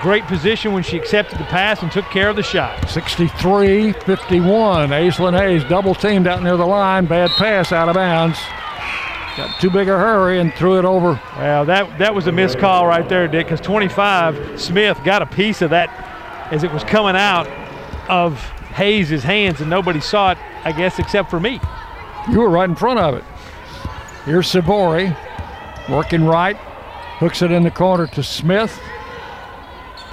great 0.01 0.25
position 0.25 0.73
when 0.73 0.83
she 0.83 0.97
accepted 0.97 1.39
the 1.39 1.45
pass 1.45 1.83
and 1.83 1.93
took 1.93 2.07
care 2.07 2.31
of 2.31 2.37
the 2.37 2.43
shot. 2.43 2.81
63-51. 2.83 3.95
Aislinn 4.89 5.39
Hayes 5.39 5.63
double 5.65 5.95
teamed 5.95 6.27
out 6.27 6.43
near 6.43 6.57
the 6.57 6.67
line. 6.67 7.05
Bad 7.05 7.31
pass 7.31 7.71
out 7.71 7.91
of 7.91 7.97
bounds. 7.97 8.39
Got 9.37 9.61
too 9.61 9.69
big 9.69 9.89
a 9.89 9.99
hurry 9.99 10.41
and 10.41 10.55
threw 10.55 10.79
it 10.79 10.87
over. 10.87 11.21
Well, 11.37 11.67
that 11.67 11.99
that 11.99 12.15
was 12.15 12.27
a 12.27 12.33
missed 12.33 12.59
call 12.59 12.87
right 12.87 13.07
there, 13.07 13.29
Dick, 13.29 13.47
because 13.47 13.61
25 13.61 14.59
Smith 14.59 14.99
got 15.05 15.21
a 15.21 15.27
piece 15.27 15.61
of 15.61 15.69
that 15.69 15.91
as 16.51 16.65
it 16.65 16.73
was 16.73 16.83
coming 16.85 17.15
out 17.15 17.47
of 18.09 18.43
Hayes' 18.77 19.23
hands, 19.23 19.61
and 19.61 19.71
nobody 19.71 20.01
saw 20.01 20.33
it, 20.33 20.39
I 20.65 20.73
guess, 20.73 20.99
except 20.99 21.31
for 21.31 21.41
me. 21.41 21.61
You 22.31 22.41
were 22.41 22.51
right 22.51 22.69
in 22.69 22.77
front 22.77 23.01
of 23.01 23.15
it. 23.15 23.25
Here's 24.27 24.53
Sivori 24.53 25.17
working 25.89 26.25
right, 26.25 26.57
hooks 27.19 27.41
it 27.41 27.51
in 27.51 27.63
the 27.63 27.71
corner 27.71 28.07
to 28.09 28.23
Smith. 28.23 28.79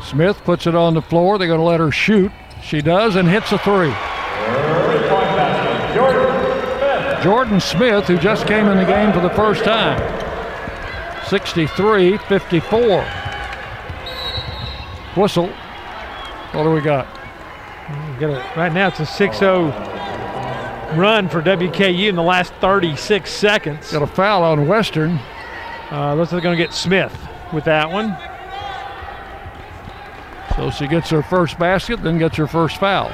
Smith 0.02 0.42
puts 0.46 0.66
it 0.66 0.76
on 0.76 0.94
the 0.94 1.02
floor. 1.02 1.38
They're 1.38 1.48
going 1.48 1.60
to 1.60 1.66
let 1.66 1.80
her 1.80 1.92
shoot. 1.92 2.32
She 2.62 2.82
does 2.82 3.16
and 3.16 3.28
hits 3.28 3.52
a 3.52 3.58
three. 3.58 3.94
Jordan 7.22 7.60
Smith, 7.60 8.06
who 8.06 8.18
just 8.18 8.48
came 8.48 8.68
in 8.68 8.78
the 8.78 8.86
game 8.86 9.14
for 9.14 9.22
the 9.22 9.30
first 9.30 9.64
time. 9.64 10.00
63 11.28 12.18
54. 12.18 13.04
Whistle. 15.16 15.48
What 16.52 16.64
do 16.64 16.72
we 16.72 16.82
got? 16.82 17.23
A, 18.22 18.54
right 18.56 18.72
now 18.72 18.88
it's 18.88 19.00
a 19.00 19.06
6 19.06 19.38
0 19.38 19.68
run 20.96 21.28
for 21.28 21.42
WKU 21.42 22.10
in 22.10 22.16
the 22.16 22.24
last 22.24 22.54
36 22.56 23.30
seconds. 23.30 23.92
Got 23.92 24.04
a 24.04 24.08
foul 24.08 24.44
on 24.44 24.68
Western. 24.68 25.20
Uh, 25.92 26.16
looks 26.16 26.32
like 26.32 26.42
they're 26.42 26.42
going 26.42 26.58
to 26.58 26.64
get 26.64 26.74
Smith 26.74 27.16
with 27.54 27.66
that 27.66 27.90
one. 27.90 28.18
So 30.56 30.70
she 30.70 30.88
gets 30.88 31.10
her 31.10 31.24
first 31.24 31.58
basket, 31.58 32.04
then 32.04 32.18
gets 32.20 32.38
her 32.38 32.48
first 32.48 32.78
foul. 32.78 33.12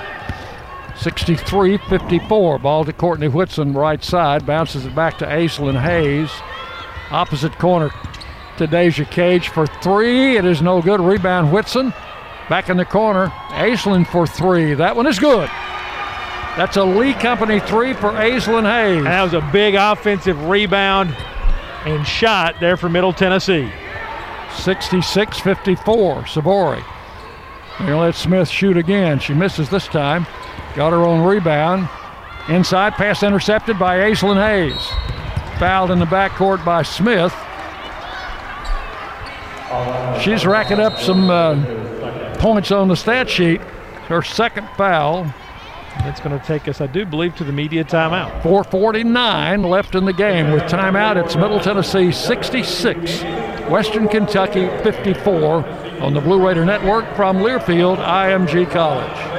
63 0.98 1.78
54. 1.78 2.60
Ball 2.60 2.84
to 2.84 2.94
Courtney 2.94 3.30
Whitson, 3.30 3.74
right 3.74 4.04
side. 4.04 4.46
Bounces 4.46 4.86
it 4.86 4.94
back 4.94 5.18
to 5.20 5.26
Aislinn 5.26 5.82
Hayes. 5.82 6.30
Opposite 7.12 7.58
corner 7.58 7.92
to 8.58 8.68
Deja 8.68 9.06
Cage 9.06 9.48
for 9.48 9.66
three. 9.82 10.36
It 10.36 10.44
is 10.44 10.62
no 10.62 10.82
good. 10.82 11.00
Rebound 11.00 11.54
Whitson. 11.54 11.94
Back 12.50 12.70
in 12.70 12.78
the 12.78 12.86
corner. 12.86 13.28
Aislinn 13.50 14.08
for 14.08 14.26
three. 14.26 14.74
That 14.74 14.96
one 14.96 15.06
is 15.06 15.20
good. 15.20 15.50
That's 16.58 16.78
a 16.78 16.84
Lee 16.84 17.14
Company 17.14 17.60
three 17.60 17.94
for 17.94 18.12
Aislinn 18.12 18.66
Hayes. 18.66 18.98
And 18.98 19.08
that 19.08 19.22
was 19.22 19.34
a 19.34 19.50
big 19.54 19.76
offensive 19.76 20.46
rebound 20.46 21.16
and 21.86 22.06
shot 22.06 22.56
there 22.60 22.76
for 22.76 22.90
Middle 22.90 23.14
Tennessee. 23.14 23.72
66 24.58 25.40
54. 25.40 26.24
Sivori. 26.24 26.84
They're 27.78 27.88
going 27.88 27.92
to 27.92 27.98
let 27.98 28.16
Smith 28.16 28.50
shoot 28.50 28.76
again. 28.76 29.20
She 29.20 29.34
misses 29.34 29.70
this 29.70 29.88
time. 29.88 30.26
Got 30.76 30.92
her 30.92 31.06
own 31.06 31.24
rebound. 31.24 31.88
Inside, 32.50 32.94
pass 32.94 33.24
intercepted 33.24 33.78
by 33.78 34.00
Aislinn 34.00 34.36
Hayes. 34.36 34.88
Fouled 35.60 35.92
in 35.92 36.00
the 36.00 36.06
backcourt 36.06 36.66
by 36.66 36.82
Smith. 36.82 37.34
She's 40.22 40.46
racking 40.46 40.80
up 40.80 40.98
some 40.98 41.30
uh, 41.30 41.54
points 42.40 42.72
on 42.72 42.88
the 42.88 42.96
stat 42.96 43.30
sheet. 43.30 43.62
Her 44.08 44.24
second 44.24 44.68
foul. 44.76 45.26
That's 46.00 46.22
going 46.22 46.40
to 46.40 46.46
take 46.46 46.68
us, 46.68 46.82
I 46.82 46.88
do 46.88 47.06
believe, 47.06 47.36
to 47.36 47.44
the 47.44 47.52
media 47.52 47.84
timeout. 47.84 48.42
4.49 48.42 49.70
left 49.70 49.96
in 49.96 50.06
the 50.06 50.14
game. 50.14 50.52
With 50.52 50.64
timeout, 50.64 51.24
it's 51.24 51.36
Middle 51.36 51.60
Tennessee 51.60 52.12
66, 52.12 53.22
Western 53.70 54.08
Kentucky 54.08 54.68
54 54.84 55.66
on 56.00 56.14
the 56.14 56.22
Blue 56.22 56.46
Raider 56.46 56.66
Network 56.66 57.14
from 57.16 57.38
Learfield 57.38 57.98
IMG 57.98 58.70
College. 58.72 59.39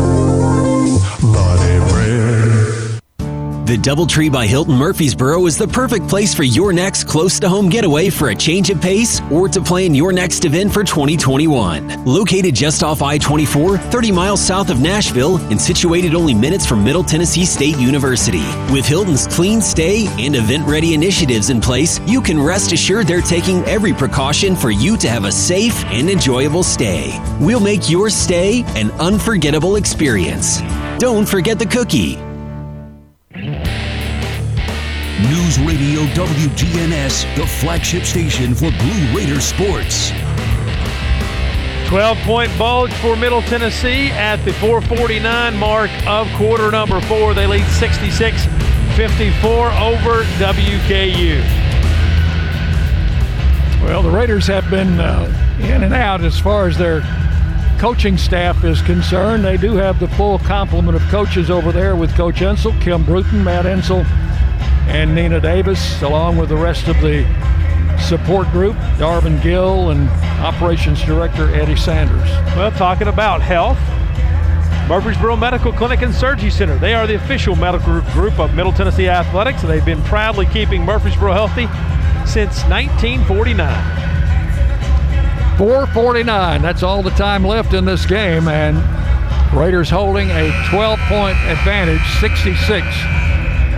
The 3.71 3.77
Doubletree 3.77 4.29
by 4.29 4.47
Hilton 4.47 4.75
Murfreesboro 4.75 5.45
is 5.45 5.57
the 5.57 5.65
perfect 5.65 6.09
place 6.09 6.35
for 6.35 6.43
your 6.43 6.73
next 6.73 7.05
close 7.05 7.39
to 7.39 7.47
home 7.47 7.69
getaway 7.69 8.09
for 8.09 8.27
a 8.27 8.35
change 8.35 8.69
of 8.69 8.81
pace 8.81 9.21
or 9.31 9.47
to 9.47 9.61
plan 9.61 9.95
your 9.95 10.11
next 10.11 10.43
event 10.43 10.73
for 10.73 10.83
2021. 10.83 12.03
Located 12.03 12.53
just 12.53 12.83
off 12.83 13.01
I 13.01 13.17
24, 13.17 13.77
30 13.77 14.11
miles 14.11 14.45
south 14.45 14.71
of 14.71 14.81
Nashville, 14.81 15.37
and 15.49 15.61
situated 15.61 16.15
only 16.15 16.33
minutes 16.33 16.65
from 16.65 16.83
Middle 16.83 17.01
Tennessee 17.01 17.45
State 17.45 17.77
University. 17.77 18.43
With 18.73 18.85
Hilton's 18.85 19.25
clean 19.25 19.61
stay 19.61 20.07
and 20.19 20.35
event 20.35 20.67
ready 20.67 20.93
initiatives 20.93 21.49
in 21.49 21.61
place, 21.61 22.01
you 22.01 22.21
can 22.21 22.41
rest 22.41 22.73
assured 22.73 23.07
they're 23.07 23.21
taking 23.21 23.63
every 23.63 23.93
precaution 23.93 24.53
for 24.53 24.69
you 24.69 24.97
to 24.97 25.07
have 25.07 25.23
a 25.23 25.31
safe 25.31 25.85
and 25.85 26.09
enjoyable 26.09 26.63
stay. 26.63 27.17
We'll 27.39 27.61
make 27.61 27.89
your 27.89 28.09
stay 28.09 28.65
an 28.75 28.91
unforgettable 28.99 29.77
experience. 29.77 30.59
Don't 30.99 31.25
forget 31.25 31.57
the 31.57 31.65
cookie. 31.65 32.21
News 35.29 35.59
Radio 35.59 36.01
WGNS, 36.15 37.35
the 37.35 37.45
flagship 37.45 38.03
station 38.05 38.55
for 38.55 38.71
Blue 38.71 39.15
Raider 39.15 39.39
sports. 39.39 40.11
12 41.87 42.17
point 42.19 42.57
bulge 42.57 42.91
for 42.93 43.15
Middle 43.15 43.43
Tennessee 43.43 44.09
at 44.11 44.37
the 44.45 44.53
449 44.53 45.55
mark 45.57 45.91
of 46.07 46.27
quarter 46.37 46.71
number 46.71 46.99
four. 47.01 47.35
They 47.35 47.45
lead 47.45 47.67
66 47.67 48.45
54 48.95 49.71
over 49.73 50.23
WKU. 50.39 51.41
Well, 53.83 54.01
the 54.01 54.09
Raiders 54.09 54.47
have 54.47 54.67
been 54.71 54.99
uh, 54.99 55.57
in 55.59 55.83
and 55.83 55.93
out 55.93 56.21
as 56.21 56.39
far 56.39 56.67
as 56.67 56.79
their 56.79 57.01
coaching 57.77 58.17
staff 58.17 58.63
is 58.63 58.81
concerned. 58.81 59.45
They 59.45 59.57
do 59.57 59.75
have 59.75 59.99
the 59.99 60.07
full 60.07 60.39
complement 60.39 60.95
of 60.95 61.03
coaches 61.09 61.51
over 61.51 61.71
there 61.71 61.95
with 61.95 62.15
Coach 62.15 62.37
Insell, 62.37 62.79
Kim 62.81 63.05
Bruton, 63.05 63.43
Matt 63.43 63.65
Insell, 63.65 64.03
and 64.87 65.15
Nina 65.15 65.39
Davis, 65.39 66.01
along 66.01 66.37
with 66.37 66.49
the 66.49 66.55
rest 66.55 66.87
of 66.87 66.99
the 67.01 67.23
support 67.99 68.49
group, 68.51 68.75
Darvin 68.97 69.41
Gill 69.41 69.91
and 69.91 70.09
Operations 70.41 71.01
Director 71.03 71.53
Eddie 71.53 71.75
Sanders. 71.75 72.29
Well, 72.55 72.71
talking 72.71 73.07
about 73.07 73.41
health, 73.41 73.77
Murfreesboro 74.89 75.35
Medical 75.35 75.71
Clinic 75.71 76.01
and 76.01 76.13
Surgery 76.13 76.49
Center. 76.49 76.77
They 76.77 76.93
are 76.93 77.07
the 77.07 77.15
official 77.15 77.55
medical 77.55 78.01
group 78.11 78.39
of 78.39 78.53
Middle 78.55 78.73
Tennessee 78.73 79.07
Athletics. 79.07 79.61
They've 79.61 79.85
been 79.85 80.01
proudly 80.03 80.45
keeping 80.47 80.83
Murfreesboro 80.83 81.31
healthy 81.31 81.67
since 82.25 82.63
1949. 82.65 84.01
449. 85.57 86.61
That's 86.61 86.83
all 86.83 87.03
the 87.03 87.11
time 87.11 87.45
left 87.45 87.73
in 87.73 87.85
this 87.85 88.05
game, 88.05 88.47
and 88.47 88.77
Raiders 89.55 89.89
holding 89.89 90.29
a 90.31 90.49
12-point 90.69 91.37
advantage, 91.37 92.01
66 92.19 93.30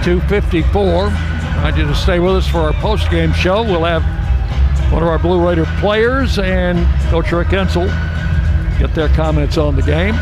to 0.03 0.19
54. 0.21 0.83
I 0.83 1.63
want 1.63 1.77
you 1.77 1.85
to 1.85 1.95
stay 1.95 2.19
with 2.19 2.35
us 2.35 2.45
for 2.47 2.59
our 2.59 2.73
post-game 2.73 3.31
show. 3.31 3.63
We'll 3.63 3.85
have 3.85 4.03
one 4.91 5.01
of 5.01 5.07
our 5.07 5.17
Blue 5.17 5.45
Raider 5.45 5.65
players 5.79 6.39
and 6.39 6.77
Coach 7.09 7.31
Rick 7.31 7.49
Insell 7.49 7.87
get 8.79 8.93
their 8.93 9.07
comments 9.09 9.57
on 9.57 9.77
the 9.77 9.81
game. 9.81 10.15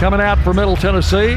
Coming 0.00 0.20
out 0.20 0.38
for 0.38 0.54
Middle 0.54 0.76
Tennessee, 0.76 1.34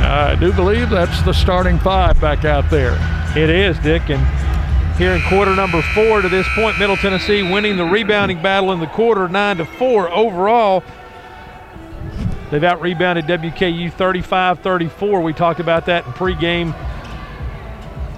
I 0.00 0.36
do 0.40 0.52
believe 0.52 0.90
that's 0.90 1.22
the 1.22 1.32
starting 1.32 1.78
five 1.78 2.20
back 2.20 2.44
out 2.44 2.68
there. 2.68 2.96
It 3.36 3.48
is, 3.48 3.78
Dick, 3.78 4.10
and 4.10 4.96
here 4.96 5.12
in 5.12 5.22
quarter 5.28 5.54
number 5.54 5.82
four 5.94 6.20
to 6.20 6.28
this 6.28 6.48
point, 6.56 6.80
Middle 6.80 6.96
Tennessee 6.96 7.42
winning 7.44 7.76
the 7.76 7.84
rebounding 7.84 8.42
battle 8.42 8.72
in 8.72 8.80
the 8.80 8.88
quarter, 8.88 9.28
nine 9.28 9.58
to 9.58 9.64
four 9.64 10.10
overall. 10.10 10.82
They've 12.50 12.64
out 12.64 12.80
rebounded 12.80 13.26
WKU 13.26 13.92
35 13.92 14.60
34. 14.60 15.20
We 15.20 15.32
talked 15.32 15.60
about 15.60 15.86
that 15.86 16.06
in 16.06 16.12
pregame 16.12 16.74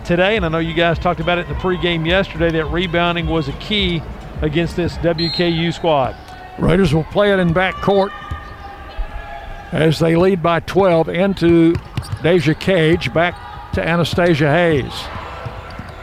today, 0.05 0.37
and 0.37 0.45
I 0.45 0.49
know 0.49 0.59
you 0.59 0.75
guys 0.75 0.99
talked 0.99 1.21
about 1.21 1.39
it 1.39 1.49
in 1.49 1.53
the 1.53 1.59
pregame 1.59 2.07
yesterday 2.07 2.51
that 2.53 2.67
rebounding 2.67 3.27
was 3.27 3.49
a 3.49 3.53
key 3.55 4.01
against 4.43 4.77
this 4.77 4.97
WKU 4.99 5.75
squad. 5.75 6.17
Raiders 6.59 6.95
will 6.95 7.05
play 7.05 7.33
it 7.33 7.39
in 7.39 7.53
back 7.53 7.75
court 7.77 8.13
as 9.73 9.99
they 9.99 10.17
lead 10.17 10.43
by 10.43 10.61
12 10.61 11.09
into 11.09 11.75
Deja 12.23 12.55
Cage, 12.55 13.13
back 13.13 13.73
to 13.73 13.87
Anastasia 13.87 14.51
Hayes. 14.51 14.93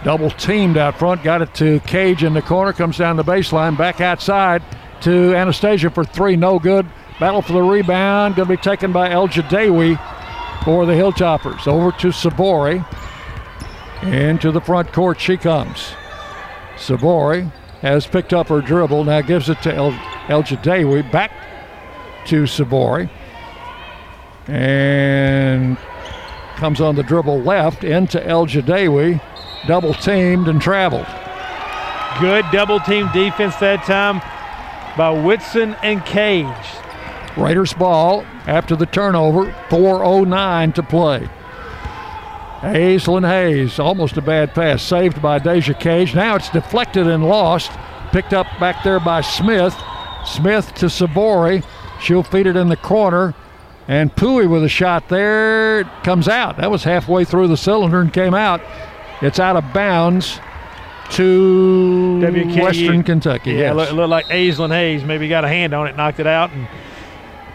Double 0.03 0.29
teamed 0.31 0.77
out 0.77 0.97
front, 0.97 1.23
got 1.23 1.41
it 1.41 1.53
to 1.55 1.79
Cage 1.81 2.23
in 2.23 2.33
the 2.33 2.41
corner, 2.41 2.71
comes 2.71 2.97
down 2.97 3.17
the 3.17 3.23
baseline, 3.23 3.77
back 3.77 3.99
outside 3.99 4.63
to 5.01 5.35
Anastasia 5.35 5.89
for 5.89 6.03
three, 6.03 6.35
no 6.35 6.59
good. 6.59 6.85
Battle 7.19 7.41
for 7.41 7.53
the 7.53 7.61
rebound, 7.63 8.35
going 8.35 8.47
to 8.47 8.55
be 8.55 8.61
taken 8.61 8.91
by 8.91 9.09
Elgedawy 9.09 9.97
for 10.63 10.85
the 10.85 10.93
Hilltoppers. 10.93 11.67
Over 11.67 11.91
to 11.99 12.07
Sivori. 12.09 12.85
Into 14.03 14.51
the 14.51 14.61
front 14.61 14.93
court 14.93 15.19
she 15.19 15.37
comes. 15.37 15.95
Sivori 16.75 17.51
has 17.81 18.05
picked 18.05 18.33
up 18.33 18.49
her 18.49 18.61
dribble, 18.61 19.03
now 19.05 19.21
gives 19.21 19.49
it 19.49 19.59
to 19.63 19.73
El. 19.73 19.91
Back 21.11 21.31
to 22.27 22.43
Sivori. 22.43 23.09
And 24.47 25.77
comes 26.57 26.79
on 26.79 26.95
the 26.95 27.03
dribble 27.03 27.41
left 27.41 27.83
into 27.83 28.19
Elgedawy. 28.19 29.19
Double 29.65 29.95
teamed 29.95 30.47
and 30.47 30.61
traveled. 30.61 31.07
Good 32.19 32.45
double 32.51 32.79
team 32.79 33.09
defense 33.11 33.55
that 33.57 33.83
time 33.85 34.21
by 34.95 35.09
Whitson 35.09 35.75
and 35.81 36.05
Cage. 36.05 36.45
Raiders 37.37 37.73
ball 37.73 38.23
after 38.47 38.75
the 38.75 38.85
turnover, 38.85 39.51
4.09 39.69 40.73
to 40.75 40.83
play. 40.83 41.29
Aislinn 42.61 43.27
Hayes, 43.27 43.77
almost 43.77 44.17
a 44.17 44.21
bad 44.21 44.55
pass, 44.55 44.81
saved 44.81 45.21
by 45.21 45.37
Deja 45.37 45.73
Cage. 45.73 46.15
Now 46.15 46.35
it's 46.35 46.49
deflected 46.49 47.05
and 47.07 47.23
lost. 47.23 47.71
Picked 48.11 48.33
up 48.33 48.47
back 48.59 48.83
there 48.83 48.99
by 48.99 49.21
Smith. 49.21 49.75
Smith 50.25 50.73
to 50.75 50.87
Sivori. 50.87 51.63
She'll 52.01 52.23
feed 52.23 52.47
it 52.47 52.55
in 52.55 52.69
the 52.69 52.77
corner. 52.77 53.35
And 53.87 54.13
Pouye 54.13 54.49
with 54.49 54.63
a 54.63 54.69
shot 54.69 55.07
there. 55.07 55.81
It 55.81 55.87
comes 56.03 56.27
out. 56.27 56.57
That 56.57 56.71
was 56.71 56.83
halfway 56.83 57.25
through 57.25 57.47
the 57.47 57.57
cylinder 57.57 58.01
and 58.01 58.11
came 58.11 58.33
out. 58.33 58.61
It's 59.21 59.39
out 59.39 59.55
of 59.55 59.71
bounds 59.73 60.39
to 61.11 62.19
WKU. 62.21 62.61
Western 62.61 63.03
Kentucky. 63.03 63.51
Yeah, 63.51 63.57
yes. 63.57 63.75
look, 63.75 63.91
look 63.91 64.09
like 64.09 64.25
Aislinn 64.25 64.71
Hayes 64.71 65.03
maybe 65.03 65.29
got 65.29 65.45
a 65.45 65.47
hand 65.47 65.73
on 65.73 65.87
it, 65.87 65.95
knocked 65.95 66.19
it 66.19 66.27
out, 66.27 66.51
and 66.51 66.67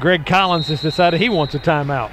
Greg 0.01 0.27
Collins 0.27 0.69
has 0.69 0.83
decided 0.83 1.21
he 1.21 1.29
wants 1.29 1.55
a 1.55 1.59
timeout. 1.59 2.11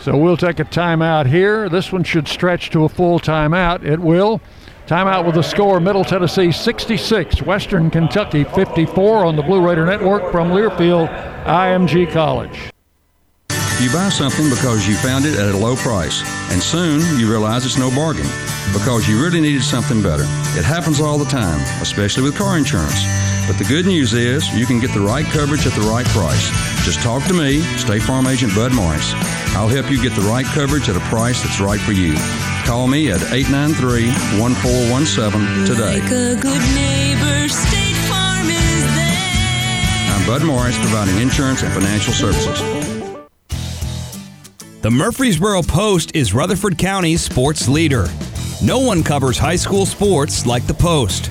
So 0.00 0.16
we'll 0.16 0.36
take 0.36 0.60
a 0.60 0.64
timeout 0.64 1.26
here. 1.26 1.68
This 1.68 1.92
one 1.92 2.04
should 2.04 2.28
stretch 2.28 2.70
to 2.70 2.84
a 2.84 2.88
full 2.88 3.18
timeout. 3.18 3.84
It 3.84 4.00
will. 4.00 4.40
Timeout 4.86 5.24
with 5.24 5.36
the 5.36 5.42
score 5.42 5.80
Middle 5.80 6.04
Tennessee 6.04 6.52
66, 6.52 7.42
Western 7.42 7.90
Kentucky 7.90 8.44
54 8.44 9.24
on 9.24 9.36
the 9.36 9.42
Blue 9.42 9.66
Raider 9.66 9.86
Network 9.86 10.30
from 10.30 10.50
Learfield 10.50 11.08
IMG 11.44 12.10
College. 12.12 12.70
You 13.80 13.90
buy 13.92 14.08
something 14.08 14.48
because 14.50 14.86
you 14.86 14.94
found 14.96 15.24
it 15.24 15.38
at 15.38 15.54
a 15.54 15.56
low 15.56 15.74
price, 15.76 16.22
and 16.52 16.62
soon 16.62 17.00
you 17.18 17.30
realize 17.30 17.66
it's 17.66 17.78
no 17.78 17.90
bargain 17.90 18.26
because 18.72 19.08
you 19.08 19.22
really 19.22 19.40
needed 19.40 19.62
something 19.62 20.02
better. 20.02 20.24
It 20.58 20.64
happens 20.64 21.00
all 21.00 21.18
the 21.18 21.24
time, 21.24 21.60
especially 21.80 22.22
with 22.22 22.36
car 22.36 22.56
insurance. 22.56 23.04
But 23.46 23.58
the 23.58 23.64
good 23.64 23.84
news 23.84 24.14
is 24.14 24.48
you 24.54 24.64
can 24.64 24.80
get 24.80 24.94
the 24.94 25.00
right 25.00 25.26
coverage 25.26 25.66
at 25.66 25.74
the 25.74 25.82
right 25.82 26.06
price. 26.06 26.48
Just 26.84 27.00
talk 27.00 27.22
to 27.24 27.34
me, 27.34 27.60
State 27.76 28.02
Farm 28.02 28.26
Agent 28.26 28.54
Bud 28.54 28.72
Morris. 28.72 29.12
I'll 29.54 29.68
help 29.68 29.90
you 29.90 30.02
get 30.02 30.16
the 30.16 30.22
right 30.22 30.46
coverage 30.46 30.88
at 30.88 30.96
a 30.96 31.00
price 31.00 31.42
that's 31.42 31.60
right 31.60 31.80
for 31.80 31.92
you. 31.92 32.14
Call 32.64 32.86
me 32.86 33.10
at 33.10 33.20
893 33.32 34.08
1417 34.40 35.66
today. 35.66 36.00
Like 36.00 36.10
a 36.10 36.40
good 36.40 36.62
neighbor, 36.74 37.48
State 37.50 37.96
Farm 38.08 38.48
is 38.48 38.84
there. 38.96 40.16
I'm 40.16 40.26
Bud 40.26 40.42
Morris, 40.46 40.78
providing 40.78 41.18
insurance 41.18 41.62
and 41.62 41.72
financial 41.74 42.14
services. 42.14 42.58
The 44.80 44.90
Murfreesboro 44.90 45.62
Post 45.62 46.16
is 46.16 46.32
Rutherford 46.32 46.78
County's 46.78 47.20
sports 47.20 47.68
leader. 47.68 48.06
No 48.62 48.78
one 48.78 49.02
covers 49.02 49.36
high 49.36 49.56
school 49.56 49.84
sports 49.84 50.46
like 50.46 50.66
the 50.66 50.74
Post. 50.74 51.30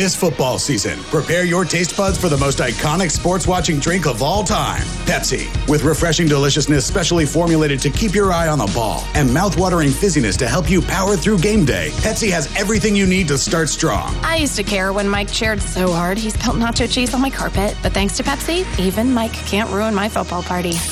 This 0.00 0.16
football 0.16 0.58
season, 0.58 0.98
prepare 1.10 1.44
your 1.44 1.62
taste 1.62 1.94
buds 1.94 2.16
for 2.16 2.30
the 2.30 2.36
most 2.38 2.56
iconic 2.56 3.10
sports 3.10 3.46
watching 3.46 3.78
drink 3.78 4.06
of 4.06 4.22
all 4.22 4.42
time 4.42 4.80
Pepsi. 5.04 5.46
With 5.68 5.84
refreshing 5.84 6.26
deliciousness 6.26 6.86
specially 6.86 7.26
formulated 7.26 7.80
to 7.80 7.90
keep 7.90 8.14
your 8.14 8.32
eye 8.32 8.48
on 8.48 8.56
the 8.56 8.72
ball 8.74 9.04
and 9.12 9.28
mouthwatering 9.28 9.90
fizziness 9.90 10.38
to 10.38 10.48
help 10.48 10.70
you 10.70 10.80
power 10.80 11.18
through 11.18 11.40
game 11.40 11.66
day, 11.66 11.90
Pepsi 11.96 12.30
has 12.30 12.48
everything 12.56 12.96
you 12.96 13.06
need 13.06 13.28
to 13.28 13.36
start 13.36 13.68
strong. 13.68 14.16
I 14.22 14.36
used 14.36 14.56
to 14.56 14.62
care 14.62 14.94
when 14.94 15.06
Mike 15.06 15.30
cheered 15.30 15.60
so 15.60 15.92
hard 15.92 16.16
he 16.16 16.30
spilled 16.30 16.56
nacho 16.56 16.90
cheese 16.90 17.12
on 17.12 17.20
my 17.20 17.28
carpet, 17.28 17.76
but 17.82 17.92
thanks 17.92 18.16
to 18.16 18.22
Pepsi, 18.22 18.64
even 18.78 19.12
Mike 19.12 19.34
can't 19.34 19.68
ruin 19.68 19.94
my 19.94 20.08
football 20.08 20.42
party. 20.42 20.72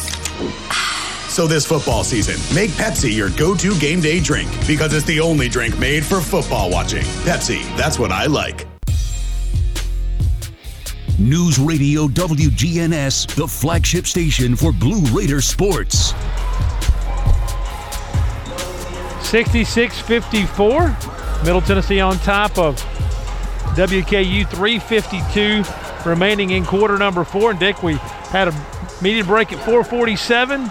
So 1.28 1.46
this 1.46 1.64
football 1.64 2.04
season, 2.04 2.34
make 2.52 2.70
Pepsi 2.70 3.14
your 3.14 3.30
go 3.30 3.54
to 3.54 3.78
game 3.78 4.00
day 4.00 4.18
drink 4.18 4.50
because 4.66 4.92
it's 4.92 5.06
the 5.06 5.20
only 5.20 5.48
drink 5.48 5.78
made 5.78 6.04
for 6.04 6.20
football 6.20 6.68
watching. 6.68 7.04
Pepsi, 7.22 7.64
that's 7.76 7.96
what 7.96 8.10
I 8.10 8.26
like. 8.26 8.67
News 11.20 11.58
Radio 11.58 12.06
WGNS, 12.06 13.34
the 13.34 13.48
flagship 13.48 14.06
station 14.06 14.54
for 14.54 14.70
Blue 14.70 15.00
Raider 15.06 15.40
sports. 15.40 16.14
66 19.26 19.98
54. 19.98 20.96
Middle 21.44 21.60
Tennessee 21.60 21.98
on 21.98 22.18
top 22.18 22.56
of 22.56 22.76
WKU 23.74 24.48
352 24.48 26.08
remaining 26.08 26.50
in 26.50 26.64
quarter 26.64 26.96
number 26.96 27.24
four. 27.24 27.50
And 27.50 27.58
Dick, 27.58 27.82
we 27.82 27.94
had 27.94 28.46
a 28.46 28.66
media 29.02 29.24
break 29.24 29.52
at 29.52 29.58
447. 29.64 30.70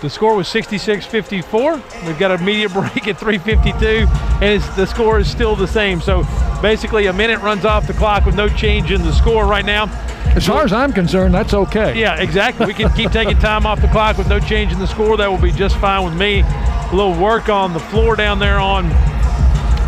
The 0.00 0.08
score 0.08 0.34
was 0.34 0.48
66 0.48 1.04
54. 1.04 1.74
We've 2.06 2.18
got 2.18 2.30
an 2.30 2.40
immediate 2.40 2.72
break 2.72 3.06
at 3.06 3.18
352, 3.18 4.06
and 4.42 4.44
it's, 4.44 4.66
the 4.74 4.86
score 4.86 5.18
is 5.18 5.30
still 5.30 5.54
the 5.54 5.68
same. 5.68 6.00
So 6.00 6.24
basically, 6.62 7.06
a 7.06 7.12
minute 7.12 7.40
runs 7.40 7.66
off 7.66 7.86
the 7.86 7.92
clock 7.92 8.24
with 8.24 8.34
no 8.34 8.48
change 8.48 8.92
in 8.92 9.02
the 9.02 9.12
score 9.12 9.44
right 9.44 9.64
now. 9.64 9.86
As 10.34 10.46
far 10.46 10.64
as 10.64 10.72
I'm 10.72 10.92
concerned, 10.92 11.34
that's 11.34 11.52
okay. 11.52 11.98
Yeah, 11.98 12.20
exactly. 12.20 12.64
We 12.66 12.72
can 12.72 12.90
keep 12.92 13.10
taking 13.12 13.36
time 13.38 13.66
off 13.66 13.82
the 13.82 13.88
clock 13.88 14.16
with 14.16 14.28
no 14.28 14.38
change 14.40 14.72
in 14.72 14.78
the 14.78 14.86
score. 14.86 15.18
That 15.18 15.30
will 15.30 15.40
be 15.40 15.52
just 15.52 15.76
fine 15.76 16.04
with 16.04 16.14
me. 16.14 16.40
A 16.40 16.90
little 16.94 17.20
work 17.20 17.48
on 17.48 17.74
the 17.74 17.80
floor 17.80 18.16
down 18.16 18.38
there 18.38 18.58
on 18.58 18.88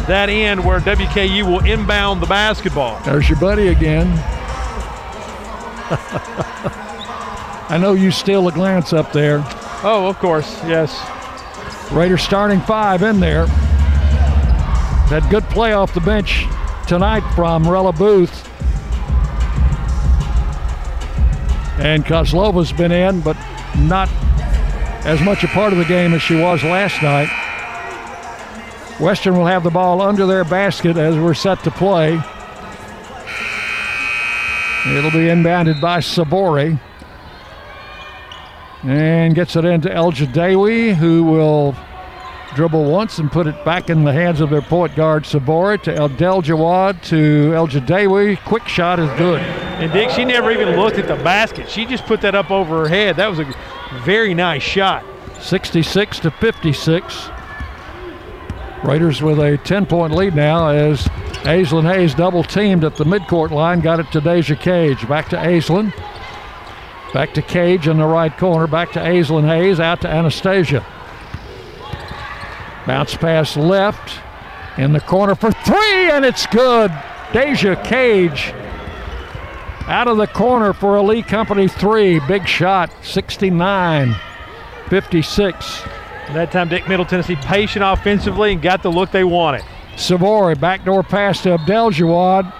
that 0.08 0.28
end 0.28 0.62
where 0.64 0.80
WKU 0.80 1.44
will 1.44 1.64
inbound 1.64 2.20
the 2.20 2.26
basketball. 2.26 3.00
There's 3.04 3.30
your 3.30 3.38
buddy 3.38 3.68
again. 3.68 4.08
I 7.68 7.78
know 7.80 7.94
you 7.94 8.10
steal 8.10 8.48
a 8.48 8.52
glance 8.52 8.92
up 8.92 9.12
there. 9.12 9.42
Oh, 9.84 10.06
of 10.06 10.16
course, 10.20 10.48
yes. 10.64 10.92
Raiders 11.90 12.22
starting 12.22 12.60
five 12.60 13.02
in 13.02 13.18
there. 13.18 13.46
That 15.10 15.26
good 15.28 15.42
play 15.44 15.72
off 15.72 15.92
the 15.92 16.00
bench 16.00 16.46
tonight 16.86 17.28
from 17.34 17.68
Rella 17.68 17.92
Booth. 17.92 18.48
And 21.80 22.04
Kozlova's 22.04 22.72
been 22.72 22.92
in, 22.92 23.22
but 23.22 23.36
not 23.76 24.08
as 25.04 25.20
much 25.20 25.42
a 25.42 25.48
part 25.48 25.72
of 25.72 25.80
the 25.80 25.84
game 25.84 26.14
as 26.14 26.22
she 26.22 26.36
was 26.36 26.62
last 26.62 27.02
night. 27.02 27.28
Western 29.00 29.36
will 29.36 29.46
have 29.46 29.64
the 29.64 29.70
ball 29.70 30.00
under 30.00 30.26
their 30.26 30.44
basket 30.44 30.96
as 30.96 31.16
we're 31.16 31.34
set 31.34 31.64
to 31.64 31.72
play. 31.72 32.14
It'll 34.86 35.10
be 35.10 35.26
inbounded 35.26 35.80
by 35.80 35.98
Sivori. 35.98 36.78
And 38.82 39.34
gets 39.34 39.54
it 39.54 39.64
into 39.64 39.88
Elgedawy, 39.88 40.94
who 40.94 41.22
will 41.22 41.76
dribble 42.54 42.90
once 42.90 43.18
and 43.18 43.30
put 43.30 43.46
it 43.46 43.64
back 43.64 43.88
in 43.88 44.04
the 44.04 44.12
hands 44.12 44.40
of 44.40 44.50
their 44.50 44.60
point 44.60 44.94
guard 44.94 45.24
Sivori 45.24 45.82
to 45.82 45.94
Abdelgawad 45.94 47.02
to 47.04 47.52
Elgedawy. 47.52 48.38
Quick 48.44 48.66
shot 48.68 48.98
is 48.98 49.08
good. 49.18 49.40
And 49.40 49.92
Dick, 49.92 50.10
she 50.10 50.24
never 50.24 50.50
even 50.50 50.76
looked 50.76 50.98
at 50.98 51.08
the 51.08 51.16
basket. 51.24 51.68
She 51.70 51.86
just 51.86 52.04
put 52.04 52.20
that 52.20 52.34
up 52.34 52.50
over 52.50 52.82
her 52.82 52.88
head. 52.88 53.16
That 53.16 53.28
was 53.28 53.38
a 53.38 53.54
very 54.04 54.34
nice 54.34 54.62
shot. 54.62 55.04
66 55.40 56.20
to 56.20 56.30
56. 56.30 57.28
Raiders 58.84 59.22
with 59.22 59.38
a 59.38 59.58
10 59.58 59.86
point 59.86 60.12
lead 60.12 60.34
now 60.34 60.68
as 60.68 61.06
Aislinn 61.44 61.92
Hayes 61.92 62.14
double 62.14 62.42
teamed 62.42 62.84
at 62.84 62.96
the 62.96 63.04
midcourt 63.04 63.50
line. 63.50 63.80
Got 63.80 64.00
it 64.00 64.10
to 64.12 64.20
Deja 64.20 64.56
Cage. 64.56 65.08
Back 65.08 65.28
to 65.30 65.36
Aislinn. 65.36 65.92
Back 67.12 67.34
to 67.34 67.42
Cage 67.42 67.88
in 67.88 67.98
the 67.98 68.06
right 68.06 68.36
corner. 68.36 68.66
Back 68.66 68.92
to 68.92 69.00
Aislinn 69.00 69.46
Hayes. 69.46 69.80
Out 69.80 70.00
to 70.02 70.08
Anastasia. 70.08 70.84
Bounce 72.86 73.16
pass 73.16 73.56
left. 73.56 74.20
In 74.78 74.92
the 74.92 75.00
corner 75.00 75.34
for 75.34 75.52
three, 75.52 76.10
and 76.10 76.24
it's 76.24 76.46
good. 76.46 76.90
Deja 77.32 77.76
Cage 77.84 78.54
out 79.86 80.08
of 80.08 80.16
the 80.16 80.26
corner 80.26 80.72
for 80.72 80.96
a 80.96 81.02
Lee 81.02 81.22
Company 81.22 81.68
three. 81.68 82.20
Big 82.20 82.46
shot, 82.46 82.90
69 83.02 84.14
56. 84.88 85.82
That 86.32 86.52
time, 86.52 86.68
Dick 86.68 86.88
Middle 86.88 87.04
Tennessee 87.04 87.36
patient 87.36 87.84
offensively 87.84 88.52
and 88.52 88.62
got 88.62 88.82
the 88.82 88.90
look 88.90 89.10
they 89.10 89.24
wanted. 89.24 89.62
Sivori, 89.96 90.58
backdoor 90.58 91.02
pass 91.02 91.42
to 91.42 91.58
Abdelgawad. 91.58 92.52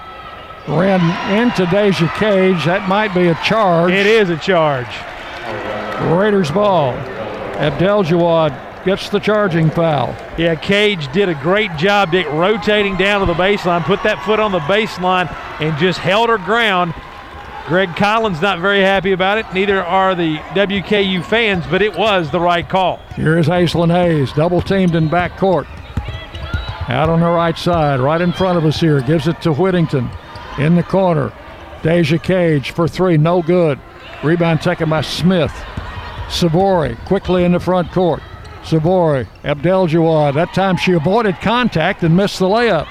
Ran 0.69 1.01
into 1.37 1.67
Deja 1.67 2.07
Cage. 2.19 2.65
That 2.65 2.89
might 2.89 3.13
be 3.13 3.29
a 3.29 3.35
charge. 3.43 3.93
It 3.93 4.07
is 4.07 4.31
a 4.31 4.37
charge. 4.37 4.87
Raiders 6.17 6.53
ball. 6.53 6.93
Abdelgawad 7.55 8.85
gets 8.85 9.09
the 9.09 9.19
charging 9.19 9.71
foul. 9.71 10.15
Yeah, 10.39 10.55
Cage 10.55 11.11
did 11.13 11.29
a 11.29 11.35
great 11.35 11.75
job, 11.77 12.13
Dick, 12.13 12.27
rotating 12.29 12.97
down 12.97 13.21
to 13.21 13.27
the 13.27 13.35
baseline, 13.35 13.85
put 13.85 14.03
that 14.05 14.23
foot 14.25 14.39
on 14.39 14.53
the 14.53 14.61
baseline, 14.61 15.33
and 15.61 15.77
just 15.79 15.99
held 15.99 16.29
her 16.29 16.39
ground. 16.39 16.95
Greg 17.67 17.95
Collins 17.97 18.41
not 18.41 18.61
very 18.61 18.81
happy 18.81 19.13
about 19.13 19.39
it. 19.39 19.47
Neither 19.53 19.85
are 19.85 20.15
the 20.15 20.37
WKU 20.55 21.25
fans, 21.25 21.65
but 21.71 21.83
it 21.83 21.97
was 21.97 22.31
the 22.31 22.41
right 22.41 22.69
call. 22.69 23.01
Here 23.17 23.39
is 23.39 23.49
Aislinn 23.49 23.91
Hayes, 23.91 24.33
double 24.33 24.61
teamed 24.61 24.95
in 24.95 25.09
backcourt. 25.09 25.67
Out 26.89 27.09
on 27.09 27.21
the 27.21 27.31
right 27.31 27.57
side, 27.57 28.01
right 28.01 28.21
in 28.21 28.33
front 28.33 28.59
of 28.59 28.65
us 28.65 28.81
here. 28.81 29.01
Gives 29.01 29.29
it 29.29 29.41
to 29.43 29.53
Whittington 29.53 30.11
in 30.59 30.77
the 30.77 30.83
corner. 30.83 31.33
Deja 31.83 32.19
Cage 32.19 32.71
for 32.71 32.87
three, 32.87 33.17
no 33.17 33.43
good. 33.43 33.79
Rebound 34.23 34.61
taken 34.61 34.89
by 34.89 35.01
Smith. 35.01 35.53
Sivori 36.29 36.97
quickly 37.07 37.45
in 37.45 37.53
the 37.53 37.61
front 37.61 37.91
court. 37.93 38.23
Sivori, 38.63 39.27
Abdel 39.45 39.89
Jawad. 39.89 40.35
That 40.35 40.55
time 40.55 40.77
she 40.77 40.93
avoided 40.93 41.37
contact 41.41 42.03
and 42.03 42.17
missed 42.17 42.39
the 42.39 42.47
layup. 42.47 42.87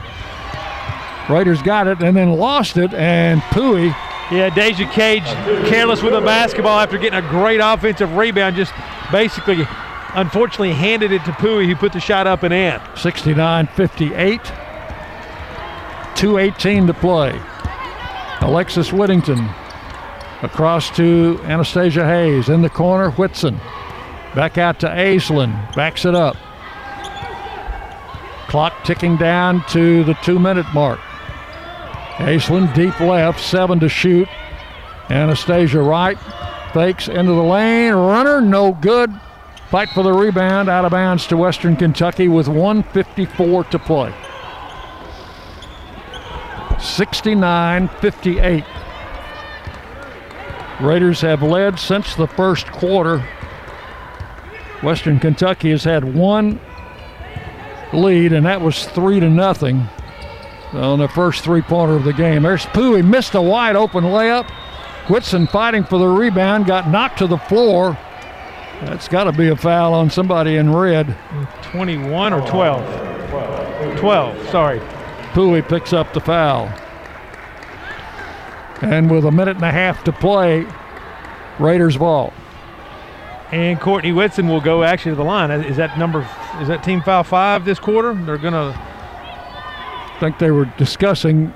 Raiders 1.30 1.62
got 1.62 1.88
it 1.88 2.04
and 2.04 2.16
then 2.16 2.34
lost 2.34 2.78
it, 2.78 2.94
and 2.94 3.42
Pouye 3.44 3.96
Yeah, 4.32 4.50
Deja 4.54 4.90
Cage 4.92 5.24
careless 5.70 6.02
with 6.02 6.14
the 6.14 6.22
basketball 6.22 6.80
after 6.80 6.98
getting 6.98 7.20
a 7.20 7.30
great 7.30 7.62
offensive 7.62 8.18
rebound. 8.18 8.58
Just 8.58 8.74
basically, 9.12 9.66
unfortunately, 10.14 10.74
handed 10.74 11.12
it 11.12 11.24
to 11.26 11.32
Pouye, 11.32 11.66
who 11.66 11.76
put 11.76 11.94
the 11.94 12.00
shot 12.00 12.28
up 12.28 12.44
and 12.44 12.54
in. 12.54 12.82
69 12.98 13.68
58. 13.68 14.42
2.18 16.22 16.88
to 16.88 16.94
play. 16.94 17.51
Alexis 18.42 18.92
Whittington 18.92 19.48
across 20.42 20.90
to 20.96 21.40
Anastasia 21.44 22.06
Hayes 22.06 22.50
in 22.50 22.62
the 22.62 22.70
corner. 22.70 23.12
Whitson 23.12 23.60
back 24.36 24.58
out 24.58 24.80
to 24.80 24.88
Aislinn, 24.88 25.76
backs 25.76 26.06
it 26.06 26.16
up. 26.16 26.36
Clock 28.48 28.84
ticking 28.84 29.16
down 29.16 29.64
to 29.70 30.04
the 30.04 30.16
two 30.16 30.40
minute 30.40 30.66
mark. 30.74 31.00
Aislinn 32.18 32.74
deep 32.74 33.00
left, 33.00 33.40
seven 33.40 33.80
to 33.80 33.90
shoot. 33.90 34.28
Anastasia 35.10 35.82
right, 35.82 36.18
fakes 36.74 37.08
into 37.08 37.34
the 37.34 37.44
lane, 37.44 37.94
runner, 37.94 38.42
no 38.42 38.74
good. 38.74 39.12
Fight 39.70 39.90
for 39.90 40.04
the 40.04 40.12
rebound, 40.12 40.68
out 40.68 40.84
of 40.84 40.92
bounds 40.92 41.28
to 41.28 41.38
Western 41.38 41.76
Kentucky 41.76 42.28
with 42.28 42.48
154 42.48 43.64
to 43.66 43.80
play. 43.80 44.14
69 46.82 47.88
58. 47.88 48.64
Raiders 50.82 51.22
have 51.22 51.44
led 51.44 51.80
since 51.80 52.16
the 52.16 52.28
first 52.28 52.68
quarter. 52.72 53.24
Western 54.82 55.20
Kentucky 55.20 55.70
has 55.70 55.84
had 55.84 56.16
one 56.16 56.60
lead, 57.94 58.34
and 58.34 58.46
that 58.46 58.62
was 58.62 58.86
three 58.88 59.20
to 59.20 59.30
nothing 59.30 59.88
on 60.74 61.00
the 61.00 61.08
first 61.10 61.44
three 61.44 61.62
pointer 61.62 61.96
of 61.96 62.04
the 62.04 62.14
game. 62.14 62.44
There's 62.44 62.66
Pouye. 62.68 62.98
He 62.98 63.02
missed 63.04 63.36
a 63.36 63.42
wide 63.42 63.76
open 63.76 64.06
layup. 64.06 64.50
Whitson 65.10 65.48
fighting 65.48 65.84
for 65.84 66.00
the 66.00 66.08
rebound, 66.08 66.66
got 66.66 66.88
knocked 66.88 67.20
to 67.20 67.28
the 67.28 67.38
floor. 67.38 67.98
That's 68.82 69.08
got 69.08 69.26
to 69.26 69.32
be 69.32 69.50
a 69.50 69.56
foul 69.56 69.94
on 69.94 70.10
somebody 70.10 70.56
in 70.56 70.74
red. 70.74 71.16
21 71.64 72.34
or 72.34 72.48
12? 72.48 74.00
12, 74.00 74.50
sorry. 74.50 74.80
Pouye 75.32 75.68
picks 75.68 75.94
up 75.94 76.14
the 76.14 76.20
foul. 76.20 76.72
And 78.82 79.10
with 79.12 79.26
a 79.26 79.32
minute 79.32 79.56
and 79.58 79.66
a 79.66 79.72
half 79.72 80.04
to 80.06 80.12
play, 80.12 80.66
Raiders 81.60 81.98
ball. 81.98 82.34
And 83.52 83.80
Courtney 83.80 84.12
Whitson 84.12 84.48
will 84.48 84.62
go 84.62 84.84
actually 84.84 85.12
to 85.12 85.16
the 85.18 85.24
line. 85.24 85.52
Is 85.52 85.78
that 85.78 85.98
number? 85.98 86.28
Is 86.60 86.68
that 86.68 86.84
team 86.84 87.02
foul 87.02 87.24
five 87.24 87.66
this 87.66 87.80
quarter? 87.80 88.14
They're 88.14 88.38
gonna. 88.38 88.74
I 88.76 90.18
think 90.20 90.40
they 90.40 90.52
were 90.52 90.66
discussing 90.78 91.48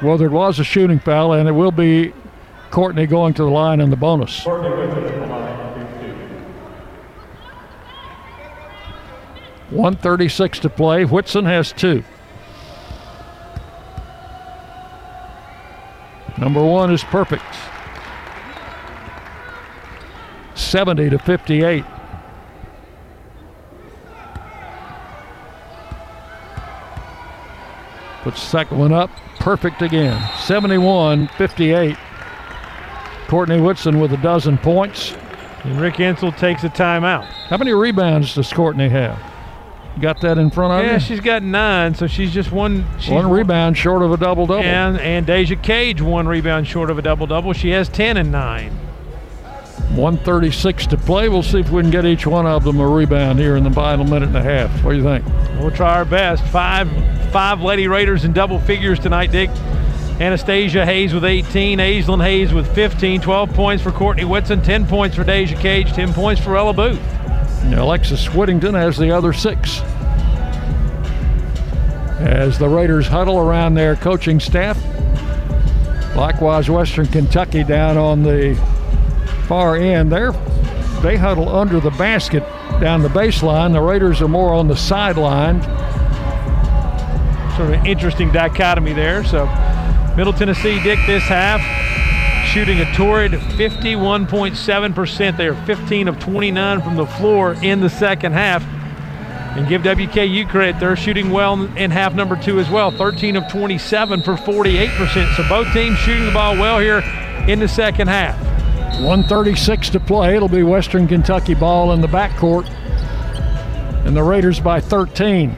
whether 0.00 0.26
it 0.26 0.32
was 0.32 0.58
a 0.58 0.64
shooting 0.64 0.98
foul, 0.98 1.32
and 1.32 1.48
it 1.48 1.52
will 1.52 1.72
be 1.72 2.12
Courtney 2.70 3.06
going 3.06 3.34
to 3.34 3.42
the 3.42 3.50
line 3.50 3.80
in 3.80 3.90
the 3.90 3.96
bonus. 3.96 4.44
136 9.70 10.58
to 10.60 10.68
play. 10.68 11.04
Whitson 11.04 11.46
has 11.46 11.72
two. 11.72 12.04
Number 16.38 16.64
one 16.64 16.92
is 16.92 17.04
perfect. 17.04 17.44
70 20.54 21.10
to 21.10 21.18
58. 21.18 21.84
Puts 28.22 28.40
the 28.40 28.46
second 28.46 28.78
one 28.78 28.92
up. 28.92 29.10
Perfect 29.38 29.82
again. 29.82 30.20
71 30.38 31.28
58. 31.28 31.96
Courtney 33.28 33.60
Whitson 33.60 34.00
with 34.00 34.12
a 34.12 34.16
dozen 34.18 34.58
points. 34.58 35.14
And 35.64 35.80
Rick 35.80 35.94
Insell 35.94 36.36
takes 36.36 36.64
a 36.64 36.68
timeout. 36.68 37.24
How 37.24 37.56
many 37.56 37.72
rebounds 37.72 38.34
does 38.34 38.52
Courtney 38.52 38.88
have? 38.88 39.33
Got 40.00 40.20
that 40.22 40.38
in 40.38 40.50
front 40.50 40.72
of 40.72 40.80
her? 40.80 40.86
yeah, 40.86 40.94
you? 40.94 41.00
she's 41.00 41.20
got 41.20 41.42
nine, 41.42 41.94
so 41.94 42.06
she's 42.06 42.34
just 42.34 42.50
one. 42.50 42.84
She's 42.98 43.12
one 43.12 43.30
rebound 43.30 43.78
short 43.78 44.02
of 44.02 44.12
a 44.12 44.16
double 44.16 44.46
double. 44.46 44.64
And 44.64 44.98
and 44.98 45.24
Deja 45.26 45.56
Cage 45.56 46.00
one 46.02 46.26
rebound 46.26 46.66
short 46.66 46.90
of 46.90 46.98
a 46.98 47.02
double 47.02 47.26
double. 47.26 47.52
She 47.52 47.70
has 47.70 47.88
ten 47.88 48.16
and 48.16 48.32
nine. 48.32 48.72
136 49.94 50.88
to 50.88 50.96
play. 50.96 51.28
We'll 51.28 51.44
see 51.44 51.60
if 51.60 51.70
we 51.70 51.82
can 51.82 51.90
get 51.90 52.04
each 52.04 52.26
one 52.26 52.46
of 52.46 52.64
them 52.64 52.80
a 52.80 52.88
rebound 52.88 53.38
here 53.38 53.56
in 53.56 53.62
the 53.62 53.70
final 53.70 54.04
minute 54.04 54.28
and 54.28 54.36
a 54.36 54.42
half. 54.42 54.82
What 54.82 54.92
do 54.92 54.96
you 54.96 55.04
think? 55.04 55.24
We'll 55.60 55.70
try 55.70 55.94
our 55.94 56.04
best. 56.04 56.42
Five 56.46 56.90
five 57.30 57.60
Lady 57.60 57.86
Raiders 57.86 58.24
in 58.24 58.32
double 58.32 58.58
figures 58.58 58.98
tonight, 58.98 59.30
Dick. 59.30 59.50
Anastasia 60.20 60.86
Hayes 60.86 61.12
with 61.12 61.24
18, 61.24 61.78
Aislinn 61.78 62.22
Hayes 62.22 62.52
with 62.52 62.72
15, 62.72 63.20
12 63.20 63.52
points 63.52 63.82
for 63.82 63.90
Courtney 63.90 64.24
Whitson, 64.24 64.62
10 64.62 64.86
points 64.86 65.16
for 65.16 65.24
Deja 65.24 65.56
Cage, 65.58 65.92
10 65.92 66.12
points 66.12 66.40
for 66.40 66.56
Ella 66.56 66.72
Booth. 66.72 67.00
Alexis 67.72 68.32
Whittington 68.34 68.74
has 68.74 68.96
the 68.96 69.10
other 69.10 69.32
six. 69.32 69.80
As 72.20 72.58
the 72.58 72.68
Raiders 72.68 73.06
huddle 73.06 73.38
around 73.38 73.74
their 73.74 73.96
coaching 73.96 74.40
staff. 74.40 74.78
Likewise, 76.14 76.70
Western 76.70 77.06
Kentucky 77.06 77.64
down 77.64 77.96
on 77.96 78.22
the 78.22 78.54
far 79.48 79.76
end. 79.76 80.12
They're, 80.12 80.32
they 81.02 81.16
huddle 81.16 81.48
under 81.48 81.80
the 81.80 81.90
basket 81.90 82.42
down 82.80 83.02
the 83.02 83.08
baseline. 83.08 83.72
The 83.72 83.80
Raiders 83.80 84.22
are 84.22 84.28
more 84.28 84.52
on 84.54 84.68
the 84.68 84.76
sideline. 84.76 85.62
Sort 87.56 87.70
of 87.70 87.80
an 87.80 87.86
interesting 87.86 88.32
dichotomy 88.32 88.92
there. 88.92 89.24
So, 89.24 89.46
Middle 90.16 90.32
Tennessee, 90.32 90.80
Dick, 90.82 90.98
this 91.06 91.24
half 91.24 91.60
shooting 92.54 92.78
a 92.78 92.94
torrid 92.94 93.32
51.7%. 93.32 95.36
They 95.36 95.48
are 95.48 95.66
15 95.66 96.06
of 96.06 96.20
29 96.20 96.82
from 96.82 96.94
the 96.94 97.04
floor 97.04 97.54
in 97.64 97.80
the 97.80 97.90
second 97.90 98.30
half. 98.30 98.62
And 99.58 99.66
give 99.66 99.82
WKU 99.82 100.48
credit, 100.48 100.78
they're 100.78 100.94
shooting 100.94 101.30
well 101.30 101.60
in 101.76 101.90
half 101.90 102.14
number 102.14 102.40
two 102.40 102.60
as 102.60 102.70
well. 102.70 102.92
13 102.92 103.34
of 103.34 103.50
27 103.50 104.22
for 104.22 104.34
48%. 104.34 105.34
So 105.34 105.42
both 105.48 105.72
teams 105.72 105.98
shooting 105.98 106.26
the 106.26 106.30
ball 106.30 106.54
well 106.54 106.78
here 106.78 107.00
in 107.48 107.58
the 107.58 107.66
second 107.66 108.06
half. 108.06 108.40
136 109.00 109.90
to 109.90 109.98
play. 109.98 110.36
It'll 110.36 110.46
be 110.46 110.62
Western 110.62 111.08
Kentucky 111.08 111.54
ball 111.54 111.90
in 111.90 112.00
the 112.00 112.06
backcourt. 112.06 112.70
And 114.06 114.16
the 114.16 114.22
Raiders 114.22 114.60
by 114.60 114.78
13. 114.78 115.56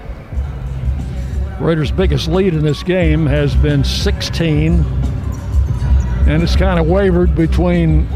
Raiders' 1.61 1.93
biggest 1.93 2.29
lead 2.29 2.55
in 2.55 2.65
this 2.65 2.83
game 2.83 3.27
has 3.27 3.55
been 3.55 3.85
16 3.85 5.06
and 6.27 6.43
it's 6.43 6.57
kind 6.57 6.79
of 6.81 6.87
wavered 6.87 7.35
between 7.35 8.09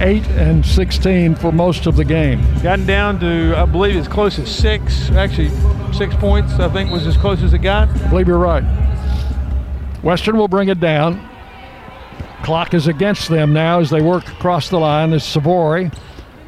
8 0.00 0.26
and 0.30 0.64
16 0.64 1.34
for 1.36 1.52
most 1.52 1.86
of 1.86 1.96
the 1.96 2.04
game. 2.04 2.40
Gotten 2.62 2.86
down 2.86 3.20
to, 3.20 3.54
I 3.56 3.64
believe, 3.64 3.96
as 3.96 4.08
close 4.08 4.38
as 4.38 4.54
six. 4.54 5.10
Actually, 5.10 5.50
six 5.92 6.14
points, 6.16 6.54
I 6.54 6.68
think, 6.68 6.90
was 6.90 7.06
as 7.06 7.16
close 7.16 7.42
as 7.42 7.52
it 7.52 7.58
got. 7.58 7.88
I 7.88 8.08
believe 8.08 8.26
you're 8.26 8.38
right. 8.38 8.64
Western 10.02 10.36
will 10.36 10.48
bring 10.48 10.68
it 10.68 10.80
down. 10.80 11.28
Clock 12.42 12.74
is 12.74 12.88
against 12.88 13.28
them 13.28 13.52
now 13.52 13.80
as 13.80 13.90
they 13.90 14.02
work 14.02 14.28
across 14.28 14.68
the 14.68 14.78
line. 14.78 15.12
As 15.12 15.22
Sivori 15.22 15.94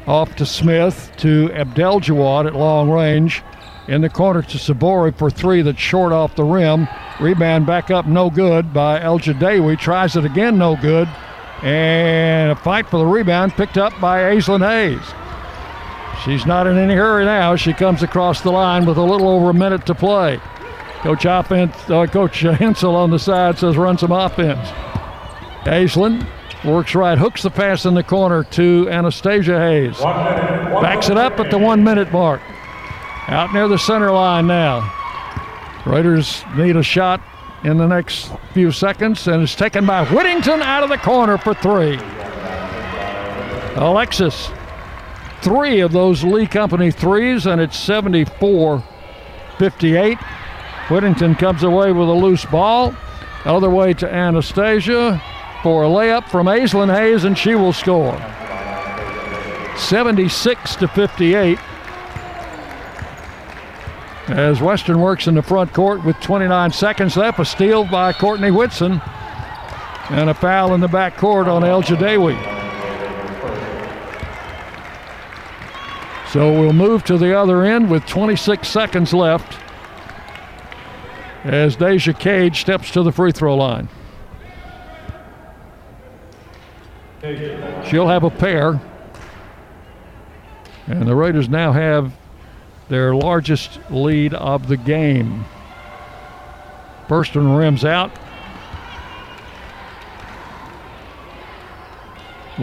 off 0.05 0.35
to 0.35 0.45
Smith 0.45 1.11
to 1.17 1.49
Abdelgawad 1.49 2.47
at 2.47 2.55
long 2.55 2.89
range. 2.89 3.43
In 3.87 4.01
the 4.01 4.09
corner 4.09 4.41
to 4.41 4.57
Sivori 4.57 5.17
for 5.17 5.29
three 5.29 5.61
that's 5.61 5.79
short 5.79 6.11
off 6.11 6.35
the 6.35 6.43
rim. 6.43 6.87
Rebound 7.21 7.65
back 7.65 7.89
up, 7.89 8.05
no 8.05 8.29
good 8.29 8.73
by 8.73 8.99
Elgedawy. 8.99 9.79
Tries 9.79 10.15
it 10.17 10.25
again, 10.25 10.57
no 10.57 10.75
good. 10.75 11.07
And 11.63 12.51
a 12.51 12.55
fight 12.55 12.87
for 12.89 12.97
the 12.97 13.05
rebound 13.05 13.53
picked 13.53 13.77
up 13.77 13.97
by 14.01 14.19
Aislinn 14.19 14.67
Hayes. 14.67 15.01
She's 16.23 16.45
not 16.45 16.67
in 16.67 16.77
any 16.77 16.95
hurry 16.95 17.23
now. 17.23 17.55
She 17.55 17.73
comes 17.73 18.03
across 18.03 18.41
the 18.41 18.51
line 18.51 18.85
with 18.85 18.97
a 18.97 19.03
little 19.03 19.29
over 19.29 19.51
a 19.51 19.53
minute 19.53 19.85
to 19.85 19.95
play. 19.95 20.39
Coach 21.01 21.25
offense, 21.25 21.75
uh, 21.89 22.07
Coach 22.07 22.41
Insell 22.41 22.93
on 22.93 23.09
the 23.11 23.19
side 23.19 23.57
says 23.57 23.77
run 23.77 23.97
some 23.97 24.11
offense. 24.11 24.67
Aislinn 25.63 26.27
works 26.65 26.93
right, 26.93 27.17
hooks 27.17 27.43
the 27.43 27.49
pass 27.49 27.85
in 27.85 27.93
the 27.93 28.03
corner 28.03 28.43
to 28.43 28.89
Anastasia 28.89 29.59
Hayes. 29.59 29.97
Backs 30.01 31.09
it 31.09 31.17
up 31.17 31.39
at 31.39 31.49
the 31.51 31.57
one 31.57 31.83
minute 31.83 32.11
mark. 32.11 32.41
Out 33.27 33.53
near 33.53 33.67
the 33.67 33.77
center 33.77 34.11
line 34.11 34.47
now. 34.47 34.93
Raiders 35.85 36.43
need 36.55 36.77
a 36.77 36.83
shot 36.83 37.21
in 37.63 37.77
the 37.77 37.87
next 37.87 38.31
few 38.53 38.71
seconds, 38.71 39.27
and 39.27 39.43
it's 39.43 39.55
taken 39.55 39.85
by 39.85 40.05
Whittington 40.05 40.61
out 40.61 40.83
of 40.83 40.89
the 40.89 40.97
corner 40.97 41.37
for 41.37 41.53
three. 41.53 41.99
Alexis, 43.75 44.49
three 45.41 45.81
of 45.81 45.91
those 45.91 46.23
Lee 46.23 46.47
Company 46.47 46.89
threes, 46.89 47.45
and 47.45 47.59
it's 47.59 47.77
74 47.77 48.83
58. 49.57 50.17
Whittington 50.89 51.35
comes 51.35 51.63
away 51.63 51.91
with 51.91 52.07
a 52.07 52.13
loose 52.13 52.45
ball. 52.45 52.93
Other 53.43 53.69
way 53.69 53.93
to 53.95 54.13
Anastasia 54.13 55.21
for 55.63 55.83
a 55.83 55.87
layup 55.87 56.29
from 56.29 56.47
Aislinn 56.47 56.93
Hayes, 56.93 57.23
and 57.25 57.37
she 57.37 57.55
will 57.55 57.73
score. 57.73 58.17
76 59.77 60.75
to 60.77 60.87
58 60.87 61.59
as 64.27 64.61
Western 64.61 64.99
works 64.99 65.27
in 65.27 65.35
the 65.35 65.41
front 65.41 65.73
court 65.73 66.03
with 66.03 66.19
29 66.19 66.71
seconds 66.71 67.15
left. 67.15 67.39
A 67.39 67.45
steal 67.45 67.85
by 67.85 68.13
Courtney 68.13 68.51
Whitson 68.51 69.01
and 70.09 70.29
a 70.29 70.33
foul 70.33 70.73
in 70.73 70.81
the 70.81 70.87
back 70.87 71.17
court 71.17 71.47
on 71.47 71.61
Elgedawy. 71.63 72.35
So 76.31 76.51
we'll 76.51 76.73
move 76.73 77.03
to 77.05 77.17
the 77.17 77.37
other 77.37 77.63
end 77.63 77.89
with 77.89 78.05
26 78.05 78.67
seconds 78.67 79.13
left 79.13 79.57
as 81.43 81.77
Deja 81.77 82.11
Cage 82.11 82.59
steps 82.59 82.91
to 82.91 83.03
the 83.03 83.11
free 83.11 83.31
throw 83.31 83.55
line. 83.55 83.87
She'll 87.21 88.07
have 88.07 88.23
a 88.23 88.29
pair. 88.29 88.79
And 90.87 91.07
the 91.07 91.15
Raiders 91.15 91.49
now 91.49 91.71
have 91.71 92.13
their 92.89 93.13
largest 93.15 93.79
lead 93.89 94.33
of 94.33 94.67
the 94.67 94.77
game. 94.77 95.45
First 97.07 97.35
one 97.35 97.55
rims 97.55 97.85
out. 97.85 98.11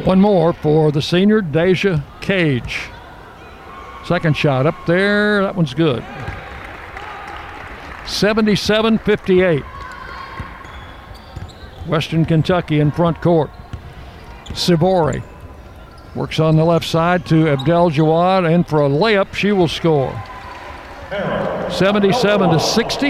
One 0.05 0.21
more 0.21 0.53
for 0.53 0.91
the 0.91 1.01
senior, 1.01 1.41
Deja 1.41 2.01
Cage. 2.21 2.89
Second 4.07 4.37
shot 4.37 4.67
up 4.67 4.75
there. 4.87 5.43
That 5.43 5.55
one's 5.55 5.73
good. 5.73 6.05
77 8.07 8.99
58. 8.99 9.63
Western 11.87 12.25
Kentucky 12.25 12.81
in 12.81 12.91
front 12.91 13.21
court. 13.23 13.51
Sivori 14.49 15.23
works 16.15 16.39
on 16.39 16.57
the 16.57 16.65
left 16.65 16.87
side 16.87 17.27
to 17.27 17.47
Abdelgawad, 17.47 18.53
and 18.53 18.67
for 18.67 18.83
a 18.83 18.89
layup, 18.89 19.35
she 19.35 19.53
will 19.53 19.69
score. 19.69 20.13
77 21.71 22.51
to 22.51 22.61
60. 22.61 23.07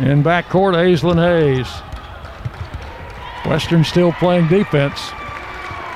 In 0.00 0.22
backcourt, 0.22 0.74
Aislinn 0.74 1.16
Hayes. 1.16 1.68
Western 3.50 3.84
still 3.84 4.12
playing 4.12 4.48
defense. 4.48 5.10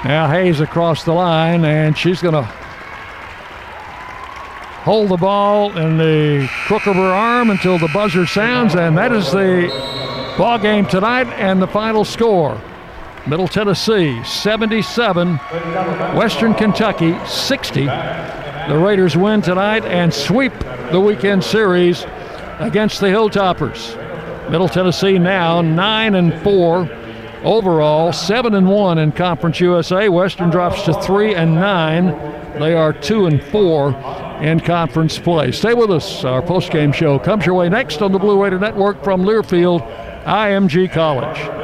Now 0.04 0.28
Hayes 0.28 0.60
across 0.60 1.04
the 1.04 1.12
line, 1.12 1.64
and 1.64 1.96
she's 1.96 2.20
going 2.20 2.34
to 2.34 2.42
hold 4.82 5.08
the 5.08 5.16
ball 5.16 5.74
in 5.78 5.96
the 5.96 6.46
crook 6.66 6.86
of 6.86 6.96
her 6.96 7.02
arm 7.02 7.48
until 7.50 7.78
the 7.78 7.88
buzzer 7.88 8.26
sounds, 8.26 8.74
and 8.74 8.98
that 8.98 9.12
is 9.12 9.30
the 9.32 9.68
ball 10.36 10.58
game 10.58 10.84
tonight 10.86 11.26
and 11.28 11.60
the 11.62 11.66
final 11.66 12.04
score. 12.04 12.60
Middle 13.26 13.48
Tennessee 13.48 14.22
77, 14.22 15.36
Western 16.14 16.52
Kentucky 16.52 17.16
60. 17.26 17.86
The 17.86 18.78
Raiders 18.78 19.16
win 19.16 19.40
tonight 19.40 19.86
and 19.86 20.12
sweep 20.12 20.52
the 20.92 21.00
weekend 21.00 21.42
series 21.42 22.04
against 22.58 23.00
the 23.00 23.06
Hilltoppers. 23.06 23.98
Middle 24.50 24.68
Tennessee 24.68 25.18
now 25.18 25.62
9 25.62 26.14
and 26.14 26.34
4 26.42 26.90
overall, 27.44 28.12
7 28.12 28.54
and 28.54 28.68
1 28.68 28.98
in 28.98 29.10
Conference 29.10 29.58
USA. 29.58 30.10
Western 30.10 30.50
drops 30.50 30.82
to 30.82 30.92
3 30.92 31.34
and 31.34 31.54
9. 31.54 32.58
They 32.60 32.74
are 32.74 32.92
2 32.92 33.24
and 33.24 33.42
4 33.42 33.94
in 34.42 34.60
conference 34.60 35.18
play. 35.18 35.50
Stay 35.50 35.72
with 35.72 35.90
us. 35.90 36.24
Our 36.24 36.42
post-game 36.42 36.92
show 36.92 37.18
comes 37.18 37.46
your 37.46 37.54
way 37.54 37.70
next 37.70 38.02
on 38.02 38.12
the 38.12 38.18
Blue 38.18 38.42
Raider 38.42 38.58
Network 38.58 39.02
from 39.02 39.22
Learfield, 39.22 39.80
IMG 40.24 40.92
College. 40.92 41.63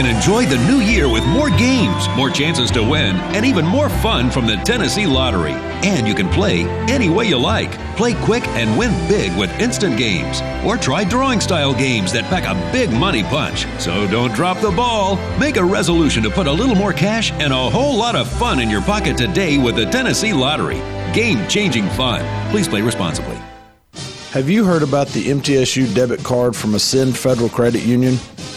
Can 0.00 0.16
enjoy 0.16 0.46
the 0.46 0.56
new 0.66 0.78
year 0.78 1.10
with 1.10 1.26
more 1.26 1.50
games, 1.50 2.08
more 2.16 2.30
chances 2.30 2.70
to 2.70 2.82
win, 2.82 3.16
and 3.36 3.44
even 3.44 3.66
more 3.66 3.90
fun 3.90 4.30
from 4.30 4.46
the 4.46 4.56
Tennessee 4.64 5.06
Lottery. 5.06 5.52
And 5.84 6.08
you 6.08 6.14
can 6.14 6.26
play 6.30 6.62
any 6.88 7.10
way 7.10 7.26
you 7.26 7.38
like. 7.38 7.70
Play 7.96 8.14
quick 8.14 8.48
and 8.48 8.78
win 8.78 8.92
big 9.08 9.36
with 9.36 9.50
instant 9.60 9.98
games. 9.98 10.40
Or 10.64 10.78
try 10.78 11.04
drawing 11.04 11.38
style 11.38 11.74
games 11.74 12.14
that 12.14 12.24
pack 12.30 12.44
a 12.44 12.72
big 12.72 12.90
money 12.90 13.22
punch. 13.24 13.66
So 13.78 14.06
don't 14.06 14.32
drop 14.32 14.62
the 14.62 14.70
ball. 14.70 15.16
Make 15.38 15.58
a 15.58 15.64
resolution 15.64 16.22
to 16.22 16.30
put 16.30 16.46
a 16.46 16.52
little 16.52 16.76
more 16.76 16.94
cash 16.94 17.30
and 17.32 17.52
a 17.52 17.68
whole 17.68 17.98
lot 17.98 18.16
of 18.16 18.26
fun 18.26 18.58
in 18.58 18.70
your 18.70 18.80
pocket 18.80 19.18
today 19.18 19.58
with 19.58 19.76
the 19.76 19.84
Tennessee 19.84 20.32
Lottery. 20.32 20.78
Game 21.12 21.46
changing 21.46 21.86
fun. 21.90 22.24
Please 22.50 22.68
play 22.68 22.80
responsibly. 22.80 23.36
Have 24.30 24.48
you 24.48 24.64
heard 24.64 24.82
about 24.82 25.08
the 25.08 25.24
MTSU 25.26 25.94
debit 25.94 26.24
card 26.24 26.56
from 26.56 26.74
Ascend 26.74 27.18
Federal 27.18 27.50
Credit 27.50 27.82
Union? 27.82 28.16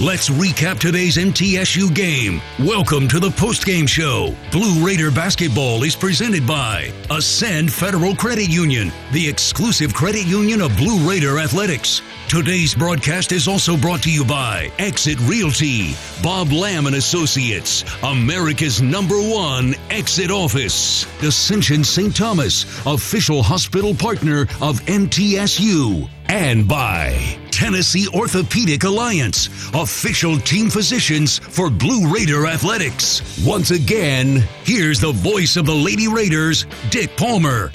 Let's 0.00 0.28
recap 0.28 0.80
today's 0.80 1.18
MTSU 1.18 1.94
game. 1.94 2.42
Welcome 2.58 3.06
to 3.06 3.20
the 3.20 3.28
postgame 3.28 3.88
show. 3.88 4.34
Blue 4.50 4.84
Raider 4.84 5.12
basketball 5.12 5.84
is 5.84 5.94
presented 5.94 6.44
by 6.44 6.92
Ascend 7.10 7.72
Federal 7.72 8.16
Credit 8.16 8.48
Union, 8.48 8.90
the 9.12 9.28
exclusive 9.28 9.94
credit 9.94 10.26
union 10.26 10.62
of 10.62 10.76
Blue 10.76 11.08
Raider 11.08 11.38
Athletics. 11.38 12.02
Today's 12.28 12.74
broadcast 12.74 13.30
is 13.30 13.46
also 13.46 13.76
brought 13.76 14.02
to 14.02 14.10
you 14.10 14.24
by 14.24 14.68
Exit 14.80 15.20
Realty, 15.20 15.94
Bob 16.24 16.50
Lamb 16.50 16.88
and 16.88 16.96
Associates, 16.96 17.84
America's 18.02 18.82
number 18.82 19.14
one 19.16 19.76
exit 19.90 20.32
office, 20.32 21.06
Ascension 21.22 21.84
St. 21.84 22.16
Thomas, 22.16 22.64
official 22.84 23.44
hospital 23.44 23.94
partner 23.94 24.40
of 24.60 24.80
MTSU, 24.86 26.10
and 26.28 26.66
by 26.66 27.38
Tennessee 27.54 28.08
Orthopedic 28.12 28.82
Alliance, 28.82 29.48
official 29.74 30.38
team 30.40 30.68
physicians 30.68 31.38
for 31.38 31.70
Blue 31.70 32.12
Raider 32.12 32.48
Athletics. 32.48 33.40
Once 33.46 33.70
again, 33.70 34.42
here's 34.64 34.98
the 34.98 35.12
voice 35.12 35.56
of 35.56 35.64
the 35.64 35.74
Lady 35.74 36.08
Raiders, 36.08 36.66
Dick 36.90 37.16
Palmer. 37.16 37.70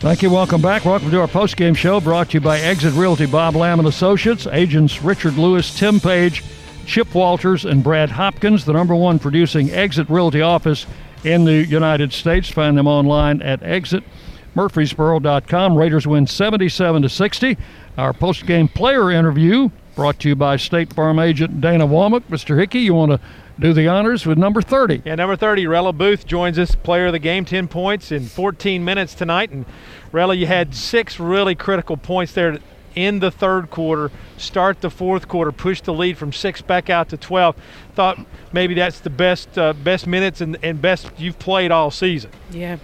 Thank 0.00 0.20
you. 0.20 0.28
Welcome 0.28 0.60
back. 0.60 0.84
Welcome 0.84 1.10
to 1.10 1.20
our 1.20 1.26
post-game 1.26 1.74
show 1.74 2.02
brought 2.02 2.28
to 2.28 2.34
you 2.34 2.40
by 2.42 2.60
Exit 2.60 2.92
Realty 2.92 3.24
Bob 3.24 3.56
Lamb 3.56 3.78
and 3.78 3.88
Associates, 3.88 4.46
agents 4.48 5.00
Richard 5.02 5.38
Lewis, 5.38 5.74
Tim 5.74 5.98
Page, 5.98 6.44
Chip 6.84 7.14
Walters, 7.14 7.64
and 7.64 7.82
Brad 7.82 8.10
Hopkins, 8.10 8.66
the 8.66 8.74
number 8.74 8.94
one 8.94 9.18
producing 9.18 9.70
Exit 9.70 10.10
Realty 10.10 10.42
office 10.42 10.86
in 11.24 11.46
the 11.46 11.64
United 11.64 12.12
States. 12.12 12.50
Find 12.50 12.76
them 12.76 12.86
online 12.86 13.40
at 13.40 13.62
Murfreesboro.com. 14.56 15.76
Raiders 15.76 16.06
win 16.06 16.26
77 16.26 17.02
to 17.02 17.08
60. 17.08 17.56
Our 17.98 18.12
post-game 18.12 18.68
player 18.68 19.10
interview 19.10 19.70
brought 19.94 20.18
to 20.20 20.28
you 20.28 20.36
by 20.36 20.56
State 20.56 20.92
Farm 20.92 21.18
agent 21.18 21.60
Dana 21.60 21.86
Womack. 21.86 22.22
Mr. 22.30 22.58
Hickey, 22.58 22.80
you 22.80 22.94
want 22.94 23.12
to 23.12 23.20
do 23.58 23.72
the 23.72 23.86
honors 23.88 24.26
with 24.26 24.38
number 24.38 24.60
30. 24.60 25.02
Yeah, 25.04 25.14
number 25.14 25.36
30, 25.36 25.66
Rella 25.66 25.92
Booth 25.92 26.26
joins 26.26 26.58
us, 26.58 26.74
player 26.74 27.06
of 27.06 27.12
the 27.12 27.18
game, 27.18 27.44
10 27.44 27.68
points 27.68 28.12
in 28.12 28.24
14 28.24 28.84
minutes 28.84 29.14
tonight. 29.14 29.50
And 29.50 29.64
Rella, 30.12 30.34
you 30.34 30.46
had 30.46 30.74
six 30.74 31.18
really 31.20 31.54
critical 31.54 31.96
points 31.96 32.32
there 32.32 32.58
in 32.94 33.20
the 33.20 33.30
third 33.30 33.70
quarter, 33.70 34.10
start 34.38 34.80
the 34.80 34.90
fourth 34.90 35.28
quarter, 35.28 35.52
push 35.52 35.82
the 35.82 35.92
lead 35.92 36.16
from 36.16 36.32
six 36.32 36.62
back 36.62 36.90
out 36.90 37.10
to 37.10 37.16
12. 37.16 37.56
Thought 37.94 38.18
maybe 38.52 38.74
that's 38.74 39.00
the 39.00 39.10
best 39.10 39.56
uh, 39.58 39.74
best 39.74 40.06
minutes 40.06 40.40
and, 40.40 40.56
and 40.62 40.80
best 40.80 41.10
you've 41.18 41.38
played 41.38 41.70
all 41.70 41.90
season. 41.90 42.30
Yeah. 42.50 42.78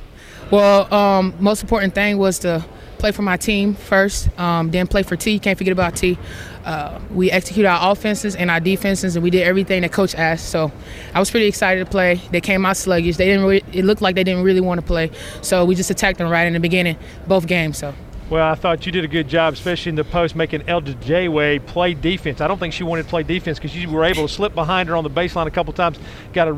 Well, 0.50 0.92
um, 0.92 1.34
most 1.38 1.62
important 1.62 1.94
thing 1.94 2.18
was 2.18 2.40
to 2.40 2.64
play 2.98 3.10
for 3.10 3.22
my 3.22 3.36
team 3.36 3.74
first, 3.74 4.28
um, 4.38 4.70
then 4.70 4.86
play 4.86 5.02
for 5.02 5.16
T. 5.16 5.38
Can't 5.38 5.58
forget 5.58 5.72
about 5.72 5.96
T. 5.96 6.16
Uh, 6.64 7.00
we 7.10 7.30
executed 7.30 7.68
our 7.68 7.90
offenses 7.90 8.36
and 8.36 8.50
our 8.50 8.60
defenses, 8.60 9.16
and 9.16 9.24
we 9.24 9.30
did 9.30 9.42
everything 9.42 9.82
that 9.82 9.90
coach 9.90 10.14
asked. 10.14 10.50
So 10.50 10.70
I 11.12 11.18
was 11.18 11.30
pretty 11.30 11.46
excited 11.46 11.84
to 11.84 11.90
play. 11.90 12.20
They 12.30 12.40
came 12.40 12.64
out 12.64 12.76
sluggish. 12.76 13.16
They 13.16 13.26
didn't. 13.26 13.44
Really, 13.44 13.64
it 13.72 13.84
looked 13.84 14.02
like 14.02 14.14
they 14.14 14.22
didn't 14.22 14.44
really 14.44 14.60
want 14.60 14.80
to 14.80 14.86
play. 14.86 15.10
So 15.40 15.64
we 15.64 15.74
just 15.74 15.90
attacked 15.90 16.18
them 16.18 16.28
right 16.28 16.46
in 16.46 16.52
the 16.52 16.60
beginning, 16.60 16.96
both 17.26 17.46
games. 17.46 17.78
So. 17.78 17.94
Well, 18.32 18.50
I 18.50 18.54
thought 18.54 18.86
you 18.86 18.92
did 18.92 19.04
a 19.04 19.08
good 19.08 19.28
job, 19.28 19.52
especially 19.52 19.90
in 19.90 19.96
the 19.96 20.04
post, 20.04 20.34
making 20.34 20.62
Elgedawy 20.62 21.66
play 21.66 21.92
defense. 21.92 22.40
I 22.40 22.48
don't 22.48 22.58
think 22.58 22.72
she 22.72 22.82
wanted 22.82 23.02
to 23.02 23.08
play 23.10 23.22
defense 23.22 23.58
because 23.58 23.76
you 23.76 23.90
were 23.90 24.06
able 24.06 24.26
to 24.26 24.32
slip 24.32 24.54
behind 24.54 24.88
her 24.88 24.96
on 24.96 25.04
the 25.04 25.10
baseline 25.10 25.46
a 25.46 25.50
couple 25.50 25.74
times. 25.74 25.98
Got 26.32 26.48
a 26.48 26.54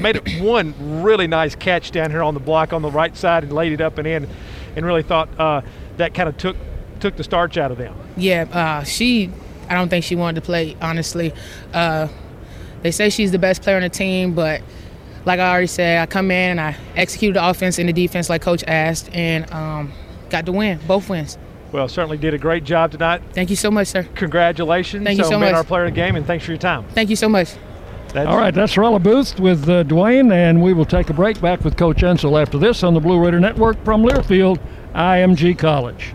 made 0.00 0.16
it 0.16 0.26
one 0.40 1.02
really 1.02 1.26
nice 1.26 1.54
catch 1.54 1.90
down 1.90 2.10
here 2.10 2.22
on 2.22 2.32
the 2.32 2.40
block 2.40 2.72
on 2.72 2.80
the 2.80 2.90
right 2.90 3.14
side 3.14 3.42
and 3.42 3.52
laid 3.52 3.72
it 3.72 3.82
up 3.82 3.98
and 3.98 4.06
in, 4.06 4.26
and 4.74 4.86
really 4.86 5.02
thought 5.02 5.28
uh, 5.38 5.60
that 5.98 6.14
kind 6.14 6.30
of 6.30 6.38
took 6.38 6.56
took 6.98 7.14
the 7.16 7.24
starch 7.24 7.58
out 7.58 7.70
of 7.70 7.76
them. 7.76 7.94
Yeah, 8.16 8.44
uh, 8.50 8.84
she. 8.84 9.30
I 9.68 9.74
don't 9.74 9.90
think 9.90 10.06
she 10.06 10.16
wanted 10.16 10.40
to 10.40 10.46
play. 10.46 10.78
Honestly, 10.80 11.34
uh, 11.74 12.08
they 12.80 12.90
say 12.90 13.10
she's 13.10 13.32
the 13.32 13.38
best 13.38 13.60
player 13.60 13.76
on 13.76 13.82
the 13.82 13.90
team, 13.90 14.32
but 14.32 14.62
like 15.26 15.40
I 15.40 15.50
already 15.50 15.66
said, 15.66 16.00
I 16.00 16.06
come 16.06 16.30
in 16.30 16.52
and 16.52 16.60
I 16.62 16.74
executed 16.96 17.36
the 17.36 17.46
offense 17.46 17.78
and 17.78 17.86
the 17.86 17.92
defense 17.92 18.30
like 18.30 18.40
Coach 18.40 18.64
asked, 18.66 19.10
and. 19.12 19.52
Um, 19.52 19.92
got 20.30 20.44
the 20.44 20.52
win, 20.52 20.78
both 20.86 21.08
wins. 21.08 21.38
Well, 21.72 21.88
certainly 21.88 22.16
did 22.16 22.32
a 22.32 22.38
great 22.38 22.64
job 22.64 22.92
tonight. 22.92 23.20
Thank 23.34 23.50
you 23.50 23.56
so 23.56 23.70
much, 23.70 23.88
sir. 23.88 24.06
Congratulations 24.14 25.04
Thank 25.04 25.18
you 25.18 25.24
so 25.24 25.34
on 25.34 25.40
being 25.40 25.52
much. 25.52 25.58
our 25.58 25.64
player 25.64 25.84
of 25.84 25.90
the 25.90 25.96
game, 25.96 26.16
and 26.16 26.26
thanks 26.26 26.44
for 26.44 26.50
your 26.52 26.58
time. 26.58 26.84
Thank 26.94 27.10
you 27.10 27.16
so 27.16 27.28
much. 27.28 27.50
All 28.14 28.38
right, 28.38 28.54
that's 28.54 28.76
Rella 28.78 28.98
Booth 28.98 29.38
with 29.38 29.68
uh, 29.68 29.84
Dwayne, 29.84 30.32
and 30.32 30.62
we 30.62 30.72
will 30.72 30.86
take 30.86 31.10
a 31.10 31.12
break 31.12 31.40
back 31.42 31.62
with 31.62 31.76
Coach 31.76 31.98
Insell 31.98 32.40
after 32.40 32.56
this 32.56 32.82
on 32.82 32.94
the 32.94 33.00
Blue 33.00 33.22
Raider 33.22 33.38
Network 33.38 33.84
from 33.84 34.02
Learfield, 34.02 34.58
IMG 34.94 35.58
College. 35.58 36.14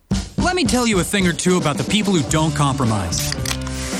Let 0.51 0.57
me 0.57 0.65
tell 0.65 0.85
you 0.85 0.99
a 0.99 1.03
thing 1.05 1.25
or 1.25 1.31
two 1.31 1.55
about 1.55 1.77
the 1.77 1.85
people 1.85 2.13
who 2.13 2.29
don't 2.29 2.53
compromise. 2.53 3.31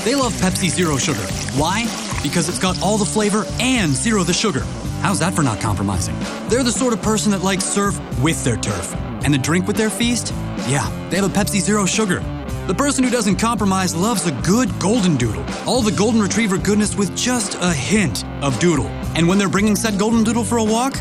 They 0.04 0.14
love 0.14 0.34
Pepsi 0.34 0.68
Zero 0.68 0.98
Sugar. 0.98 1.22
Why? 1.56 1.84
Because 2.22 2.46
it's 2.46 2.58
got 2.58 2.80
all 2.82 2.98
the 2.98 3.06
flavor 3.06 3.46
and 3.58 3.92
zero 3.92 4.22
the 4.22 4.34
sugar. 4.34 4.60
How's 5.00 5.18
that 5.20 5.32
for 5.32 5.42
not 5.42 5.62
compromising? 5.62 6.14
They're 6.50 6.62
the 6.62 6.70
sort 6.70 6.92
of 6.92 7.00
person 7.00 7.32
that 7.32 7.40
likes 7.40 7.64
surf 7.64 7.98
with 8.20 8.44
their 8.44 8.58
turf. 8.58 8.94
And 9.24 9.32
the 9.32 9.38
drink 9.38 9.66
with 9.66 9.76
their 9.76 9.88
feast? 9.88 10.34
Yeah, 10.68 10.86
they 11.08 11.16
have 11.16 11.24
a 11.24 11.32
Pepsi 11.32 11.58
Zero 11.58 11.86
Sugar. 11.86 12.20
The 12.66 12.74
person 12.74 13.02
who 13.02 13.08
doesn't 13.08 13.36
compromise 13.36 13.96
loves 13.96 14.26
a 14.26 14.32
good 14.42 14.78
golden 14.78 15.16
doodle. 15.16 15.46
All 15.66 15.80
the 15.80 15.90
golden 15.92 16.20
retriever 16.20 16.58
goodness 16.58 16.94
with 16.94 17.16
just 17.16 17.56
a 17.62 17.72
hint 17.72 18.26
of 18.42 18.60
doodle. 18.60 18.88
And 19.16 19.26
when 19.26 19.38
they're 19.38 19.48
bringing 19.48 19.74
said 19.74 19.98
golden 19.98 20.22
doodle 20.22 20.44
for 20.44 20.58
a 20.58 20.64
walk, 20.64 20.92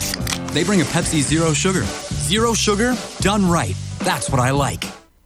they 0.54 0.64
bring 0.64 0.80
a 0.80 0.86
Pepsi 0.86 1.20
Zero 1.20 1.52
Sugar. 1.52 1.84
Zero 1.84 2.54
sugar, 2.54 2.96
done 3.20 3.46
right. 3.46 3.76
That's 4.00 4.30
what 4.30 4.40
I 4.40 4.52
like. 4.52 4.86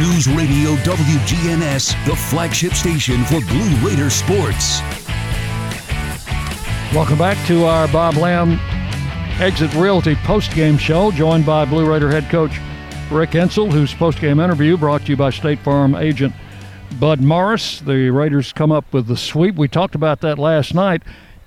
News 0.00 0.26
Radio 0.28 0.76
WGNS, 0.76 2.06
the 2.06 2.16
flagship 2.16 2.72
station 2.72 3.22
for 3.26 3.38
Blue 3.42 3.86
Raider 3.86 4.08
sports. 4.08 4.80
Welcome 6.94 7.18
back 7.18 7.36
to 7.48 7.66
our 7.66 7.86
Bob 7.88 8.16
Lamb 8.16 8.58
Exit 9.42 9.74
Realty 9.74 10.14
post-game 10.14 10.78
show, 10.78 11.10
joined 11.10 11.44
by 11.44 11.66
Blue 11.66 11.86
Raider 11.86 12.10
head 12.10 12.30
coach 12.30 12.52
Rick 13.10 13.32
Insell, 13.32 13.70
whose 13.70 13.92
post-game 13.92 14.40
interview 14.40 14.78
brought 14.78 15.02
to 15.02 15.08
you 15.08 15.18
by 15.18 15.28
State 15.28 15.58
Farm 15.58 15.94
agent 15.94 16.34
Bud 16.98 17.20
Morris. 17.20 17.80
The 17.80 18.08
Raiders 18.08 18.54
come 18.54 18.72
up 18.72 18.90
with 18.94 19.06
the 19.06 19.18
sweep. 19.18 19.56
We 19.56 19.68
talked 19.68 19.94
about 19.94 20.22
that 20.22 20.38
last 20.38 20.72
night. 20.72 21.02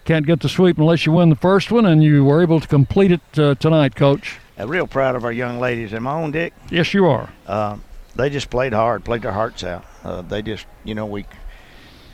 Can't 0.05 0.27
get 0.27 0.41
the 0.41 0.49
sweep 0.49 0.77
unless 0.77 1.07
you 1.07 1.11
win 1.11 1.31
the 1.31 1.35
first 1.35 1.71
one, 1.71 1.87
and 1.87 2.03
you 2.03 2.23
were 2.23 2.43
able 2.43 2.59
to 2.59 2.67
complete 2.67 3.13
it 3.13 3.39
uh, 3.39 3.55
tonight, 3.55 3.95
Coach. 3.95 4.37
I'm 4.59 4.69
real 4.69 4.85
proud 4.85 5.15
of 5.15 5.25
our 5.25 5.31
young 5.31 5.59
ladies. 5.59 5.91
Am 5.91 6.05
I 6.05 6.11
on, 6.11 6.29
Dick? 6.29 6.53
Yes, 6.69 6.93
you 6.93 7.07
are. 7.07 7.29
Uh, 7.47 7.77
they 8.15 8.29
just 8.29 8.49
played 8.49 8.73
hard, 8.73 9.03
played 9.03 9.21
their 9.21 9.31
hearts 9.31 9.63
out. 9.63 9.85
Uh, 10.03 10.21
they 10.21 10.41
just, 10.41 10.65
you 10.83 10.95
know, 10.95 11.05
we 11.05 11.25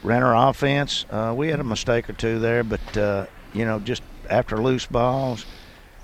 ran 0.04 0.24
our 0.24 0.50
offense. 0.50 1.06
Uh, 1.10 1.34
we 1.36 1.50
had 1.50 1.60
a 1.60 1.64
mistake 1.64 2.10
or 2.10 2.14
two 2.14 2.40
there, 2.40 2.64
but 2.64 2.98
uh, 2.98 3.26
you 3.54 3.66
know, 3.66 3.80
just 3.80 4.02
after 4.30 4.58
loose 4.58 4.86
balls, 4.86 5.46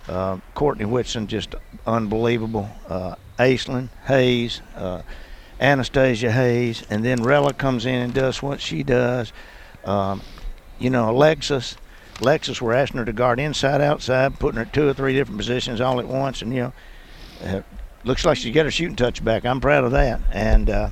uh, 0.08 0.38
Courtney 0.54 0.86
Whitson 0.86 1.28
just 1.28 1.56
unbelievable. 1.86 2.70
Uh, 2.88 3.16
Aislinn 3.40 3.90
Hayes, 4.08 4.62
uh, 4.76 5.02
Anastasia 5.60 6.32
Hayes, 6.32 6.84
and 6.90 7.04
then 7.04 7.24
Rella 7.24 7.54
comes 7.54 7.86
in 7.86 7.96
and 7.96 8.14
does 8.14 8.42
what 8.42 8.62
she 8.62 8.84
does. 8.84 9.32
Um, 9.84 10.22
you 10.80 10.90
know, 10.90 11.10
Alexis. 11.10 11.78
Alexis, 12.22 12.62
we're 12.62 12.74
asking 12.74 13.00
her 13.00 13.06
to 13.06 13.12
guard 13.12 13.42
inside, 13.42 13.82
outside, 13.82 14.40
putting 14.40 14.58
her 14.58 14.66
two 14.66 14.88
or 14.88 14.94
three 14.94 15.14
different 15.14 15.38
positions 15.38 15.82
all 15.82 16.00
at 16.00 16.08
once, 16.08 16.42
and 16.42 16.54
you 16.54 16.72
know, 17.42 17.64
looks 18.06 18.24
like 18.24 18.38
she 18.38 18.52
got 18.52 18.66
her 18.66 18.72
shooting 18.72 18.96
touch 18.96 19.24
back. 19.24 19.46
I'm 19.46 19.60
proud 19.60 19.84
of 19.84 19.92
that. 19.92 20.22
And 20.32 20.70
uh, 20.70 20.90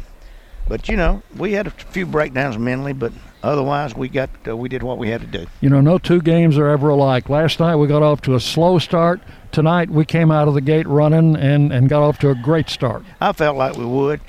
but 0.67 0.89
you 0.89 0.97
know, 0.97 1.21
we 1.37 1.53
had 1.53 1.67
a 1.67 1.71
few 1.71 2.05
breakdowns 2.05 2.57
mentally, 2.57 2.93
but 2.93 3.13
otherwise 3.41 3.95
we 3.95 4.09
got 4.09 4.29
uh, 4.47 4.57
we 4.57 4.69
did 4.69 4.83
what 4.83 4.97
we 4.97 5.09
had 5.09 5.21
to 5.21 5.27
do. 5.27 5.45
You 5.61 5.69
know, 5.69 5.81
no 5.81 5.97
two 5.97 6.21
games 6.21 6.57
are 6.57 6.67
ever 6.67 6.89
alike. 6.89 7.29
Last 7.29 7.59
night 7.59 7.75
we 7.75 7.87
got 7.87 8.03
off 8.03 8.21
to 8.21 8.35
a 8.35 8.39
slow 8.39 8.79
start. 8.79 9.21
Tonight 9.51 9.89
we 9.89 10.05
came 10.05 10.31
out 10.31 10.47
of 10.47 10.53
the 10.53 10.61
gate 10.61 10.87
running 10.87 11.35
and, 11.35 11.71
and 11.71 11.87
got 11.87 12.01
off 12.01 12.17
to 12.19 12.29
a 12.31 12.35
great 12.35 12.69
start. 12.69 13.03
I 13.21 13.33
felt 13.33 13.55
like 13.55 13.77
we 13.77 13.85
would. 13.85 14.21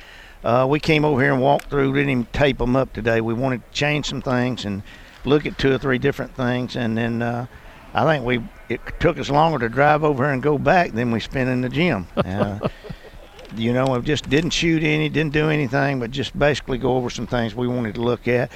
Uh, 0.42 0.66
we 0.68 0.78
came 0.78 1.06
over 1.06 1.22
here 1.22 1.32
and 1.32 1.40
walked 1.40 1.70
through. 1.70 1.94
Didn't 1.94 2.10
even 2.10 2.26
tape 2.26 2.58
them 2.58 2.76
up 2.76 2.92
today. 2.92 3.22
We 3.22 3.32
wanted 3.32 3.64
to 3.64 3.72
change 3.72 4.06
some 4.06 4.20
things 4.20 4.66
and 4.66 4.82
look 5.24 5.46
at 5.46 5.56
two 5.56 5.72
or 5.72 5.78
three 5.78 5.96
different 5.96 6.34
things, 6.34 6.76
and 6.76 6.98
then 6.98 7.22
uh, 7.22 7.46
I 7.94 8.04
think 8.04 8.26
we 8.26 8.42
it 8.68 8.80
took 9.00 9.18
us 9.18 9.30
longer 9.30 9.58
to 9.58 9.68
drive 9.68 10.04
over 10.04 10.24
here 10.24 10.32
and 10.32 10.42
go 10.42 10.58
back 10.58 10.92
than 10.92 11.10
we 11.10 11.20
spent 11.20 11.48
in 11.50 11.60
the 11.60 11.68
gym. 11.68 12.06
Uh, 12.16 12.68
you 13.56 13.72
know, 13.72 13.86
we 13.86 14.00
just 14.00 14.28
didn't 14.28 14.50
shoot 14.50 14.82
any, 14.82 15.08
didn't 15.08 15.32
do 15.32 15.48
anything, 15.48 16.00
but 16.00 16.10
just 16.10 16.36
basically 16.36 16.76
go 16.76 16.96
over 16.96 17.08
some 17.08 17.26
things 17.26 17.54
we 17.54 17.68
wanted 17.68 17.94
to 17.94 18.00
look 18.00 18.26
at. 18.26 18.50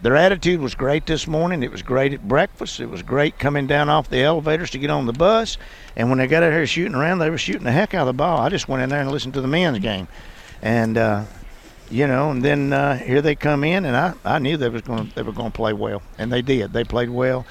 Their 0.00 0.16
attitude 0.16 0.60
was 0.60 0.74
great 0.74 1.06
this 1.06 1.26
morning. 1.26 1.62
It 1.62 1.70
was 1.70 1.82
great 1.82 2.12
at 2.12 2.26
breakfast. 2.26 2.80
It 2.80 2.90
was 2.90 3.02
great 3.02 3.38
coming 3.38 3.66
down 3.66 3.88
off 3.88 4.10
the 4.10 4.22
elevators 4.22 4.70
to 4.70 4.78
get 4.78 4.90
on 4.90 5.06
the 5.06 5.12
bus. 5.12 5.56
And 5.96 6.08
when 6.08 6.18
they 6.18 6.26
got 6.26 6.42
out 6.42 6.52
here 6.52 6.66
shooting 6.66 6.94
around, 6.94 7.18
they 7.18 7.30
were 7.30 7.38
shooting 7.38 7.64
the 7.64 7.72
heck 7.72 7.94
out 7.94 8.02
of 8.02 8.06
the 8.08 8.12
ball. 8.12 8.38
I 8.38 8.48
just 8.48 8.68
went 8.68 8.82
in 8.82 8.88
there 8.88 9.00
and 9.00 9.10
listened 9.10 9.34
to 9.34 9.40
the 9.40 9.48
men's 9.48 9.78
game, 9.78 10.08
and 10.62 10.98
uh, 10.98 11.24
you 11.90 12.06
know, 12.06 12.30
and 12.30 12.42
then 12.42 12.72
uh, 12.72 12.98
here 12.98 13.22
they 13.22 13.34
come 13.34 13.64
in, 13.64 13.84
and 13.84 13.96
I, 13.96 14.14
I 14.24 14.38
knew 14.38 14.56
they 14.56 14.68
was 14.68 14.82
going 14.82 15.10
they 15.14 15.22
were 15.22 15.32
going 15.32 15.52
to 15.52 15.56
play 15.56 15.72
well, 15.72 16.02
and 16.18 16.32
they 16.32 16.42
did. 16.42 16.72
They 16.72 16.84
played 16.84 17.10
well, 17.10 17.46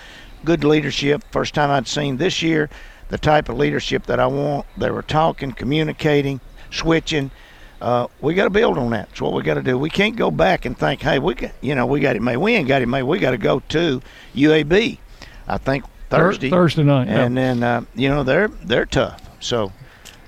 good 0.45 0.63
leadership. 0.63 1.23
First 1.31 1.53
time 1.53 1.69
I'd 1.69 1.87
seen 1.87 2.17
this 2.17 2.41
year 2.41 2.69
the 3.09 3.17
type 3.17 3.49
of 3.49 3.57
leadership 3.57 4.05
that 4.07 4.19
I 4.19 4.27
want. 4.27 4.65
They 4.77 4.89
were 4.89 5.03
talking, 5.03 5.51
communicating, 5.51 6.39
switching. 6.71 7.31
Uh, 7.81 8.07
we 8.21 8.33
got 8.33 8.45
to 8.45 8.49
build 8.49 8.77
on 8.77 8.91
that. 8.91 9.09
That's 9.09 9.21
what 9.21 9.33
we 9.33 9.43
got 9.43 9.55
to 9.55 9.61
do. 9.61 9.77
We 9.77 9.89
can't 9.89 10.15
go 10.15 10.31
back 10.31 10.65
and 10.65 10.77
think, 10.77 11.01
hey, 11.01 11.19
we 11.19 11.33
got, 11.33 11.51
you 11.61 11.75
know, 11.75 11.85
we 11.85 11.99
got 11.99 12.15
it 12.15 12.21
made. 12.21 12.37
We 12.37 12.55
ain't 12.55 12.67
got 12.67 12.81
it 12.81 12.87
made. 12.87 13.03
We 13.03 13.19
got 13.19 13.31
to 13.31 13.37
go 13.37 13.59
to 13.59 14.01
UAB. 14.35 14.97
I 15.47 15.57
think 15.57 15.83
Thursday. 16.09 16.49
Thursday 16.49 16.83
night. 16.83 17.07
And 17.07 17.35
then 17.37 17.63
uh, 17.63 17.83
you 17.95 18.09
know 18.09 18.23
they're 18.23 18.47
they're 18.47 18.85
tough. 18.85 19.21
So, 19.39 19.71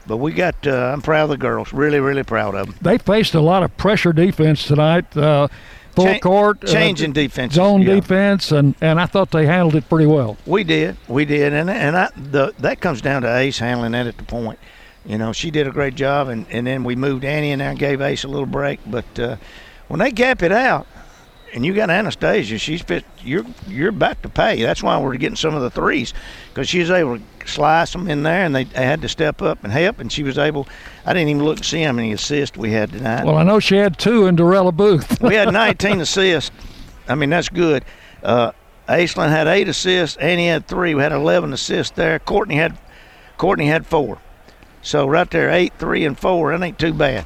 but 0.08 0.18
we 0.18 0.34
got. 0.34 0.56
Uh, 0.68 0.92
I'm 0.94 1.02
proud 1.02 1.24
of 1.26 1.30
the 1.30 1.38
girls. 1.38 1.74
Really, 1.74 2.00
really 2.00 2.24
proud 2.24 2.56
of 2.56 2.68
them. 2.68 2.76
They 2.82 2.98
faced 2.98 3.34
a 3.34 3.42
lot 3.42 3.64
of 3.64 3.76
pressure 3.78 4.14
defense 4.14 4.66
tonight. 4.66 5.16
Uh, 5.16 5.48
full 5.96 6.06
Cha- 6.06 6.20
court, 6.20 6.64
uh, 6.64 6.68
changing 6.68 7.14
defense, 7.14 7.54
zone 7.54 7.82
yeah. 7.82 7.96
defense, 7.96 8.52
and, 8.52 8.76
and 8.82 9.00
I 9.00 9.06
thought 9.06 9.32
they 9.32 9.46
handled 9.46 9.76
it 9.76 9.88
pretty 9.90 10.06
well. 10.06 10.38
We 10.46 10.64
did, 10.64 10.98
we 11.08 11.26
did, 11.26 11.54
and 11.54 11.70
and 11.70 11.98
I, 11.98 12.10
the 12.16 12.54
that 12.60 12.82
comes 12.82 13.02
down 13.02 13.22
to 13.24 13.36
Ace 13.36 13.60
handling 13.60 13.94
that 13.94 14.08
at 14.08 14.18
the 14.18 14.24
point. 14.24 14.60
You 15.06 15.18
know, 15.18 15.34
she 15.34 15.52
did 15.52 15.68
a 15.68 15.72
great 15.72 15.96
job, 15.96 16.30
and, 16.30 16.48
and 16.50 16.66
then 16.66 16.84
we 16.84 16.96
moved 16.96 17.24
Annie 17.24 17.52
and 17.52 17.62
and 17.62 17.78
gave 17.78 18.02
Ace 18.02 18.24
a 18.24 18.28
little 18.28 18.48
break. 18.48 18.80
But 18.88 19.20
uh, 19.20 19.38
when 19.88 20.00
they 20.00 20.12
gap 20.12 20.42
it 20.42 20.52
out, 20.52 20.88
and 21.54 21.66
you 21.66 21.74
got 21.74 21.90
Anastasia, 21.90 22.58
she's 22.58 22.82
fit. 22.82 23.06
You're 23.24 23.46
you're 23.68 23.92
back 23.92 24.22
to 24.24 24.30
pay. 24.30 24.62
That's 24.62 24.82
why 24.84 25.00
we're 25.00 25.16
getting 25.18 25.36
some 25.36 25.56
of 25.56 25.62
the 25.62 25.70
threes, 25.70 26.14
because 26.50 26.68
she's 26.68 26.90
able 26.90 27.18
to 27.18 27.24
slice 27.46 27.94
them 27.94 28.10
in 28.10 28.24
there, 28.24 28.44
and 28.46 28.56
they, 28.56 28.66
they 28.66 28.86
had 28.86 29.02
to 29.02 29.10
step 29.10 29.42
up 29.42 29.64
and 29.64 29.72
help. 29.72 30.00
And 30.00 30.12
she 30.12 30.24
was 30.24 30.38
able. 30.38 30.68
I 31.06 31.14
didn't 31.14 31.30
even 31.30 31.44
look 31.44 31.58
to 31.60 31.64
see 31.64 31.82
how 31.82 31.92
many 31.92 32.12
assists 32.12 32.58
we 32.58 32.72
had 32.72 32.92
tonight. 32.92 33.26
Well, 33.26 33.38
I 33.38 33.44
know 33.44 33.60
she 33.60 33.76
had 33.78 33.98
two 33.98 34.26
in 34.28 34.36
Dorella 34.36 34.76
Booth. 34.76 35.22
we 35.22 35.36
had 35.36 35.52
19 35.54 36.02
assists. 36.02 36.52
I 37.08 37.16
mean, 37.16 37.30
that's 37.30 37.50
good. 37.50 37.86
Uh, 38.24 38.52
Aislinn 38.90 39.30
had 39.30 39.48
eight 39.48 39.68
assists. 39.68 40.18
Annie 40.18 40.48
had 40.48 40.68
three. 40.68 40.96
We 40.96 41.02
had 41.02 41.12
11 41.12 41.54
assists 41.54 41.96
there. 41.96 42.20
Courtney 42.20 42.56
had 42.56 42.78
Courtney 43.38 43.68
had 43.68 43.86
four. 43.86 44.20
So 44.82 45.08
right 45.08 45.30
there, 45.30 45.50
eight, 45.50 45.74
three, 45.80 46.06
and 46.06 46.18
four. 46.18 46.52
That 46.56 46.64
ain't 46.64 46.78
too 46.80 46.94
bad. 46.94 47.26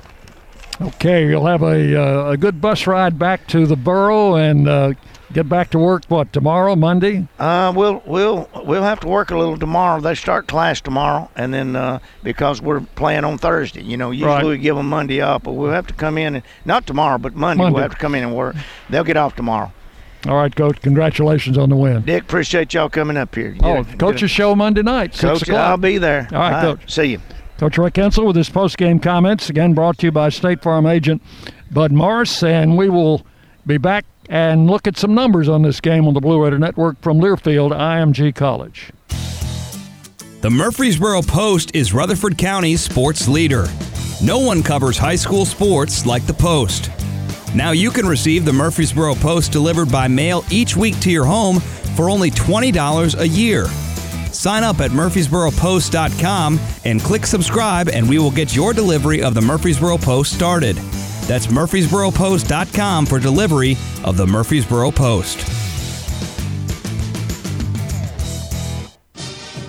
Okay, 0.81 1.27
you'll 1.27 1.45
have 1.45 1.61
a 1.61 2.01
uh, 2.01 2.31
a 2.31 2.37
good 2.37 2.61
bus 2.61 2.87
ride 2.87 3.19
back 3.19 3.47
to 3.47 3.65
the 3.65 3.75
borough 3.75 4.35
and 4.35 4.67
uh, 4.67 4.93
get 5.33 5.47
back 5.49 5.69
to 5.71 5.79
work. 5.79 6.03
What 6.07 6.31
tomorrow, 6.33 6.75
Monday? 6.75 7.27
Uh, 7.37 7.71
we'll 7.75 8.01
we'll 8.05 8.49
we'll 8.65 8.83
have 8.83 8.99
to 9.01 9.07
work 9.07 9.31
a 9.31 9.37
little 9.37 9.57
tomorrow. 9.57 9.99
They 10.01 10.15
start 10.15 10.47
class 10.47 10.81
tomorrow, 10.81 11.29
and 11.35 11.53
then 11.53 11.75
uh, 11.75 11.99
because 12.23 12.61
we're 12.61 12.81
playing 12.81 13.23
on 13.23 13.37
Thursday, 13.37 13.81
you 13.83 13.97
know, 13.97 14.11
usually 14.11 14.29
Right. 14.31 14.45
we 14.45 14.57
give 14.57 14.75
them 14.75 14.89
Monday 14.89 15.21
off, 15.21 15.43
but 15.43 15.53
we'll 15.53 15.71
have 15.71 15.87
to 15.87 15.93
come 15.93 16.17
in 16.17 16.35
and 16.35 16.43
not 16.65 16.85
tomorrow, 16.87 17.17
but 17.17 17.35
Monday, 17.35 17.63
Monday. 17.63 17.73
we'll 17.75 17.83
have 17.83 17.91
to 17.91 17.97
come 17.97 18.15
in 18.15 18.23
and 18.23 18.35
work. 18.35 18.55
They'll 18.89 19.03
get 19.03 19.17
off 19.17 19.35
tomorrow. 19.35 19.71
All 20.27 20.35
right, 20.35 20.53
Coach. 20.53 20.81
Congratulations 20.81 21.57
on 21.57 21.69
the 21.69 21.77
win. 21.77 22.01
Dick, 22.01 22.23
appreciate 22.23 22.73
y'all 22.73 22.89
coming 22.89 23.15
up 23.15 23.33
here. 23.35 23.51
You 23.51 23.59
Oh, 23.63 23.83
coach's 23.97 24.29
show 24.29 24.53
Monday 24.53 24.81
night, 24.81 25.13
six 25.15 25.21
Coach, 25.21 25.41
o'clock. 25.43 25.59
I'll 25.65 25.77
be 25.77 25.97
there. 25.97 26.27
All 26.33 26.39
right, 26.39 26.61
Coach. 26.61 26.91
See 26.93 27.05
you. 27.05 27.21
Coach 27.57 27.77
Rick 27.77 27.95
Insell 27.95 28.25
with 28.25 28.35
his 28.37 28.49
post-game 28.49 28.99
comments, 28.99 29.49
again 29.49 29.73
brought 29.73 29.97
to 29.99 30.07
you 30.07 30.11
by 30.13 30.29
State 30.29 30.61
Farm 30.61 30.85
agent 30.85 31.21
Bud 31.71 31.91
Morris, 31.91 32.41
and 32.43 32.77
we 32.77 32.87
will 32.89 33.25
be 33.67 33.77
back 33.77 34.05
and 34.29 34.67
look 34.67 34.87
at 34.87 34.95
some 34.95 35.13
numbers 35.13 35.49
on 35.49 35.63
this 35.63 35.81
game 35.81 36.07
on 36.07 36.13
the 36.13 36.21
Blue 36.21 36.41
Raider 36.41 36.59
Network 36.59 37.01
from 37.01 37.19
Learfield 37.19 37.71
IMG 37.71 38.33
College. 38.33 38.91
The 40.41 40.49
Murfreesboro 40.49 41.23
Post 41.23 41.75
is 41.75 41.93
Rutherford 41.93 42.37
County's 42.37 42.79
sports 42.79 43.27
leader. 43.27 43.65
No 44.23 44.39
one 44.39 44.63
covers 44.63 44.97
high 44.97 45.15
school 45.15 45.45
sports 45.45 46.05
like 46.05 46.25
the 46.25 46.33
Post. 46.33 46.91
Now 47.55 47.71
you 47.71 47.89
can 47.89 48.05
receive 48.05 48.45
the 48.45 48.53
Murfreesboro 48.53 49.15
Post 49.15 49.51
delivered 49.51 49.91
by 49.91 50.07
mail 50.07 50.45
each 50.51 50.77
week 50.77 50.97
to 51.01 51.11
your 51.11 51.25
home 51.25 51.59
for 51.59 52.09
only 52.09 52.29
$20 52.29 53.19
a 53.19 53.27
year. 53.27 53.65
Sign 54.31 54.63
up 54.63 54.79
at 54.79 54.91
murfreesboropost.com 54.91 56.59
and 56.85 57.01
click 57.01 57.25
subscribe, 57.25 57.89
and 57.89 58.07
we 58.07 58.19
will 58.19 58.31
get 58.31 58.55
your 58.55 58.73
delivery 58.73 59.21
of 59.21 59.33
the 59.33 59.41
Murfreesboro 59.41 59.97
Post 59.97 60.33
started. 60.33 60.77
That's 61.29 61.45
murfreesboropost.com 61.45 63.05
for 63.05 63.19
delivery 63.19 63.77
of 64.03 64.17
the 64.17 64.25
Murfreesboro 64.25 64.89
Post. 64.89 65.39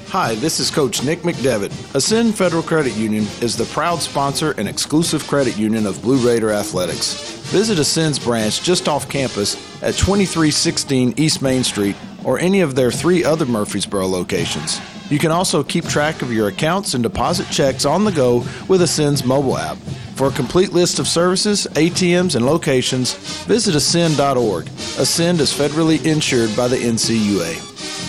Hi, 0.09 0.37
this 0.37 0.59
is 0.59 0.71
Coach 0.71 1.05
Nick 1.05 1.19
McDevitt. 1.19 1.95
Ascend 1.95 2.35
Federal 2.35 2.63
Credit 2.63 2.97
Union 2.97 3.25
is 3.43 3.59
the 3.59 3.67
proud 3.67 3.99
sponsor 3.99 4.53
and 4.53 4.67
exclusive 4.67 5.27
credit 5.27 5.59
union 5.59 5.85
of 5.85 6.01
Blue 6.01 6.27
Raider 6.27 6.51
Athletics. 6.51 7.13
Visit 7.51 7.79
Ascend's 7.79 8.19
branch 8.19 8.63
just 8.63 8.89
off 8.89 9.11
campus 9.11 9.57
at 9.83 9.93
2316 9.97 11.13
East 11.19 11.43
Main 11.43 11.63
Street 11.63 11.95
or 12.25 12.39
any 12.39 12.63
of 12.63 12.75
their 12.75 12.91
three 12.91 13.23
other 13.23 13.45
Murfreesboro 13.45 14.07
locations. 14.07 14.81
You 15.11 15.19
can 15.19 15.33
also 15.33 15.63
keep 15.63 15.85
track 15.85 16.23
of 16.23 16.33
your 16.33 16.49
accounts 16.49 16.95
and 16.95 17.03
deposit 17.03 17.49
checks 17.51 17.85
on 17.85 18.05
the 18.05 18.13
go 18.13 18.45
with 18.69 18.81
Ascend's 18.81 19.25
mobile 19.25 19.59
app. 19.59 19.77
For 20.15 20.29
a 20.29 20.33
complete 20.33 20.73
list 20.73 20.99
of 20.99 21.09
services, 21.09 21.67
ATMs, 21.73 22.37
and 22.37 22.47
locations, 22.47 23.15
visit 23.45 23.75
ascend.org. 23.75 24.67
Ascend 24.99 25.41
is 25.41 25.53
federally 25.53 26.05
insured 26.05 26.55
by 26.57 26.69
the 26.69 26.77
NCUA. 26.77 28.00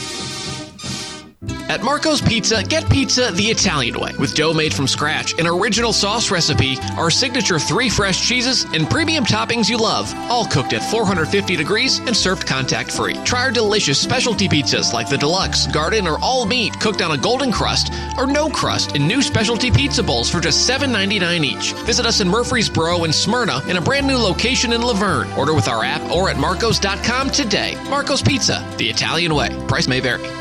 At 1.71 1.83
Marco's 1.83 2.19
Pizza, 2.19 2.61
get 2.63 2.89
pizza 2.89 3.31
the 3.31 3.45
Italian 3.45 3.97
way 3.97 4.11
with 4.19 4.35
dough 4.35 4.53
made 4.53 4.73
from 4.73 4.89
scratch, 4.89 5.39
an 5.39 5.47
original 5.47 5.93
sauce 5.93 6.29
recipe, 6.29 6.77
our 6.97 7.09
signature 7.09 7.57
three 7.57 7.87
fresh 7.87 8.27
cheeses, 8.27 8.65
and 8.73 8.89
premium 8.89 9.23
toppings 9.23 9.69
you 9.69 9.77
love, 9.77 10.13
all 10.29 10.45
cooked 10.45 10.73
at 10.73 10.83
450 10.91 11.55
degrees 11.55 11.99
and 11.99 12.13
served 12.13 12.45
contact 12.45 12.91
free. 12.91 13.13
Try 13.23 13.43
our 13.43 13.51
delicious 13.51 13.97
specialty 13.97 14.49
pizzas 14.49 14.91
like 14.91 15.07
the 15.07 15.17
deluxe, 15.17 15.65
garden, 15.67 16.09
or 16.09 16.19
all 16.21 16.45
meat 16.45 16.77
cooked 16.81 17.01
on 17.01 17.11
a 17.11 17.17
golden 17.17 17.53
crust 17.53 17.93
or 18.17 18.27
no 18.27 18.49
crust 18.49 18.93
in 18.93 19.07
new 19.07 19.21
specialty 19.21 19.71
pizza 19.71 20.03
bowls 20.03 20.29
for 20.29 20.41
just 20.41 20.69
$7.99 20.69 21.45
each. 21.45 21.71
Visit 21.85 22.05
us 22.05 22.19
in 22.19 22.27
Murfreesboro 22.27 23.05
and 23.05 23.15
Smyrna 23.15 23.65
in 23.69 23.77
a 23.77 23.81
brand 23.81 24.05
new 24.05 24.17
location 24.17 24.73
in 24.73 24.81
La 24.81 24.93
Vergne. 24.93 25.31
Order 25.37 25.53
with 25.53 25.69
our 25.69 25.85
app 25.85 26.01
or 26.11 26.29
at 26.29 26.37
marcos.com 26.37 27.29
today. 27.29 27.77
Marco's 27.89 28.21
Pizza, 28.21 28.61
the 28.77 28.89
Italian 28.89 29.33
way. 29.33 29.55
Price 29.69 29.87
may 29.87 30.01
vary. 30.01 30.40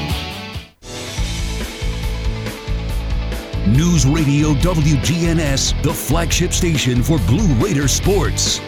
News 3.71 4.05
Radio 4.05 4.49
WGNS, 4.55 5.81
the 5.81 5.93
flagship 5.93 6.51
station 6.51 7.01
for 7.01 7.17
Blue 7.19 7.47
Raider 7.53 7.87
sports. 7.87 8.59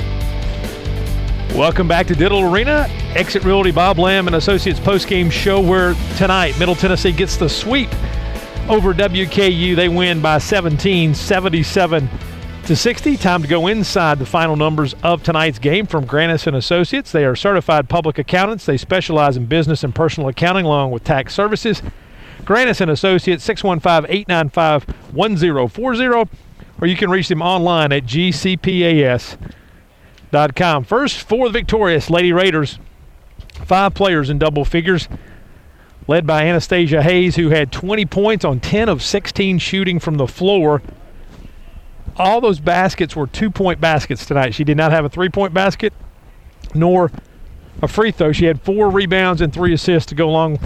Welcome 1.54 1.90
back 1.90 2.08
to 2.08 2.16
Diddle 2.16 2.50
Arena. 2.50 2.88
Exit 3.14 3.44
Realty 3.44 3.72
Bob 3.72 4.00
Lamb 4.00 4.28
and 4.28 4.38
Associates 4.38 4.80
postgame 4.80 5.30
show 5.30 5.60
where 5.60 5.94
tonight 6.16 6.58
Middle 6.58 6.74
Tennessee 6.74 7.12
gets 7.12 7.36
the 7.36 7.50
sweep 7.50 7.90
over 8.70 8.94
WKU. 8.94 9.76
They 9.76 9.90
win 9.90 10.22
by 10.22 10.38
17, 10.38 11.14
77 11.14 12.10
to 12.64 12.74
60. 12.74 13.18
Time 13.18 13.42
to 13.42 13.48
go 13.50 13.68
inside 13.68 14.20
the 14.20 14.26
final 14.26 14.56
numbers 14.56 14.96
of 15.04 15.22
tonight's 15.22 15.60
game 15.60 15.86
from 15.86 16.08
Granis 16.08 16.48
and 16.48 16.56
Associates. 16.56 17.12
They 17.12 17.26
are 17.26 17.36
certified 17.36 17.90
public 17.90 18.20
accountants. 18.20 18.66
They 18.66 18.78
specialize 18.78 19.36
in 19.36 19.48
business 19.48 19.84
and 19.84 19.94
personal 19.94 20.30
accounting 20.30 20.64
along 20.64 20.92
with 20.92 21.04
tax 21.04 21.34
services. 21.34 21.82
Granis 22.46 22.82
and 22.82 22.92
Associates 22.92 23.48
615-895-1040 23.48 26.28
or 26.82 26.88
you 26.88 26.98
can 26.98 27.10
reach 27.10 27.30
them 27.30 27.42
online 27.42 27.94
at 27.94 28.04
gcpas.com. 28.04 29.38
First 30.84 31.22
for 31.22 31.48
the 31.48 31.54
victorious 31.54 32.10
Lady 32.10 32.34
Raiders, 32.34 32.78
five 33.66 33.94
players 33.94 34.30
in 34.30 34.38
double 34.38 34.66
figures. 34.66 35.08
led 36.06 36.28
by 36.28 36.44
Anastasia 36.44 37.02
Hayes, 37.02 37.38
who 37.38 37.52
had 37.52 37.72
20 37.72 38.06
points 38.08 38.44
on 38.44 38.60
10 38.60 38.90
of 38.90 39.02
16 39.02 39.58
shooting 39.60 40.00
from 40.00 40.18
the 40.18 40.28
floor. 40.28 40.82
All 42.18 42.42
those 42.42 42.60
baskets 42.60 43.16
were 43.16 43.28
two 43.28 43.50
point 43.50 43.80
baskets 43.80 44.26
tonight. 44.26 44.54
She 44.54 44.66
did 44.66 44.76
not 44.76 44.92
have 44.92 45.06
a 45.06 45.10
three 45.10 45.30
point 45.30 45.54
basket 45.54 45.94
nor 46.76 47.10
a 47.82 47.88
free 47.88 48.12
throw. 48.12 48.34
She 48.34 48.46
had 48.46 48.62
four 48.62 48.90
rebounds 48.90 49.40
and 49.40 49.54
three 49.54 49.74
assists 49.74 50.10
to 50.10 50.16
go 50.16 50.30
along 50.30 50.60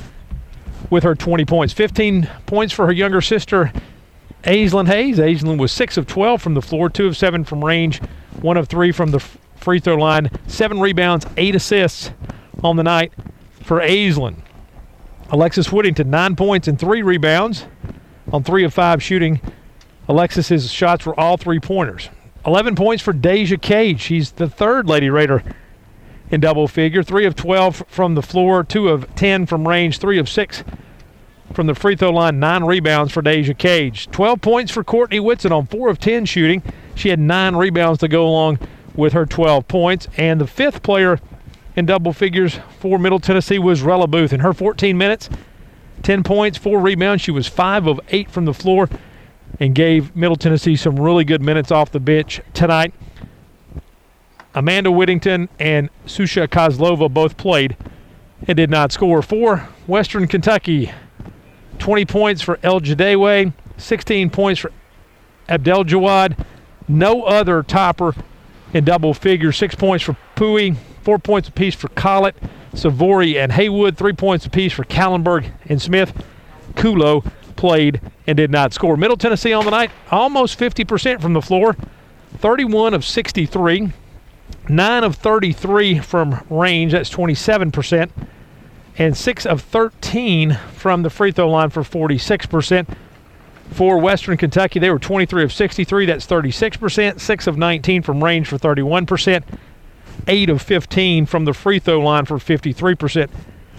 with 0.89 1.03
her 1.03 1.15
20 1.15 1.45
points. 1.45 1.73
15 1.73 2.29
points 2.45 2.73
for 2.73 2.85
her 2.85 2.91
younger 2.91 3.21
sister, 3.21 3.71
Aislinn 4.43 4.87
Hayes. 4.87 5.17
Aislinn 5.17 5.57
was 5.57 5.71
6 5.71 5.97
of 5.97 6.07
12 6.07 6.41
from 6.41 6.53
the 6.53 6.61
floor, 6.61 6.89
2 6.89 7.07
of 7.07 7.17
7 7.17 7.43
from 7.43 7.63
range, 7.63 8.01
1 8.41 8.57
of 8.57 8.67
3 8.67 8.91
from 8.91 9.11
the 9.11 9.19
free 9.19 9.79
throw 9.79 9.95
line, 9.95 10.29
7 10.47 10.79
rebounds, 10.79 11.25
8 11.35 11.55
assists 11.55 12.11
on 12.63 12.75
the 12.75 12.83
night 12.83 13.11
for 13.63 13.79
Aislinn. 13.79 14.37
Alexis 15.29 15.71
Whittington, 15.71 16.09
9 16.09 16.35
points 16.35 16.67
and 16.67 16.79
3 16.79 17.01
rebounds 17.01 17.65
on 18.31 18.43
3 18.43 18.63
of 18.63 18.73
5 18.73 19.03
shooting. 19.03 19.41
Alexis's 20.07 20.71
shots 20.71 21.05
were 21.05 21.19
all 21.19 21.35
three 21.35 21.59
pointers. 21.59 22.09
11 22.45 22.75
points 22.75 23.03
for 23.03 23.11
Deja 23.11 23.57
Cage. 23.57 23.99
She's 23.99 24.31
the 24.31 24.49
third 24.49 24.87
Lady 24.87 25.09
Raider 25.09 25.43
in 26.29 26.41
double 26.41 26.67
figure. 26.67 27.03
3 27.03 27.25
of 27.25 27.35
12 27.35 27.83
from 27.87 28.15
the 28.15 28.21
floor, 28.21 28.63
2 28.63 28.89
of 28.89 29.13
10 29.15 29.45
from 29.45 29.67
range, 29.67 29.99
3 29.99 30.17
of 30.17 30.29
6 30.29 30.63
from 31.53 31.67
the 31.67 31.75
free 31.75 31.95
throw 31.95 32.11
line, 32.11 32.39
9 32.39 32.63
rebounds 32.65 33.11
for 33.11 33.21
Deja 33.21 33.53
Cage. 33.53 34.09
12 34.11 34.41
points 34.41 34.71
for 34.71 34.83
Courtney 34.83 35.19
Whitson 35.19 35.51
on 35.51 35.65
4 35.65 35.89
of 35.89 35.99
10 35.99 36.25
shooting. 36.25 36.61
She 36.95 37.09
had 37.09 37.19
9 37.19 37.55
rebounds 37.55 37.99
to 37.99 38.07
go 38.07 38.27
along 38.27 38.59
with 38.95 39.13
her 39.13 39.25
12 39.25 39.67
points. 39.67 40.07
And 40.17 40.41
the 40.41 40.47
fifth 40.47 40.83
player 40.83 41.19
in 41.75 41.85
double 41.85 42.13
figures 42.13 42.59
for 42.79 42.99
Middle 42.99 43.19
Tennessee 43.19 43.59
was 43.59 43.81
Rella 43.81 44.07
Booth. 44.07 44.33
In 44.33 44.41
her 44.41 44.53
14 44.53 44.97
minutes, 44.97 45.29
10 46.03 46.23
points, 46.23 46.57
4 46.57 46.79
rebounds. 46.79 47.23
She 47.23 47.31
was 47.31 47.47
5 47.47 47.87
of 47.87 47.99
8 48.09 48.29
from 48.29 48.45
the 48.45 48.53
floor 48.53 48.89
and 49.59 49.73
gave 49.73 50.15
Middle 50.15 50.35
Tennessee 50.35 50.75
some 50.75 50.99
really 50.99 51.23
good 51.23 51.41
minutes 51.41 51.71
off 51.71 51.91
the 51.91 51.99
bench 51.99 52.41
tonight. 52.53 52.93
Amanda 54.57 54.89
Whittington 54.89 55.49
and 55.59 55.91
Susha 56.07 56.47
Kozlova 56.47 57.13
both 57.13 57.37
played 57.37 57.77
and 58.47 58.57
did 58.57 58.71
not 58.71 58.91
score. 58.91 59.21
For 59.21 59.69
Western 59.85 60.27
Kentucky, 60.27 60.91
20 61.77 62.05
points 62.05 62.41
for 62.41 62.57
Elgedawy, 62.57 63.53
16 63.77 64.31
points 64.31 64.61
for 64.61 64.71
Abdelgawad. 65.47 66.43
No 66.87 67.21
other 67.21 67.61
topper 67.61 68.15
in 68.73 68.83
double 68.83 69.13
figures. 69.13 69.57
Six 69.57 69.75
points 69.75 70.03
for 70.03 70.17
Pouye, 70.35 70.75
four 71.03 71.19
points 71.19 71.49
apiece 71.49 71.75
for 71.75 71.89
Collett, 71.89 72.35
Sivori, 72.73 73.35
and 73.35 73.51
Haywood. 73.51 73.95
Three 73.95 74.13
points 74.13 74.47
apiece 74.47 74.73
for 74.73 74.85
Callenberg 74.85 75.51
and 75.65 75.79
Smith. 75.79 76.25
Kulo 76.73 77.23
played 77.55 78.01
and 78.25 78.35
did 78.35 78.49
not 78.49 78.73
score. 78.73 78.97
Middle 78.97 79.17
Tennessee 79.17 79.53
on 79.53 79.65
the 79.65 79.71
night, 79.71 79.91
almost 80.09 80.57
50% 80.57 81.21
from 81.21 81.33
the 81.33 81.43
floor, 81.43 81.75
31 82.39 82.95
of 82.95 83.05
63. 83.05 83.91
9 84.69 85.03
of 85.03 85.15
33 85.15 85.99
from 85.99 86.45
range, 86.49 86.91
that's 86.91 87.09
27%, 87.09 88.09
and 88.97 89.15
6 89.15 89.45
of 89.45 89.61
13 89.61 90.57
from 90.73 91.03
the 91.03 91.09
free 91.09 91.31
throw 91.31 91.49
line 91.49 91.69
for 91.69 91.83
46%. 91.83 92.87
For 93.71 93.99
Western 93.99 94.37
Kentucky, 94.37 94.79
they 94.79 94.89
were 94.89 94.99
23 94.99 95.43
of 95.43 95.53
63, 95.53 96.05
that's 96.05 96.25
36%, 96.25 97.19
6 97.19 97.47
of 97.47 97.57
19 97.57 98.01
from 98.01 98.23
range 98.23 98.47
for 98.47 98.57
31%, 98.57 99.43
8 100.27 100.49
of 100.49 100.61
15 100.61 101.25
from 101.25 101.45
the 101.45 101.53
free 101.53 101.79
throw 101.79 101.99
line 101.99 102.25
for 102.25 102.37
53%. 102.37 103.29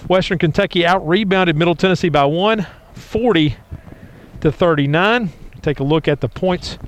Western 0.08 0.38
Kentucky 0.38 0.86
out 0.86 1.06
rebounded 1.06 1.56
Middle 1.56 1.74
Tennessee 1.74 2.08
by 2.08 2.24
1, 2.24 2.66
40 2.94 3.56
to 4.40 4.52
39. 4.52 5.32
Take 5.62 5.80
a 5.80 5.84
look 5.84 6.06
at 6.06 6.20
the 6.20 6.28
points 6.28 6.78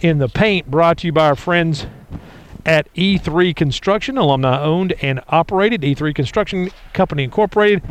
in 0.00 0.18
the 0.18 0.28
paint 0.28 0.70
brought 0.70 0.98
to 0.98 1.06
you 1.06 1.12
by 1.12 1.28
our 1.28 1.36
friends 1.36 1.86
at 2.64 2.92
E3 2.94 3.54
Construction, 3.54 4.18
alumni 4.18 4.60
owned 4.60 4.92
and 5.02 5.20
operated. 5.28 5.82
E3 5.82 6.14
Construction 6.14 6.70
Company 6.92 7.24
Incorporated. 7.24 7.82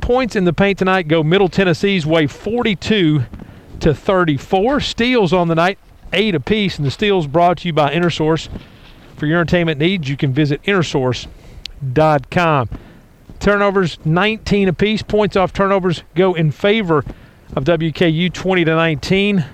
Points 0.00 0.36
in 0.36 0.44
the 0.44 0.52
paint 0.52 0.78
tonight 0.78 1.08
go 1.08 1.22
Middle 1.22 1.48
Tennessee's 1.48 2.04
way 2.04 2.26
42 2.26 3.24
to 3.80 3.94
34. 3.94 4.80
Steals 4.80 5.32
on 5.32 5.48
the 5.48 5.54
night, 5.54 5.78
eight 6.12 6.34
apiece, 6.34 6.76
and 6.76 6.86
the 6.86 6.90
steals 6.90 7.26
brought 7.26 7.58
to 7.58 7.68
you 7.68 7.72
by 7.72 7.92
InnerSource. 7.92 8.48
For 9.16 9.26
your 9.26 9.38
entertainment 9.38 9.78
needs, 9.78 10.08
you 10.08 10.16
can 10.16 10.32
visit 10.32 10.62
InnerSource.com. 10.64 12.68
Turnovers 13.38 13.98
19 14.04 14.68
apiece. 14.68 15.02
Points 15.02 15.36
off 15.36 15.52
turnovers 15.52 16.02
go 16.14 16.34
in 16.34 16.52
favor 16.52 17.04
of 17.56 17.64
WKU 17.64 18.32
20 18.32 18.64
to 18.64 18.74
19. 18.74 19.44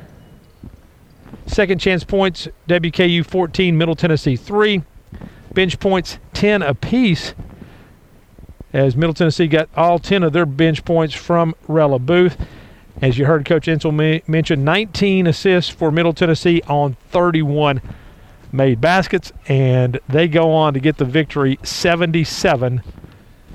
Second 1.46 1.78
chance 1.78 2.04
points, 2.04 2.48
WKU 2.68 3.24
14, 3.24 3.76
Middle 3.76 3.94
Tennessee 3.94 4.36
3. 4.36 4.82
Bench 5.54 5.80
points 5.80 6.18
10 6.34 6.62
apiece 6.62 7.34
as 8.72 8.96
Middle 8.96 9.14
Tennessee 9.14 9.46
got 9.46 9.68
all 9.76 9.98
10 9.98 10.22
of 10.22 10.32
their 10.32 10.46
bench 10.46 10.84
points 10.84 11.14
from 11.14 11.54
Rella 11.66 11.98
Booth. 11.98 12.36
As 13.00 13.16
you 13.16 13.26
heard 13.26 13.44
Coach 13.44 13.66
Insell 13.66 14.26
mention, 14.28 14.64
19 14.64 15.26
assists 15.26 15.70
for 15.70 15.90
Middle 15.90 16.12
Tennessee 16.12 16.62
on 16.68 16.96
31 17.10 17.80
made 18.52 18.80
baskets, 18.80 19.32
and 19.46 20.00
they 20.08 20.26
go 20.26 20.52
on 20.52 20.74
to 20.74 20.80
get 20.80 20.96
the 20.96 21.04
victory 21.04 21.58
77 21.62 22.82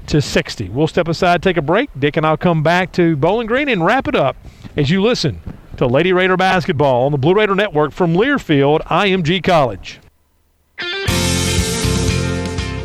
to 0.07 0.21
60. 0.21 0.69
We'll 0.69 0.87
step 0.87 1.07
aside, 1.07 1.43
take 1.43 1.57
a 1.57 1.61
break. 1.61 1.89
Dick 1.97 2.17
and 2.17 2.25
I'll 2.25 2.37
come 2.37 2.63
back 2.63 2.91
to 2.93 3.15
Bowling 3.15 3.47
Green 3.47 3.69
and 3.69 3.85
wrap 3.85 4.07
it 4.07 4.15
up 4.15 4.35
as 4.77 4.89
you 4.89 5.01
listen 5.01 5.41
to 5.77 5.87
Lady 5.87 6.13
Raider 6.13 6.37
basketball 6.37 7.05
on 7.05 7.11
the 7.11 7.17
Blue 7.17 7.33
Raider 7.33 7.55
Network 7.55 7.91
from 7.91 8.13
Learfield, 8.13 8.81
IMG 8.87 9.43
College. 9.43 9.99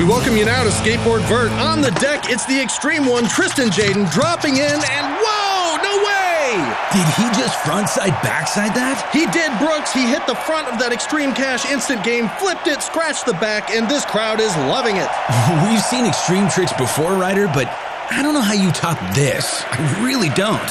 We 0.00 0.06
welcome 0.06 0.34
you 0.34 0.46
now 0.46 0.64
to 0.64 0.70
Skateboard 0.70 1.20
Vert. 1.28 1.52
On 1.60 1.82
the 1.82 1.90
deck, 2.00 2.30
it's 2.30 2.46
the 2.46 2.58
extreme 2.58 3.04
one, 3.04 3.28
Tristan 3.28 3.68
Jaden, 3.68 4.10
dropping 4.10 4.56
in, 4.56 4.72
and 4.72 5.06
whoa, 5.20 5.76
no 5.76 5.94
way! 6.00 6.56
Did 6.88 7.04
he 7.20 7.28
just 7.38 7.58
frontside 7.58 8.16
backside 8.24 8.72
that? 8.72 8.96
He 9.12 9.26
did, 9.28 9.52
Brooks. 9.58 9.92
He 9.92 10.08
hit 10.08 10.26
the 10.26 10.34
front 10.34 10.68
of 10.68 10.78
that 10.78 10.90
Extreme 10.90 11.34
Cash 11.34 11.70
instant 11.70 12.02
game, 12.02 12.30
flipped 12.40 12.66
it, 12.66 12.80
scratched 12.80 13.26
the 13.26 13.34
back, 13.34 13.68
and 13.68 13.90
this 13.90 14.06
crowd 14.06 14.40
is 14.40 14.56
loving 14.72 14.96
it. 14.96 15.04
We've 15.68 15.84
seen 15.84 16.06
extreme 16.06 16.48
tricks 16.48 16.72
before, 16.72 17.12
Ryder, 17.12 17.48
but 17.52 17.68
I 18.08 18.22
don't 18.22 18.32
know 18.32 18.40
how 18.40 18.56
you 18.56 18.72
top 18.72 18.96
this. 19.14 19.64
I 19.68 19.84
really 20.00 20.30
don't. 20.30 20.64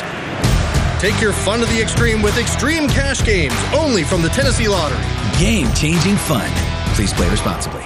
Take 0.97 1.21
your 1.21 1.33
fun 1.33 1.59
to 1.59 1.67
the 1.67 1.79
extreme 1.79 2.23
with 2.23 2.39
Extreme 2.39 2.89
Cash 2.89 3.23
Games, 3.23 3.53
only 3.77 4.01
from 4.01 4.23
the 4.23 4.29
Tennessee 4.29 4.67
Lottery. 4.67 4.97
Game 5.37 5.71
changing 5.77 6.17
fun. 6.17 6.49
Please 6.97 7.13
play 7.13 7.29
responsibly. 7.29 7.85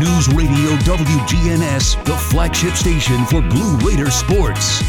News 0.00 0.28
Radio 0.28 0.70
WGNS, 0.78 2.02
the 2.06 2.16
flagship 2.16 2.72
station 2.72 3.22
for 3.26 3.42
Blue 3.42 3.76
Raider 3.86 4.10
sports. 4.10 4.82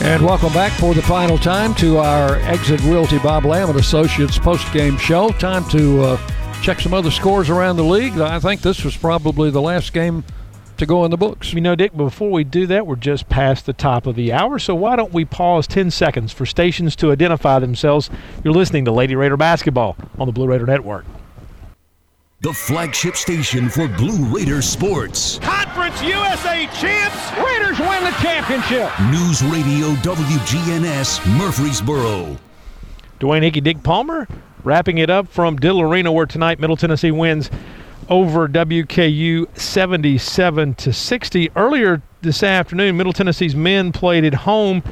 And 0.00 0.24
welcome 0.24 0.52
back 0.52 0.70
for 0.78 0.94
the 0.94 1.02
final 1.02 1.36
time 1.36 1.74
to 1.74 1.98
our 1.98 2.36
Exit 2.42 2.80
Realty 2.82 3.18
Bob 3.18 3.44
Lamb 3.44 3.70
and 3.70 3.80
Associates 3.80 4.38
post-game 4.38 4.98
show. 4.98 5.30
Time 5.30 5.68
to 5.70 6.00
uh, 6.02 6.30
check 6.62 6.78
some 6.78 6.94
other 6.94 7.10
scores 7.10 7.50
around 7.50 7.74
the 7.74 7.82
league. 7.82 8.16
I 8.20 8.38
think 8.38 8.60
this 8.60 8.84
was 8.84 8.96
probably 8.96 9.50
the 9.50 9.60
last 9.60 9.92
game 9.92 10.22
to 10.76 10.86
go 10.86 11.04
in 11.04 11.10
the 11.10 11.16
books. 11.16 11.52
You 11.52 11.60
know, 11.60 11.74
Dick, 11.74 11.96
before 11.96 12.30
we 12.30 12.44
do 12.44 12.68
that, 12.68 12.86
we're 12.86 12.94
just 12.94 13.28
past 13.28 13.66
the 13.66 13.72
top 13.72 14.06
of 14.06 14.14
the 14.14 14.32
hour, 14.32 14.60
so 14.60 14.76
why 14.76 14.94
don't 14.94 15.12
we 15.12 15.24
pause 15.24 15.66
10 15.66 15.90
seconds 15.90 16.32
for 16.32 16.46
stations 16.46 16.94
to 16.94 17.10
identify 17.10 17.58
themselves? 17.58 18.10
You're 18.44 18.54
listening 18.54 18.84
to 18.84 18.92
Lady 18.92 19.16
Raider 19.16 19.36
Basketball 19.36 19.96
on 20.20 20.28
the 20.28 20.32
Blue 20.32 20.46
Raider 20.46 20.66
Network. 20.66 21.04
The 22.40 22.52
flagship 22.52 23.16
station 23.16 23.68
for 23.68 23.88
Blue 23.88 24.24
Raider 24.26 24.62
sports. 24.62 25.40
Conference 25.40 26.00
USA 26.04 26.68
champs. 26.68 27.32
Raiders 27.36 27.80
win 27.80 28.04
the 28.04 28.16
championship. 28.22 28.92
News 29.10 29.42
Radio 29.42 29.88
WGNS 30.04 31.36
Murfreesboro. 31.36 32.38
Dwayne 33.18 33.42
Hickey, 33.42 33.60
Dick 33.60 33.82
Palmer, 33.82 34.28
wrapping 34.62 34.98
it 34.98 35.10
up 35.10 35.26
from 35.26 35.56
Diddle 35.56 35.80
Arena, 35.80 36.12
where 36.12 36.26
tonight 36.26 36.60
Middle 36.60 36.76
Tennessee 36.76 37.10
wins 37.10 37.50
over 38.08 38.46
WKU 38.46 39.58
77 39.58 40.74
to 40.74 40.92
60. 40.92 41.50
Earlier 41.56 42.02
this 42.22 42.44
afternoon, 42.44 42.96
Middle 42.96 43.12
Tennessee's 43.12 43.56
men 43.56 43.90
played 43.90 44.24
at 44.24 44.34
home, 44.34 44.84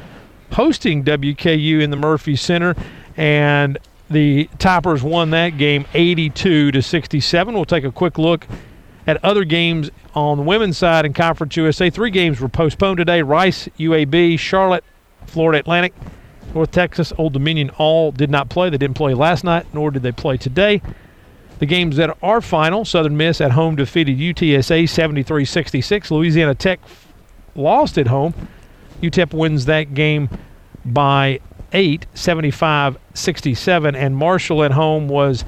hosting 0.51 1.01
WKU 1.01 1.81
in 1.81 1.91
the 1.91 1.97
Murphy 1.97 2.35
Center, 2.35 2.75
and 3.15 3.77
the 4.09 4.49
Toppers 4.59 5.03
won 5.03 5.31
that 5.31 5.57
game 5.57 5.85
82 5.93 6.71
to 6.71 6.81
67. 6.81 7.53
We'll 7.53 7.65
take 7.65 7.83
a 7.83 7.91
quick 7.91 8.17
look 8.17 8.47
at 9.05 9.23
other 9.23 9.43
games 9.43 9.89
on 10.13 10.37
the 10.37 10.43
women's 10.43 10.77
side 10.77 11.05
in 11.05 11.13
Conference 11.13 11.55
USA. 11.57 11.89
Three 11.89 12.11
games 12.11 12.39
were 12.39 12.49
postponed 12.49 12.97
today 12.97 13.21
Rice, 13.21 13.67
UAB, 13.77 14.39
Charlotte, 14.39 14.83
Florida 15.25 15.59
Atlantic, 15.59 15.93
North 16.53 16.71
Texas, 16.71 17.13
Old 17.17 17.33
Dominion 17.33 17.69
all 17.77 18.11
did 18.11 18.29
not 18.29 18.49
play. 18.49 18.69
They 18.69 18.77
didn't 18.77 18.97
play 18.97 19.13
last 19.13 19.43
night, 19.43 19.65
nor 19.73 19.91
did 19.91 20.03
they 20.03 20.11
play 20.11 20.37
today. 20.37 20.81
The 21.59 21.65
games 21.65 21.95
that 21.97 22.15
are 22.21 22.41
final 22.41 22.85
Southern 22.85 23.17
Miss 23.17 23.41
at 23.41 23.51
home 23.51 23.75
defeated 23.75 24.17
UTSA 24.17 24.87
73 24.87 25.45
66. 25.45 26.11
Louisiana 26.11 26.55
Tech 26.55 26.79
lost 27.55 27.97
at 27.97 28.07
home. 28.07 28.33
UTEP 29.01 29.33
wins 29.33 29.65
that 29.65 29.93
game 29.93 30.29
by 30.85 31.39
8, 31.73 32.05
75 32.13 32.97
67. 33.13 33.95
And 33.95 34.15
Marshall 34.15 34.63
at 34.63 34.71
home 34.71 35.07
was 35.07 35.43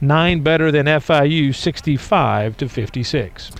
nine 0.00 0.42
better 0.42 0.70
than 0.70 0.86
FIU 0.86 1.54
65 1.54 2.56
to 2.58 2.68
56. 2.68 3.50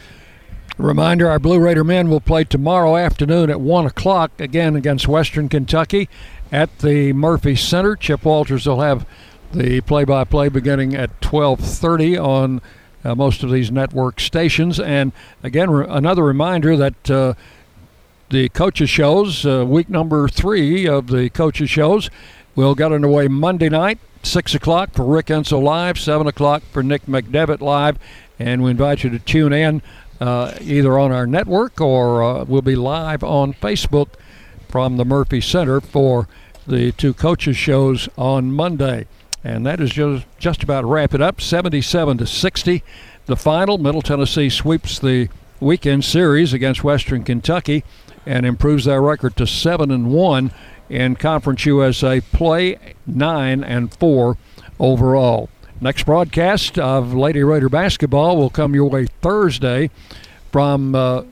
Reminder 0.76 1.28
our 1.28 1.38
Blue 1.38 1.60
Raider 1.60 1.84
men 1.84 2.10
will 2.10 2.20
play 2.20 2.42
tomorrow 2.42 2.96
afternoon 2.96 3.48
at 3.48 3.60
1 3.60 3.86
o'clock 3.86 4.32
again 4.40 4.74
against 4.74 5.06
Western 5.06 5.48
Kentucky 5.48 6.08
at 6.50 6.78
the 6.80 7.12
Murphy 7.12 7.54
Center. 7.54 7.94
Chip 7.94 8.24
Walters 8.24 8.66
will 8.66 8.80
have 8.80 9.06
the 9.52 9.80
play-by-play 9.82 10.48
beginning 10.48 10.94
at 10.94 11.20
12:30 11.20 12.18
on 12.18 12.60
uh, 13.04 13.14
most 13.14 13.44
of 13.44 13.52
these 13.52 13.70
network 13.70 14.18
stations. 14.18 14.80
And 14.80 15.12
again, 15.44 15.70
re- 15.70 15.86
another 15.88 16.24
reminder 16.24 16.76
that 16.76 17.10
uh, 17.10 17.34
the 18.30 18.48
coaches 18.50 18.90
shows, 18.90 19.44
uh, 19.46 19.64
week 19.66 19.88
number 19.88 20.28
three 20.28 20.86
of 20.86 21.08
the 21.08 21.30
coaches 21.30 21.70
shows, 21.70 22.10
will 22.56 22.74
get 22.74 22.92
underway 22.92 23.28
Monday 23.28 23.68
night, 23.68 23.98
six 24.22 24.54
o'clock 24.54 24.92
for 24.92 25.04
Rick 25.04 25.26
Insell 25.26 25.62
live, 25.62 25.98
seven 25.98 26.26
o'clock 26.26 26.62
for 26.72 26.82
Nick 26.82 27.06
McDevitt 27.06 27.60
live, 27.60 27.98
and 28.38 28.62
we 28.62 28.70
invite 28.70 29.04
you 29.04 29.10
to 29.10 29.18
tune 29.18 29.52
in 29.52 29.82
uh, 30.20 30.54
either 30.60 30.98
on 30.98 31.12
our 31.12 31.26
network 31.26 31.80
or 31.80 32.22
uh, 32.22 32.44
we'll 32.44 32.62
be 32.62 32.76
live 32.76 33.22
on 33.22 33.52
Facebook 33.52 34.08
from 34.68 34.96
the 34.96 35.04
Murphy 35.04 35.40
Center 35.40 35.80
for 35.80 36.28
the 36.66 36.92
two 36.92 37.12
coaches 37.14 37.56
shows 37.56 38.08
on 38.16 38.52
Monday. 38.52 39.06
And 39.42 39.66
that 39.66 39.80
is 39.80 39.90
just 39.90 40.26
just 40.38 40.62
about 40.62 40.84
wrap 40.84 41.12
it 41.14 41.20
up. 41.20 41.40
77 41.40 42.18
to 42.18 42.26
60, 42.26 42.82
the 43.26 43.36
final. 43.36 43.76
Middle 43.76 44.00
Tennessee 44.00 44.48
sweeps 44.48 44.98
the 44.98 45.28
weekend 45.60 46.04
series 46.04 46.52
against 46.52 46.82
Western 46.82 47.24
Kentucky 47.24 47.84
and 48.26 48.46
improves 48.46 48.84
their 48.84 49.02
record 49.02 49.36
to 49.36 49.46
seven 49.46 49.90
and 49.90 50.10
one 50.10 50.52
in 50.88 51.16
Conference 51.16 51.64
USA 51.66 52.20
play, 52.20 52.78
nine 53.06 53.64
and 53.64 53.92
four 53.94 54.36
overall. 54.78 55.48
Next 55.80 56.04
broadcast 56.06 56.78
of 56.78 57.14
Lady 57.14 57.42
Raider 57.42 57.68
basketball 57.68 58.36
will 58.36 58.50
come 58.50 58.74
your 58.74 58.88
way 58.88 59.06
Thursday 59.20 59.90
from 60.52 60.94
uh, 60.94 61.24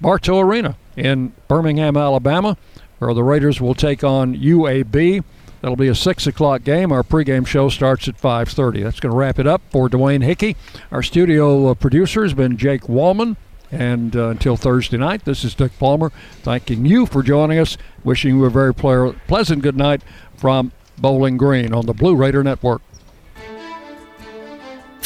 Bartow 0.00 0.40
Arena 0.40 0.76
in 0.96 1.32
Birmingham, 1.48 1.96
Alabama, 1.96 2.56
where 2.98 3.14
the 3.14 3.24
Raiders 3.24 3.60
will 3.60 3.74
take 3.74 4.04
on 4.04 4.36
UAB. 4.36 5.24
That'll 5.60 5.76
be 5.76 5.88
a 5.88 5.94
six 5.94 6.26
o'clock 6.26 6.62
game. 6.62 6.92
Our 6.92 7.02
pregame 7.02 7.46
show 7.46 7.68
starts 7.68 8.06
at 8.08 8.20
5:30. 8.20 8.84
That's 8.84 9.00
going 9.00 9.12
to 9.12 9.16
wrap 9.16 9.38
it 9.38 9.46
up 9.46 9.62
for 9.70 9.88
Dwayne 9.88 10.22
Hickey. 10.22 10.56
Our 10.92 11.02
studio 11.02 11.68
uh, 11.68 11.74
producer 11.74 12.22
has 12.22 12.34
been 12.34 12.56
Jake 12.56 12.82
Wallman. 12.82 13.36
And 13.70 14.16
uh, 14.16 14.28
until 14.28 14.56
Thursday 14.56 14.96
night, 14.96 15.24
this 15.24 15.44
is 15.44 15.54
Dick 15.54 15.78
Palmer 15.78 16.10
thanking 16.42 16.86
you 16.86 17.06
for 17.06 17.22
joining 17.22 17.58
us. 17.58 17.76
Wishing 18.02 18.36
you 18.36 18.44
a 18.44 18.50
very 18.50 18.74
pleasant 18.74 19.62
good 19.62 19.76
night 19.76 20.02
from 20.36 20.72
Bowling 20.96 21.36
Green 21.36 21.72
on 21.74 21.86
the 21.86 21.92
Blue 21.92 22.16
Raider 22.16 22.42
Network. 22.42 22.82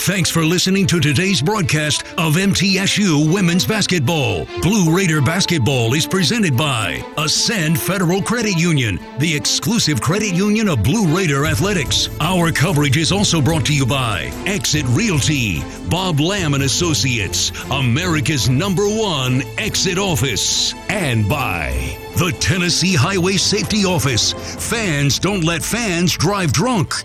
Thanks 0.05 0.31
for 0.31 0.45
listening 0.45 0.89
to 0.89 0.99
today's 0.99 1.41
broadcast 1.41 2.03
of 2.19 2.35
MTSU 2.35 3.33
Women's 3.33 3.65
Basketball. 3.65 4.47
Blue 4.61 4.93
Raider 4.93 5.21
Basketball 5.23 5.95
is 5.95 6.09
presented 6.09 6.57
by 6.57 7.01
Ascend 7.17 7.79
Federal 7.79 8.21
Credit 8.21 8.59
Union, 8.59 8.99
the 9.21 9.33
exclusive 9.33 10.01
credit 10.01 10.35
union 10.35 10.67
of 10.67 10.83
Blue 10.83 11.17
Raider 11.17 11.47
Athletics. 11.47 12.09
Our 12.21 12.51
coverage 12.51 12.97
is 12.97 13.13
also 13.13 13.41
brought 13.41 13.65
to 13.67 13.73
you 13.73 13.87
by 13.87 14.33
Exit 14.45 14.85
Realty, 14.89 15.63
Bob 15.89 16.19
Lamb 16.19 16.55
and 16.55 16.65
Associates, 16.65 17.53
America's 17.71 18.49
number 18.49 18.89
one 18.89 19.43
exit 19.57 19.99
office, 19.99 20.75
and 20.89 21.29
by 21.29 21.97
the 22.17 22.37
Tennessee 22.41 22.97
Highway 22.97 23.37
Safety 23.37 23.85
Office. 23.85 24.33
Fans 24.69 25.21
don't 25.21 25.45
let 25.45 25.63
fans 25.63 26.17
drive 26.17 26.53
drunk. 26.53 27.05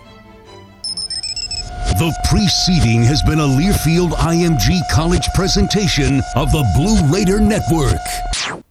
The 1.96 2.14
preceding 2.24 3.02
has 3.04 3.22
been 3.22 3.40
a 3.40 3.46
Learfield 3.46 4.10
IMG 4.10 4.88
College 4.88 5.28
presentation 5.34 6.20
of 6.36 6.52
the 6.52 6.64
Blue 6.76 7.12
Raider 7.12 7.40
Network. 7.40 8.67